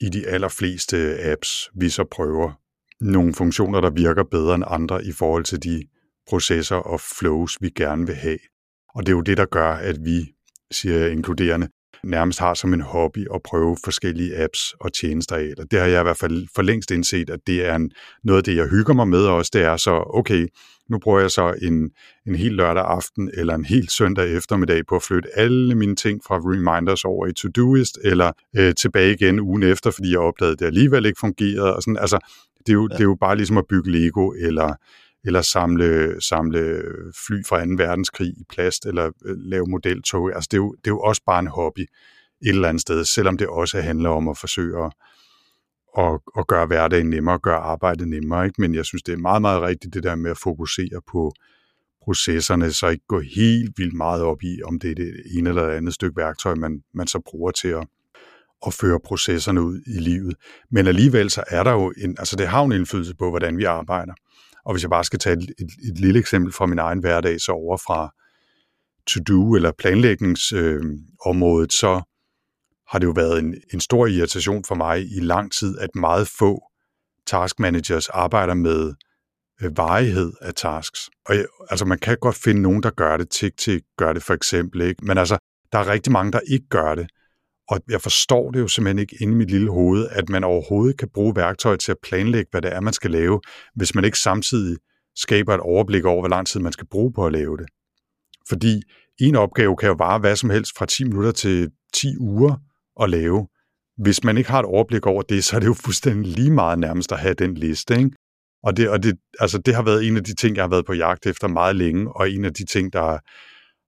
i 0.00 0.08
de 0.08 0.26
allerfleste 0.26 1.18
apps, 1.20 1.70
vi 1.74 1.88
så 1.88 2.04
prøver, 2.04 2.52
nogle 3.00 3.34
funktioner, 3.34 3.80
der 3.80 3.90
virker 3.90 4.24
bedre 4.24 4.54
end 4.54 4.64
andre 4.66 5.04
i 5.04 5.12
forhold 5.12 5.44
til 5.44 5.62
de 5.62 5.82
processer 6.28 6.76
og 6.76 7.00
flows, 7.00 7.56
vi 7.60 7.70
gerne 7.70 8.06
vil 8.06 8.14
have. 8.14 8.38
Og 8.94 9.06
det 9.06 9.12
er 9.12 9.16
jo 9.16 9.20
det, 9.20 9.36
der 9.36 9.46
gør, 9.46 9.72
at 9.72 9.96
vi, 10.04 10.34
siger 10.70 10.98
jeg 10.98 11.12
inkluderende, 11.12 11.68
nærmest 12.04 12.38
har 12.38 12.54
som 12.54 12.74
en 12.74 12.80
hobby 12.80 13.26
at 13.34 13.42
prøve 13.44 13.76
forskellige 13.84 14.42
apps 14.42 14.74
og 14.80 14.92
tjenester 14.92 15.36
af. 15.36 15.52
Og 15.58 15.70
det 15.70 15.78
har 15.78 15.86
jeg 15.86 16.00
i 16.00 16.02
hvert 16.02 16.16
fald 16.16 16.46
for 16.54 16.62
længst 16.62 16.90
indset, 16.90 17.30
at 17.30 17.40
det 17.46 17.66
er 17.66 17.74
en, 17.74 17.90
noget 18.24 18.38
af 18.38 18.44
det, 18.44 18.56
jeg 18.56 18.68
hygger 18.68 18.94
mig 18.94 19.08
med 19.08 19.24
også. 19.24 19.50
Det 19.54 19.62
er 19.62 19.76
så, 19.76 20.10
okay, 20.14 20.46
nu 20.90 20.98
bruger 20.98 21.20
jeg 21.20 21.30
så 21.30 21.54
en, 21.62 21.90
en 22.26 22.34
helt 22.34 22.54
lørdag 22.54 22.84
aften 22.84 23.30
eller 23.34 23.54
en 23.54 23.64
helt 23.64 23.92
søndag 23.92 24.36
eftermiddag 24.36 24.86
på 24.86 24.96
at 24.96 25.02
flytte 25.02 25.28
alle 25.38 25.74
mine 25.74 25.96
ting 25.96 26.20
fra 26.26 26.36
Reminders 26.38 27.04
over 27.04 27.26
i 27.26 27.32
Todoist, 27.32 27.98
eller 28.04 28.32
øh, 28.56 28.74
tilbage 28.74 29.14
igen 29.14 29.40
ugen 29.40 29.62
efter, 29.62 29.90
fordi 29.90 30.10
jeg 30.10 30.18
opdagede, 30.18 30.52
at 30.52 30.58
det 30.58 30.66
alligevel 30.66 31.06
ikke 31.06 31.20
fungerede. 31.20 31.76
Og 31.76 31.82
sådan, 31.82 31.96
altså, 31.96 32.18
det 32.58 32.68
er, 32.68 32.72
jo, 32.72 32.88
ja. 32.90 32.94
det 32.94 33.00
er 33.00 33.08
jo 33.08 33.16
bare 33.20 33.36
ligesom 33.36 33.58
at 33.58 33.66
bygge 33.68 33.90
Lego, 33.90 34.30
eller 34.30 34.74
eller 35.28 35.42
samle, 35.42 36.20
samle 36.20 36.82
fly 37.26 37.44
fra 37.48 37.64
2. 37.64 37.70
verdenskrig 37.76 38.28
i 38.28 38.44
plast, 38.48 38.86
eller 38.86 39.06
øh, 39.24 39.36
lave 39.36 39.66
modeltog. 39.66 40.34
Altså, 40.34 40.48
det 40.50 40.56
er, 40.56 40.62
jo, 40.62 40.72
det 40.72 40.86
er 40.86 40.94
jo 40.94 41.00
også 41.00 41.22
bare 41.26 41.38
en 41.38 41.46
hobby 41.46 41.80
et 42.42 42.48
eller 42.48 42.68
andet 42.68 42.80
sted, 42.80 43.04
selvom 43.04 43.38
det 43.38 43.46
også 43.46 43.80
handler 43.80 44.10
om 44.10 44.28
at 44.28 44.38
forsøge 44.38 44.84
at, 44.84 44.92
at, 45.98 46.20
at 46.38 46.46
gøre 46.46 46.66
hverdagen 46.66 47.10
nemmere, 47.10 47.38
gøre 47.38 47.56
arbejdet 47.56 48.08
nemmere. 48.08 48.46
Ikke? 48.46 48.60
Men 48.60 48.74
jeg 48.74 48.84
synes, 48.84 49.02
det 49.02 49.12
er 49.12 49.16
meget, 49.16 49.42
meget 49.42 49.62
rigtigt, 49.62 49.94
det 49.94 50.02
der 50.02 50.14
med 50.14 50.30
at 50.30 50.38
fokusere 50.38 51.00
på 51.10 51.32
processerne, 52.04 52.72
så 52.72 52.88
ikke 52.88 53.06
gå 53.08 53.20
helt 53.20 53.78
vildt 53.78 53.94
meget 53.94 54.22
op 54.22 54.42
i, 54.42 54.62
om 54.64 54.78
det 54.78 54.90
er 54.90 54.94
det 54.94 55.12
ene 55.36 55.48
eller 55.48 55.68
andet 55.68 55.94
stykke 55.94 56.16
værktøj, 56.16 56.54
man, 56.54 56.82
man 56.94 57.06
så 57.06 57.20
bruger 57.30 57.50
til 57.50 57.68
at, 57.68 57.86
at 58.66 58.74
føre 58.74 59.00
processerne 59.04 59.62
ud 59.62 59.80
i 59.86 60.00
livet. 60.00 60.34
Men 60.70 60.86
alligevel 60.86 61.30
så 61.30 61.44
er 61.48 61.62
der 61.62 61.72
jo 61.72 61.92
en, 61.96 62.16
altså 62.18 62.36
det 62.36 62.48
har 62.48 62.60
jo 62.60 62.66
en 62.66 62.72
indflydelse 62.72 63.14
på, 63.14 63.30
hvordan 63.30 63.58
vi 63.58 63.64
arbejder. 63.64 64.12
Og 64.68 64.74
hvis 64.74 64.82
jeg 64.82 64.90
bare 64.90 65.04
skal 65.04 65.18
tage 65.18 65.36
et, 65.36 65.50
et, 65.58 65.70
et 65.90 65.98
lille 65.98 66.20
eksempel 66.20 66.52
fra 66.52 66.66
min 66.66 66.78
egen 66.78 66.98
hverdag, 66.98 67.40
så 67.40 67.52
over 67.52 67.76
fra 67.76 68.14
to-do 69.06 69.54
eller 69.54 69.72
planlægningsområdet, 69.78 71.66
øh, 71.66 71.78
så 71.80 72.02
har 72.88 72.98
det 72.98 73.06
jo 73.06 73.12
været 73.16 73.38
en, 73.38 73.54
en 73.72 73.80
stor 73.80 74.06
irritation 74.06 74.64
for 74.64 74.74
mig 74.74 75.00
i 75.00 75.20
lang 75.20 75.52
tid, 75.52 75.78
at 75.78 75.90
meget 75.94 76.28
få 76.28 76.62
task 77.26 77.60
managers 77.60 78.08
arbejder 78.08 78.54
med 78.54 78.94
øh, 79.62 79.76
varighed 79.76 80.32
af 80.40 80.54
tasks. 80.54 81.10
Og 81.26 81.34
jeg, 81.36 81.46
altså 81.70 81.84
man 81.84 81.98
kan 81.98 82.16
godt 82.20 82.36
finde 82.36 82.62
nogen, 82.62 82.82
der 82.82 82.90
gør 82.90 83.16
det, 83.16 83.30
TikTok 83.30 83.80
gør 83.96 84.12
det 84.12 84.22
for 84.22 84.34
eksempel, 84.34 84.80
ikke? 84.80 85.04
men 85.04 85.18
altså 85.18 85.38
der 85.72 85.78
er 85.78 85.86
rigtig 85.86 86.12
mange, 86.12 86.32
der 86.32 86.40
ikke 86.50 86.68
gør 86.68 86.94
det. 86.94 87.10
Og 87.68 87.80
jeg 87.88 88.00
forstår 88.00 88.50
det 88.50 88.60
jo 88.60 88.68
simpelthen 88.68 88.98
ikke 88.98 89.16
inde 89.20 89.32
i 89.32 89.36
mit 89.36 89.50
lille 89.50 89.70
hoved, 89.70 90.08
at 90.10 90.28
man 90.28 90.44
overhovedet 90.44 90.98
kan 90.98 91.08
bruge 91.14 91.36
værktøj 91.36 91.76
til 91.76 91.90
at 91.92 91.98
planlægge, 92.02 92.48
hvad 92.50 92.62
det 92.62 92.72
er, 92.72 92.80
man 92.80 92.92
skal 92.92 93.10
lave, 93.10 93.40
hvis 93.74 93.94
man 93.94 94.04
ikke 94.04 94.18
samtidig 94.18 94.76
skaber 95.16 95.54
et 95.54 95.60
overblik 95.60 96.04
over, 96.04 96.20
hvor 96.20 96.28
lang 96.28 96.46
tid 96.46 96.60
man 96.60 96.72
skal 96.72 96.86
bruge 96.86 97.12
på 97.12 97.26
at 97.26 97.32
lave 97.32 97.56
det. 97.56 97.66
Fordi 98.48 98.82
en 99.20 99.36
opgave 99.36 99.76
kan 99.76 99.88
jo 99.88 99.94
vare 99.98 100.18
hvad 100.18 100.36
som 100.36 100.50
helst 100.50 100.72
fra 100.78 100.86
10 100.86 101.04
minutter 101.04 101.32
til 101.32 101.70
10 101.94 102.16
uger 102.18 102.56
at 103.02 103.10
lave. 103.10 103.48
Hvis 104.02 104.24
man 104.24 104.38
ikke 104.38 104.50
har 104.50 104.60
et 104.60 104.66
overblik 104.66 105.06
over 105.06 105.22
det, 105.22 105.44
så 105.44 105.56
er 105.56 105.60
det 105.60 105.66
jo 105.66 105.74
fuldstændig 105.74 106.32
lige 106.32 106.50
meget 106.50 106.78
nærmest 106.78 107.12
at 107.12 107.18
have 107.18 107.34
den 107.34 107.54
liste. 107.54 107.98
Ikke? 107.98 108.10
Og, 108.62 108.76
det, 108.76 108.88
og 108.88 109.02
det, 109.02 109.16
altså 109.40 109.58
det 109.58 109.74
har 109.74 109.82
været 109.82 110.08
en 110.08 110.16
af 110.16 110.24
de 110.24 110.34
ting, 110.34 110.56
jeg 110.56 110.64
har 110.64 110.68
været 110.68 110.86
på 110.86 110.92
jagt 110.92 111.26
efter 111.26 111.48
meget 111.48 111.76
længe, 111.76 112.12
og 112.16 112.30
en 112.30 112.44
af 112.44 112.54
de 112.54 112.64
ting, 112.64 112.92
der 112.92 113.18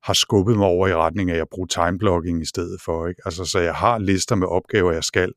har 0.02 0.12
skubbet 0.12 0.56
mig 0.56 0.66
over 0.66 0.88
i 0.88 0.94
retning 0.94 1.30
af 1.30 1.40
at 1.40 1.48
bruge 1.50 1.68
timeblocking 1.68 2.42
i 2.42 2.46
stedet 2.46 2.80
for. 2.84 3.06
Ikke? 3.06 3.22
Altså, 3.24 3.44
så 3.44 3.58
jeg 3.58 3.74
har 3.74 3.98
lister 3.98 4.34
med 4.34 4.46
opgaver, 4.46 4.92
jeg 4.92 5.04
skal, 5.04 5.32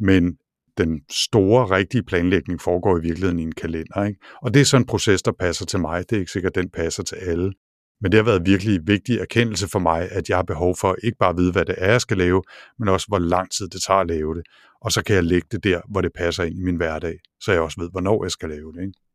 men 0.00 0.36
den 0.78 1.00
store, 1.10 1.76
rigtige 1.76 2.02
planlægning 2.02 2.60
foregår 2.60 2.98
i 2.98 3.00
virkeligheden 3.00 3.38
i 3.38 3.42
en 3.42 3.52
kalender. 3.52 4.04
Ikke? 4.04 4.20
Og 4.42 4.54
det 4.54 4.60
er 4.60 4.64
sådan 4.64 4.82
en 4.82 4.86
proces, 4.86 5.22
der 5.22 5.32
passer 5.32 5.66
til 5.66 5.80
mig. 5.80 6.10
Det 6.10 6.16
er 6.16 6.20
ikke 6.20 6.32
sikkert, 6.32 6.56
at 6.56 6.62
den 6.62 6.70
passer 6.70 7.02
til 7.02 7.16
alle. 7.16 7.52
Men 8.00 8.12
det 8.12 8.18
har 8.18 8.24
været 8.24 8.46
virkelig 8.46 8.80
vigtig 8.86 9.18
erkendelse 9.18 9.68
for 9.68 9.78
mig, 9.78 10.08
at 10.10 10.28
jeg 10.28 10.36
har 10.36 10.42
behov 10.42 10.76
for 10.80 10.96
ikke 11.04 11.18
bare 11.18 11.30
at 11.30 11.36
vide, 11.36 11.52
hvad 11.52 11.64
det 11.64 11.74
er, 11.78 11.90
jeg 11.90 12.00
skal 12.00 12.16
lave, 12.16 12.42
men 12.78 12.88
også 12.88 13.06
hvor 13.08 13.18
lang 13.18 13.50
tid 13.50 13.68
det 13.68 13.82
tager 13.82 14.00
at 14.00 14.06
lave 14.06 14.34
det. 14.34 14.42
Og 14.80 14.92
så 14.92 15.04
kan 15.04 15.16
jeg 15.16 15.24
lægge 15.24 15.48
det 15.50 15.64
der, 15.64 15.80
hvor 15.90 16.00
det 16.00 16.10
passer 16.18 16.44
ind 16.44 16.58
i 16.58 16.62
min 16.62 16.76
hverdag, 16.76 17.18
så 17.40 17.52
jeg 17.52 17.60
også 17.60 17.80
ved, 17.80 17.90
hvornår 17.90 18.24
jeg 18.24 18.30
skal 18.30 18.48
lave 18.48 18.72
det. 18.72 18.80
Ikke? 18.80 19.09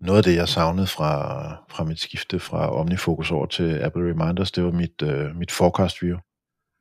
Noget 0.00 0.18
af 0.18 0.24
det, 0.24 0.36
jeg 0.36 0.48
savnede 0.48 0.86
fra, 0.86 1.12
fra 1.70 1.84
mit 1.84 2.00
skifte 2.00 2.40
fra 2.40 2.76
OmniFocus 2.80 3.30
over 3.30 3.46
til 3.46 3.78
Apple 3.78 4.10
Reminders, 4.10 4.52
det 4.52 4.64
var 4.64 4.70
mit, 4.70 5.02
øh, 5.02 5.36
mit 5.36 5.52
forecast 5.52 6.02
view. 6.02 6.18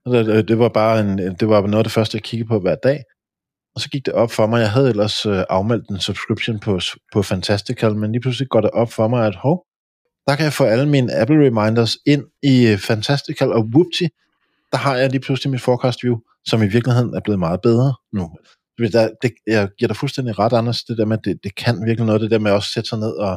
Det, 0.06 0.48
det, 0.48 0.60
var 0.60 0.70
bare 0.70 1.00
en, 1.00 1.18
det 1.18 1.50
var 1.50 1.62
noget 1.62 1.78
af 1.78 1.84
det 1.84 1.94
første, 1.94 2.16
jeg 2.16 2.24
kiggede 2.24 2.48
på 2.48 2.60
hver 2.60 2.76
dag. 2.84 3.04
Og 3.76 3.82
så 3.82 3.90
gik 3.90 4.06
det 4.06 4.14
op 4.14 4.32
for 4.32 4.48
mig, 4.48 4.60
jeg 4.60 4.72
havde 4.72 4.90
ellers 4.90 5.26
øh, 5.26 5.44
afmeldt 5.50 5.90
en 5.90 6.00
subscription 6.00 6.60
på, 6.60 6.80
på 7.14 7.22
Fantastical, 7.22 7.96
men 7.96 8.12
lige 8.12 8.22
pludselig 8.22 8.50
går 8.50 8.62
det 8.62 8.72
op 8.72 8.92
for 8.92 9.08
mig, 9.08 9.28
at 9.28 9.36
hov, 9.36 9.66
der 10.28 10.36
kan 10.36 10.44
jeg 10.44 10.54
få 10.54 10.64
alle 10.64 10.90
mine 10.90 11.14
Apple 11.16 11.46
Reminders 11.46 11.98
ind 12.06 12.24
i 12.44 12.68
øh, 12.68 12.78
Fantastical, 12.78 13.52
og 13.52 13.62
whoopty, 13.74 14.04
der 14.72 14.78
har 14.78 14.96
jeg 14.96 15.10
lige 15.10 15.22
pludselig 15.22 15.52
mit 15.52 15.62
forecast 15.62 16.04
view, 16.04 16.18
som 16.46 16.64
i 16.64 16.68
virkeligheden 16.68 17.14
er 17.14 17.20
blevet 17.24 17.40
meget 17.40 17.62
bedre 17.62 17.94
nu. 18.14 18.30
Der, 18.78 19.10
det, 19.22 19.32
jeg 19.48 19.70
giver 19.78 19.88
dig 19.88 19.98
fuldstændig 19.98 20.40
ret, 20.40 20.54
Anders, 20.54 20.84
det 20.84 20.98
der 20.98 21.06
med, 21.06 21.18
det, 21.18 21.40
det 21.44 21.56
kan 21.56 21.86
virkelig 21.86 22.06
noget, 22.06 22.22
det 22.22 22.32
der 22.32 22.40
med 22.40 22.52
at 22.52 22.56
også 22.56 22.72
sætte 22.76 22.90
sig 22.90 23.00
ned 23.00 23.14
og, 23.28 23.36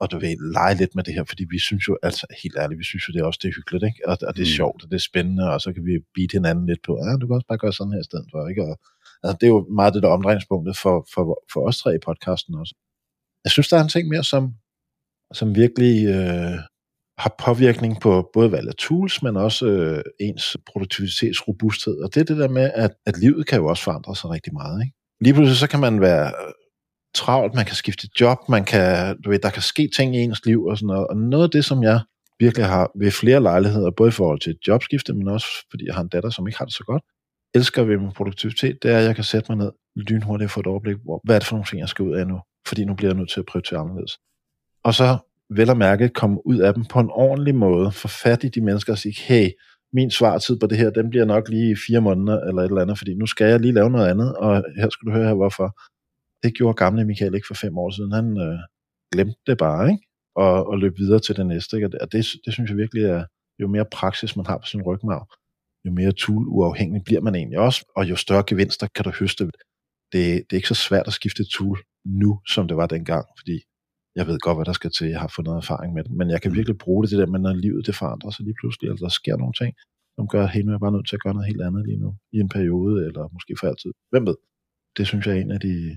og 0.00 0.10
du 0.10 0.18
ved, 0.18 0.52
lege 0.52 0.74
lidt 0.74 0.94
med 0.94 1.04
det 1.04 1.14
her, 1.14 1.24
fordi 1.24 1.44
vi 1.50 1.58
synes 1.58 1.88
jo, 1.88 1.98
altså 2.02 2.26
helt 2.42 2.56
ærligt, 2.62 2.78
vi 2.78 2.84
synes 2.84 3.08
jo, 3.08 3.12
det 3.12 3.20
er 3.20 3.24
også 3.30 3.40
det 3.42 3.48
er 3.48 3.56
hyggeligt, 3.58 3.84
ikke? 3.84 4.00
Og, 4.08 4.14
og 4.28 4.32
det 4.36 4.42
er 4.42 4.52
mm. 4.52 4.58
sjovt, 4.60 4.80
og 4.82 4.88
det 4.90 4.96
er 4.96 5.08
spændende, 5.10 5.44
og 5.52 5.60
så 5.60 5.68
kan 5.74 5.84
vi 5.88 5.94
beat 6.14 6.32
hinanden 6.32 6.66
lidt 6.66 6.82
på, 6.86 6.92
ja, 7.04 7.16
du 7.20 7.26
kan 7.26 7.36
også 7.38 7.50
bare 7.50 7.62
gøre 7.64 7.76
sådan 7.78 7.92
her 7.92 8.04
i 8.04 8.10
stedet 8.10 8.28
for, 8.32 8.48
ikke? 8.50 8.62
Og, 8.68 8.74
altså, 9.22 9.34
det 9.40 9.46
er 9.46 9.52
jo 9.56 9.60
meget 9.78 9.94
det 9.94 10.02
der 10.02 10.16
omdrejningspunktet 10.16 10.74
for, 10.82 10.96
for, 11.14 11.22
for 11.52 11.60
os 11.68 11.78
tre 11.80 11.90
i 11.94 12.04
podcasten 12.08 12.54
også. 12.62 12.74
Jeg 13.44 13.50
synes, 13.52 13.68
der 13.68 13.76
er 13.78 13.84
en 13.84 13.94
ting 13.94 14.08
mere, 14.08 14.24
som, 14.32 14.42
som 15.38 15.48
virkelig 15.62 15.94
øh, 16.16 16.58
har 17.18 17.34
påvirkning 17.38 18.00
på 18.00 18.30
både 18.32 18.52
valg 18.52 18.68
af 18.68 18.74
tools, 18.74 19.22
men 19.22 19.36
også 19.36 19.66
øh, 19.66 20.02
ens 20.20 20.56
produktivitetsrobusthed. 20.72 22.02
Og 22.02 22.14
det 22.14 22.20
er 22.20 22.24
det 22.24 22.36
der 22.36 22.48
med, 22.48 22.70
at, 22.74 22.90
at 23.06 23.18
livet 23.18 23.46
kan 23.46 23.58
jo 23.58 23.66
også 23.66 23.82
forandre 23.82 24.16
sig 24.16 24.30
rigtig 24.30 24.52
meget. 24.52 24.82
Ikke? 24.82 24.94
Lige 25.20 25.34
pludselig 25.34 25.58
så 25.58 25.68
kan 25.68 25.80
man 25.80 26.00
være 26.00 26.32
travlt, 27.14 27.54
man 27.54 27.64
kan 27.64 27.74
skifte 27.74 28.08
job, 28.20 28.38
man 28.48 28.64
kan, 28.64 29.16
du 29.22 29.30
ved, 29.30 29.38
der 29.38 29.50
kan 29.50 29.62
ske 29.62 29.90
ting 29.96 30.16
i 30.16 30.18
ens 30.18 30.46
liv 30.46 30.64
og 30.64 30.76
sådan 30.78 30.86
noget. 30.86 31.06
Og 31.06 31.16
noget 31.16 31.44
af 31.44 31.50
det, 31.50 31.64
som 31.64 31.82
jeg 31.82 32.00
virkelig 32.38 32.66
har 32.66 32.90
ved 32.98 33.10
flere 33.10 33.42
lejligheder, 33.42 33.90
både 33.90 34.08
i 34.08 34.12
forhold 34.12 34.40
til 34.40 34.50
et 34.50 34.68
jobskifte, 34.68 35.12
men 35.12 35.28
også 35.28 35.46
fordi 35.70 35.86
jeg 35.86 35.94
har 35.94 36.02
en 36.02 36.08
datter, 36.08 36.30
som 36.30 36.46
ikke 36.46 36.58
har 36.58 36.64
det 36.64 36.74
så 36.74 36.84
godt, 36.86 37.02
elsker 37.54 37.82
ved 37.82 37.98
min 37.98 38.12
produktivitet, 38.12 38.82
det 38.82 38.90
er, 38.90 38.98
at 38.98 39.04
jeg 39.04 39.14
kan 39.14 39.24
sætte 39.24 39.52
mig 39.52 39.64
ned 39.64 39.72
lynhurtigt 39.96 40.46
og 40.46 40.50
få 40.50 40.60
et 40.60 40.66
overblik, 40.66 40.96
hvor, 41.04 41.20
hvad 41.24 41.34
er 41.34 41.38
det 41.38 41.48
for 41.48 41.56
nogle 41.56 41.66
ting, 41.66 41.80
jeg 41.80 41.88
skal 41.88 42.04
ud 42.04 42.14
af 42.14 42.26
nu? 42.26 42.40
Fordi 42.68 42.84
nu 42.84 42.94
bliver 42.94 43.10
jeg 43.10 43.16
nødt 43.16 43.30
til 43.30 43.40
at 43.40 43.46
prioritere 43.46 43.78
anderledes. 43.78 44.18
Og 44.84 44.94
så 44.94 45.18
vel 45.50 45.70
at 45.70 45.76
mærke 45.76 46.08
komme 46.08 46.46
ud 46.46 46.58
af 46.58 46.74
dem 46.74 46.84
på 46.84 47.00
en 47.00 47.10
ordentlig 47.10 47.54
måde, 47.54 47.92
få 47.92 48.08
fat 48.08 48.44
i 48.44 48.48
de 48.48 48.60
mennesker 48.60 48.92
og 48.92 48.98
sige, 48.98 49.14
hey, 49.18 49.50
min 49.92 50.10
svartid 50.10 50.58
på 50.58 50.66
det 50.66 50.78
her, 50.78 50.90
den 50.90 51.10
bliver 51.10 51.24
nok 51.24 51.48
lige 51.48 51.70
i 51.72 51.76
fire 51.88 52.00
måneder 52.00 52.40
eller 52.40 52.62
et 52.62 52.68
eller 52.68 52.82
andet, 52.82 52.98
fordi 52.98 53.14
nu 53.14 53.26
skal 53.26 53.46
jeg 53.48 53.60
lige 53.60 53.72
lave 53.72 53.90
noget 53.90 54.08
andet, 54.08 54.36
og 54.36 54.64
her 54.78 54.88
skal 54.90 55.06
du 55.06 55.12
høre 55.12 55.28
her, 55.28 55.34
hvorfor. 55.34 55.78
Det 56.42 56.54
gjorde 56.54 56.74
gamle 56.74 57.04
Michael 57.04 57.34
ikke 57.34 57.46
for 57.46 57.54
fem 57.54 57.78
år 57.78 57.90
siden. 57.90 58.12
Han 58.12 58.38
øh, 58.38 58.58
glemte 59.12 59.40
det 59.46 59.58
bare, 59.58 59.90
ikke? 59.90 60.02
Og, 60.36 60.66
og 60.66 60.78
løb 60.78 60.98
videre 60.98 61.20
til 61.20 61.36
det 61.36 61.46
næste. 61.46 61.76
Ikke? 61.76 61.86
Og 62.02 62.12
det, 62.12 62.26
det 62.44 62.52
synes 62.52 62.70
jeg 62.70 62.76
virkelig 62.76 63.04
er, 63.04 63.24
jo 63.58 63.68
mere 63.68 63.84
praksis 63.92 64.36
man 64.36 64.46
har 64.46 64.58
på 64.58 64.66
sin 64.66 64.82
rygmarv, 64.82 65.26
jo 65.84 65.92
mere 65.92 66.12
tool-uafhængig 66.12 67.02
bliver 67.04 67.20
man 67.20 67.34
egentlig 67.34 67.58
også, 67.58 67.92
og 67.96 68.10
jo 68.10 68.16
større 68.16 68.44
gevinster 68.46 68.86
kan 68.94 69.04
du 69.04 69.10
høste. 69.10 69.44
Det, 69.44 69.52
det 70.12 70.52
er 70.52 70.56
ikke 70.56 70.68
så 70.68 70.74
svært 70.74 71.06
at 71.06 71.12
skifte 71.12 71.44
tool 71.44 71.78
nu, 72.04 72.40
som 72.48 72.68
det 72.68 72.76
var 72.76 72.86
dengang, 72.86 73.26
fordi 73.38 73.60
jeg 74.16 74.26
ved 74.26 74.38
godt, 74.38 74.56
hvad 74.56 74.64
der 74.64 74.72
skal 74.72 74.90
til, 74.90 75.06
jeg 75.08 75.20
har 75.20 75.32
fået 75.36 75.46
noget 75.46 75.62
erfaring 75.62 75.94
med 75.94 76.04
det, 76.04 76.12
men 76.12 76.30
jeg 76.30 76.42
kan 76.42 76.50
mm. 76.50 76.56
virkelig 76.56 76.78
bruge 76.78 77.02
det 77.02 77.08
til 77.10 77.18
det, 77.18 77.28
men 77.28 77.42
når 77.42 77.52
livet 77.52 77.86
det 77.86 77.94
forandrer 77.96 78.30
sig 78.30 78.44
lige 78.44 78.58
pludselig, 78.60 78.86
eller 78.86 79.02
der 79.06 79.08
sker 79.08 79.36
nogle 79.36 79.54
ting, 79.60 79.74
som 80.16 80.28
gør, 80.28 80.46
at 80.46 80.64
nu 80.64 80.72
er 80.72 80.78
bare 80.78 80.92
nødt 80.92 81.08
til 81.08 81.16
at 81.16 81.22
gøre 81.22 81.34
noget 81.34 81.46
helt 81.46 81.62
andet 81.62 81.86
lige 81.86 82.00
nu, 82.04 82.10
i 82.32 82.38
en 82.44 82.48
periode, 82.48 83.06
eller 83.06 83.22
måske 83.32 83.54
for 83.60 83.66
altid. 83.66 83.92
Hvem 84.10 84.26
ved? 84.26 84.36
Det 84.96 85.06
synes 85.06 85.26
jeg 85.26 85.36
er 85.36 85.40
en 85.40 85.50
af 85.50 85.60
de... 85.60 85.96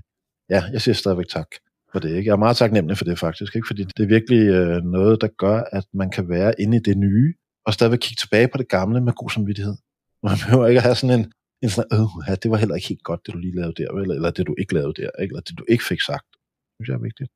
Ja, 0.50 0.62
jeg 0.72 0.80
siger 0.80 0.94
stadigvæk 0.94 1.28
tak 1.28 1.50
for 1.92 1.98
det. 1.98 2.10
Ikke? 2.16 2.28
Jeg 2.28 2.32
er 2.32 2.44
meget 2.46 2.56
taknemmelig 2.56 2.96
for 2.98 3.04
det 3.04 3.18
faktisk, 3.18 3.56
ikke? 3.56 3.66
fordi 3.66 3.82
det 3.96 4.02
er 4.02 4.06
virkelig 4.06 4.42
øh, 4.58 4.82
noget, 4.82 5.20
der 5.20 5.28
gør, 5.44 5.58
at 5.72 5.84
man 5.92 6.10
kan 6.10 6.28
være 6.28 6.60
inde 6.60 6.76
i 6.76 6.80
det 6.80 6.96
nye, 6.98 7.34
og 7.66 7.74
stadigvæk 7.74 7.98
kigge 7.98 8.20
tilbage 8.20 8.48
på 8.48 8.58
det 8.58 8.68
gamle 8.68 9.00
med 9.00 9.12
god 9.12 9.30
samvittighed. 9.30 9.76
Man 10.26 10.36
behøver 10.44 10.66
ikke 10.66 10.78
at 10.78 10.82
have 10.82 10.94
sådan 10.94 11.20
en, 11.20 11.32
en 11.62 11.70
sådan, 11.70 11.88
øh, 11.92 12.08
ja, 12.28 12.34
det 12.34 12.50
var 12.50 12.56
heller 12.56 12.74
ikke 12.74 12.88
helt 12.88 13.02
godt, 13.02 13.20
det 13.26 13.34
du 13.34 13.38
lige 13.38 13.56
lavede 13.56 13.74
der, 13.82 13.88
eller, 13.90 14.14
eller 14.14 14.30
det 14.30 14.46
du 14.46 14.54
ikke 14.58 14.74
lavede 14.74 14.94
der, 15.02 15.10
ikke? 15.22 15.32
eller 15.32 15.40
det 15.48 15.58
du 15.58 15.64
ikke 15.68 15.84
fik 15.84 16.00
sagt. 16.00 16.26
Det 16.32 16.76
synes 16.76 16.88
jeg 16.88 16.94
er 16.94 17.08
vigtigt. 17.10 17.30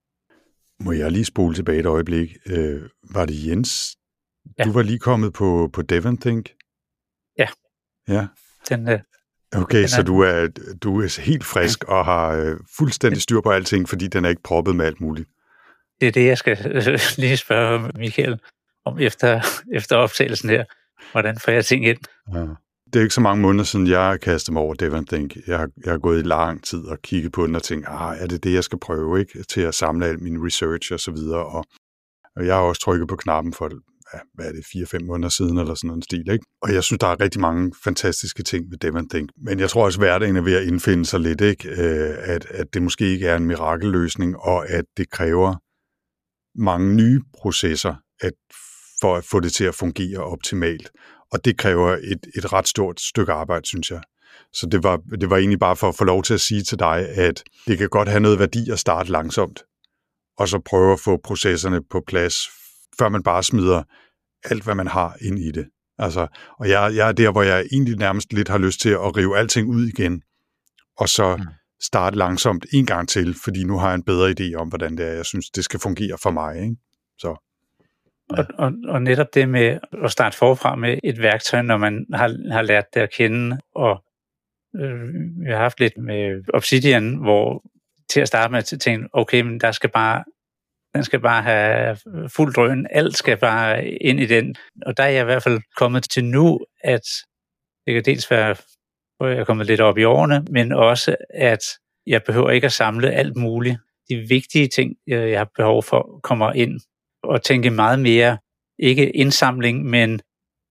Må 0.80 0.92
jeg 0.92 1.12
lige 1.12 1.24
spole 1.24 1.54
tilbage 1.54 1.78
et 1.78 1.86
øjeblik? 1.86 2.36
Øh, 2.46 2.82
var 3.10 3.26
det 3.26 3.46
Jens? 3.46 3.96
Ja. 4.58 4.64
Du 4.64 4.72
var 4.72 4.82
lige 4.82 4.98
kommet 4.98 5.32
på, 5.32 5.70
på 5.72 5.82
Devon 5.82 6.18
Think? 6.18 6.54
Ja. 7.38 7.48
Ja. 8.08 8.26
Den, 8.68 8.88
øh, 8.88 9.00
okay, 9.56 9.80
den 9.80 9.88
så 9.88 10.02
du 10.02 10.20
er, 10.20 10.48
du 10.82 11.00
er 11.00 11.20
helt 11.20 11.44
frisk 11.44 11.84
og 11.84 12.04
har 12.04 12.32
øh, 12.32 12.56
fuldstændig 12.78 13.22
styr 13.22 13.40
på 13.40 13.50
alting, 13.50 13.88
fordi 13.88 14.06
den 14.06 14.24
er 14.24 14.28
ikke 14.28 14.42
proppet 14.42 14.76
med 14.76 14.86
alt 14.86 15.00
muligt. 15.00 15.28
Det 16.00 16.08
er 16.08 16.12
det, 16.12 16.26
jeg 16.26 16.38
skal 16.38 16.72
øh, 16.74 16.98
lige 17.22 17.36
spørge 17.36 17.90
Michael 17.94 18.40
om 18.84 18.98
efter, 18.98 19.40
efter 19.72 19.96
optagelsen 19.96 20.50
her. 20.50 20.64
Hvordan 21.12 21.38
får 21.38 21.52
jeg 21.52 21.64
ting 21.64 21.86
ind? 21.86 21.98
Ja 22.34 22.46
det 22.94 23.00
er 23.00 23.04
ikke 23.04 23.14
så 23.14 23.20
mange 23.20 23.42
måneder 23.42 23.64
siden, 23.64 23.86
jeg 23.86 24.00
har 24.00 24.16
kastet 24.16 24.52
mig 24.52 24.62
over 24.62 24.74
Devon 24.74 25.06
Think. 25.06 25.36
Jeg 25.46 25.58
har, 25.58 25.68
jeg 25.84 25.92
har 25.92 25.98
gået 25.98 26.18
i 26.18 26.22
lang 26.22 26.64
tid 26.64 26.84
og 26.84 27.02
kigget 27.02 27.32
på 27.32 27.46
den 27.46 27.54
og 27.54 27.62
tænkt, 27.62 27.86
ah, 27.88 28.22
er 28.22 28.26
det 28.26 28.44
det, 28.44 28.54
jeg 28.54 28.64
skal 28.64 28.78
prøve, 28.78 29.20
ikke? 29.20 29.42
Til 29.42 29.60
at 29.60 29.74
samle 29.74 30.06
al 30.06 30.22
min 30.22 30.46
research 30.46 30.92
og 30.92 31.00
så 31.00 31.10
videre. 31.10 31.46
Og, 31.46 31.64
og 32.36 32.46
jeg 32.46 32.54
har 32.54 32.62
også 32.62 32.80
trykket 32.80 33.08
på 33.08 33.16
knappen 33.16 33.52
for, 33.52 33.70
ja, 34.14 34.18
hvad 34.34 34.46
er 34.46 34.52
det, 34.52 34.64
4-5 35.02 35.06
måneder 35.06 35.28
siden 35.28 35.58
eller 35.58 35.74
sådan 35.74 35.90
en 35.90 36.02
stil, 36.02 36.30
ikke? 36.30 36.44
Og 36.62 36.74
jeg 36.74 36.84
synes, 36.84 36.98
der 36.98 37.06
er 37.06 37.20
rigtig 37.20 37.40
mange 37.40 37.72
fantastiske 37.84 38.42
ting 38.42 38.70
ved 38.70 38.78
Devon 38.78 39.08
Think. 39.08 39.30
Men 39.36 39.60
jeg 39.60 39.70
tror 39.70 39.84
også, 39.84 40.00
at 40.00 40.06
hverdagen 40.06 40.36
er 40.36 40.42
ved 40.42 40.54
at 40.54 40.64
indfinde 40.64 41.06
sig 41.06 41.20
lidt, 41.20 41.40
ikke? 41.40 41.68
Øh, 41.68 42.16
at, 42.20 42.46
at 42.50 42.66
det 42.74 42.82
måske 42.82 43.06
ikke 43.06 43.26
er 43.26 43.36
en 43.36 43.46
mirakelløsning, 43.46 44.36
og 44.36 44.68
at 44.70 44.84
det 44.96 45.10
kræver 45.10 45.54
mange 46.62 46.94
nye 46.94 47.20
processer 47.38 47.94
at, 48.20 48.32
for 49.00 49.16
at 49.16 49.24
få 49.24 49.40
det 49.40 49.52
til 49.52 49.64
at 49.64 49.74
fungere 49.74 50.18
optimalt. 50.18 50.90
Og 51.32 51.44
det 51.44 51.58
kræver 51.58 51.90
et, 51.90 52.26
et 52.36 52.52
ret 52.52 52.68
stort 52.68 53.00
stykke 53.00 53.32
arbejde, 53.32 53.66
synes 53.66 53.90
jeg. 53.90 54.00
Så 54.52 54.66
det 54.66 54.82
var, 54.82 54.96
det 55.20 55.30
var 55.30 55.36
egentlig 55.36 55.58
bare 55.58 55.76
for 55.76 55.88
at 55.88 55.94
få 55.94 56.04
lov 56.04 56.22
til 56.22 56.34
at 56.34 56.40
sige 56.40 56.62
til 56.62 56.78
dig, 56.78 57.08
at 57.08 57.42
det 57.66 57.78
kan 57.78 57.88
godt 57.88 58.08
have 58.08 58.20
noget 58.20 58.38
værdi 58.38 58.70
at 58.70 58.78
starte 58.78 59.12
langsomt, 59.12 59.62
og 60.38 60.48
så 60.48 60.58
prøve 60.58 60.92
at 60.92 61.00
få 61.00 61.20
processerne 61.24 61.80
på 61.90 62.02
plads, 62.06 62.34
før 62.98 63.08
man 63.08 63.22
bare 63.22 63.42
smider 63.42 63.82
alt, 64.44 64.64
hvad 64.64 64.74
man 64.74 64.86
har 64.86 65.16
ind 65.20 65.38
i 65.38 65.50
det. 65.50 65.66
Altså, 65.98 66.26
og 66.58 66.68
jeg, 66.68 66.94
jeg 66.94 67.08
er 67.08 67.12
der, 67.12 67.32
hvor 67.32 67.42
jeg 67.42 67.66
egentlig 67.72 67.96
nærmest 67.96 68.32
lidt 68.32 68.48
har 68.48 68.58
lyst 68.58 68.80
til 68.80 68.90
at 68.90 69.16
rive 69.16 69.38
alting 69.38 69.68
ud 69.68 69.86
igen, 69.86 70.22
og 70.98 71.08
så 71.08 71.36
mm. 71.36 71.44
starte 71.82 72.16
langsomt 72.16 72.66
en 72.72 72.86
gang 72.86 73.08
til, 73.08 73.34
fordi 73.44 73.64
nu 73.64 73.78
har 73.78 73.88
jeg 73.88 73.94
en 73.94 74.02
bedre 74.02 74.34
idé 74.40 74.54
om, 74.54 74.68
hvordan 74.68 74.96
det 74.96 75.06
er, 75.06 75.12
jeg 75.12 75.26
synes, 75.26 75.50
det 75.50 75.64
skal 75.64 75.80
fungere 75.80 76.18
for 76.22 76.30
mig. 76.30 76.62
Ikke? 76.62 76.76
Så. 77.18 77.53
Ja. 78.30 78.36
Og, 78.38 78.46
og, 78.58 78.72
og 78.88 79.02
netop 79.02 79.34
det 79.34 79.48
med 79.48 79.78
at 80.04 80.10
starte 80.10 80.36
forfra 80.36 80.76
med 80.76 80.98
et 81.04 81.22
værktøj, 81.22 81.62
når 81.62 81.76
man 81.76 82.06
har, 82.12 82.52
har 82.52 82.62
lært 82.62 82.94
det 82.94 83.00
at 83.00 83.12
kende, 83.12 83.58
og 83.74 84.04
øh, 84.76 85.14
vi 85.44 85.50
har 85.50 85.56
haft 85.56 85.80
lidt 85.80 85.98
med 85.98 86.42
Obsidian, 86.54 87.16
hvor 87.16 87.62
til 88.08 88.20
at 88.20 88.28
starte 88.28 88.52
med 88.52 88.78
tænke, 88.78 89.08
okay, 89.12 89.40
men 89.40 89.60
der 89.60 89.72
skal 89.72 89.90
bare, 89.90 90.24
den 90.94 91.04
skal 91.04 91.20
bare 91.20 91.42
have 91.42 91.96
fuld 92.28 92.54
drøn, 92.54 92.86
alt 92.90 93.16
skal 93.16 93.36
bare 93.36 93.86
ind 93.86 94.20
i 94.20 94.26
den. 94.26 94.54
Og 94.86 94.96
der 94.96 95.02
er 95.02 95.08
jeg 95.08 95.22
i 95.22 95.24
hvert 95.24 95.42
fald 95.42 95.60
kommet 95.76 96.10
til 96.10 96.24
nu, 96.24 96.60
at 96.84 97.04
det 97.86 97.94
kan 97.94 98.02
dels 98.04 98.30
være, 98.30 98.56
hvor 99.16 99.26
jeg 99.26 99.38
er 99.38 99.44
kommet 99.44 99.66
lidt 99.66 99.80
op 99.80 99.98
i 99.98 100.04
årene, 100.04 100.44
men 100.50 100.72
også, 100.72 101.16
at 101.34 101.64
jeg 102.06 102.22
behøver 102.22 102.50
ikke 102.50 102.64
at 102.64 102.72
samle 102.72 103.10
alt 103.10 103.36
muligt. 103.36 103.78
De 104.08 104.16
vigtige 104.16 104.68
ting, 104.68 104.96
jeg 105.06 105.38
har 105.38 105.50
behov 105.56 105.82
for, 105.82 106.20
kommer 106.22 106.52
ind 106.52 106.80
at 107.32 107.42
tænke 107.42 107.70
meget 107.70 107.98
mere, 107.98 108.38
ikke 108.78 109.10
indsamling, 109.10 109.84
men 109.84 110.20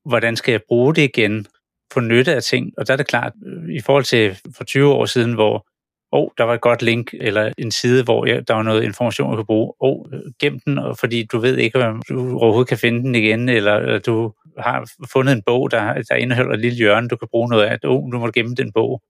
hvordan 0.06 0.36
skal 0.36 0.52
jeg 0.52 0.62
bruge 0.68 0.96
det 0.96 1.02
igen, 1.02 1.48
få 1.94 2.00
nytte 2.00 2.36
af 2.36 2.44
ting. 2.44 2.72
Og 2.78 2.88
der 2.88 2.94
er 2.94 2.98
det 2.98 3.08
klart, 3.08 3.34
øh, 3.46 3.76
i 3.76 3.82
forhold 3.82 4.04
til 4.04 4.38
for 4.58 4.64
20 4.64 4.94
år 4.94 5.06
siden, 5.06 5.34
hvor 5.34 5.68
oh, 6.12 6.30
der 6.38 6.44
var 6.44 6.54
et 6.54 6.62
godt 6.62 6.82
link, 6.82 7.14
eller 7.14 7.54
en 7.58 7.72
side, 7.72 8.04
hvor 8.04 8.26
jeg, 8.26 8.48
der 8.48 8.54
var 8.54 8.64
noget 8.64 8.84
information, 8.84 9.30
jeg 9.30 9.36
kunne 9.36 9.46
bruge. 9.46 9.74
Oh, 9.80 10.06
gem 10.40 10.60
den, 10.60 10.80
fordi 11.00 11.24
du 11.32 11.40
ved 11.40 11.58
ikke, 11.58 11.86
om 11.86 12.02
du 12.10 12.40
overhovedet 12.40 12.70
kan 12.70 12.78
finde 12.78 13.00
den 13.00 13.16
igen, 13.16 13.50
eller, 13.50 13.76
eller 13.76 14.00
du 14.00 14.34
har 14.58 14.92
fundet 15.12 15.34
en 15.34 15.42
bog, 15.46 15.72
der, 15.72 15.94
der 15.94 16.16
indeholder 16.16 16.54
et 16.54 16.60
lille 16.60 16.78
hjørne, 16.78 17.08
du 17.08 17.16
kan 17.16 17.28
bruge 17.32 17.50
noget 17.50 17.64
af. 17.64 17.78
Oh, 17.84 18.12
du 18.12 18.20
må 18.20 18.32
gemme 18.32 18.56
den 18.56 18.72
bog. 18.72 19.02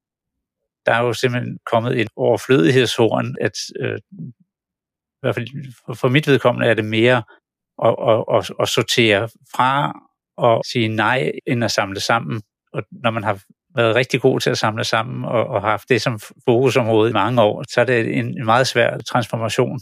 Der 0.86 0.92
er 0.92 1.02
jo 1.04 1.14
simpelthen 1.14 1.58
kommet 1.72 2.00
et 2.02 2.08
overflødighedshorn, 2.16 3.36
at 3.42 3.58
øh, 3.80 3.98
hvert 5.24 5.36
fald 5.36 5.48
for 5.96 6.10
mit 6.10 6.28
vedkommende 6.28 6.68
er 6.68 6.74
det 6.74 6.86
mere 6.86 7.24
at, 7.84 7.96
at, 8.10 8.24
at, 8.36 8.52
at 8.60 8.70
sortere 8.70 9.30
fra 9.56 10.00
og 10.38 10.62
sige 10.66 10.88
nej, 10.88 11.32
end 11.48 11.64
at 11.64 11.72
samle 11.72 12.00
sammen. 12.00 12.42
Og 12.74 12.84
når 12.92 13.12
man 13.12 13.24
har 13.24 13.42
været 13.76 13.96
rigtig 13.96 14.22
god 14.22 14.40
til 14.40 14.50
at 14.50 14.58
samle 14.58 14.84
sammen 14.84 15.26
og, 15.26 15.48
og 15.48 15.62
haft 15.62 15.90
det 15.90 16.02
som 16.02 16.20
fokusområde 16.46 17.10
i 17.10 17.14
mange 17.14 17.42
år, 17.42 17.64
så 17.70 17.82
er 17.82 17.86
det 17.86 18.18
en, 18.18 18.26
en 18.26 18.46
meget 18.46 18.68
svær 18.68 18.98
transformation. 18.98 19.80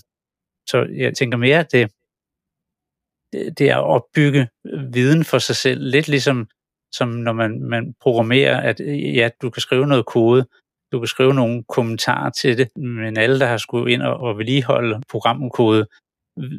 Så 0.67 0.87
jeg 0.97 1.17
tænker 1.17 1.37
mere, 1.37 1.59
at 1.59 1.71
det, 1.71 1.91
det 3.57 3.69
er 3.69 3.77
at 3.77 3.83
opbygge 3.83 4.47
viden 4.93 5.23
for 5.23 5.39
sig 5.39 5.55
selv. 5.55 5.81
Lidt 5.81 6.07
ligesom 6.07 6.47
som 6.93 7.09
når 7.09 7.33
man, 7.33 7.61
man 7.61 7.93
programmerer, 8.01 8.61
at 8.61 8.79
ja, 9.15 9.29
du 9.41 9.49
kan 9.49 9.61
skrive 9.61 9.87
noget 9.87 10.05
kode, 10.05 10.45
du 10.91 10.99
kan 10.99 11.07
skrive 11.07 11.33
nogle 11.33 11.63
kommentarer 11.69 12.29
til 12.29 12.57
det, 12.57 12.77
men 12.77 13.17
alle, 13.17 13.39
der 13.39 13.45
har 13.45 13.57
skulle 13.57 13.93
ind 13.93 14.01
og, 14.01 14.17
og 14.19 14.37
vedligeholde 14.37 15.01
programkode, 15.09 15.87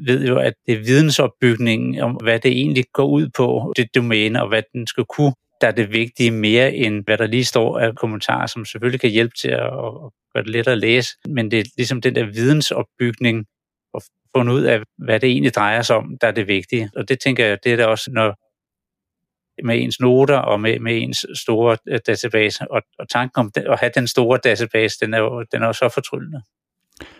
ved 0.06 0.26
jo, 0.26 0.38
at 0.38 0.54
det 0.66 0.74
er 0.74 0.84
vidensopbygningen 0.84 2.00
om, 2.00 2.12
hvad 2.12 2.38
det 2.38 2.50
egentlig 2.50 2.84
går 2.92 3.06
ud 3.06 3.28
på, 3.36 3.72
det 3.76 3.94
domæne, 3.94 4.42
og 4.42 4.48
hvad 4.48 4.62
den 4.72 4.86
skal 4.86 5.04
kunne, 5.04 5.34
der 5.60 5.66
er 5.66 5.72
det 5.72 5.92
vigtige 5.92 6.30
mere 6.30 6.74
end, 6.74 7.04
hvad 7.04 7.18
der 7.18 7.26
lige 7.26 7.44
står 7.44 7.78
af 7.78 7.94
kommentarer, 7.94 8.46
som 8.46 8.64
selvfølgelig 8.64 9.00
kan 9.00 9.10
hjælpe 9.10 9.34
til 9.40 9.48
at, 9.48 9.70
gøre 10.34 10.44
det 10.44 10.50
lettere 10.50 10.72
at 10.72 10.78
læse. 10.78 11.08
Men 11.28 11.50
det 11.50 11.58
er 11.58 11.64
ligesom 11.76 12.00
den 12.00 12.14
der 12.14 12.24
vidensopbygning, 12.24 13.46
og 13.94 14.02
fundet 14.36 14.54
ud 14.54 14.62
af, 14.62 14.82
hvad 14.98 15.20
det 15.20 15.30
egentlig 15.30 15.54
drejer 15.54 15.82
sig 15.82 15.96
om, 15.96 16.16
der 16.20 16.26
er 16.26 16.32
det 16.32 16.48
vigtige. 16.48 16.90
Og 16.96 17.08
det 17.08 17.20
tænker 17.20 17.46
jeg, 17.46 17.58
det 17.64 17.72
er 17.72 17.76
det 17.76 17.86
også, 17.86 18.10
når 18.10 18.36
med 19.64 19.82
ens 19.82 20.00
noter 20.00 20.36
og 20.36 20.60
med, 20.60 20.78
med 20.78 21.02
ens 21.02 21.26
store 21.34 21.76
øh, 21.88 22.00
database. 22.06 22.70
Og, 22.70 22.82
og 22.98 23.08
tanken 23.08 23.40
om 23.40 23.50
at 23.56 23.80
have 23.80 23.92
den 23.94 24.08
store 24.08 24.38
database, 24.44 24.96
den 25.00 25.14
er 25.14 25.18
jo, 25.18 25.44
den 25.52 25.62
er 25.62 25.66
jo 25.66 25.72
så 25.72 25.88
fortryllende. 25.88 26.42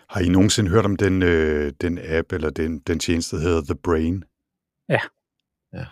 Har 0.08 0.20
I 0.20 0.28
nogensinde 0.28 0.70
hørt 0.70 0.84
om 0.84 0.96
den, 0.96 1.22
øh, 1.22 1.72
den 1.80 1.98
app 2.02 2.32
eller 2.32 2.50
den, 2.50 2.78
den 2.78 2.98
tjeneste, 2.98 3.36
der 3.36 3.42
hedder 3.42 3.62
The 3.62 3.74
Brain? 3.84 4.24
Ja. 4.88 5.00
ja. 5.74 5.84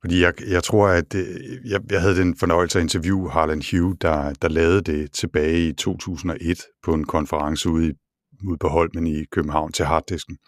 Fordi 0.00 0.22
jeg, 0.22 0.32
jeg 0.50 0.64
tror, 0.64 0.88
at 0.88 1.12
det, 1.12 1.26
jeg, 1.64 1.80
jeg 1.90 2.00
havde 2.00 2.16
den 2.16 2.36
fornøjelse 2.36 2.78
at 2.78 2.82
interviewe 2.82 3.30
Harlan 3.30 3.62
Hugh, 3.70 3.96
der, 4.00 4.32
der 4.42 4.48
lavede 4.48 4.82
det 4.82 5.12
tilbage 5.12 5.68
i 5.68 5.72
2001 5.72 6.62
på 6.84 6.94
en 6.94 7.04
konference 7.04 7.68
ude, 7.68 7.88
i, 7.88 7.92
ude 8.48 8.58
på 8.58 8.68
Holmen 8.68 9.06
i 9.06 9.24
København 9.24 9.72
til 9.72 9.84
Harddisken. 9.84 10.38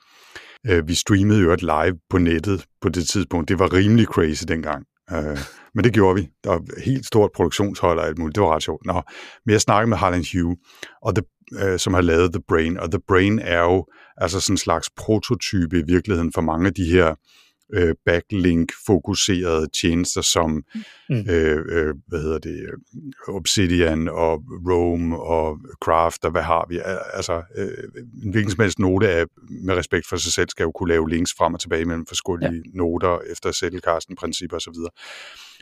Øh, 0.66 0.89
vi 0.89 0.95
streamede 0.95 1.41
jo 1.41 1.53
et 1.53 1.62
live 1.62 1.99
på 2.11 2.18
nettet 2.18 2.64
på 2.80 2.89
det 2.89 3.09
tidspunkt. 3.09 3.49
Det 3.49 3.59
var 3.59 3.72
rimelig 3.72 4.07
crazy 4.07 4.45
dengang. 4.49 4.86
Øh, 5.12 5.38
men 5.74 5.84
det 5.84 5.92
gjorde 5.92 6.14
vi. 6.14 6.28
Der 6.44 6.50
var 6.50 6.62
helt 6.84 7.06
stort 7.06 7.30
produktionshold 7.34 7.98
og 7.98 8.06
alt 8.06 8.18
muligt. 8.18 8.34
Det 8.34 8.42
var 8.42 8.54
ret 8.54 8.62
sjovt. 8.62 8.86
Nå, 8.86 9.02
men 9.46 9.52
jeg 9.52 9.61
snakkede 9.61 9.88
med 9.88 9.96
Harlan 9.96 10.24
Hugh, 10.32 10.56
og 11.02 11.14
the, 11.14 11.24
øh, 11.64 11.78
som 11.78 11.94
har 11.94 12.00
lavet 12.00 12.32
The 12.32 12.42
Brain, 12.48 12.78
og 12.78 12.90
The 12.90 13.00
Brain 13.09 13.38
er 13.38 13.61
jo 13.61 13.86
altså 14.16 14.40
sådan 14.40 14.54
en 14.54 14.59
slags 14.59 14.90
prototype 14.96 15.78
i 15.78 15.82
virkeligheden 15.86 16.32
for 16.32 16.40
mange 16.40 16.66
af 16.66 16.74
de 16.74 16.84
her 16.84 17.14
øh, 17.74 17.94
backlink-fokuserede 18.06 19.66
tjenester 19.80 20.20
som 20.20 20.64
mm. 21.08 21.16
øh, 21.30 21.64
øh, 21.68 21.94
hvad 22.06 22.22
hedder 22.22 22.38
det, 22.38 22.66
Obsidian 23.28 24.08
og 24.08 24.42
Rome 24.70 25.18
og 25.18 25.58
Craft 25.84 26.24
og 26.24 26.30
hvad 26.30 26.42
har 26.42 26.66
vi. 26.68 26.80
Altså, 27.14 27.42
øh, 27.56 27.68
en 28.24 28.30
hvilken 28.30 28.50
som 28.50 28.62
helst 28.62 28.78
note 28.78 29.08
af, 29.10 29.24
med 29.64 29.74
respekt 29.74 30.08
for 30.08 30.16
sig 30.16 30.32
selv 30.32 30.48
skal 30.48 30.64
jo 30.64 30.70
kunne 30.70 30.88
lave 30.88 31.10
links 31.10 31.34
frem 31.38 31.54
og 31.54 31.60
tilbage 31.60 31.84
mellem 31.84 32.06
forskellige 32.06 32.62
ja. 32.64 32.70
noter 32.74 33.18
efter 33.32 33.52
Zettelkasten-principper 33.52 34.56
osv. 34.56 34.74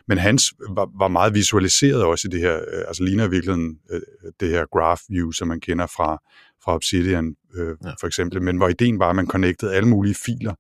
Men 0.09 0.19
hans 0.19 0.55
var, 0.71 0.89
var 0.99 1.09
meget 1.09 1.35
visualiseret 1.35 2.05
også 2.05 2.29
i 2.29 2.31
det 2.31 2.41
her, 2.41 2.57
øh, 2.57 2.85
altså 2.89 3.03
ligner 3.03 3.27
i 3.27 3.31
virkeligheden 3.31 3.79
øh, 3.91 4.01
det 4.41 4.49
her 4.49 4.65
graph 4.73 5.01
view, 5.09 5.31
som 5.31 5.49
man 5.49 5.61
kender 5.61 5.87
fra, 5.87 6.23
fra 6.65 6.75
Obsidian 6.75 7.35
øh, 7.55 7.77
ja. 7.85 7.91
for 8.01 8.07
eksempel, 8.07 8.43
men 8.43 8.57
hvor 8.57 8.69
ideen 8.69 8.99
var, 8.99 9.11
at 9.11 9.17
man 9.17 9.27
connectede 9.27 9.75
alle 9.75 9.89
mulige 9.89 10.15
filer 10.15 10.55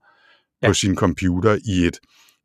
ja. 0.62 0.68
på 0.68 0.74
sin 0.74 0.96
computer 0.96 1.58
i 1.64 1.86
et 1.86 1.98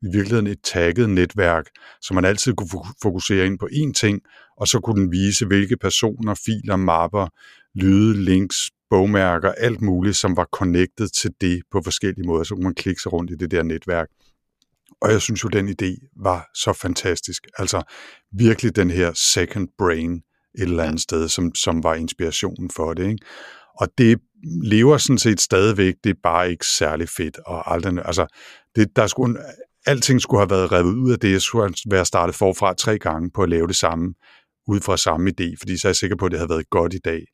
i 0.04 0.08
virkeligheden 0.14 0.48
et 0.48 0.62
tagget 0.64 1.10
netværk, 1.10 1.66
så 2.02 2.14
man 2.14 2.26
altid 2.26 2.54
kunne 2.54 2.70
fokusere 3.02 3.46
ind 3.46 3.60
på 3.60 3.70
én 3.72 3.94
ting, 3.94 4.22
og 4.58 4.68
så 4.68 4.80
kunne 4.80 5.02
den 5.02 5.12
vise, 5.12 5.46
hvilke 5.46 5.78
personer, 5.78 6.36
filer, 6.46 6.76
mapper, 6.76 7.28
lyde, 7.76 8.24
links, 8.24 8.56
bogmærker, 8.90 9.52
alt 9.52 9.82
muligt, 9.82 10.16
som 10.16 10.38
var 10.38 10.48
connected 10.52 11.08
til 11.08 11.32
det 11.42 11.62
på 11.72 11.82
forskellige 11.84 12.28
måder. 12.28 12.44
Så 12.44 12.56
kunne 12.56 12.64
man 12.64 12.76
klikke 12.76 13.02
sig 13.02 13.14
rundt 13.14 13.32
i 13.32 13.36
det 13.36 13.52
der 13.52 13.64
netværk. 13.64 14.08
Og 15.02 15.12
jeg 15.12 15.22
synes 15.22 15.44
jo, 15.44 15.50
den 15.50 15.70
idé 15.70 16.22
var 16.24 16.50
så 16.56 16.74
fantastisk. 16.74 17.48
Altså 17.58 17.82
virkelig 18.32 18.76
den 18.76 18.92
her 18.92 19.12
second 19.14 19.68
brain 19.78 20.14
et 20.56 20.62
eller 20.62 20.84
andet 20.84 21.02
sted, 21.02 21.30
som, 21.30 21.56
som 21.56 21.84
var 21.84 21.96
inspirationen 21.96 22.70
for 22.70 22.94
det. 22.94 23.04
Ikke? 23.04 23.26
Og 23.82 23.88
det 23.98 24.20
lever 24.64 24.98
sådan 24.98 25.18
set 25.18 25.42
stadigvæk, 25.42 25.94
det 26.04 26.10
er 26.10 26.20
bare 26.24 26.52
ikke 26.52 26.66
særlig 26.66 27.10
fedt. 27.10 27.38
Og 27.46 27.74
aldrig, 27.74 28.06
altså, 28.06 28.26
det, 28.76 28.96
der 28.96 29.08
skulle, 29.08 29.40
alting 29.86 30.22
skulle 30.22 30.42
have 30.42 30.50
været 30.50 30.72
revet 30.72 30.96
ud 30.96 31.12
af 31.12 31.20
det, 31.20 31.32
jeg 31.32 31.42
skulle 31.42 31.74
være 31.86 32.06
startet 32.06 32.36
forfra 32.36 32.74
tre 32.74 32.98
gange 33.00 33.32
på 33.32 33.44
at 33.44 33.50
lave 33.50 33.68
det 33.68 33.76
samme, 33.76 34.14
ud 34.68 34.80
fra 34.80 34.98
samme 34.98 35.32
idé, 35.32 35.56
fordi 35.60 35.78
så 35.78 35.88
er 35.88 35.90
jeg 35.90 35.96
sikker 35.96 36.16
på, 36.16 36.26
at 36.26 36.32
det 36.32 36.40
havde 36.40 36.50
været 36.50 36.70
godt 36.70 36.94
i 36.94 37.00
dag. 37.06 37.26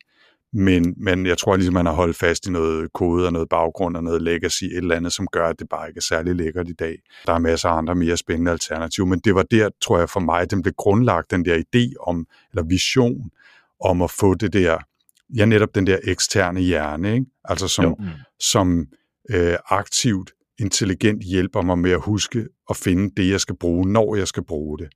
Men, 0.52 0.94
men 0.96 1.26
jeg 1.26 1.38
tror 1.38 1.56
ligesom, 1.56 1.74
man 1.74 1.86
har 1.86 1.92
holdt 1.92 2.16
fast 2.16 2.46
i 2.46 2.50
noget 2.50 2.92
kode 2.92 3.26
og 3.26 3.32
noget 3.32 3.48
baggrund 3.48 3.96
og 3.96 4.04
noget 4.04 4.22
legacy, 4.22 4.64
et 4.64 4.76
eller 4.76 4.96
andet, 4.96 5.12
som 5.12 5.26
gør, 5.32 5.48
at 5.48 5.58
det 5.58 5.68
bare 5.68 5.88
ikke 5.88 5.98
er 5.98 6.02
særlig 6.02 6.34
lækkert 6.34 6.68
i 6.68 6.72
dag. 6.72 6.96
Der 7.26 7.32
er 7.32 7.38
masser 7.38 7.68
af 7.68 7.78
andre 7.78 7.94
mere 7.94 8.16
spændende 8.16 8.50
alternativer, 8.50 9.06
men 9.06 9.20
det 9.24 9.34
var 9.34 9.42
der, 9.42 9.68
tror 9.80 9.98
jeg 9.98 10.10
for 10.10 10.20
mig, 10.20 10.50
den 10.50 10.62
blev 10.62 10.74
grundlagt, 10.76 11.30
den 11.30 11.44
der 11.44 11.58
idé 11.58 11.92
om, 12.06 12.26
eller 12.52 12.62
vision 12.62 13.30
om 13.80 14.02
at 14.02 14.10
få 14.10 14.34
det 14.34 14.52
der, 14.52 14.78
ja 15.36 15.44
netop 15.44 15.74
den 15.74 15.86
der 15.86 15.98
eksterne 16.04 16.60
hjerne, 16.60 17.14
ikke? 17.14 17.26
altså 17.44 17.68
som, 17.68 17.94
mm. 17.98 18.06
som 18.40 18.86
øh, 19.30 19.56
aktivt, 19.68 20.32
intelligent 20.58 21.22
hjælper 21.22 21.62
mig 21.62 21.78
med 21.78 21.90
at 21.90 22.00
huske 22.00 22.46
og 22.68 22.76
finde 22.76 23.10
det, 23.16 23.30
jeg 23.30 23.40
skal 23.40 23.56
bruge, 23.56 23.92
når 23.92 24.16
jeg 24.16 24.28
skal 24.28 24.44
bruge 24.44 24.78
det. 24.78 24.88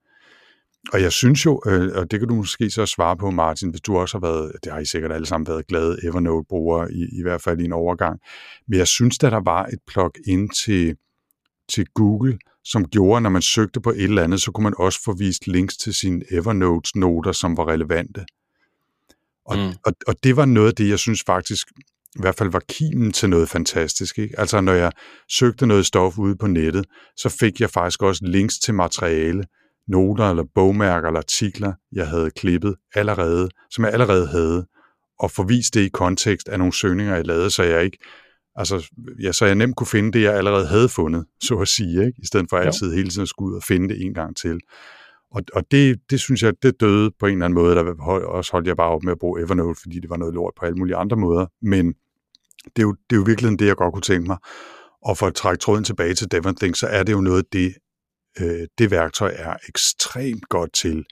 Og 0.93 1.03
jeg 1.03 1.13
synes 1.13 1.47
jo, 1.47 1.63
øh, 1.67 1.91
og 1.95 2.11
det 2.11 2.19
kan 2.19 2.29
du 2.29 2.35
måske 2.35 2.71
så 2.71 2.87
svare 2.87 3.17
på, 3.17 3.31
Martin, 3.31 3.71
hvis 3.71 3.81
du 3.81 3.97
også 3.97 4.19
har 4.19 4.27
været, 4.27 4.53
det 4.65 4.73
har 4.73 4.79
I 4.79 4.85
sikkert 4.85 5.13
alle 5.13 5.27
sammen 5.27 5.47
været 5.47 5.67
glade 5.67 5.99
Evernote-brugere, 6.03 6.93
i, 6.93 7.19
i 7.19 7.23
hvert 7.23 7.43
fald 7.43 7.61
i 7.61 7.65
en 7.65 7.73
overgang, 7.73 8.21
men 8.69 8.79
jeg 8.79 8.89
synes, 8.89 9.19
at 9.25 9.33
der 9.33 9.41
var 9.45 9.65
et 9.65 9.79
plug-in 9.87 10.49
til, 10.49 10.97
til 11.69 11.87
Google, 11.95 12.39
som 12.65 12.85
gjorde, 12.85 13.17
at 13.17 13.23
når 13.23 13.31
man 13.31 13.43
søgte 13.43 13.81
på 13.81 13.91
et 13.91 14.05
eller 14.05 14.23
andet, 14.23 14.41
så 14.41 14.53
kunne 14.53 14.65
man 14.65 14.75
også 14.79 15.03
få 15.05 15.17
vist 15.19 15.47
links 15.47 15.77
til 15.77 15.95
sine 15.95 16.23
Evernote-noter, 16.31 17.33
som 17.33 17.57
var 17.57 17.69
relevante. 17.69 18.25
Og, 19.47 19.59
mm. 19.59 19.73
og, 19.87 19.93
og 20.07 20.15
det 20.23 20.37
var 20.37 20.45
noget 20.45 20.69
af 20.69 20.75
det, 20.75 20.89
jeg 20.89 20.99
synes 20.99 21.23
faktisk, 21.27 21.67
i 22.17 22.21
hvert 22.21 22.35
fald 22.35 22.51
var 22.51 22.63
kimen 22.69 23.13
til 23.13 23.29
noget 23.29 23.49
fantastisk. 23.49 24.19
Ikke? 24.19 24.41
Altså 24.41 24.61
når 24.61 24.73
jeg 24.73 24.93
søgte 25.31 25.67
noget 25.67 25.87
stof 25.87 26.19
ude 26.19 26.37
på 26.37 26.47
nettet, 26.47 26.87
så 27.17 27.29
fik 27.29 27.61
jeg 27.61 27.71
faktisk 27.71 28.03
også 28.03 28.25
links 28.25 28.59
til 28.59 28.75
materiale, 28.75 29.45
noter 29.89 30.31
eller 30.31 30.45
bogmærker 30.55 31.09
eller 31.09 31.21
artikler, 31.21 31.73
jeg 31.93 32.09
havde 32.09 32.31
klippet 32.31 32.75
allerede, 32.95 33.49
som 33.71 33.85
jeg 33.85 33.93
allerede 33.93 34.27
havde, 34.27 34.67
og 35.19 35.31
forvist 35.31 35.75
det 35.75 35.81
i 35.81 35.89
kontekst 35.89 36.49
af 36.49 36.59
nogle 36.59 36.73
søgninger, 36.73 37.15
jeg 37.15 37.27
lavede, 37.27 37.51
så 37.51 37.63
jeg 37.63 37.85
ikke 37.85 37.99
Altså, 38.57 38.91
ja, 39.23 39.33
så 39.33 39.47
jeg 39.47 39.55
nemt 39.55 39.77
kunne 39.77 39.87
finde 39.87 40.13
det, 40.13 40.23
jeg 40.23 40.35
allerede 40.35 40.67
havde 40.67 40.89
fundet, 40.89 41.25
så 41.43 41.55
at 41.55 41.69
sige, 41.69 42.07
ikke? 42.07 42.21
i 42.23 42.27
stedet 42.27 42.47
for 42.51 42.57
altid 42.57 42.91
ja. 42.91 42.97
hele 42.97 43.09
tiden 43.09 43.23
at 43.23 43.29
skulle 43.29 43.53
ud 43.53 43.57
og 43.57 43.63
finde 43.63 43.89
det 43.89 44.03
en 44.03 44.15
gang 44.15 44.37
til. 44.37 44.61
Og, 45.33 45.43
og 45.53 45.63
det, 45.71 46.01
det 46.11 46.21
synes 46.21 46.43
jeg, 46.43 46.53
det 46.63 46.81
døde 46.81 47.11
på 47.21 47.27
en 47.27 47.33
eller 47.33 47.45
anden 47.45 47.55
måde, 47.55 47.77
der 47.77 48.03
også 48.27 48.53
holdt 48.53 48.67
jeg 48.67 48.77
bare 48.77 48.91
op 48.91 49.03
med 49.03 49.13
at 49.13 49.19
bruge 49.19 49.43
Evernote, 49.43 49.81
fordi 49.81 50.01
det 50.01 50.11
var 50.11 50.17
noget 50.17 50.35
lort 50.35 50.53
på 50.59 50.67
alle 50.67 50.79
mulige 50.79 50.97
andre 50.97 51.17
måder, 51.17 51.47
men 51.63 51.87
det 52.65 52.79
er 52.79 52.83
jo, 52.83 52.93
det 53.11 53.17
er 53.17 53.21
jo 53.21 53.25
virkelig 53.27 53.59
det, 53.59 53.67
jeg 53.67 53.77
godt 53.77 53.93
kunne 53.95 54.03
tænke 54.03 54.27
mig. 54.27 54.37
Og 55.03 55.19
for 55.19 55.27
at 55.27 55.35
trække 55.35 55.61
tråden 55.61 55.85
tilbage 55.85 56.15
til 56.15 56.31
Devon 56.31 56.57
Think, 56.57 56.77
så 56.77 56.87
er 56.87 57.03
det 57.03 57.13
jo 57.13 57.21
noget, 57.21 57.53
det 57.53 57.75
øh, 58.41 58.67
det 58.79 58.91
værktøj 58.91 59.35
er 59.37 59.57
ekstremt 59.69 60.49
godt 60.49 60.73
til, 60.73 61.05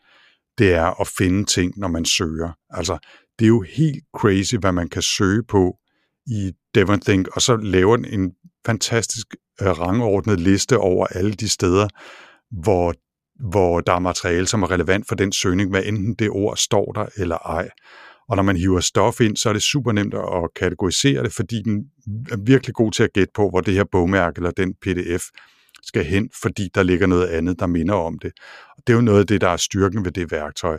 det 0.59 0.73
er 0.75 1.01
at 1.01 1.09
finde 1.19 1.45
ting, 1.45 1.73
når 1.77 1.89
man 1.89 2.05
søger. 2.05 2.53
Altså, 2.71 2.99
det 3.39 3.45
er 3.45 3.49
jo 3.49 3.61
helt 3.61 4.05
crazy, 4.17 4.55
hvad 4.55 4.73
man 4.73 4.89
kan 4.89 5.03
søge 5.03 5.43
på 5.45 5.77
i 6.27 6.53
Devon 6.75 7.01
Think, 7.01 7.29
og 7.29 7.43
så 7.43 7.57
laver 7.57 7.97
den 7.97 8.05
en 8.05 8.33
fantastisk 8.67 9.27
øh, 9.61 9.69
rangordnet 9.69 10.41
liste 10.41 10.79
over 10.79 11.07
alle 11.07 11.33
de 11.33 11.49
steder, 11.49 11.89
hvor, 12.51 12.95
hvor 13.41 13.81
der 13.81 13.93
er 13.93 13.99
materiale, 13.99 14.47
som 14.47 14.63
er 14.63 14.71
relevant 14.71 15.09
for 15.09 15.15
den 15.15 15.33
søgning, 15.33 15.71
hvad 15.71 15.83
enten 15.85 16.15
det 16.15 16.31
ord 16.31 16.57
står 16.57 16.93
der 16.93 17.07
eller 17.17 17.37
ej. 17.37 17.69
Og 18.29 18.37
når 18.37 18.43
man 18.43 18.57
hiver 18.57 18.81
stof 18.81 19.21
ind, 19.21 19.37
så 19.37 19.49
er 19.49 19.53
det 19.53 19.63
super 19.63 19.93
nemt 19.93 20.15
at 20.15 20.55
kategorisere 20.57 21.23
det, 21.23 21.33
fordi 21.33 21.63
den 21.63 21.85
er 22.31 22.37
virkelig 22.47 22.75
god 22.75 22.93
til 22.93 23.03
at 23.03 23.13
gætte 23.13 23.33
på, 23.35 23.51
hvor 23.51 23.61
det 23.61 23.75
her 23.75 23.85
bogmærke 23.93 24.39
eller 24.39 24.51
den 24.51 24.75
pdf 24.75 25.25
skal 25.83 26.05
hen, 26.05 26.31
fordi 26.43 26.69
der 26.75 26.83
ligger 26.83 27.07
noget 27.07 27.27
andet, 27.27 27.61
der 27.61 27.67
minder 27.67 27.95
om 27.95 28.19
det. 28.19 28.33
Og 28.77 28.83
det 28.87 28.93
er 28.93 28.97
jo 28.97 29.03
noget 29.03 29.21
af 29.21 29.27
det, 29.27 29.41
der 29.41 29.49
er 29.49 29.57
styrken 29.57 30.05
ved 30.05 30.13
det 30.13 30.31
værktøj. 30.31 30.79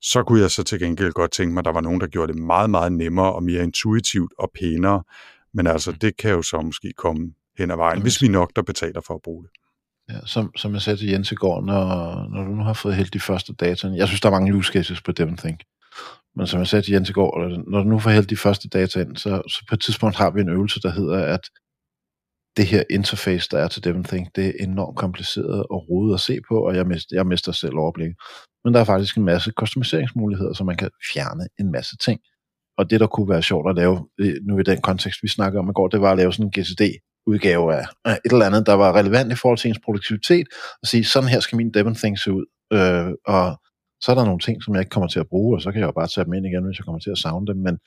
Så 0.00 0.22
kunne 0.22 0.40
jeg 0.40 0.50
så 0.50 0.62
til 0.62 0.78
gengæld 0.80 1.12
godt 1.12 1.30
tænke 1.30 1.54
mig, 1.54 1.60
at 1.60 1.64
der 1.64 1.72
var 1.72 1.80
nogen, 1.80 2.00
der 2.00 2.06
gjorde 2.06 2.32
det 2.32 2.42
meget, 2.42 2.70
meget 2.70 2.92
nemmere 2.92 3.32
og 3.32 3.42
mere 3.42 3.62
intuitivt 3.62 4.32
og 4.38 4.50
pænere. 4.60 5.02
Men 5.54 5.66
altså, 5.66 5.92
det 5.92 6.16
kan 6.16 6.30
jo 6.30 6.42
så 6.42 6.60
måske 6.60 6.92
komme 6.96 7.32
hen 7.58 7.70
ad 7.70 7.76
vejen, 7.76 8.02
hvis 8.02 8.22
vi 8.22 8.28
nok 8.28 8.50
der 8.56 8.62
betaler 8.62 9.00
for 9.00 9.14
at 9.14 9.22
bruge 9.22 9.44
det. 9.44 9.50
Ja, 10.10 10.20
som, 10.26 10.56
som 10.56 10.72
jeg 10.74 10.82
sagde 10.82 10.96
til 10.96 11.08
Jens 11.08 11.32
i 11.32 11.34
går, 11.34 11.60
når, 11.60 11.84
når 12.34 12.44
du 12.44 12.50
nu 12.50 12.62
har 12.62 12.72
fået 12.72 12.94
helt 12.96 13.14
de 13.14 13.20
første 13.20 13.52
data, 13.52 13.88
jeg 13.88 14.08
synes, 14.08 14.20
der 14.20 14.28
er 14.28 14.32
mange 14.32 14.54
use 14.54 14.72
cases 14.72 15.02
på 15.02 15.12
Devon 15.12 15.36
Think, 15.36 15.60
men 16.36 16.46
som 16.46 16.58
jeg 16.58 16.66
sagde 16.66 16.82
til 16.82 16.92
Jens 16.92 17.10
i 17.10 17.12
går, 17.12 17.30
når 17.70 17.82
du 17.82 17.88
nu 17.88 17.98
får 17.98 18.10
helt 18.10 18.30
de 18.30 18.36
første 18.36 18.68
data 18.68 19.00
ind, 19.00 19.16
så, 19.16 19.42
så 19.48 19.64
på 19.68 19.74
et 19.74 19.80
tidspunkt 19.80 20.16
har 20.16 20.30
vi 20.30 20.40
en 20.40 20.48
øvelse, 20.48 20.80
der 20.80 20.90
hedder, 20.90 21.34
at 21.34 21.40
det 22.56 22.66
her 22.66 22.82
interface, 22.90 23.48
der 23.50 23.58
er 23.58 23.68
til 23.68 23.84
Devon 23.84 24.04
Think, 24.04 24.36
det 24.36 24.46
er 24.46 24.52
enormt 24.60 24.96
kompliceret 24.96 25.66
og 25.70 25.88
rodet 25.90 26.14
at 26.14 26.20
se 26.20 26.38
på, 26.48 26.66
og 26.66 26.76
jeg 26.76 26.86
mister, 26.86 27.16
jeg 27.16 27.26
mister 27.26 27.52
selv 27.52 27.76
overblik. 27.76 28.12
Men 28.64 28.74
der 28.74 28.80
er 28.80 28.84
faktisk 28.84 29.16
en 29.16 29.24
masse 29.24 29.52
customiseringsmuligheder, 29.56 30.52
så 30.52 30.64
man 30.64 30.76
kan 30.76 30.90
fjerne 31.12 31.44
en 31.60 31.72
masse 31.72 31.96
ting. 31.96 32.20
Og 32.78 32.90
det, 32.90 33.00
der 33.00 33.06
kunne 33.06 33.28
være 33.28 33.42
sjovt 33.42 33.70
at 33.70 33.76
lave, 33.76 34.08
øh, 34.20 34.34
nu 34.42 34.58
i 34.58 34.62
den 34.62 34.80
kontekst, 34.80 35.22
vi 35.22 35.28
snakker 35.28 35.58
om 35.58 35.70
i 35.70 35.72
går, 35.72 35.88
det 35.88 36.00
var 36.00 36.10
at 36.10 36.16
lave 36.16 36.32
sådan 36.32 36.46
en 36.46 36.52
GCD-udgave 37.28 37.74
af 37.74 38.18
et 38.24 38.32
eller 38.32 38.46
andet, 38.46 38.66
der 38.66 38.72
var 38.72 38.96
relevant 38.96 39.32
i 39.32 39.34
forhold 39.34 39.58
til 39.58 39.68
ens 39.68 39.78
produktivitet, 39.84 40.46
og 40.82 40.88
sige, 40.88 41.04
sådan 41.04 41.28
her 41.28 41.40
skal 41.40 41.56
min 41.56 41.74
Devon 41.74 41.94
Think 41.94 42.18
se 42.22 42.32
ud. 42.32 42.46
Øh, 42.72 43.12
og 43.26 43.60
så 44.00 44.10
er 44.12 44.14
der 44.14 44.24
nogle 44.24 44.40
ting, 44.40 44.62
som 44.62 44.74
jeg 44.74 44.80
ikke 44.80 44.90
kommer 44.90 45.08
til 45.08 45.20
at 45.20 45.28
bruge, 45.28 45.56
og 45.56 45.62
så 45.62 45.72
kan 45.72 45.80
jeg 45.80 45.86
jo 45.86 45.92
bare 45.92 46.08
tage 46.08 46.24
dem 46.24 46.32
ind 46.32 46.46
igen, 46.46 46.64
hvis 46.64 46.78
jeg 46.78 46.84
kommer 46.84 47.00
til 47.00 47.10
at 47.10 47.18
savne 47.18 47.46
dem, 47.46 47.56
men, 47.56 47.78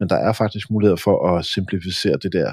men 0.00 0.08
der 0.08 0.16
er 0.16 0.32
faktisk 0.32 0.70
muligheder 0.70 0.96
for 0.96 1.16
at 1.30 1.44
simplificere 1.44 2.16
det 2.22 2.32
der 2.32 2.52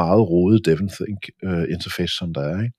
meget 0.00 0.22
rodet 0.30 0.66
DevonThink 0.66 1.22
uh, 1.46 1.64
interface, 1.74 2.14
som 2.16 2.34
der 2.34 2.42
er. 2.42 2.62
Ikke? 2.62 2.74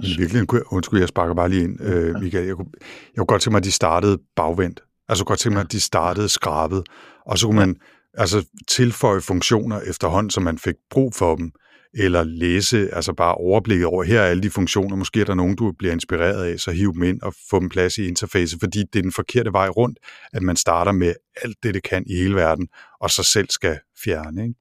Men 0.00 0.10
virkelig, 0.18 0.72
undskyld, 0.72 0.98
jeg 0.98 1.08
sparker 1.08 1.34
bare 1.34 1.48
lige 1.48 1.64
ind, 1.64 1.80
øh, 1.80 2.20
Michael. 2.20 2.46
Jeg 2.46 2.56
kunne, 2.56 2.70
jeg 3.12 3.18
kunne 3.18 3.26
godt 3.26 3.42
tænke 3.42 3.52
mig, 3.52 3.58
at 3.58 3.64
de 3.64 3.72
startede 3.72 4.18
bagvendt. 4.36 4.80
Altså 5.08 5.24
godt 5.24 5.38
tænke 5.38 5.54
mig, 5.54 5.64
at 5.64 5.72
de 5.72 5.80
startede 5.80 6.28
skrabet, 6.28 6.82
og 7.26 7.38
så 7.38 7.46
kunne 7.46 7.58
man 7.58 7.76
altså 8.14 8.46
tilføje 8.68 9.20
funktioner 9.20 9.80
efterhånden, 9.80 10.30
som 10.30 10.42
man 10.42 10.58
fik 10.58 10.74
brug 10.90 11.14
for 11.14 11.36
dem, 11.36 11.52
eller 11.94 12.24
læse, 12.24 12.94
altså 12.94 13.12
bare 13.12 13.34
overblikket 13.34 13.86
over, 13.86 14.04
her 14.04 14.20
er 14.20 14.26
alle 14.26 14.42
de 14.42 14.50
funktioner, 14.50 14.96
måske 14.96 15.20
er 15.20 15.24
der 15.24 15.34
nogen, 15.34 15.56
du 15.56 15.72
bliver 15.78 15.92
inspireret 15.92 16.44
af, 16.44 16.58
så 16.58 16.70
hiv 16.70 16.94
dem 16.94 17.02
ind 17.02 17.22
og 17.22 17.34
få 17.50 17.60
dem 17.60 17.68
plads 17.68 17.98
i 17.98 18.06
interface, 18.08 18.56
fordi 18.60 18.78
det 18.92 18.98
er 18.98 19.02
den 19.02 19.12
forkerte 19.12 19.52
vej 19.52 19.68
rundt, 19.68 19.98
at 20.32 20.42
man 20.42 20.56
starter 20.56 20.92
med 20.92 21.14
alt 21.42 21.56
det, 21.62 21.74
det 21.74 21.82
kan 21.82 22.04
i 22.06 22.16
hele 22.16 22.34
verden, 22.34 22.68
og 23.00 23.10
så 23.10 23.22
selv 23.22 23.48
skal 23.50 23.78
fjerne. 24.04 24.42
Ikke? 24.42 24.54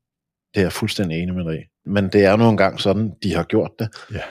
Det 0.53 0.59
er 0.59 0.65
jeg 0.65 0.73
fuldstændig 0.73 1.21
enig 1.21 1.35
med 1.35 1.45
dig 1.45 1.65
Men 1.85 2.09
det 2.09 2.25
er 2.25 2.35
nu 2.35 2.49
engang 2.49 2.79
sådan, 2.79 3.11
de 3.23 3.33
har 3.35 3.43
gjort 3.43 3.71
det. 3.79 3.89
Ja. 4.13 4.21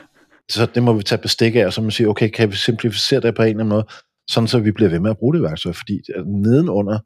Så 0.51 0.67
det 0.75 0.83
må 0.83 0.93
vi 0.93 1.03
tage 1.03 1.23
bestik 1.23 1.57
af, 1.57 1.67
og 1.67 1.73
så 1.73 1.81
må 1.81 1.87
vi 1.87 1.93
sige, 1.93 2.09
okay, 2.09 2.29
kan 2.29 2.51
vi 2.51 2.57
simplificere 2.57 3.21
det 3.21 3.35
på 3.35 3.43
en 3.43 3.49
eller 3.49 3.61
anden 3.61 3.69
måde, 3.69 3.87
sådan 4.31 4.49
så 4.49 4.59
vi 4.59 4.73
bliver 4.73 4.91
ved 4.91 5.01
med 5.01 5.11
at 5.11 5.19
bruge 5.19 5.35
det 5.35 5.43
værktøj, 5.43 5.73
fordi 5.73 6.01
nedenunder 6.27 6.99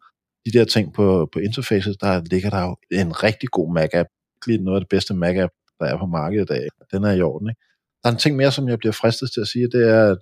de 0.46 0.58
der 0.58 0.64
ting 0.64 0.94
på, 0.94 1.28
på 1.32 1.38
interfaces, 1.38 1.96
der 1.96 2.22
ligger 2.30 2.50
der 2.50 2.62
jo 2.62 2.76
en 2.90 3.22
rigtig 3.22 3.48
god 3.48 3.78
Mac-app, 3.78 4.40
lige 4.46 4.64
noget 4.64 4.76
af 4.76 4.80
det 4.80 4.88
bedste 4.88 5.14
Mac-app, 5.14 5.63
der 5.78 5.86
er 5.86 5.98
på 5.98 6.06
markedet 6.06 6.42
i 6.42 6.52
dag. 6.54 6.68
Den 6.92 7.04
er 7.04 7.12
i 7.12 7.22
orden, 7.22 7.48
ikke? 7.48 7.60
Der 8.02 8.08
er 8.08 8.12
en 8.12 8.18
ting 8.18 8.36
mere, 8.36 8.52
som 8.52 8.68
jeg 8.68 8.78
bliver 8.78 8.92
fristet 8.92 9.32
til 9.32 9.40
at 9.40 9.48
sige, 9.48 9.68
det 9.72 9.88
er, 9.88 10.04
at 10.04 10.18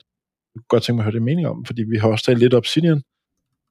jeg 0.55 0.59
kunne 0.59 0.69
godt 0.69 0.83
tænke 0.83 0.97
mig 0.97 1.03
at 1.03 1.05
høre 1.05 1.15
det 1.15 1.23
mening 1.23 1.47
om, 1.49 1.65
fordi 1.65 1.83
vi 1.83 1.97
har 1.97 2.09
også 2.09 2.25
talt 2.25 2.39
lidt 2.39 2.55
Obsidian, 2.55 3.03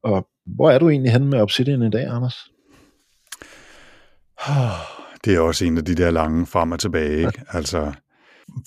og 0.03 0.27
hvor 0.45 0.71
er 0.71 0.79
du 0.79 0.89
egentlig 0.89 1.11
henne 1.11 1.27
med 1.27 1.41
Obsidian 1.41 1.81
i 1.81 1.89
dag, 1.89 2.05
Anders? 2.05 2.51
Det 5.25 5.35
er 5.35 5.39
også 5.39 5.65
en 5.65 5.77
af 5.77 5.85
de 5.85 5.95
der 5.95 6.11
lange 6.11 6.45
frem 6.45 6.71
og 6.71 6.79
tilbage, 6.79 7.17
ikke? 7.17 7.31
Ja. 7.53 7.57
Altså, 7.57 7.93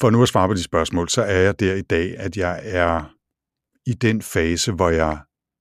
for 0.00 0.10
nu 0.10 0.22
at 0.22 0.28
svare 0.28 0.48
på 0.48 0.54
de 0.54 0.62
spørgsmål, 0.62 1.08
så 1.08 1.22
er 1.22 1.38
jeg 1.38 1.60
der 1.60 1.74
i 1.74 1.82
dag, 1.82 2.18
at 2.18 2.36
jeg 2.36 2.60
er 2.64 3.14
i 3.86 3.92
den 3.92 4.22
fase, 4.22 4.72
hvor 4.72 4.90
jeg 4.90 5.18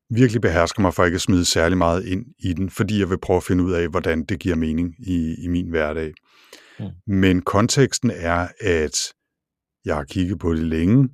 virkelig 0.10 0.42
behersker 0.42 0.82
mig 0.82 0.94
for 0.94 1.06
ikke 1.06 1.16
at 1.16 1.22
smide 1.22 1.46
særlig 1.46 1.78
meget 1.78 2.06
ind 2.06 2.26
i 2.40 2.54
den, 2.54 2.70
fordi 2.70 3.00
jeg 3.00 3.10
vil 3.10 3.20
prøve 3.20 3.38
at 3.38 3.44
finde 3.44 3.64
ud 3.64 3.72
af, 3.72 3.88
hvordan 3.88 4.24
det 4.24 4.40
giver 4.40 4.56
mening 4.56 4.96
i, 5.00 5.36
i 5.44 5.48
min 5.48 5.70
hverdag. 5.70 6.14
Mm. 6.84 7.14
Men 7.14 7.42
konteksten 7.42 8.12
er, 8.12 8.48
at 8.62 9.14
jeg 9.86 9.96
har 9.96 10.04
kigget 10.04 10.40
på 10.40 10.54
det 10.54 10.64
længe, 10.64 11.10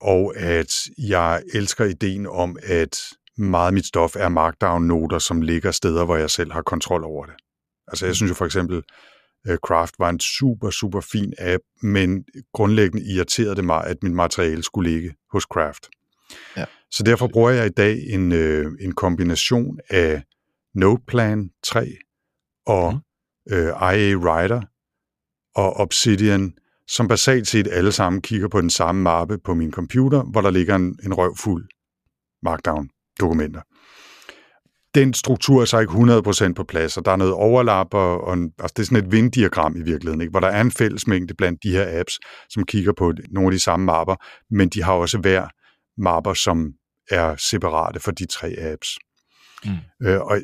og 0.00 0.36
at 0.36 0.74
jeg 0.98 1.42
elsker 1.54 1.84
ideen 1.84 2.26
om, 2.26 2.56
at 2.62 2.98
meget 3.38 3.66
af 3.66 3.72
mit 3.72 3.86
stof 3.86 4.16
er 4.16 4.28
markdown-noter, 4.28 5.18
som 5.18 5.42
ligger 5.42 5.70
steder, 5.70 6.04
hvor 6.04 6.16
jeg 6.16 6.30
selv 6.30 6.52
har 6.52 6.62
kontrol 6.62 7.04
over 7.04 7.26
det. 7.26 7.34
Altså 7.88 8.06
jeg 8.06 8.10
mm. 8.10 8.14
synes 8.14 8.30
jo 8.30 8.34
for 8.34 8.44
eksempel, 8.44 8.82
uh, 9.48 9.56
Craft 9.66 9.94
var 9.98 10.10
en 10.10 10.20
super, 10.20 10.70
super 10.70 11.00
fin 11.00 11.34
app, 11.38 11.62
men 11.82 12.24
grundlæggende 12.52 13.06
irriterede 13.06 13.56
det 13.56 13.64
mig, 13.64 13.86
at 13.86 13.96
mit 14.02 14.12
materiale 14.12 14.62
skulle 14.62 14.90
ligge 14.90 15.14
hos 15.32 15.42
Craft. 15.42 15.88
Ja. 16.56 16.64
Så 16.90 17.02
derfor 17.02 17.28
bruger 17.28 17.50
jeg 17.50 17.66
i 17.66 17.72
dag 17.76 17.98
en, 18.06 18.32
øh, 18.32 18.66
en 18.80 18.92
kombination 18.92 19.78
af 19.90 20.22
Noteplan 20.74 21.50
3 21.62 21.96
og 22.66 22.92
mm. 22.92 23.54
øh, 23.54 23.66
IA 23.66 24.16
Writer 24.16 24.60
og 25.54 25.76
Obsidian, 25.76 26.52
som 26.88 27.08
basalt 27.08 27.48
set 27.48 27.68
alle 27.70 27.92
sammen 27.92 28.22
kigger 28.22 28.48
på 28.48 28.60
den 28.60 28.70
samme 28.70 29.02
mappe 29.02 29.38
på 29.38 29.54
min 29.54 29.72
computer, 29.72 30.22
hvor 30.22 30.40
der 30.40 30.50
ligger 30.50 30.76
en, 30.76 30.98
en 31.04 31.14
røvfuld 31.14 31.68
Markdown-dokumenter. 32.42 33.60
Den 34.94 35.14
struktur 35.14 35.60
er 35.60 35.64
så 35.64 35.78
ikke 35.78 35.92
100% 35.92 36.52
på 36.52 36.64
plads, 36.64 36.96
og 36.96 37.04
der 37.04 37.12
er 37.12 37.16
noget 37.16 37.32
overlap, 37.32 37.94
og, 37.94 38.20
og 38.20 38.32
altså 38.32 38.74
det 38.76 38.78
er 38.78 38.86
sådan 38.86 39.04
et 39.04 39.12
vinddiagram 39.12 39.76
i 39.76 39.82
virkeligheden, 39.82 40.20
ikke? 40.20 40.30
hvor 40.30 40.40
der 40.40 40.48
er 40.48 40.60
en 40.60 40.70
fællesmængde 40.70 41.34
blandt 41.34 41.62
de 41.62 41.70
her 41.70 42.00
apps, 42.00 42.18
som 42.48 42.64
kigger 42.64 42.92
på 42.92 43.12
nogle 43.30 43.46
af 43.46 43.52
de 43.52 43.60
samme 43.60 43.86
mapper, 43.86 44.16
men 44.50 44.68
de 44.68 44.82
har 44.82 44.92
også 44.92 45.18
hver 45.18 45.48
mapper, 46.00 46.34
som 46.34 46.72
er 47.10 47.36
separate 47.36 48.00
for 48.00 48.10
de 48.10 48.26
tre 48.26 48.54
apps. 48.58 48.98
Mm. 49.64 50.06
Øh, 50.06 50.20
og 50.20 50.40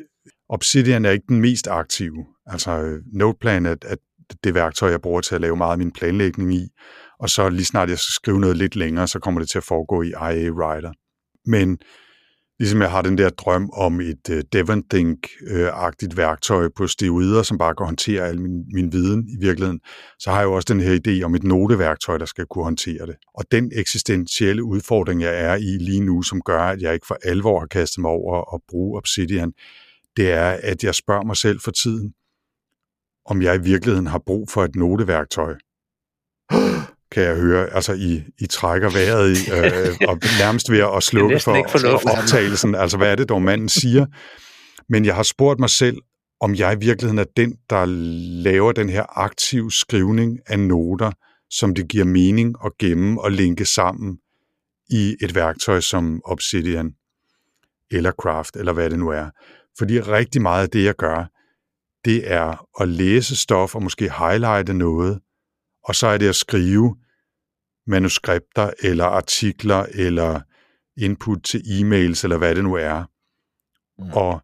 Obsidian 0.49 1.05
er 1.05 1.11
ikke 1.11 1.25
den 1.29 1.41
mest 1.41 1.67
aktive. 1.67 2.25
Altså 2.45 3.01
Noteplan 3.13 3.65
er, 3.65 3.75
er 3.81 3.95
det 4.43 4.53
værktøj, 4.55 4.89
jeg 4.89 5.01
bruger 5.01 5.21
til 5.21 5.35
at 5.35 5.41
lave 5.41 5.55
meget 5.55 5.71
af 5.71 5.77
min 5.77 5.91
planlægning 5.91 6.53
i, 6.53 6.67
og 7.19 7.29
så 7.29 7.49
lige 7.49 7.65
snart 7.65 7.89
jeg 7.89 7.99
skal 7.99 8.13
skrive 8.13 8.39
noget 8.39 8.57
lidt 8.57 8.75
længere, 8.75 9.07
så 9.07 9.19
kommer 9.19 9.41
det 9.41 9.49
til 9.49 9.57
at 9.57 9.63
foregå 9.63 10.01
i 10.01 10.07
IA 10.07 10.51
Writer. 10.51 10.91
Men 11.45 11.77
ligesom 12.59 12.81
jeg 12.81 12.91
har 12.91 13.01
den 13.01 13.17
der 13.17 13.29
drøm 13.29 13.69
om 13.73 14.01
et 14.01 14.29
øh, 14.29 14.37
uh, 14.37 14.41
Devonthink-agtigt 14.55 16.17
værktøj 16.17 16.69
på 16.75 16.87
steroider, 16.87 17.43
som 17.43 17.57
bare 17.57 17.75
kan 17.75 17.85
håndtere 17.85 18.27
al 18.27 18.41
min, 18.41 18.65
min 18.73 18.93
viden 18.93 19.27
i 19.29 19.35
virkeligheden, 19.39 19.79
så 20.19 20.31
har 20.31 20.37
jeg 20.37 20.45
jo 20.45 20.53
også 20.53 20.73
den 20.73 20.81
her 20.81 20.99
idé 21.07 21.23
om 21.23 21.35
et 21.35 21.43
noteværktøj, 21.43 22.17
der 22.17 22.25
skal 22.25 22.45
kunne 22.45 22.63
håndtere 22.63 23.05
det. 23.05 23.15
Og 23.33 23.43
den 23.51 23.71
eksistentielle 23.75 24.63
udfordring, 24.63 25.21
jeg 25.21 25.41
er 25.41 25.55
i 25.55 25.77
lige 25.79 26.01
nu, 26.01 26.21
som 26.21 26.41
gør, 26.41 26.61
at 26.61 26.81
jeg 26.81 26.93
ikke 26.93 27.07
for 27.07 27.17
alvor 27.23 27.59
har 27.59 27.67
kastet 27.67 28.01
mig 28.01 28.11
over 28.11 28.55
at 28.55 28.61
bruge 28.69 28.97
Obsidian, 28.97 29.51
det 30.17 30.31
er, 30.31 30.57
at 30.63 30.83
jeg 30.83 30.95
spørger 30.95 31.23
mig 31.23 31.37
selv 31.37 31.59
for 31.59 31.71
tiden, 31.71 32.13
om 33.27 33.41
jeg 33.41 33.55
i 33.55 33.63
virkeligheden 33.63 34.07
har 34.07 34.21
brug 34.25 34.49
for 34.49 34.63
et 34.63 34.75
noteværktøj. 34.75 35.55
kan 37.11 37.23
jeg 37.23 37.35
høre, 37.35 37.69
altså 37.69 37.93
I, 37.93 38.23
I 38.39 38.45
trækker 38.47 38.89
vejret 38.89 39.37
i, 39.37 39.51
øh, 39.51 40.09
og 40.09 40.19
nærmest 40.39 40.71
ved 40.71 40.79
at 40.79 41.03
slukke 41.03 41.39
for, 41.39 41.65
for 42.01 42.17
optagelsen. 42.17 42.75
Altså, 42.75 42.97
hvad 42.97 43.11
er 43.11 43.15
det 43.15 43.29
dog, 43.29 43.41
manden 43.41 43.69
siger? 43.69 44.05
Men 44.89 45.05
jeg 45.05 45.15
har 45.15 45.23
spurgt 45.23 45.59
mig 45.59 45.69
selv, 45.69 45.97
om 46.39 46.55
jeg 46.55 46.73
i 46.73 46.85
virkeligheden 46.85 47.19
er 47.19 47.25
den, 47.37 47.55
der 47.69 47.85
laver 48.43 48.71
den 48.71 48.89
her 48.89 49.19
aktiv 49.19 49.71
skrivning 49.71 50.39
af 50.47 50.59
noter, 50.59 51.11
som 51.49 51.75
det 51.75 51.87
giver 51.87 52.05
mening 52.05 52.55
at 52.65 52.71
gemme 52.79 53.21
og 53.21 53.31
linke 53.31 53.65
sammen 53.65 54.17
i 54.89 55.15
et 55.21 55.35
værktøj 55.35 55.79
som 55.79 56.21
Obsidian 56.25 56.91
eller 57.91 58.11
Craft, 58.11 58.55
eller 58.55 58.73
hvad 58.73 58.89
det 58.89 58.99
nu 58.99 59.09
er. 59.09 59.29
Fordi 59.77 59.99
rigtig 59.99 60.41
meget 60.41 60.63
af 60.63 60.69
det, 60.69 60.83
jeg 60.83 60.95
gør, 60.95 61.25
det 62.07 62.31
er 62.31 62.65
at 62.81 62.87
læse 62.87 63.35
stof 63.35 63.75
og 63.75 63.83
måske 63.83 64.11
highlighte 64.19 64.73
noget, 64.73 65.19
og 65.83 65.95
så 65.95 66.07
er 66.07 66.17
det 66.17 66.29
at 66.29 66.35
skrive 66.35 66.95
manuskripter 67.87 68.71
eller 68.79 69.05
artikler 69.05 69.85
eller 69.93 70.41
input 70.97 71.43
til 71.43 71.59
e-mails 71.59 72.23
eller 72.23 72.37
hvad 72.37 72.55
det 72.55 72.63
nu 72.63 72.73
er. 72.73 73.03
Mm. 73.99 74.09
Og 74.13 74.41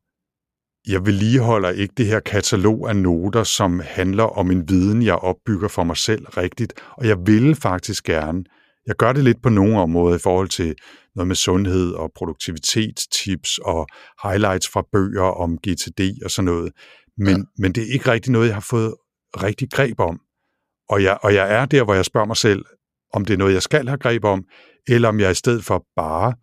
jeg 0.88 1.06
vedligeholder 1.06 1.70
ikke 1.70 1.94
det 1.98 2.06
her 2.06 2.20
katalog 2.20 2.90
af 2.90 2.96
noter, 2.96 3.44
som 3.44 3.82
handler 3.86 4.24
om 4.24 4.52
en 4.52 4.70
viden, 4.70 5.04
jeg 5.04 5.16
opbygger 5.16 5.68
for 5.68 5.84
mig 5.84 5.98
selv 5.98 6.26
rigtigt. 6.26 6.74
Og 6.98 7.08
jeg 7.08 7.18
vil 7.26 7.56
faktisk 7.56 8.04
gerne, 8.04 8.44
jeg 8.88 8.96
gør 8.96 9.14
det 9.14 9.24
lidt 9.24 9.42
på 9.42 9.50
nogle 9.50 9.80
områder 9.80 10.16
i 10.16 10.20
forhold 10.20 10.50
til 10.50 10.76
noget 11.16 11.28
med 11.28 11.36
sundhed 11.36 11.92
og 11.92 12.12
produktivitetstips 12.16 13.58
og 13.58 13.88
highlights 14.24 14.70
fra 14.70 14.84
bøger 14.92 15.42
om 15.44 15.58
GTD 15.58 16.24
og 16.26 16.32
sådan 16.32 16.46
noget. 16.46 16.72
Men, 17.18 17.38
ja. 17.38 17.44
men 17.58 17.72
det 17.72 17.84
er 17.84 17.94
ikke 17.94 18.12
rigtig 18.12 18.32
noget, 18.32 18.48
jeg 18.48 18.56
har 18.56 18.68
fået 18.70 18.96
rigtig 19.44 19.72
greb 19.72 20.00
om. 20.00 20.20
Og 20.90 21.04
jeg, 21.04 21.18
og 21.22 21.34
jeg 21.34 21.54
er 21.54 21.66
der, 21.66 21.84
hvor 21.84 21.94
jeg 21.94 22.06
spørger 22.06 22.28
mig 22.28 22.38
selv, 22.38 22.66
om 23.14 23.26
det 23.26 23.34
er 23.34 23.38
noget, 23.38 23.54
jeg 23.54 23.64
skal 23.64 23.88
have 23.88 23.98
greb 23.98 24.24
om, 24.24 24.44
eller 24.88 25.10
om 25.10 25.20
jeg 25.20 25.32
i 25.32 25.36
stedet 25.36 25.64
for 25.64 25.86
bare 25.96 26.34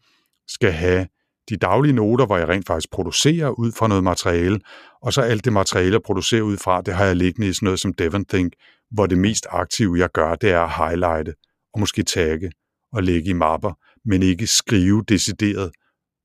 skal 0.48 0.72
have 0.72 1.06
de 1.50 1.56
daglige 1.56 1.92
noter, 1.92 2.26
hvor 2.26 2.36
jeg 2.36 2.48
rent 2.48 2.66
faktisk 2.66 2.90
producerer 2.90 3.48
ud 3.48 3.72
fra 3.72 3.88
noget 3.88 4.04
materiale, 4.04 4.60
og 5.02 5.12
så 5.12 5.20
alt 5.20 5.44
det 5.44 5.52
materiale, 5.52 5.92
jeg 5.92 6.02
producerer 6.02 6.42
ud 6.42 6.56
fra, 6.56 6.80
det 6.80 6.94
har 6.94 7.04
jeg 7.04 7.16
liggende 7.16 7.48
i 7.48 7.52
sådan 7.52 7.66
noget 7.66 7.80
som 7.80 7.92
Devon 7.92 8.24
Think, 8.24 8.52
hvor 8.90 9.06
det 9.06 9.18
mest 9.18 9.46
aktive, 9.50 9.98
jeg 9.98 10.10
gør, 10.10 10.34
det 10.34 10.50
er 10.50 10.60
at 10.60 10.70
highlighte 10.70 11.34
og 11.74 11.80
måske 11.80 12.02
tagge 12.02 12.52
og 12.92 13.02
lægge 13.02 13.30
i 13.30 13.32
mapper, 13.32 13.72
men 14.04 14.22
ikke 14.22 14.46
skrive 14.46 15.04
decideret 15.08 15.70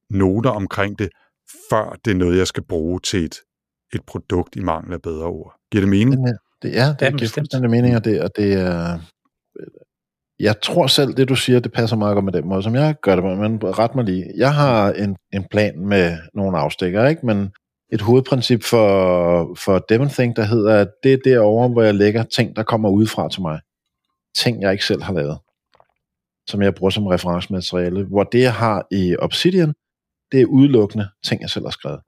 noter 0.10 0.50
omkring 0.50 1.00
det, 1.00 1.10
før 1.70 1.96
det 2.06 2.12
er 2.12 2.16
noget, 2.16 2.38
jeg 2.38 2.48
skal 2.48 2.64
bruge 2.64 3.00
til 3.00 3.24
et, 3.24 3.36
et 3.94 4.02
produkt 4.08 4.56
i 4.56 4.60
mangel 4.60 4.94
af 4.94 5.02
bedre 5.02 5.26
ord. 5.26 5.56
Giver 5.72 5.82
det 5.82 5.90
mening? 5.90 6.28
Det 6.62 6.78
er, 6.78 6.88
det, 6.88 7.00
det 7.00 7.18
giver 7.18 7.30
fuldstændig 7.30 7.70
mening, 7.70 7.96
og 7.96 8.06
det, 8.06 8.22
og 8.22 8.30
det 8.38 8.54
er, 8.54 9.00
jeg 10.40 10.62
tror 10.62 10.88
selv, 10.88 11.14
det 11.14 11.30
du 11.30 11.36
siger, 11.36 11.60
det 11.60 11.72
passer 11.72 11.96
meget 11.98 12.16
godt 12.16 12.26
med 12.26 12.34
den 12.34 12.48
måde, 12.48 12.64
som 12.64 12.76
jeg 12.76 12.96
gør 13.02 13.16
det 13.16 13.24
på, 13.24 13.36
men 13.36 13.64
ret 13.64 13.96
mig 13.96 14.06
lige. 14.06 14.32
Jeg 14.36 14.54
har 14.54 14.92
en, 14.92 15.16
en 15.34 15.44
plan 15.52 15.80
med 15.80 16.18
nogle 16.34 16.58
afstikker, 16.58 17.08
ikke? 17.08 17.26
men 17.26 17.52
et 17.94 18.02
hovedprincip 18.02 18.64
for, 18.64 19.56
for 19.56 19.80
Devon 19.90 20.10
Think, 20.10 20.36
der 20.36 20.44
hedder, 20.44 20.82
at 20.82 20.88
det 21.04 21.14
er 21.14 21.18
derovre, 21.24 21.70
hvor 21.70 21.82
jeg 21.82 21.96
lægger 21.96 22.24
ting, 22.24 22.56
der 22.56 22.64
kommer 22.64 22.90
udefra 22.90 23.30
til 23.30 23.42
mig. 23.42 23.60
Ting, 24.38 24.62
jeg 24.62 24.72
ikke 24.72 24.86
selv 24.86 25.02
har 25.04 25.14
lavet, 25.14 25.38
som 26.50 26.62
jeg 26.62 26.76
bruger 26.76 26.90
som 26.90 27.08
referencemateriale. 27.08 28.04
Hvor 28.04 28.24
det, 28.24 28.42
jeg 28.42 28.54
har 28.54 28.88
i 28.92 29.16
Obsidian, 29.20 29.74
det 30.32 30.42
er 30.42 30.46
udelukkende 30.46 31.08
ting, 31.24 31.42
jeg 31.42 31.50
selv 31.50 31.66
har 31.66 31.72
skrevet. 31.72 32.00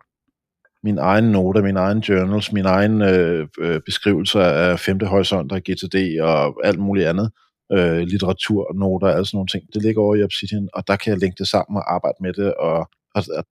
Min 0.88 0.98
egen 0.98 1.24
noter, 1.32 1.62
min 1.62 1.78
egen 1.78 2.00
journals, 2.00 2.52
min 2.52 2.66
egen 2.66 3.02
øh, 3.02 3.48
øh, 3.60 3.80
beskrivelser 3.86 4.42
af 4.42 4.80
femte 4.80 5.04
og 5.04 5.62
GTD 5.68 5.98
og 6.22 6.68
alt 6.68 6.80
muligt 6.80 7.08
andet 7.08 7.32
øh, 7.72 8.00
litteraturnoter 8.00 9.08
og 9.08 9.14
alle 9.14 9.26
sådan 9.26 9.38
nogle 9.38 9.48
ting. 9.48 9.64
Det 9.74 9.82
ligger 9.82 10.02
over 10.02 10.16
i 10.16 10.24
Obsidian, 10.24 10.68
og 10.74 10.88
der 10.88 10.96
kan 10.96 11.12
jeg 11.12 11.20
linke 11.20 11.36
det 11.40 11.48
sammen 11.48 11.78
og 11.78 11.94
arbejde 11.96 12.18
med 12.22 12.34
det. 12.34 12.54
Og, 12.54 12.78
og, 13.16 13.24
og 13.38 13.44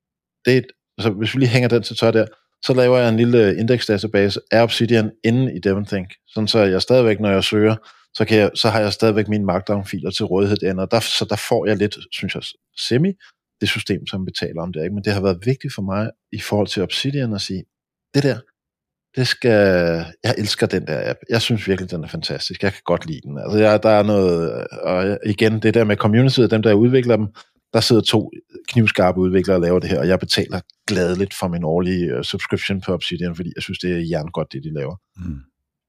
det, 0.47 0.67
altså, 0.99 1.11
hvis 1.11 1.35
vi 1.35 1.41
lige 1.41 1.49
hænger 1.49 1.69
den 1.69 1.83
til 1.83 1.97
tør 1.97 2.11
der, 2.11 2.27
så 2.63 2.75
laver 2.75 2.99
jeg 2.99 3.09
en 3.09 3.17
lille 3.17 3.57
indeksdatabase 3.57 4.41
af 4.51 4.63
Obsidian 4.63 5.11
inde 5.25 5.57
i 5.57 5.59
DevonThink, 5.59 6.09
sådan 6.29 6.49
så 6.49 6.59
jeg 6.59 6.83
stadigvæk, 6.83 7.21
når 7.21 7.31
jeg 7.31 7.45
søger, 7.45 7.77
så, 8.15 8.25
kan 8.25 8.39
jeg, 8.39 8.51
så 8.55 8.69
har 8.69 8.81
jeg 8.81 8.93
stadigvæk 8.93 9.29
mine 9.29 9.45
markdown-filer 9.45 10.11
til 10.11 10.25
rådighed 10.25 10.57
derinde, 10.57 10.83
og 10.83 10.91
der, 10.91 11.01
så 11.01 11.27
der 11.31 11.37
får 11.49 11.67
jeg 11.67 11.77
lidt, 11.77 11.97
synes 12.13 12.35
jeg, 12.35 12.43
semi 12.77 13.13
det 13.61 13.69
system, 13.69 14.07
som 14.07 14.25
betaler 14.25 14.63
om 14.63 14.73
det. 14.73 14.83
Ikke? 14.83 14.95
Men 14.95 15.05
det 15.05 15.13
har 15.13 15.21
været 15.21 15.39
vigtigt 15.45 15.75
for 15.75 15.83
mig 15.83 16.11
i 16.33 16.41
forhold 16.41 16.69
til 16.69 16.83
Obsidian 16.83 17.35
at 17.35 17.41
sige, 17.41 17.65
det 18.15 18.23
der, 18.23 18.39
det 19.17 19.27
skal, 19.27 19.51
jeg 20.25 20.35
elsker 20.39 20.67
den 20.67 20.87
der 20.87 21.11
app. 21.11 21.19
Jeg 21.31 21.43
synes 21.43 21.69
virkelig, 21.69 21.91
den 21.91 22.05
er 22.05 22.09
fantastisk. 22.09 22.63
Jeg 22.63 22.73
kan 22.73 22.83
godt 22.85 23.07
lide 23.07 23.21
den. 23.25 23.39
Altså, 23.39 23.59
jeg, 23.59 23.83
der 23.83 23.89
er 23.89 24.03
noget, 24.03 24.67
og 24.83 25.19
igen, 25.27 25.63
det 25.63 25.75
der 25.75 25.85
med 25.85 25.97
community, 25.97 26.41
dem 26.41 26.63
der 26.63 26.73
udvikler 26.73 27.17
dem, 27.17 27.27
der 27.73 27.81
sidder 27.81 28.03
to 28.03 28.31
knivskarpe 28.69 29.21
udviklere 29.21 29.57
og 29.57 29.61
laver 29.61 29.79
det 29.79 29.91
her, 29.91 29.99
og 29.99 30.09
jeg 30.09 30.19
betaler 30.19 30.61
gladeligt 30.87 31.35
for 31.35 31.49
min 31.49 31.65
årlige 31.65 32.19
uh, 32.19 32.23
subscription 32.23 32.81
på 32.81 32.93
Obsidian, 32.93 33.37
fordi 33.37 33.53
jeg 33.57 33.63
synes, 33.63 33.79
det 33.79 33.91
er 33.93 34.07
jerngodt, 34.11 34.53
det 34.53 34.65
de 34.65 34.75
laver. 34.75 34.97
Mm. 35.17 35.41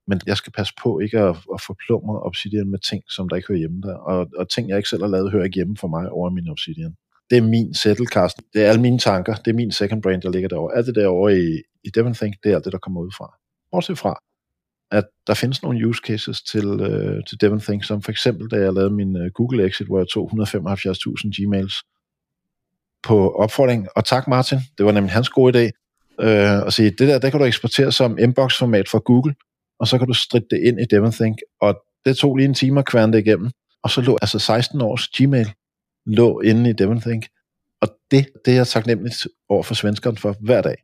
Men 0.08 0.22
jeg 0.26 0.38
skal 0.38 0.54
passe 0.54 0.74
på 0.84 1.00
ikke 1.00 1.20
at, 1.20 1.36
at 1.54 1.62
forplumre 1.62 2.24
Obsidian 2.24 2.70
med 2.70 2.80
ting, 2.80 3.04
som 3.10 3.30
der 3.30 3.36
ikke 3.36 3.48
hører 3.48 3.60
hjemme 3.60 3.82
der, 3.82 3.96
og, 3.96 4.28
og 4.38 4.50
ting, 4.50 4.70
jeg 4.70 4.78
ikke 4.78 4.90
selv 4.90 5.02
har 5.02 5.10
lavet, 5.10 5.32
hører 5.32 5.44
ikke 5.44 5.56
hjemme 5.56 5.78
for 5.78 5.88
mig 5.88 6.10
over 6.10 6.30
min 6.30 6.50
Obsidian. 6.50 6.96
Det 7.30 7.38
er 7.38 7.42
min 7.42 7.74
Settlecast, 7.74 8.38
det 8.54 8.64
er 8.64 8.70
alle 8.70 8.82
mine 8.82 9.00
tanker, 9.00 9.36
det 9.36 9.52
er 9.52 9.56
min 9.56 9.72
second 9.72 10.02
brain, 10.02 10.22
der 10.22 10.32
ligger 10.32 10.50
derovre. 10.50 10.76
Alt 10.78 10.88
det 10.88 10.96
derovre 10.96 11.40
i, 11.40 11.62
i 11.84 11.90
Devonthink, 11.90 12.36
det 12.44 12.52
er 12.52 12.56
alt 12.56 12.66
det, 12.66 12.74
der 12.74 12.80
kommer 12.80 13.02
ud 13.02 13.12
fra. 13.18 13.34
Bortset 13.72 13.98
fra, 13.98 14.20
at 14.92 15.06
der 15.28 15.34
findes 15.34 15.64
nogle 15.64 15.88
use 15.88 16.02
cases 16.06 16.42
til, 16.42 16.66
øh, 16.66 17.24
til 17.30 17.42
Devonthink, 17.42 17.84
som 17.84 18.02
for 18.02 18.12
eksempel, 18.12 18.50
da 18.52 18.56
jeg 18.56 18.74
lavede 18.74 18.94
min 18.94 19.18
øh, 19.18 19.32
Google 19.32 19.66
Exit, 19.66 19.88
hvor 19.88 19.98
jeg 19.98 20.08
tog 20.08 20.32
175.000 20.34 21.44
Gmails 21.44 21.76
på 23.04 23.32
opfordring. 23.32 23.88
Og 23.96 24.06
tak 24.06 24.28
Martin, 24.28 24.60
det 24.78 24.86
var 24.86 24.92
nemlig 24.92 25.12
hans 25.12 25.30
gode 25.30 25.52
idé, 25.60 25.72
øh, 26.22 26.68
at 26.68 26.74
sige, 26.74 26.90
det 26.90 27.08
der, 27.08 27.20
der 27.20 27.30
kan 27.30 27.40
du 27.40 27.46
eksportere 27.46 27.92
som 27.92 28.18
inbox-format 28.18 28.90
fra 28.90 29.00
Google, 29.00 29.36
og 29.80 29.88
så 29.88 29.98
kan 29.98 30.08
du 30.08 30.14
stritte 30.14 30.48
det 30.52 30.60
ind 30.68 30.80
i 30.82 30.86
Devonthink, 30.92 31.38
og 31.62 31.76
det 32.06 32.18
tog 32.18 32.36
lige 32.36 32.48
en 32.48 32.54
time 32.54 32.80
at 32.80 32.86
kværne 32.86 33.14
det 33.14 33.20
igennem, 33.20 33.52
og 33.84 33.90
så 33.90 34.02
lå 34.02 34.18
altså 34.22 34.40
16 34.40 34.82
års 34.82 35.08
Gmail 35.08 35.54
lå 36.08 36.40
inde 36.40 36.70
i 36.70 36.74
Devonthink, 36.74 37.26
og 37.82 37.88
det, 38.12 38.28
det 38.46 38.52
er 38.52 38.56
jeg 38.56 38.68
taknemmeligt 38.68 39.28
over 39.50 39.64
for 39.64 39.74
svenskerne 39.74 40.18
for 40.18 40.36
hver 40.40 40.62
dag. 40.62 40.76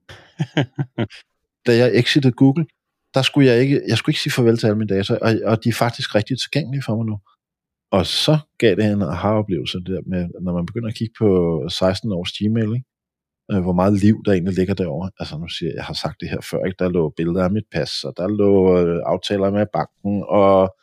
da 1.68 1.78
jeg 1.78 1.92
exitede 1.94 2.34
Google, 2.34 2.66
der 3.14 3.22
skulle 3.22 3.48
jeg 3.48 3.62
ikke, 3.62 3.82
jeg 3.88 3.98
skulle 3.98 4.14
ikke 4.14 4.22
sige 4.22 4.34
farvel 4.34 4.58
til 4.58 4.68
alle 4.68 4.78
mine 4.78 4.96
data, 4.96 5.18
og, 5.22 5.36
og 5.46 5.64
de 5.64 5.70
er 5.70 5.74
faktisk 5.74 6.16
rigtig 6.16 6.38
tilgængelige 6.40 6.84
for 6.86 6.96
mig 6.96 7.06
nu. 7.06 7.20
Og 7.92 8.06
så 8.06 8.38
gav 8.58 8.76
det 8.76 8.86
en 8.86 9.02
aha-oplevelse, 9.02 9.78
det 9.78 9.88
der 9.88 10.02
med, 10.06 10.30
når 10.42 10.54
man 10.54 10.66
begynder 10.66 10.90
at 10.90 10.96
kigge 10.96 11.14
på 11.20 11.30
16 11.70 12.12
års 12.12 12.32
Gmail, 12.32 12.74
ikke? 12.76 12.86
Øh, 13.52 13.62
hvor 13.62 13.74
meget 13.74 14.00
liv 14.00 14.16
der 14.26 14.32
egentlig 14.32 14.56
ligger 14.56 14.74
derovre. 14.74 15.12
Altså 15.20 15.38
nu 15.38 15.48
siger 15.48 15.70
jeg, 15.70 15.76
jeg 15.76 15.84
har 15.84 15.94
sagt 15.94 16.22
det 16.22 16.30
her 16.30 16.42
før, 16.52 16.66
ikke? 16.66 16.76
der 16.80 16.90
lå 16.90 17.14
billeder 17.18 17.44
af 17.44 17.52
mit 17.52 17.68
pas, 17.72 18.04
og 18.04 18.14
der 18.18 18.28
lå 18.28 18.52
øh, 18.80 19.00
aftaler 19.06 19.52
med 19.52 19.66
banken, 19.74 20.24
og 20.30 20.76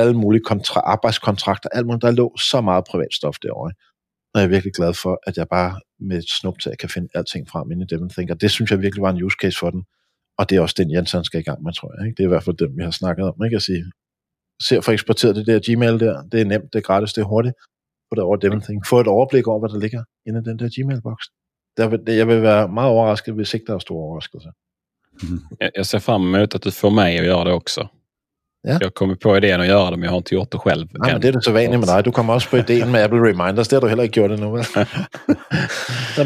alle 0.00 0.14
mulige 0.14 0.44
kontra- 0.50 0.86
arbejdskontrakter, 0.94 1.68
alt 1.72 1.86
muligt, 1.86 2.02
der 2.02 2.10
lå 2.10 2.36
så 2.38 2.60
meget 2.60 2.84
privat 2.90 3.12
stof 3.18 3.36
derovre. 3.42 3.72
Og 4.32 4.40
jeg 4.40 4.44
er 4.46 4.50
virkelig 4.56 4.74
glad 4.74 4.94
for, 4.94 5.20
at 5.26 5.36
jeg 5.36 5.46
bare 5.48 5.80
med 6.00 6.18
et 6.18 6.30
snuptag 6.40 6.74
kan 6.78 6.88
finde 6.88 7.08
alting 7.14 7.48
frem 7.48 7.70
inde 7.72 7.82
i 7.82 7.86
dem, 7.86 8.30
og 8.30 8.40
det 8.40 8.50
synes 8.50 8.70
jeg 8.70 8.82
virkelig 8.82 9.02
var 9.02 9.10
en 9.10 9.22
use 9.22 9.36
case 9.42 9.58
for 9.58 9.70
den. 9.70 9.82
Og 10.38 10.50
det 10.50 10.56
er 10.56 10.60
også 10.60 10.74
den, 10.78 10.92
Jensen 10.94 11.24
skal 11.24 11.40
i 11.40 11.42
gang 11.42 11.62
med, 11.62 11.72
tror 11.72 11.90
jeg. 11.94 12.06
Ikke? 12.06 12.16
Det 12.16 12.22
er 12.22 12.28
i 12.28 12.34
hvert 12.34 12.44
fald 12.44 12.56
dem, 12.56 12.78
vi 12.78 12.82
har 12.82 12.90
snakket 12.90 13.24
om. 13.30 13.44
Ikke? 13.44 13.56
At 13.56 13.62
sige, 13.62 13.84
se 14.66 14.76
at 14.76 14.84
få 14.84 14.90
eksporteret 14.92 15.36
det 15.36 15.46
der 15.46 15.60
Gmail 15.66 16.00
der. 16.00 16.22
Det 16.32 16.40
er 16.40 16.44
nemt, 16.44 16.72
det 16.72 16.78
er 16.78 16.82
gratis, 16.82 17.12
det 17.12 17.22
er 17.22 17.26
hurtigt. 17.26 17.54
Få 18.08 18.14
det 18.16 18.24
over 18.24 18.36
Devon 18.36 18.60
Think. 18.60 18.86
Få 18.86 19.00
et 19.00 19.06
overblik 19.06 19.46
over, 19.46 19.58
hvad 19.60 19.68
der 19.68 19.78
ligger 19.78 20.02
inde 20.26 20.38
i 20.40 20.44
den 20.48 20.58
der 20.58 20.68
Gmail-boks. 20.74 21.26
Der 21.76 22.12
Jeg 22.12 22.28
vil 22.28 22.42
være 22.42 22.68
meget 22.68 22.90
overrasket, 22.90 23.34
hvis 23.34 23.54
ikke 23.54 23.66
der 23.66 23.74
er 23.74 23.78
store 23.78 24.02
overraskelser. 24.06 24.50
Jeg 25.76 25.86
ser 25.86 25.98
fram 25.98 26.22
emot 26.34 26.54
att 26.54 26.64
du 26.64 26.70
får 26.70 26.90
mig 26.90 27.18
att 27.18 27.24
göra 27.24 27.44
det 27.44 27.52
också. 27.52 27.88
Ja. 28.66 28.78
Jag 28.80 28.94
kommer 28.94 29.14
på 29.14 29.36
idén 29.36 29.60
att 29.60 29.66
göra 29.66 29.90
det, 29.90 29.96
men 29.96 30.04
jag 30.04 30.10
har 30.10 30.16
inte 30.16 30.34
gjort 30.34 30.52
det 30.52 30.58
själv. 30.58 30.86
Nej, 30.92 31.12
men 31.12 31.20
det 31.20 31.28
är 31.28 31.32
det 31.32 31.42
så 31.42 31.52
vanligt 31.52 31.80
med 31.80 31.88
dig. 31.88 32.02
Du 32.02 32.10
kommer 32.10 32.34
også 32.34 32.48
på 32.50 32.56
idén 32.56 32.90
med 32.90 33.04
Apple 33.04 33.18
Reminders. 33.18 33.68
Det 33.68 33.76
har 33.76 33.80
du 33.80 33.88
heller 33.88 34.04
ikke 34.04 34.14
gjort 34.14 34.30
endnu, 34.30 34.50
vel? 34.50 34.64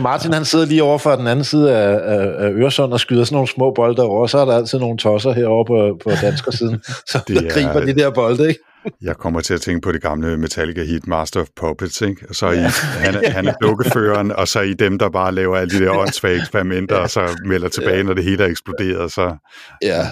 Martin, 0.09 0.33
han 0.33 0.45
sidder 0.45 0.67
lige 0.67 0.83
over 0.83 0.99
for 0.99 1.17
den 1.17 1.27
anden 1.27 1.45
side 1.45 1.77
af, 1.77 1.93
af, 1.93 2.45
af 2.45 2.51
Øresund 2.51 2.93
og 2.93 3.01
skyder 3.01 3.25
sådan 3.25 3.35
nogle 3.35 3.49
små 3.49 3.73
bolde 3.75 4.03
over, 4.03 4.27
så 4.27 4.39
er 4.39 4.45
der 4.45 4.53
altid 4.53 4.79
nogle 4.79 4.99
tosser 4.99 5.33
herovre 5.33 5.65
på, 5.65 5.99
på 6.05 6.17
danskersiden, 6.23 6.83
så 7.11 7.19
det 7.29 7.37
er, 7.37 7.51
griber 7.51 7.81
de 7.87 7.95
der 7.95 8.11
bolde, 8.11 8.49
ikke? 8.49 8.61
Jeg 9.03 9.17
kommer 9.17 9.41
til 9.41 9.55
at 9.55 9.61
tænke 9.61 9.81
på 9.81 9.93
det 9.93 10.03
gamle 10.03 10.37
Metallica 10.37 10.85
hit 10.85 11.07
Master 11.07 11.41
of 11.41 11.47
Puppets, 11.57 12.01
ikke? 12.01 12.27
Og 12.29 12.35
så 12.35 12.51
i, 12.51 12.57
han, 13.05 13.15
er, 13.15 13.31
han 13.31 13.49
er 13.49 13.55
dukkeføreren, 13.63 14.33
og 14.33 14.49
så 14.49 14.61
i 14.61 14.75
dem, 14.75 14.99
der 14.99 15.11
bare 15.11 15.35
laver 15.35 15.57
alle 15.57 15.79
de 15.79 15.85
der 15.85 15.99
åndssvage 15.99 16.37
eksperimenter, 16.37 16.97
ja. 16.97 17.03
og 17.03 17.11
så 17.11 17.41
melder 17.45 17.69
tilbage, 17.69 17.97
ja. 17.97 18.03
når 18.03 18.15
det 18.15 18.25
hele 18.25 18.45
er 18.45 18.49
eksploderet. 18.49 19.13
Så... 19.13 19.37
Ja, 19.83 20.07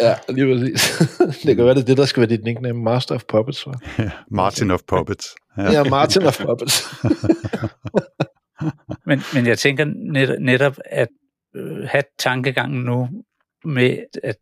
ja, 0.00 0.14
lige 0.28 0.54
præcis. 0.54 0.98
det 1.46 1.56
kan 1.56 1.64
være, 1.64 1.74
det 1.74 1.80
er 1.80 1.86
det, 1.86 1.96
der 1.96 2.04
skal 2.04 2.20
være 2.20 2.30
dit 2.30 2.44
nickname, 2.44 2.82
Master 2.82 3.14
of 3.14 3.22
Puppets. 3.28 3.58
Så. 3.58 3.78
Ja, 3.98 4.10
Martin 4.30 4.70
of 4.70 4.80
Puppets. 4.88 5.26
Ja, 5.56 5.72
ja 5.72 5.84
Martin 5.84 6.22
of 6.22 6.40
Puppets. 6.40 6.84
men, 9.08 9.22
men 9.34 9.46
jeg 9.46 9.58
tænker 9.58 9.84
net, 10.12 10.36
netop 10.40 10.78
at 10.84 11.08
øh, 11.56 11.88
have 11.88 12.02
tankegangen 12.18 12.84
nu 12.84 13.08
med 13.64 13.98
at 14.22 14.36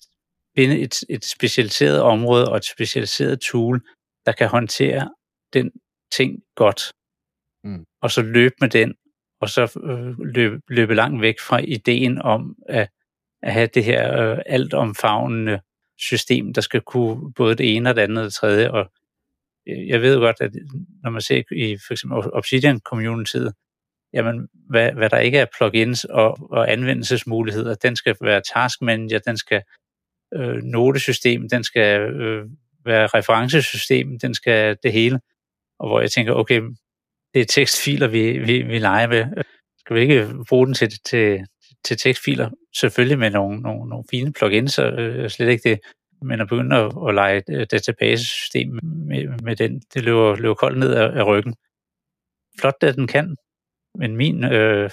finde 0.58 0.78
et, 0.78 1.00
et 1.08 1.24
specialiseret 1.24 2.00
område 2.00 2.50
og 2.50 2.56
et 2.56 2.64
specialiseret 2.64 3.40
tool, 3.40 3.80
der 4.26 4.32
kan 4.32 4.48
håndtere 4.48 5.10
den 5.52 5.70
ting 6.12 6.42
godt. 6.54 6.92
Mm. 7.64 7.84
Og 8.02 8.10
så 8.10 8.22
løbe 8.22 8.54
med 8.60 8.68
den, 8.68 8.94
og 9.40 9.48
så 9.48 9.80
øh, 9.84 10.18
løbe, 10.34 10.60
løbe 10.68 10.94
langt 10.94 11.22
væk 11.22 11.40
fra 11.40 11.58
ideen 11.58 12.22
om 12.22 12.56
at, 12.68 12.88
at 13.42 13.52
have 13.52 13.68
det 13.74 13.84
her 13.84 14.22
øh, 14.22 14.38
altomfavnende 14.46 15.60
system, 15.98 16.52
der 16.52 16.60
skal 16.60 16.80
kunne 16.80 17.32
både 17.32 17.54
det 17.54 17.76
ene 17.76 17.90
og 17.90 17.96
det 17.96 18.02
andet 18.02 18.18
og 18.18 18.24
det 18.24 18.34
tredje. 18.34 18.70
Og 18.70 18.90
øh, 19.68 19.88
jeg 19.88 20.02
ved 20.02 20.18
godt, 20.18 20.36
at 20.40 20.50
når 21.02 21.10
man 21.10 21.20
ser 21.20 21.42
i 21.52 21.78
for 21.86 21.92
eksempel 21.94 22.18
Obsidian 22.32 22.80
community, 22.80 23.36
jamen, 24.12 24.48
hvad, 24.52 24.92
hvad 24.92 25.10
der 25.10 25.18
ikke 25.18 25.38
er 25.38 25.46
plugins 25.58 26.04
og, 26.04 26.50
og 26.50 26.72
anvendelsesmuligheder, 26.72 27.74
den 27.74 27.96
skal 27.96 28.16
være 28.20 28.42
task 28.54 28.82
manager, 28.82 29.18
den 29.18 29.36
skal 29.36 29.62
øh, 30.34 30.62
notesystem, 30.62 31.48
den 31.48 31.64
skal 31.64 32.00
øh, 32.00 32.46
være 32.84 33.06
referencesystem, 33.06 34.18
den 34.18 34.34
skal 34.34 34.76
det 34.82 34.92
hele. 34.92 35.20
Og 35.78 35.88
hvor 35.88 36.00
jeg 36.00 36.10
tænker, 36.10 36.32
okay, 36.32 36.62
det 37.34 37.40
er 37.40 37.44
tekstfiler, 37.44 38.08
vi, 38.08 38.38
vi, 38.38 38.62
vi 38.62 38.78
leger 38.78 39.06
med. 39.06 39.24
Skal 39.78 39.96
vi 39.96 40.00
ikke 40.00 40.28
bruge 40.48 40.66
den 40.66 40.74
til, 40.74 40.90
til, 41.04 41.46
til 41.84 41.98
tekstfiler? 41.98 42.50
Selvfølgelig 42.76 43.18
med 43.18 43.30
nogle, 43.30 43.60
nogle, 43.60 43.88
nogle 43.88 44.04
fine 44.10 44.32
plugins, 44.32 44.78
og 44.78 44.92
øh, 44.92 45.30
slet 45.30 45.48
ikke 45.48 45.68
det. 45.68 45.80
Men 46.22 46.40
at 46.40 46.48
begynde 46.48 46.76
at, 46.76 46.92
at 47.08 47.14
lege 47.14 47.36
et 47.36 47.70
database-system 47.70 48.78
med, 48.82 49.28
med 49.42 49.56
den, 49.56 49.82
det 49.94 50.04
løber, 50.04 50.36
løber 50.36 50.54
koldt 50.54 50.78
ned 50.78 50.94
af, 50.94 51.18
af 51.18 51.26
ryggen. 51.26 51.54
Flot, 52.60 52.74
at 52.80 52.94
den 52.94 53.06
kan, 53.06 53.36
men 53.94 54.16
min 54.16 54.44
øh, 54.44 54.90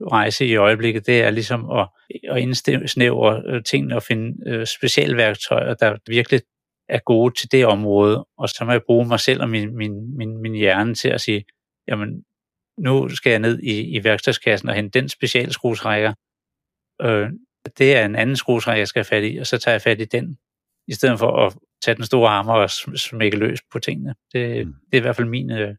rejse 0.00 0.46
i 0.46 0.56
øjeblikket, 0.56 1.06
det 1.06 1.22
er 1.22 1.30
ligesom 1.30 1.70
at, 1.70 1.88
at 2.30 2.38
indsnævre 2.38 3.42
øh, 3.46 3.62
tingene 3.62 3.96
og 3.96 4.02
finde 4.02 4.50
øh, 4.50 4.66
specialværktøjer, 4.66 5.74
der 5.74 5.96
virkelig 6.06 6.40
er 6.88 6.98
gode 6.98 7.34
til 7.34 7.52
det 7.52 7.66
område, 7.66 8.26
og 8.38 8.48
så 8.48 8.64
må 8.64 8.72
jeg 8.72 8.82
bruge 8.86 9.08
mig 9.08 9.20
selv 9.20 9.42
og 9.42 9.48
min, 9.48 9.76
min, 9.76 10.16
min, 10.16 10.42
min 10.42 10.54
hjerne 10.54 10.94
til 10.94 11.08
at 11.08 11.20
sige, 11.20 11.44
jamen, 11.88 12.24
nu 12.78 13.08
skal 13.08 13.30
jeg 13.30 13.38
ned 13.38 13.58
i, 13.62 13.96
i 13.96 14.04
værktøjskassen 14.04 14.68
og 14.68 14.74
hente 14.74 15.00
den 15.00 15.08
specialskruesrækker. 15.08 16.14
Øh, 17.02 17.30
det 17.78 17.96
er 17.96 18.04
en 18.04 18.16
anden 18.16 18.36
skruesrækker, 18.36 18.80
jeg 18.80 18.88
skal 18.88 19.00
have 19.00 19.04
fat 19.04 19.32
i, 19.32 19.36
og 19.36 19.46
så 19.46 19.58
tager 19.58 19.74
jeg 19.74 19.82
fat 19.82 20.00
i 20.00 20.04
den, 20.04 20.38
i 20.88 20.92
stedet 20.92 21.18
for 21.18 21.46
at 21.46 21.56
tage 21.84 21.94
den 21.94 22.04
store 22.04 22.30
hammer 22.30 22.54
og 22.54 22.70
smække 22.98 23.36
løs 23.36 23.58
på 23.72 23.78
tingene. 23.78 24.14
Det, 24.32 24.66
mm. 24.66 24.72
det 24.72 24.96
er 24.96 25.00
i 25.00 25.00
hvert 25.00 25.16
fald 25.16 25.28
min 25.28 25.50
øh, 25.50 25.74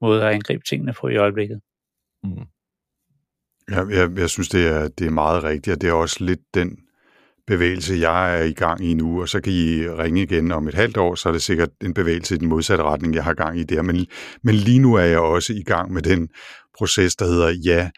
måde 0.00 0.24
at 0.24 0.34
angribe 0.34 0.64
tingene 0.64 0.92
på 0.92 1.08
i 1.08 1.16
øjeblikket. 1.16 1.60
Mm. 2.24 2.46
Ja, 3.70 3.84
jeg, 3.84 4.10
jeg 4.18 4.30
synes, 4.30 4.48
det 4.48 4.66
er, 4.66 4.88
det 4.88 5.06
er 5.06 5.10
meget 5.10 5.44
rigtigt, 5.44 5.74
og 5.74 5.80
det 5.80 5.88
er 5.88 5.92
også 5.92 6.24
lidt 6.24 6.40
den 6.54 6.78
bevægelse, 7.46 7.94
jeg 7.94 8.40
er 8.40 8.42
i 8.42 8.52
gang 8.52 8.84
i 8.84 8.94
nu, 8.94 9.20
og 9.20 9.28
så 9.28 9.40
kan 9.40 9.52
I 9.52 9.88
ringe 9.88 10.22
igen 10.22 10.52
om 10.52 10.68
et 10.68 10.74
halvt 10.74 10.96
år, 10.96 11.14
så 11.14 11.28
er 11.28 11.32
det 11.32 11.42
sikkert 11.42 11.68
en 11.82 11.94
bevægelse 11.94 12.34
i 12.34 12.38
den 12.38 12.48
modsatte 12.48 12.84
retning, 12.84 13.14
jeg 13.14 13.24
har 13.24 13.34
gang 13.34 13.58
i 13.58 13.64
der. 13.64 13.82
Men, 13.82 14.06
men 14.42 14.54
lige 14.54 14.78
nu 14.78 14.94
er 14.94 15.04
jeg 15.04 15.18
også 15.18 15.52
i 15.52 15.62
gang 15.62 15.92
med 15.92 16.02
den 16.02 16.28
proces, 16.78 17.16
der 17.16 17.26
hedder 17.26 17.48
ja, 17.48 17.90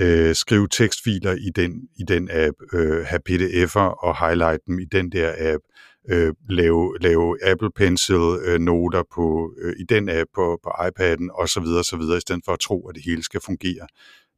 øh, 0.00 0.34
skrive 0.34 0.68
tekstfiler 0.68 1.32
i 1.32 1.50
den, 1.56 1.72
i 1.98 2.02
den 2.08 2.28
app, 2.32 2.56
øh, 2.72 3.06
have 3.06 3.20
pdf'er 3.30 4.04
og 4.04 4.26
highlight 4.26 4.60
dem 4.66 4.78
i 4.78 4.84
den 4.84 5.12
der 5.12 5.32
app, 5.38 5.62
øh, 6.10 6.34
lave, 6.48 6.96
lave 7.00 7.44
Apple 7.44 7.70
Pencil 7.76 8.38
øh, 8.44 8.58
noter 8.60 9.02
på, 9.14 9.52
øh, 9.62 9.74
i 9.78 9.84
den 9.88 10.08
app 10.08 10.30
på, 10.34 10.58
på 10.62 10.70
iPad'en 10.70 11.28
osv. 11.42 11.62
videre, 11.62 12.16
i 12.16 12.20
stedet 12.20 12.42
for 12.44 12.52
at 12.52 12.60
tro, 12.60 12.88
at 12.88 12.94
det 12.94 13.04
hele 13.04 13.22
skal 13.22 13.40
fungere 13.46 13.86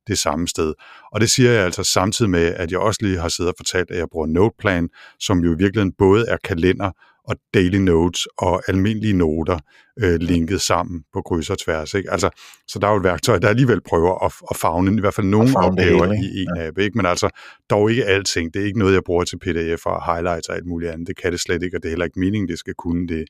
det 0.08 0.18
samme 0.18 0.48
sted. 0.48 0.74
Og 1.12 1.20
det 1.20 1.30
siger 1.30 1.50
jeg 1.50 1.64
altså 1.64 1.84
samtidig 1.84 2.30
med, 2.30 2.54
at 2.54 2.70
jeg 2.70 2.78
også 2.78 2.98
lige 3.02 3.18
har 3.18 3.28
siddet 3.28 3.52
og 3.52 3.54
fortalt, 3.56 3.90
at 3.90 3.98
jeg 3.98 4.08
bruger 4.12 4.26
Noteplan, 4.26 4.88
som 5.20 5.38
jo 5.38 5.54
i 5.54 5.58
virkeligheden 5.58 5.92
både 5.98 6.26
er 6.28 6.36
kalender 6.44 6.90
og 7.28 7.36
daily 7.54 7.76
notes 7.76 8.26
og 8.38 8.62
almindelige 8.68 9.12
noter 9.12 9.58
øh, 10.02 10.20
linket 10.20 10.60
sammen 10.60 11.04
på 11.12 11.22
kryds 11.22 11.50
og 11.50 11.58
tværs. 11.58 11.94
Ikke? 11.94 12.10
Altså, 12.10 12.30
så 12.68 12.78
der 12.78 12.86
er 12.86 12.90
jo 12.90 12.96
et 12.96 13.04
værktøj, 13.04 13.38
der 13.38 13.48
alligevel 13.48 13.80
prøver 13.80 14.24
at, 14.24 14.32
at 14.50 14.56
fagne 14.56 14.96
i 14.96 15.00
hvert 15.00 15.14
fald 15.14 15.26
nogle 15.26 15.56
opgaver 15.56 16.04
hele, 16.04 16.26
i 16.26 16.42
en 16.42 16.56
ja. 16.56 16.66
app. 16.66 16.78
Ikke? 16.78 16.96
Men 16.96 17.06
altså, 17.06 17.30
dog 17.70 17.90
ikke 17.90 18.04
alting. 18.04 18.54
Det 18.54 18.62
er 18.62 18.66
ikke 18.66 18.78
noget, 18.78 18.94
jeg 18.94 19.04
bruger 19.04 19.24
til 19.24 19.38
pdf 19.38 19.86
og 19.86 20.14
highlights 20.14 20.48
og 20.48 20.56
alt 20.56 20.66
muligt 20.66 20.92
andet. 20.92 21.08
Det 21.08 21.16
kan 21.16 21.32
det 21.32 21.40
slet 21.40 21.62
ikke, 21.62 21.76
og 21.76 21.82
det 21.82 21.88
er 21.88 21.90
heller 21.90 22.04
ikke 22.04 22.20
meningen, 22.20 22.48
det 22.48 22.58
skal 22.58 22.74
kunne 22.74 23.08
det. 23.08 23.24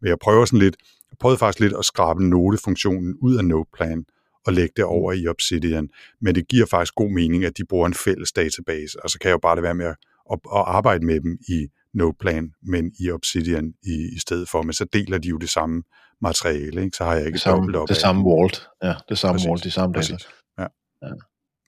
Men 0.00 0.08
jeg 0.08 0.18
prøver 0.18 0.44
sådan 0.44 0.58
lidt, 0.58 0.76
jeg 1.10 1.16
prøvede 1.20 1.38
faktisk 1.38 1.60
lidt 1.60 1.74
at 1.78 1.84
skrabe 1.84 2.24
notefunktionen 2.24 3.14
ud 3.22 3.36
af 3.36 3.44
Noteplan, 3.44 4.04
og 4.46 4.52
lægge 4.52 4.72
det 4.76 4.84
over 4.84 5.12
i 5.12 5.26
Obsidian. 5.26 5.88
Men 6.20 6.34
det 6.34 6.48
giver 6.48 6.66
faktisk 6.66 6.94
god 6.94 7.10
mening, 7.10 7.44
at 7.44 7.58
de 7.58 7.64
bruger 7.64 7.86
en 7.86 7.94
fælles 7.94 8.32
database, 8.32 9.04
og 9.04 9.10
så 9.10 9.18
kan 9.18 9.28
jeg 9.28 9.32
jo 9.32 9.38
bare 9.38 9.56
det 9.56 9.62
være 9.62 9.74
med 9.74 9.86
at, 9.86 9.96
at, 10.32 10.38
at 10.56 10.64
arbejde 10.66 11.06
med 11.06 11.20
dem 11.20 11.38
i 11.48 11.68
Noteplan, 11.94 12.52
men 12.62 12.92
i 13.00 13.10
Obsidian 13.10 13.72
i, 13.82 13.94
i 14.16 14.18
stedet 14.18 14.48
for. 14.48 14.62
Men 14.62 14.72
så 14.72 14.84
deler 14.92 15.18
de 15.18 15.28
jo 15.28 15.36
det 15.36 15.50
samme 15.50 15.82
materiale, 16.22 16.84
ikke? 16.84 16.96
så 16.96 17.04
har 17.04 17.14
jeg 17.14 17.26
ikke 17.26 17.36
det 17.36 17.40
samme, 17.40 17.56
dobbelt 17.56 17.76
op 17.76 17.88
Det 17.88 17.96
samme 17.96 18.24
vault, 18.24 18.68
ja, 18.82 18.94
det 19.08 19.18
samme 19.18 19.34
Præcis. 19.34 19.48
vault, 19.48 19.64
de 19.64 19.70
samme 19.70 19.94
data. 19.94 20.16
Ja. 20.58 20.66
ja. 21.02 21.12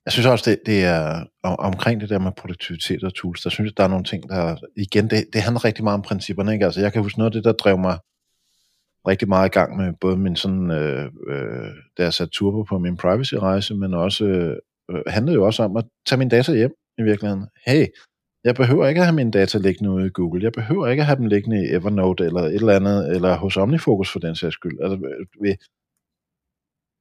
Jeg 0.04 0.12
synes 0.12 0.26
også, 0.26 0.50
det, 0.50 0.58
det 0.66 0.84
er 0.84 1.24
om, 1.42 1.56
omkring 1.58 2.00
det 2.00 2.08
der 2.08 2.18
med 2.18 2.32
produktivitet 2.36 3.04
og 3.04 3.14
tools, 3.14 3.42
der 3.42 3.50
synes 3.50 3.68
jeg, 3.68 3.76
der 3.76 3.84
er 3.84 3.88
nogle 3.88 4.04
ting, 4.04 4.28
der, 4.28 4.56
igen, 4.76 5.10
det, 5.10 5.26
det 5.32 5.42
handler 5.42 5.64
rigtig 5.64 5.84
meget 5.84 5.94
om 5.94 6.02
principperne, 6.02 6.52
ikke? 6.52 6.64
Altså, 6.64 6.80
jeg 6.80 6.92
kan 6.92 7.02
huske 7.02 7.18
noget 7.18 7.30
af 7.30 7.32
det, 7.32 7.44
der 7.44 7.52
drev 7.52 7.78
mig 7.78 7.98
rigtig 9.08 9.28
meget 9.28 9.48
i 9.48 9.52
gang 9.58 9.76
med 9.76 9.92
både 10.00 10.16
min 10.16 10.36
sådan, 10.36 10.70
øh, 10.70 11.10
øh, 11.28 11.70
da 11.98 12.02
jeg 12.02 12.14
satte 12.14 12.32
turbo 12.32 12.62
på 12.62 12.78
min 12.78 12.96
privacy-rejse, 12.96 13.74
men 13.74 13.94
også 13.94 14.24
øh, 14.24 14.56
øh 14.90 15.02
handlede 15.06 15.34
jo 15.34 15.44
også 15.44 15.62
om 15.62 15.76
at 15.76 15.84
tage 16.06 16.18
min 16.18 16.28
data 16.28 16.52
hjem 16.52 16.74
i 16.98 17.02
virkeligheden. 17.02 17.46
Hey, 17.66 17.86
jeg 18.44 18.54
behøver 18.54 18.86
ikke 18.86 19.00
at 19.00 19.06
have 19.06 19.16
mine 19.16 19.30
data 19.30 19.58
liggende 19.58 19.90
ude 19.90 20.06
i 20.06 20.10
Google. 20.14 20.42
Jeg 20.42 20.52
behøver 20.52 20.86
ikke 20.86 21.00
at 21.00 21.06
have 21.06 21.16
dem 21.16 21.26
liggende 21.26 21.64
i 21.64 21.70
Evernote 21.74 22.24
eller 22.24 22.40
et 22.40 22.54
eller 22.54 22.76
andet, 22.76 23.14
eller 23.14 23.36
hos 23.36 23.56
OmniFocus 23.56 24.12
for 24.12 24.18
den 24.18 24.36
sags 24.36 24.54
skyld. 24.54 24.78
Altså, 24.82 24.96
vi, 25.42 25.56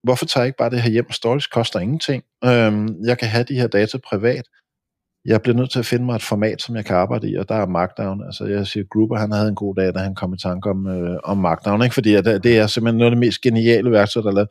hvorfor 0.03 0.25
tager 0.25 0.43
jeg 0.43 0.47
ikke 0.47 0.57
bare 0.57 0.69
det 0.69 0.81
her 0.81 0.91
hjem? 0.91 1.11
Storage 1.11 1.49
koster 1.51 1.79
ingenting. 1.79 2.23
Øhm, 2.45 2.87
jeg 3.09 3.17
kan 3.19 3.27
have 3.27 3.43
de 3.43 3.59
her 3.61 3.67
data 3.67 3.97
privat 3.97 4.45
jeg 5.25 5.41
bliver 5.41 5.55
nødt 5.55 5.71
til 5.71 5.79
at 5.79 5.85
finde 5.85 6.05
mig 6.05 6.15
et 6.15 6.23
format, 6.23 6.61
som 6.61 6.75
jeg 6.75 6.85
kan 6.85 6.95
arbejde 6.95 7.31
i, 7.31 7.35
og 7.35 7.49
der 7.49 7.55
er 7.55 7.65
Markdown. 7.65 8.23
Altså 8.25 8.45
jeg 8.45 8.67
siger, 8.67 8.83
Gruber, 8.91 9.17
han 9.17 9.31
havde 9.31 9.49
en 9.49 9.55
god 9.55 9.75
dag, 9.75 9.93
da 9.93 9.99
han 9.99 10.15
kom 10.15 10.33
i 10.33 10.37
tanke 10.37 10.69
om, 10.69 10.87
øh, 10.87 11.19
om 11.23 11.37
Markdown, 11.37 11.83
ikke? 11.83 11.93
fordi 11.93 12.13
at 12.13 12.25
det 12.25 12.57
er 12.57 12.67
simpelthen 12.67 12.97
noget 12.97 13.11
af 13.11 13.15
det 13.15 13.19
mest 13.19 13.41
geniale 13.41 13.91
værktøj, 13.91 14.21
der 14.21 14.29
er 14.29 14.33
lavet. 14.33 14.49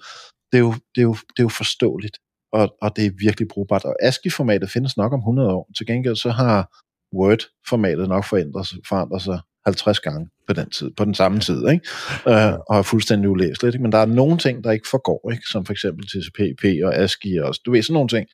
Det 0.53 0.59
er 0.59 0.63
jo, 0.63 0.73
det 0.73 1.01
er 1.01 1.03
jo, 1.03 1.13
det 1.13 1.39
er 1.39 1.43
jo 1.43 1.49
forståeligt, 1.49 2.19
og, 2.53 2.75
og 2.83 2.97
det 2.97 3.07
er 3.07 3.11
virkelig 3.19 3.49
brugbart. 3.49 3.85
Og 3.85 3.97
ASCII-formatet 4.03 4.71
findes 4.71 4.97
nok 4.97 5.13
om 5.13 5.19
100 5.19 5.53
år. 5.53 5.71
Til 5.77 5.87
gengæld 5.87 6.17
så 6.17 6.31
har 6.31 6.69
Word-formatet 7.17 8.09
nok 8.09 8.25
forandret, 8.25 8.69
forandret 8.89 9.23
sig 9.23 9.41
50 9.67 10.01
gange 10.01 10.29
på 10.49 10.53
den 10.53 10.71
tid, 10.71 10.91
på 10.97 11.05
den 11.05 11.15
samme 11.15 11.41
tid, 11.41 11.69
ikke? 11.69 11.87
Øh, 12.29 12.59
og 12.69 12.79
er 12.79 12.83
fuldstændig 12.83 13.31
ulæseligt. 13.31 13.75
Ikke? 13.75 13.83
Men 13.83 13.93
der 13.93 13.99
er 13.99 14.07
nogle 14.07 14.39
ting, 14.39 14.65
der 14.65 14.71
ikke 14.71 14.89
forgår, 14.91 15.31
ikke? 15.33 15.45
som 15.47 15.65
for 15.65 15.73
eksempel 15.73 16.07
TCP/IP 16.07 16.85
og 16.85 16.95
ASCII 16.95 17.39
og 17.39 17.55
du 17.67 17.71
ved 17.73 17.83
sådan 17.83 17.95
nogle 17.95 18.09
ting, 18.09 18.27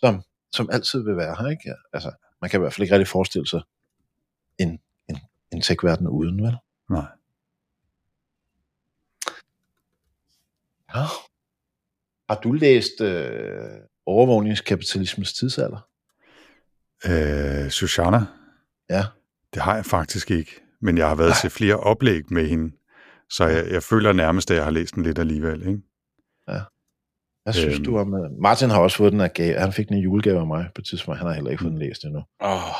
som 0.00 0.22
som 0.56 0.70
altid 0.72 1.04
vil 1.04 1.16
være 1.16 1.36
her. 1.38 1.50
Ikke? 1.50 1.74
Altså, 1.92 2.12
man 2.40 2.50
kan 2.50 2.60
i 2.60 2.60
hvert 2.60 2.72
fald 2.72 2.82
ikke 2.82 2.94
rigtig 2.94 3.08
forestille 3.08 3.46
sig 3.46 3.60
en, 4.58 4.80
en, 5.08 5.18
en 5.52 5.60
tech-verden 5.60 6.08
uden, 6.08 6.42
vel? 6.42 6.56
Nej. 6.90 7.06
Ja. 10.94 11.04
Har 12.28 12.40
du 12.42 12.52
læst 12.52 13.00
øh, 13.00 13.80
overvågningskapitalismens 14.06 15.32
tidsalder? 15.32 15.88
Øh, 17.06 17.70
Susanna? 17.70 18.26
Ja. 18.90 19.04
Det 19.54 19.62
har 19.62 19.74
jeg 19.74 19.84
faktisk 19.84 20.30
ikke, 20.30 20.60
men 20.80 20.98
jeg 20.98 21.08
har 21.08 21.14
været 21.14 21.30
Ej. 21.30 21.40
til 21.40 21.50
flere 21.50 21.76
oplæg 21.76 22.32
med 22.32 22.48
hende, 22.48 22.76
så 23.30 23.46
jeg, 23.46 23.70
jeg 23.70 23.82
føler 23.82 24.12
nærmest, 24.12 24.50
at 24.50 24.56
jeg 24.56 24.64
har 24.64 24.70
læst 24.70 24.94
den 24.94 25.02
lidt 25.02 25.18
alligevel. 25.18 25.68
Ikke? 25.68 25.82
Hvad 27.46 27.54
synes 27.54 27.74
øhm, 27.74 27.84
du 27.84 27.98
om... 27.98 28.14
Martin 28.40 28.70
har 28.70 28.80
også 28.80 28.96
fået 28.96 29.12
den 29.12 29.20
af 29.20 29.32
gave. 29.32 29.58
Han 29.58 29.72
fik 29.72 29.88
den 29.88 29.96
i 29.96 30.00
julegave 30.00 30.40
af 30.40 30.46
mig 30.46 30.66
på 30.74 30.80
et 30.80 30.86
tidspunkt. 30.86 31.18
Han 31.18 31.26
har 31.26 31.34
heller 31.34 31.50
ikke 31.50 31.62
fået 31.62 31.72
den 31.72 31.78
læst 31.78 32.04
endnu. 32.04 32.22
Åh, 32.42 32.50
oh, 32.50 32.74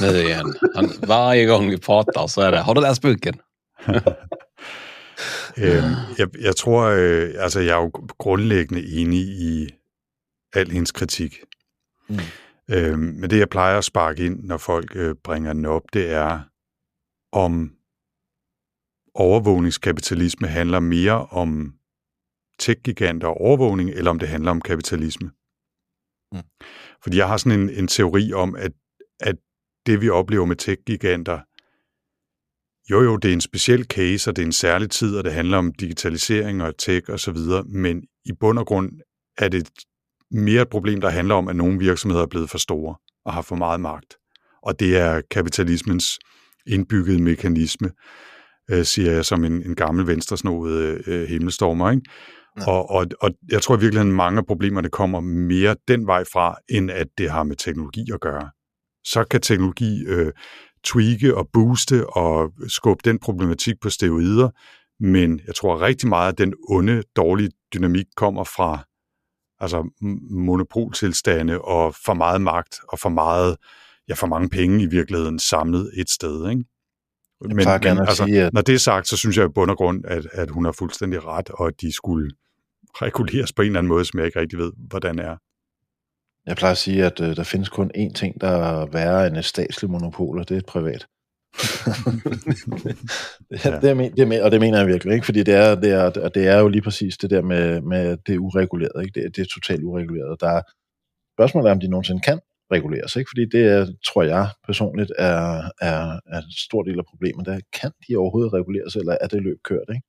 ned 0.00 0.16
igen. 0.18 0.54
Han, 0.76 0.90
hver 1.06 1.46
gang 1.46 1.70
vi 1.70 1.76
prater, 1.76 2.26
så 2.26 2.40
er 2.40 2.50
det, 2.50 2.64
har 2.64 2.72
du 2.72 2.80
læst 2.80 3.02
boken? 3.02 3.40
øhm, 5.64 5.94
jeg, 6.18 6.28
jeg 6.40 6.56
tror, 6.56 6.82
øh, 6.82 7.34
altså 7.38 7.60
jeg 7.60 7.78
er 7.78 7.82
jo 7.82 7.90
grundlæggende 8.18 8.86
enig 8.86 9.20
i 9.20 9.68
al 10.54 10.70
hendes 10.70 10.92
kritik. 10.92 11.38
Mm. 12.08 12.18
Øhm, 12.70 12.98
men 12.98 13.30
det, 13.30 13.38
jeg 13.38 13.48
plejer 13.48 13.78
at 13.78 13.84
sparke 13.84 14.26
ind, 14.26 14.44
når 14.44 14.56
folk 14.56 14.96
øh, 14.96 15.14
bringer 15.24 15.52
den 15.52 15.66
op, 15.66 15.82
det 15.92 16.10
er, 16.10 16.40
om 17.32 17.72
overvågningskapitalisme 19.14 20.48
handler 20.48 20.80
mere 20.80 21.26
om 21.26 21.74
tech-giganter 22.58 23.28
og 23.28 23.40
overvågning, 23.40 23.90
eller 23.90 24.10
om 24.10 24.18
det 24.18 24.28
handler 24.28 24.50
om 24.50 24.60
kapitalisme. 24.60 25.30
Mm. 26.32 26.42
Fordi 27.02 27.16
jeg 27.16 27.28
har 27.28 27.36
sådan 27.36 27.60
en, 27.60 27.70
en 27.70 27.88
teori 27.88 28.32
om, 28.32 28.56
at, 28.56 28.72
at 29.20 29.36
det 29.86 30.00
vi 30.00 30.08
oplever 30.08 30.44
med 30.44 30.56
tech-giganter, 30.56 31.40
jo 32.90 33.02
jo, 33.02 33.16
det 33.16 33.28
er 33.28 33.32
en 33.32 33.40
speciel 33.40 33.84
case, 33.84 34.30
og 34.30 34.36
det 34.36 34.42
er 34.42 34.46
en 34.46 34.52
særlig 34.52 34.90
tid, 34.90 35.16
og 35.16 35.24
det 35.24 35.32
handler 35.32 35.58
om 35.58 35.72
digitalisering 35.72 36.62
og 36.62 36.78
tech 36.78 37.10
og 37.10 37.20
så 37.20 37.32
videre, 37.32 37.64
men 37.64 38.02
i 38.24 38.32
bund 38.40 38.58
og 38.58 38.66
grund 38.66 38.92
er 39.38 39.48
det 39.48 39.70
mere 40.30 40.62
et 40.62 40.68
problem, 40.68 41.00
der 41.00 41.10
handler 41.10 41.34
om, 41.34 41.48
at 41.48 41.56
nogle 41.56 41.78
virksomheder 41.78 42.22
er 42.22 42.26
blevet 42.26 42.50
for 42.50 42.58
store 42.58 42.96
og 43.24 43.32
har 43.32 43.42
for 43.42 43.56
meget 43.56 43.80
magt. 43.80 44.16
Og 44.62 44.80
det 44.80 44.96
er 44.96 45.20
kapitalismens 45.30 46.18
indbyggede 46.66 47.22
mekanisme, 47.22 47.90
øh, 48.70 48.84
siger 48.84 49.12
jeg 49.12 49.24
som 49.24 49.44
en, 49.44 49.52
en 49.52 49.74
gammel 49.74 50.06
venstresnoet 50.06 51.08
øh, 51.08 51.28
himmelstormer. 51.28 51.90
Ikke? 51.90 52.02
Og, 52.66 52.90
og, 52.90 53.06
og 53.20 53.30
jeg 53.50 53.62
tror 53.62 53.76
virkelig, 53.76 54.00
at 54.00 54.06
mange 54.06 54.38
af 54.38 54.46
problemerne 54.46 54.88
kommer 54.88 55.20
mere 55.20 55.76
den 55.88 56.06
vej 56.06 56.24
fra, 56.32 56.56
end 56.68 56.90
at 56.90 57.06
det 57.18 57.30
har 57.30 57.42
med 57.42 57.56
teknologi 57.56 58.04
at 58.14 58.20
gøre. 58.20 58.50
Så 59.04 59.24
kan 59.24 59.40
teknologi 59.40 60.04
øh, 60.06 60.32
tweake 60.84 61.36
og 61.36 61.48
booste 61.52 62.06
og 62.06 62.52
skubbe 62.68 63.00
den 63.04 63.18
problematik 63.18 63.74
på 63.80 63.90
steroider, 63.90 64.50
men 65.00 65.40
jeg 65.46 65.54
tror 65.54 65.80
rigtig 65.80 66.08
meget, 66.08 66.32
at 66.32 66.38
den 66.38 66.54
onde, 66.68 67.02
dårlige 67.16 67.50
dynamik 67.74 68.06
kommer 68.16 68.44
fra 68.44 68.84
altså 69.60 69.90
monopoltilstande 70.30 71.60
og 71.60 71.94
for 71.94 72.14
meget 72.14 72.40
magt 72.40 72.80
og 72.88 72.98
for 72.98 73.08
meget, 73.08 73.56
ja, 74.08 74.14
for 74.14 74.26
mange 74.26 74.48
penge 74.48 74.82
i 74.82 74.86
virkeligheden 74.86 75.38
samlet 75.38 75.90
et 75.96 76.10
sted, 76.10 76.50
ikke? 76.50 76.64
Men, 77.40 77.56
men 77.56 77.68
altså, 77.68 78.24
sige, 78.24 78.42
at... 78.42 78.52
når 78.52 78.60
det 78.60 78.74
er 78.74 78.78
sagt, 78.78 79.08
så 79.08 79.16
synes 79.16 79.36
jeg 79.36 79.44
i 79.44 79.52
bund 79.54 79.70
og 79.70 79.76
grund, 79.76 80.04
at, 80.04 80.26
at 80.32 80.50
hun 80.50 80.64
har 80.64 80.72
fuldstændig 80.72 81.24
ret, 81.24 81.50
og 81.50 81.66
at 81.66 81.80
de 81.80 81.92
skulle 81.92 82.30
reguleres 83.02 83.52
på 83.52 83.62
en 83.62 83.66
eller 83.66 83.78
anden 83.78 83.88
måde, 83.88 84.04
som 84.04 84.18
jeg 84.18 84.26
ikke 84.26 84.40
rigtig 84.40 84.58
ved, 84.58 84.72
hvordan 84.76 85.18
er. 85.18 85.36
Jeg 86.46 86.56
plejer 86.56 86.72
at 86.72 86.78
sige, 86.78 87.04
at 87.04 87.20
øh, 87.20 87.36
der 87.36 87.44
findes 87.44 87.68
kun 87.68 87.90
én 87.96 88.12
ting, 88.12 88.40
der 88.40 88.48
er 88.48 88.86
værre 88.86 89.26
end 89.26 89.36
et 89.36 89.44
statsligt 89.44 89.90
monopol, 89.90 90.38
og 90.38 90.48
det 90.48 90.54
er 90.54 90.58
et 90.58 90.66
privat. 90.66 91.06
det, 93.50 93.64
ja. 93.64 93.80
det, 93.80 93.90
er, 93.90 94.10
det 94.16 94.20
er, 94.20 94.44
og 94.44 94.50
det 94.50 94.60
mener 94.60 94.78
jeg 94.78 94.86
virkelig, 94.86 95.14
ikke? 95.14 95.24
fordi 95.24 95.42
det 95.42 95.54
er, 95.54 95.74
det, 95.74 95.90
er, 95.92 96.28
det 96.28 96.46
er 96.48 96.58
jo 96.58 96.68
lige 96.68 96.82
præcis 96.82 97.18
det 97.18 97.30
der 97.30 97.42
med, 97.42 97.80
med 97.80 98.16
det 98.26 98.38
uregulerede. 98.38 99.04
Ikke? 99.04 99.20
Det, 99.20 99.36
det 99.36 99.42
er 99.42 99.46
totalt 99.54 99.82
ureguleret. 99.82 100.40
Der 100.40 100.48
er 100.48 100.62
spørgsmålet 101.36 101.68
er, 101.68 101.72
om 101.72 101.80
de 101.80 101.88
nogensinde 101.88 102.20
kan 102.20 102.40
reguleres, 102.72 103.16
ikke? 103.16 103.30
fordi 103.30 103.44
det 103.56 103.64
er, 103.76 103.86
tror 104.06 104.22
jeg 104.22 104.48
personligt 104.66 105.12
er, 105.18 105.70
er, 105.80 106.20
er 106.34 106.38
en 106.38 106.52
stor 106.68 106.82
del 106.82 106.98
af 106.98 107.04
problemet. 107.10 107.46
Der 107.46 107.60
kan 107.72 107.92
de 108.08 108.16
overhovedet 108.16 108.52
reguleres, 108.52 108.96
eller 108.96 109.16
er 109.20 109.26
det 109.26 109.42
løb 109.42 109.58
kørt? 109.64 109.88
Ikke? 109.88 110.06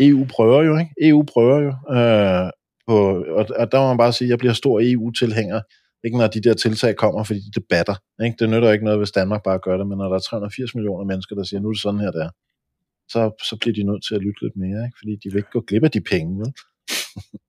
EU 0.00 0.26
prøver 0.30 0.62
jo, 0.62 0.78
ikke? 0.78 0.92
EU 1.08 1.22
prøver 1.32 1.58
jo. 1.66 1.72
Øh, 1.96 2.50
på, 2.86 2.96
og, 3.38 3.46
og 3.60 3.72
der 3.72 3.80
må 3.80 3.86
man 3.88 3.98
bare 3.98 4.12
sige, 4.12 4.26
at 4.26 4.30
jeg 4.30 4.38
bliver 4.38 4.52
stor 4.52 4.80
EU-tilhænger, 4.82 5.60
ikke 6.04 6.18
når 6.18 6.26
de 6.26 6.40
der 6.40 6.54
tiltag 6.54 6.96
kommer, 6.96 7.24
fordi 7.24 7.38
de 7.38 7.60
debatter. 7.60 7.96
Ikke? 8.24 8.36
Det 8.38 8.50
nytter 8.50 8.72
ikke 8.72 8.84
noget, 8.84 9.00
hvis 9.00 9.10
Danmark 9.10 9.42
bare 9.42 9.58
gør 9.58 9.76
det, 9.76 9.86
men 9.86 9.98
når 9.98 10.08
der 10.08 10.16
er 10.16 10.20
380 10.20 10.74
millioner 10.74 11.04
mennesker, 11.04 11.34
der 11.36 11.44
siger, 11.44 11.60
nu 11.60 11.68
er 11.68 11.72
det 11.72 11.82
sådan 11.82 12.00
her, 12.00 12.10
der, 12.10 12.28
så, 13.08 13.20
så 13.48 13.56
bliver 13.60 13.74
de 13.74 13.82
nødt 13.82 14.02
til 14.06 14.14
at 14.14 14.20
lytte 14.20 14.42
lidt 14.42 14.56
mere, 14.56 14.80
ikke? 14.86 14.98
fordi 15.00 15.12
de 15.22 15.28
vil 15.30 15.36
ikke 15.36 15.54
gå 15.56 15.60
glip 15.60 15.84
af 15.84 15.90
de 15.90 16.00
penge. 16.00 16.38
Vel? 16.40 16.52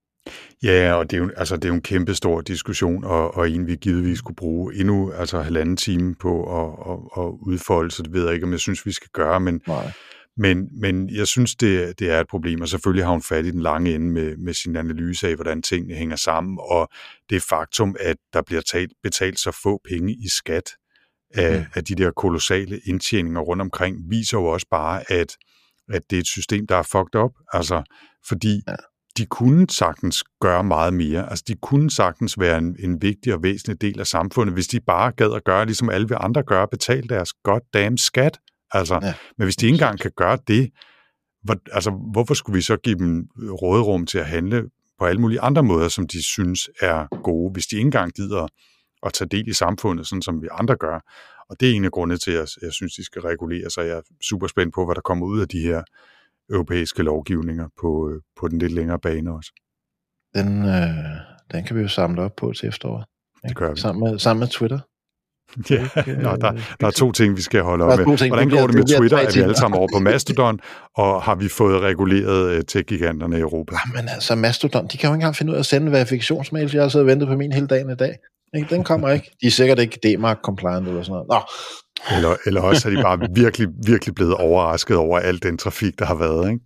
Ja, 0.62 0.94
og 0.94 1.10
det 1.10 1.16
er 1.16 1.20
jo, 1.20 1.30
altså, 1.36 1.56
det 1.56 1.64
er 1.64 1.68
jo 1.68 1.74
en 1.74 1.82
kæmpe 1.82 2.14
stor 2.14 2.40
diskussion, 2.40 3.04
og, 3.04 3.34
og 3.36 3.50
en 3.50 3.66
vi 3.66 3.76
givetvis 3.76 4.18
skulle 4.18 4.36
bruge 4.36 4.74
endnu 4.74 5.12
altså 5.12 5.42
halvanden 5.42 5.76
time 5.76 6.14
på 6.14 6.32
at, 6.60 6.92
at, 6.92 7.24
at 7.24 7.30
udfolde, 7.46 7.90
så 7.90 8.02
det 8.02 8.12
ved 8.12 8.24
jeg 8.24 8.34
ikke, 8.34 8.46
om 8.46 8.52
jeg 8.52 8.60
synes, 8.60 8.86
vi 8.86 8.92
skal 8.92 9.08
gøre, 9.12 9.40
men, 9.40 9.60
Nej. 9.66 9.92
Men, 10.36 10.68
men 10.80 11.10
jeg 11.10 11.26
synes, 11.26 11.54
det, 11.54 11.98
det 11.98 12.10
er 12.10 12.20
et 12.20 12.28
problem, 12.28 12.60
og 12.60 12.68
selvfølgelig 12.68 13.04
har 13.04 13.12
hun 13.12 13.22
fat 13.22 13.46
i 13.46 13.50
den 13.50 13.62
lange 13.62 13.94
ende 13.94 14.06
med, 14.06 14.36
med 14.36 14.54
sin 14.54 14.76
analyse 14.76 15.28
af, 15.28 15.34
hvordan 15.34 15.62
tingene 15.62 15.94
hænger 15.94 16.16
sammen, 16.16 16.58
og 16.70 16.88
det 17.30 17.42
faktum, 17.42 17.96
at 18.00 18.16
der 18.32 18.42
bliver 18.42 18.62
talt, 18.62 18.92
betalt 19.02 19.38
så 19.38 19.58
få 19.62 19.80
penge 19.88 20.12
i 20.12 20.28
skat 20.28 20.70
af, 21.34 21.58
mm. 21.58 21.66
af 21.74 21.84
de 21.84 21.94
der 21.94 22.10
kolossale 22.10 22.80
indtjeninger 22.84 23.40
rundt 23.40 23.62
omkring, 23.62 23.96
viser 24.10 24.38
jo 24.38 24.44
også 24.44 24.66
bare, 24.70 25.12
at, 25.12 25.36
at 25.88 26.02
det 26.10 26.16
er 26.16 26.20
et 26.20 26.26
system, 26.26 26.66
der 26.66 26.76
er 26.76 26.82
fucked 26.82 27.20
up. 27.20 27.32
Altså, 27.52 27.82
fordi 28.28 28.62
ja. 28.68 28.74
de 29.18 29.26
kunne 29.26 29.70
sagtens 29.70 30.24
gøre 30.40 30.64
meget 30.64 30.94
mere. 30.94 31.30
Altså, 31.30 31.44
de 31.48 31.54
kunne 31.62 31.90
sagtens 31.90 32.40
være 32.40 32.58
en, 32.58 32.76
en 32.78 33.02
vigtig 33.02 33.34
og 33.34 33.42
væsentlig 33.42 33.80
del 33.80 34.00
af 34.00 34.06
samfundet, 34.06 34.54
hvis 34.54 34.66
de 34.66 34.80
bare 34.80 35.12
gad 35.12 35.32
at 35.32 35.44
gøre, 35.44 35.66
ligesom 35.66 35.90
alle 35.90 36.16
andre 36.16 36.42
gør, 36.42 36.66
betale 36.66 37.08
deres 37.08 37.32
goddamn 37.32 37.98
skat. 37.98 38.38
Altså, 38.72 38.98
ja. 39.02 39.14
Men 39.38 39.44
hvis 39.44 39.56
de 39.56 39.66
ikke 39.66 39.74
engang 39.74 39.98
kan 39.98 40.10
gøre 40.16 40.38
det, 40.48 40.70
hvor, 41.42 41.56
altså, 41.72 41.90
hvorfor 42.12 42.34
skulle 42.34 42.56
vi 42.56 42.62
så 42.62 42.76
give 42.76 42.98
dem 42.98 43.28
råderum 43.38 44.06
til 44.06 44.18
at 44.18 44.26
handle 44.26 44.62
på 44.98 45.04
alle 45.06 45.20
mulige 45.20 45.40
andre 45.40 45.62
måder, 45.62 45.88
som 45.88 46.06
de 46.06 46.22
synes 46.22 46.70
er 46.80 47.22
gode, 47.22 47.52
hvis 47.52 47.66
de 47.66 47.76
ikke 47.76 47.86
engang 47.86 48.12
gider 48.12 48.48
at 49.06 49.12
tage 49.12 49.28
del 49.28 49.48
i 49.48 49.52
samfundet, 49.52 50.06
sådan 50.06 50.22
som 50.22 50.42
vi 50.42 50.48
andre 50.52 50.76
gør. 50.76 51.00
Og 51.50 51.60
det 51.60 51.70
er 51.70 51.74
en 51.74 51.84
af 51.84 51.90
grundene 51.90 52.18
til, 52.18 52.30
at 52.30 52.50
jeg 52.62 52.72
synes, 52.72 52.94
de 52.94 53.04
skal 53.04 53.22
regulere 53.22 53.70
sig. 53.70 53.86
Jeg 53.86 53.96
er 53.96 54.02
super 54.22 54.46
spændt 54.46 54.74
på, 54.74 54.84
hvad 54.84 54.94
der 54.94 55.00
kommer 55.00 55.26
ud 55.26 55.40
af 55.40 55.48
de 55.48 55.60
her 55.60 55.82
europæiske 56.50 57.02
lovgivninger 57.02 57.68
på, 57.80 58.10
øh, 58.10 58.20
på 58.40 58.48
den 58.48 58.58
lidt 58.58 58.72
længere 58.72 58.98
bane 58.98 59.32
også. 59.32 59.52
Den, 60.34 60.64
øh, 60.64 60.94
den 61.52 61.64
kan 61.64 61.76
vi 61.76 61.82
jo 61.82 61.88
samle 61.88 62.22
op 62.22 62.36
på 62.36 62.52
til 62.52 62.68
efteråret. 62.68 63.04
Det 63.48 63.56
gør 63.56 63.70
vi. 63.74 63.80
Sammen 63.80 64.10
med, 64.10 64.18
sammen 64.18 64.40
med 64.40 64.48
Twitter. 64.48 64.78
Ja, 65.70 65.88
Nå, 66.06 66.36
der, 66.36 66.52
der 66.80 66.86
er 66.86 66.90
to 66.90 67.12
ting, 67.12 67.36
vi 67.36 67.42
skal 67.42 67.62
holde 67.62 67.84
op 67.84 67.98
med. 67.98 68.28
Hvordan 68.28 68.50
går 68.50 68.66
det 68.66 68.74
med 68.74 68.98
Twitter? 68.98 69.18
Er 69.18 69.32
vi 69.34 69.40
alle 69.40 69.56
sammen 69.56 69.78
over 69.78 69.88
på 69.94 69.98
Mastodon, 69.98 70.60
og 70.96 71.22
har 71.22 71.34
vi 71.34 71.48
fået 71.48 71.82
reguleret 71.82 72.56
uh, 72.56 72.62
tech-giganterne 72.68 73.36
i 73.36 73.40
Europa? 73.40 73.76
Jamen 73.96 74.08
altså, 74.08 74.34
Mastodon, 74.34 74.88
de 74.92 74.96
kan 74.98 75.08
jo 75.08 75.14
ikke 75.14 75.14
engang 75.14 75.36
finde 75.36 75.50
ud 75.50 75.54
af 75.54 75.60
at 75.60 75.66
sende 75.66 75.92
verifikationsmails. 75.92 76.74
Jeg 76.74 76.82
har 76.82 76.88
siddet 76.88 77.04
og 77.04 77.10
ventet 77.10 77.28
på 77.28 77.36
min 77.36 77.52
hele 77.52 77.66
dagen 77.66 77.90
i 77.90 77.94
dag. 77.94 78.16
Den 78.70 78.84
kommer 78.84 79.10
ikke. 79.10 79.30
De 79.42 79.46
er 79.46 79.50
sikkert 79.50 79.78
ikke 79.78 79.98
DMARC 80.02 80.38
compliant 80.44 80.88
eller 80.88 81.02
sådan 81.02 81.12
noget. 81.12 81.28
Nå. 81.28 81.40
Eller, 82.16 82.36
eller 82.46 82.60
også 82.60 82.88
er 82.88 82.96
de 82.96 83.02
bare 83.02 83.18
virkelig, 83.34 83.68
virkelig 83.86 84.14
blevet 84.14 84.34
overrasket 84.34 84.96
over 84.96 85.18
al 85.18 85.42
den 85.42 85.58
trafik, 85.58 85.98
der 85.98 86.04
har 86.04 86.14
været. 86.14 86.50
Ikke? 86.50 86.64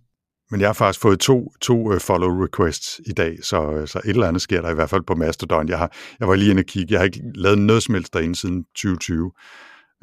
Men 0.51 0.61
jeg 0.61 0.69
har 0.69 0.73
faktisk 0.73 1.01
fået 1.01 1.19
to, 1.19 1.51
to 1.61 1.93
uh, 1.93 1.99
follow 1.99 2.43
requests 2.43 3.01
i 3.05 3.11
dag, 3.11 3.37
så, 3.43 3.71
øh, 3.71 3.87
så 3.87 4.01
et 4.05 4.09
eller 4.09 4.27
andet 4.27 4.41
sker 4.41 4.61
der 4.61 4.69
i 4.69 4.73
hvert 4.73 4.89
fald 4.89 5.03
på 5.07 5.15
Mastodon. 5.15 5.69
Jeg, 5.69 5.77
har, 5.77 5.95
jeg 6.19 6.27
var 6.27 6.35
lige 6.35 6.51
inde 6.51 6.59
og 6.59 6.65
kigge. 6.65 6.93
Jeg 6.93 6.99
har 6.99 7.05
ikke 7.05 7.21
lavet 7.35 7.57
noget 7.57 7.83
som 7.83 7.93
helst 7.95 8.13
derinde 8.13 8.35
siden 8.35 8.63
2020. 8.63 9.31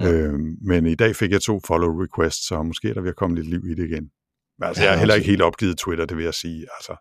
Ja. 0.01 0.13
Øh, 0.13 0.39
men 0.67 0.87
i 0.87 0.95
dag 0.95 1.17
fik 1.17 1.31
jeg 1.31 1.43
to 1.43 1.61
follow 1.67 2.03
requests, 2.03 2.47
så 2.47 2.63
måske 2.63 2.89
er 2.89 2.95
der 2.95 3.01
ved 3.01 3.11
at 3.11 3.17
komme 3.17 3.37
lidt 3.37 3.47
liv 3.47 3.67
i 3.67 3.75
det 3.75 3.91
igen. 3.91 4.11
Men 4.59 4.69
altså, 4.69 4.83
ja, 4.83 4.89
jeg 4.89 4.95
har 4.95 4.99
heller 4.99 5.15
ikke 5.15 5.27
helt 5.27 5.43
opgivet 5.43 5.79
Twitter, 5.79 6.05
det 6.05 6.17
vil 6.17 6.25
jeg 6.25 6.35
sige. 6.35 6.67
Altså, 6.77 6.97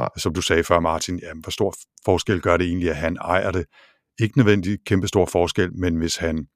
ja. 0.00 0.06
Som 0.16 0.34
du 0.34 0.42
sagde 0.42 0.64
før, 0.64 0.80
Martin, 0.80 1.18
jamen, 1.18 1.42
hvor 1.42 1.50
stor 1.50 1.74
forskel 2.04 2.40
gør 2.40 2.56
det 2.56 2.66
egentlig, 2.66 2.90
at 2.90 2.96
han 2.96 3.16
ejer 3.16 3.50
det? 3.50 3.64
Ikke 4.20 4.38
nødvendigt 4.38 4.84
kæmpe 4.84 5.08
stor 5.08 5.26
forskel, 5.26 5.76
men 5.76 5.96
hvis 5.96 6.16
han 6.16 6.46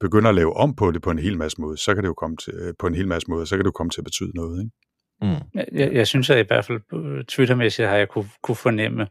begynder 0.00 0.28
at 0.28 0.34
lave 0.34 0.56
om 0.56 0.76
på 0.76 0.90
det 0.90 1.02
på 1.02 1.10
en 1.10 1.18
hel 1.18 1.38
masse 1.38 1.60
måde, 1.60 1.76
så 1.76 1.94
kan 1.94 2.02
det 2.02 2.08
jo 2.08 2.14
komme 2.14 2.36
til, 2.36 2.54
øh, 2.54 2.74
på 2.78 2.86
en 2.86 2.94
hel 2.94 3.08
masse 3.08 3.30
måde, 3.30 3.46
så 3.46 3.56
kan 3.56 3.58
det 3.58 3.66
jo 3.66 3.72
komme 3.72 3.90
til 3.90 4.00
at 4.00 4.04
betyde 4.04 4.30
noget. 4.34 4.64
Ikke? 4.64 4.87
Mm. 5.22 5.60
Jeg, 5.72 5.92
jeg 5.92 6.06
synes, 6.06 6.30
at 6.30 6.44
i 6.44 6.46
hvert 6.46 6.64
fald 6.64 6.80
øh, 6.92 7.24
Twittermæssigt 7.24 7.88
har 7.88 7.96
jeg 7.96 8.08
kunne, 8.08 8.28
kunne 8.42 8.56
fornemme, 8.56 9.08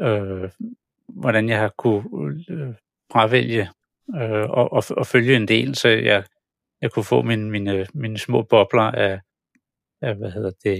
øh, 0.00 0.50
hvordan 1.08 1.48
jeg 1.48 1.58
har 1.58 1.72
kunne 1.78 2.04
øh, 2.50 2.74
fravælge 3.12 3.68
øh, 4.16 4.50
og, 4.50 4.72
og, 4.72 4.82
og 4.90 5.06
følge 5.06 5.36
en 5.36 5.48
del, 5.48 5.74
så 5.74 5.88
jeg, 5.88 6.24
jeg 6.80 6.90
kunne 6.92 7.04
få 7.04 7.22
mine, 7.22 7.50
mine, 7.50 7.86
mine 7.94 8.18
små 8.18 8.42
bobler 8.42 8.82
af, 8.82 9.20
af 10.02 10.14
hvad 10.14 10.30
hedder 10.30 10.50
det, 10.64 10.78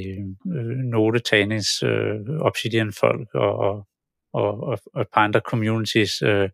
øh, 0.57 0.77
notetagnings 0.77 1.83
øh, 1.83 2.21
Obsidian-folk 2.41 3.35
og, 3.35 3.57
og, 3.57 3.87
og, 4.33 4.79
og 4.95 5.01
et 5.01 5.09
par 5.13 5.25
andre 5.25 5.41
communities 5.41 6.23
øh, 6.23 6.51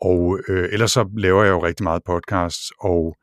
og 0.00 0.40
øh, 0.48 0.68
ellers 0.72 0.92
så 0.92 1.08
laver 1.16 1.44
jeg 1.44 1.50
jo 1.50 1.64
rigtig 1.64 1.84
meget 1.84 2.02
podcasts, 2.06 2.72
og 2.80 3.16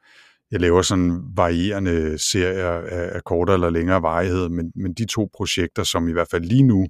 jeg 0.52 0.62
laver 0.62 0.82
sådan 0.82 1.22
varierende 1.36 2.18
serier 2.18 2.70
af, 2.70 3.16
af 3.16 3.24
kortere 3.24 3.54
eller 3.54 3.70
længere 3.70 4.02
varighed, 4.02 4.50
men, 4.50 4.72
men 4.76 4.94
de 4.94 5.06
to 5.06 5.30
projekter, 5.38 5.84
som 5.84 6.10
i 6.10 6.12
hvert 6.12 6.28
fald 6.32 6.44
lige 6.44 6.64
nu 6.64 6.88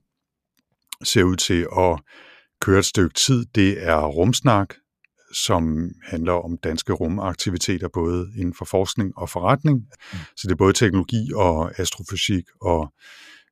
ser 1.06 1.24
ud 1.24 1.36
til 1.36 1.68
at 1.78 2.00
køre 2.62 2.80
et 2.80 2.86
stykke 2.86 3.14
tid, 3.14 3.46
det 3.56 3.84
er 3.84 4.06
Rumsnak, 4.06 4.74
som 5.34 5.90
handler 6.04 6.34
om 6.34 6.58
danske 6.58 6.94
rumaktiviteter, 6.94 7.88
både 7.94 8.32
inden 8.38 8.54
for 8.54 8.66
forskning 8.66 9.18
og 9.18 9.30
forretning. 9.30 9.78
Mm. 9.78 10.18
Så 10.36 10.42
det 10.44 10.52
er 10.52 10.56
både 10.56 10.74
teknologi 10.74 11.32
og 11.36 11.80
astrofysik 11.80 12.44
og 12.62 12.94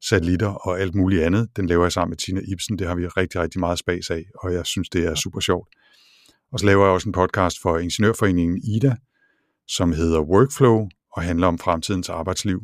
satellitter 0.10 0.48
og 0.48 0.80
alt 0.80 0.96
muligt 0.96 1.24
andet. 1.24 1.50
Den 1.56 1.68
laver 1.68 1.84
jeg 1.84 1.92
sammen 1.92 2.12
med 2.12 2.18
Tina 2.18 2.42
Ibsen. 2.54 2.80
Det 2.80 2.88
har 2.88 2.96
vi 2.96 3.08
rigtig, 3.08 3.42
rigtig 3.42 3.60
meget 3.60 3.80
spas 3.80 4.10
af, 4.10 4.24
og 4.40 4.54
jeg 4.54 4.66
synes, 4.66 4.90
det 4.90 5.06
er 5.06 5.16
super 5.16 5.40
sjovt. 5.40 5.68
Og 6.52 6.60
så 6.60 6.66
laver 6.66 6.84
jeg 6.86 6.94
også 6.94 7.10
en 7.10 7.14
podcast 7.14 7.58
for 7.62 7.78
Ingeniørforeningen 7.78 8.62
IDA, 8.64 8.96
som 9.68 9.94
hedder 9.94 10.22
Workflow 10.22 10.88
og 11.12 11.24
handler 11.24 11.48
om 11.48 11.60
fremtidens 11.60 12.10
arbejdsliv 12.10 12.62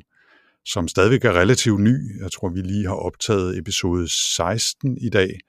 som 0.66 0.88
stadigvæk 0.88 1.26
er 1.26 1.34
relativt 1.34 1.82
ny. 1.82 2.22
Jeg 2.22 2.32
tror, 2.32 2.50
vi 2.50 2.62
lige 2.62 2.88
har 2.88 2.96
optaget 2.96 3.58
episode 3.58 4.08
16 4.08 4.98
i 4.98 5.10
dag. 5.10 5.40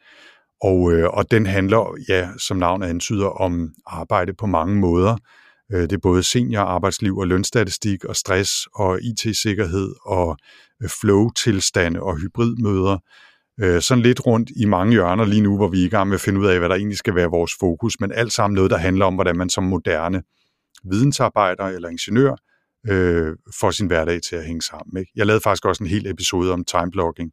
Og, 0.62 0.92
øh, 0.92 1.08
og 1.08 1.30
den 1.30 1.46
handler, 1.46 1.96
ja, 2.08 2.28
som 2.38 2.56
navnet 2.56 2.86
antyder, 2.86 3.26
om 3.26 3.74
arbejde 3.86 4.34
på 4.34 4.46
mange 4.46 4.76
måder. 4.76 5.16
Øh, 5.72 5.82
det 5.82 5.92
er 5.92 5.98
både 6.02 6.22
seniorarbejdsliv 6.22 7.18
og 7.18 7.26
lønstatistik 7.26 8.04
og 8.04 8.16
stress 8.16 8.66
og 8.74 8.98
IT-sikkerhed 9.02 9.94
og 10.06 10.36
øh, 10.82 10.88
flow-tilstande 10.88 12.00
og 12.02 12.16
hybridmøder. 12.16 12.98
Øh, 13.60 13.82
sådan 13.82 14.02
lidt 14.02 14.26
rundt 14.26 14.50
i 14.56 14.64
mange 14.64 14.92
hjørner 14.92 15.24
lige 15.24 15.42
nu, 15.42 15.56
hvor 15.56 15.68
vi 15.68 15.82
er 15.82 15.86
i 15.86 15.88
gang 15.88 16.08
med 16.08 16.14
at 16.14 16.20
finde 16.20 16.40
ud 16.40 16.46
af, 16.46 16.58
hvad 16.58 16.68
der 16.68 16.74
egentlig 16.74 16.98
skal 16.98 17.14
være 17.14 17.30
vores 17.30 17.52
fokus, 17.60 18.00
men 18.00 18.12
alt 18.12 18.32
sammen 18.32 18.54
noget, 18.54 18.70
der 18.70 18.78
handler 18.78 19.06
om, 19.06 19.14
hvordan 19.14 19.36
man 19.36 19.50
som 19.50 19.64
moderne 19.64 20.22
vidensarbejder 20.90 21.64
eller 21.64 21.88
ingeniør 21.88 22.36
øh, 22.88 23.36
for 23.60 23.70
sin 23.70 23.86
hverdag 23.86 24.22
til 24.22 24.36
at 24.36 24.44
hænge 24.44 24.62
sammen. 24.62 25.00
Ikke? 25.00 25.12
Jeg 25.16 25.26
lavede 25.26 25.40
faktisk 25.40 25.64
også 25.64 25.84
en 25.84 25.90
hel 25.90 26.06
episode 26.06 26.52
om 26.52 26.64
timeblocking, 26.64 27.32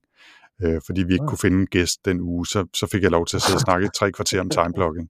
øh, 0.64 0.82
fordi 0.86 1.04
vi 1.04 1.14
ikke 1.14 1.28
kunne 1.28 1.38
finde 1.38 1.60
en 1.60 1.68
gæst 1.68 2.06
den 2.06 2.22
uge, 2.22 2.48
så, 2.48 2.66
så 2.74 2.88
fik 2.88 3.04
jeg 3.04 3.12
lov 3.12 3.26
til 3.26 3.36
at 3.36 3.42
sidde 3.42 3.58
og 3.58 3.62
snakke 3.62 3.90
tre 3.96 4.12
kvarter 4.12 4.40
om 4.42 4.50
timeblocking. 4.50 5.10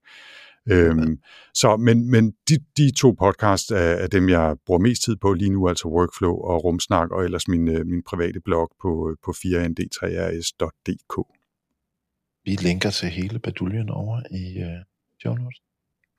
Øhm, 0.71 1.19
så, 1.53 1.77
men 1.77 2.11
men 2.11 2.33
de, 2.49 2.57
de 2.77 2.91
to 2.91 3.11
podcasts 3.11 3.71
er, 3.71 3.77
er 3.77 4.07
dem, 4.07 4.29
jeg 4.29 4.55
bruger 4.65 4.79
mest 4.79 5.03
tid 5.03 5.15
på 5.15 5.33
lige 5.33 5.49
nu, 5.49 5.67
altså 5.67 5.87
Workflow 5.87 6.35
og 6.35 6.63
Rumsnak, 6.63 7.11
og 7.11 7.23
ellers 7.23 7.47
min, 7.47 7.67
øh, 7.67 7.85
min 7.85 8.03
private 8.03 8.41
blog 8.41 8.71
på, 8.81 9.15
på 9.25 9.31
4nd3rs.dk. 9.31 11.15
Vi 12.45 12.51
linker 12.51 12.89
til 12.89 13.09
hele 13.09 13.39
baduljen 13.39 13.89
over 13.89 14.21
i 14.31 14.63
uh, 14.63 14.83
show 15.19 15.35
notes. 15.35 15.59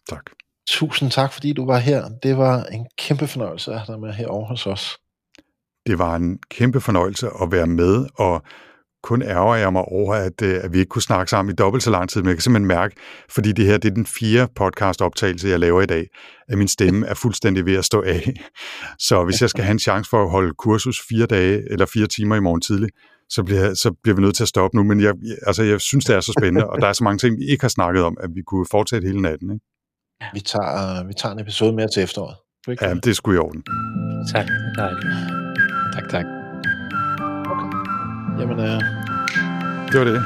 Tak. 0.09 0.31
Tusind 0.71 1.11
tak, 1.11 1.33
fordi 1.33 1.53
du 1.53 1.67
var 1.67 1.79
her. 1.79 2.09
Det 2.23 2.39
var 2.39 2.65
en 2.65 2.87
kæmpe 2.99 3.27
fornøjelse 3.27 3.73
at 3.73 3.79
have 3.79 3.95
dig 3.95 4.01
med 4.01 4.13
herovre 4.13 4.49
hos 4.49 4.67
os. 4.67 4.99
Det 5.87 5.99
var 5.99 6.17
en 6.17 6.39
kæmpe 6.51 6.81
fornøjelse 6.81 7.27
at 7.43 7.53
være 7.53 7.67
med, 7.67 8.07
og 8.19 8.43
kun 9.03 9.23
ærger 9.23 9.55
jeg 9.55 9.73
mig 9.73 9.83
over, 9.83 10.15
at, 10.15 10.43
øh, 10.43 10.61
at 10.65 10.73
vi 10.73 10.79
ikke 10.79 10.89
kunne 10.89 11.03
snakke 11.03 11.31
sammen 11.31 11.53
i 11.53 11.57
dobbelt 11.57 11.83
så 11.83 11.91
lang 11.91 12.11
tid, 12.11 12.23
men 12.23 12.29
jeg 12.29 12.37
kan 12.37 12.43
simpelthen 12.43 12.67
mærke, 12.67 12.97
fordi 13.31 13.53
det 13.53 13.67
her 13.67 13.79
det 13.79 13.91
er 13.91 13.95
den 13.95 14.07
fjerde 14.07 14.53
podcast-optagelse, 14.55 15.49
jeg 15.49 15.61
laver 15.61 15.83
i 15.83 15.87
dag, 15.87 16.07
at 16.49 16.59
min 16.59 16.69
stemme 16.69 17.07
er 17.07 17.15
fuldstændig 17.15 17.67
ved 17.67 17.77
at 17.77 17.85
stå 17.85 18.03
af. 18.03 18.33
Så 18.99 19.25
hvis 19.25 19.41
jeg 19.43 19.51
skal 19.51 19.65
have 19.65 19.73
en 19.73 19.79
chance 19.79 20.11
for 20.11 20.23
at 20.25 20.31
holde 20.31 20.55
kursus 20.59 21.01
fire 21.09 21.27
dage 21.27 21.73
eller 21.73 21.87
fire 21.87 22.07
timer 22.07 22.37
i 22.37 22.41
morgen 22.41 22.61
tidlig, 22.61 22.89
så 23.29 23.43
bliver, 23.43 23.75
så 23.75 23.95
bliver 24.03 24.17
vi 24.17 24.23
nødt 24.23 24.37
til 24.37 24.45
at 24.45 24.49
stoppe 24.49 24.77
nu. 24.77 24.83
Men 24.83 25.01
jeg, 25.01 25.15
altså, 25.47 25.63
jeg 25.63 25.81
synes, 25.81 26.05
det 26.05 26.17
er 26.17 26.21
så 26.21 26.33
spændende, 26.41 26.67
og 26.67 26.81
der 26.81 26.87
er 26.87 26.93
så 26.93 27.05
mange 27.05 27.19
ting, 27.19 27.39
vi 27.39 27.45
ikke 27.45 27.65
har 27.65 27.69
snakket 27.69 28.03
om, 28.03 28.17
at 28.21 28.31
vi 28.35 28.43
kunne 28.47 28.67
fortsætte 28.71 29.07
hele 29.07 29.23
natten. 29.23 29.53
Ikke? 29.53 29.65
Vi 30.35 30.41
tager, 30.41 31.05
vi 31.07 31.13
tager 31.15 31.33
en 31.33 31.41
episode 31.41 31.73
mere 31.73 31.89
til 31.95 32.03
efteråret. 32.03 32.37
Er 32.67 32.71
ikke 32.71 32.85
Ja, 32.87 32.95
det 32.95 33.07
er 33.07 33.15
sgu 33.15 33.33
i 33.33 33.37
orden. 33.37 33.63
Tak, 34.33 34.47
det 34.47 34.73
er 34.79 34.83
dejligt. 34.83 35.05
Tak, 35.95 36.09
tak. 36.11 36.25
Jamen, 38.41 38.59
øh, 38.61 38.81
Det 39.93 39.99
var 40.01 40.05
det. 40.05 40.23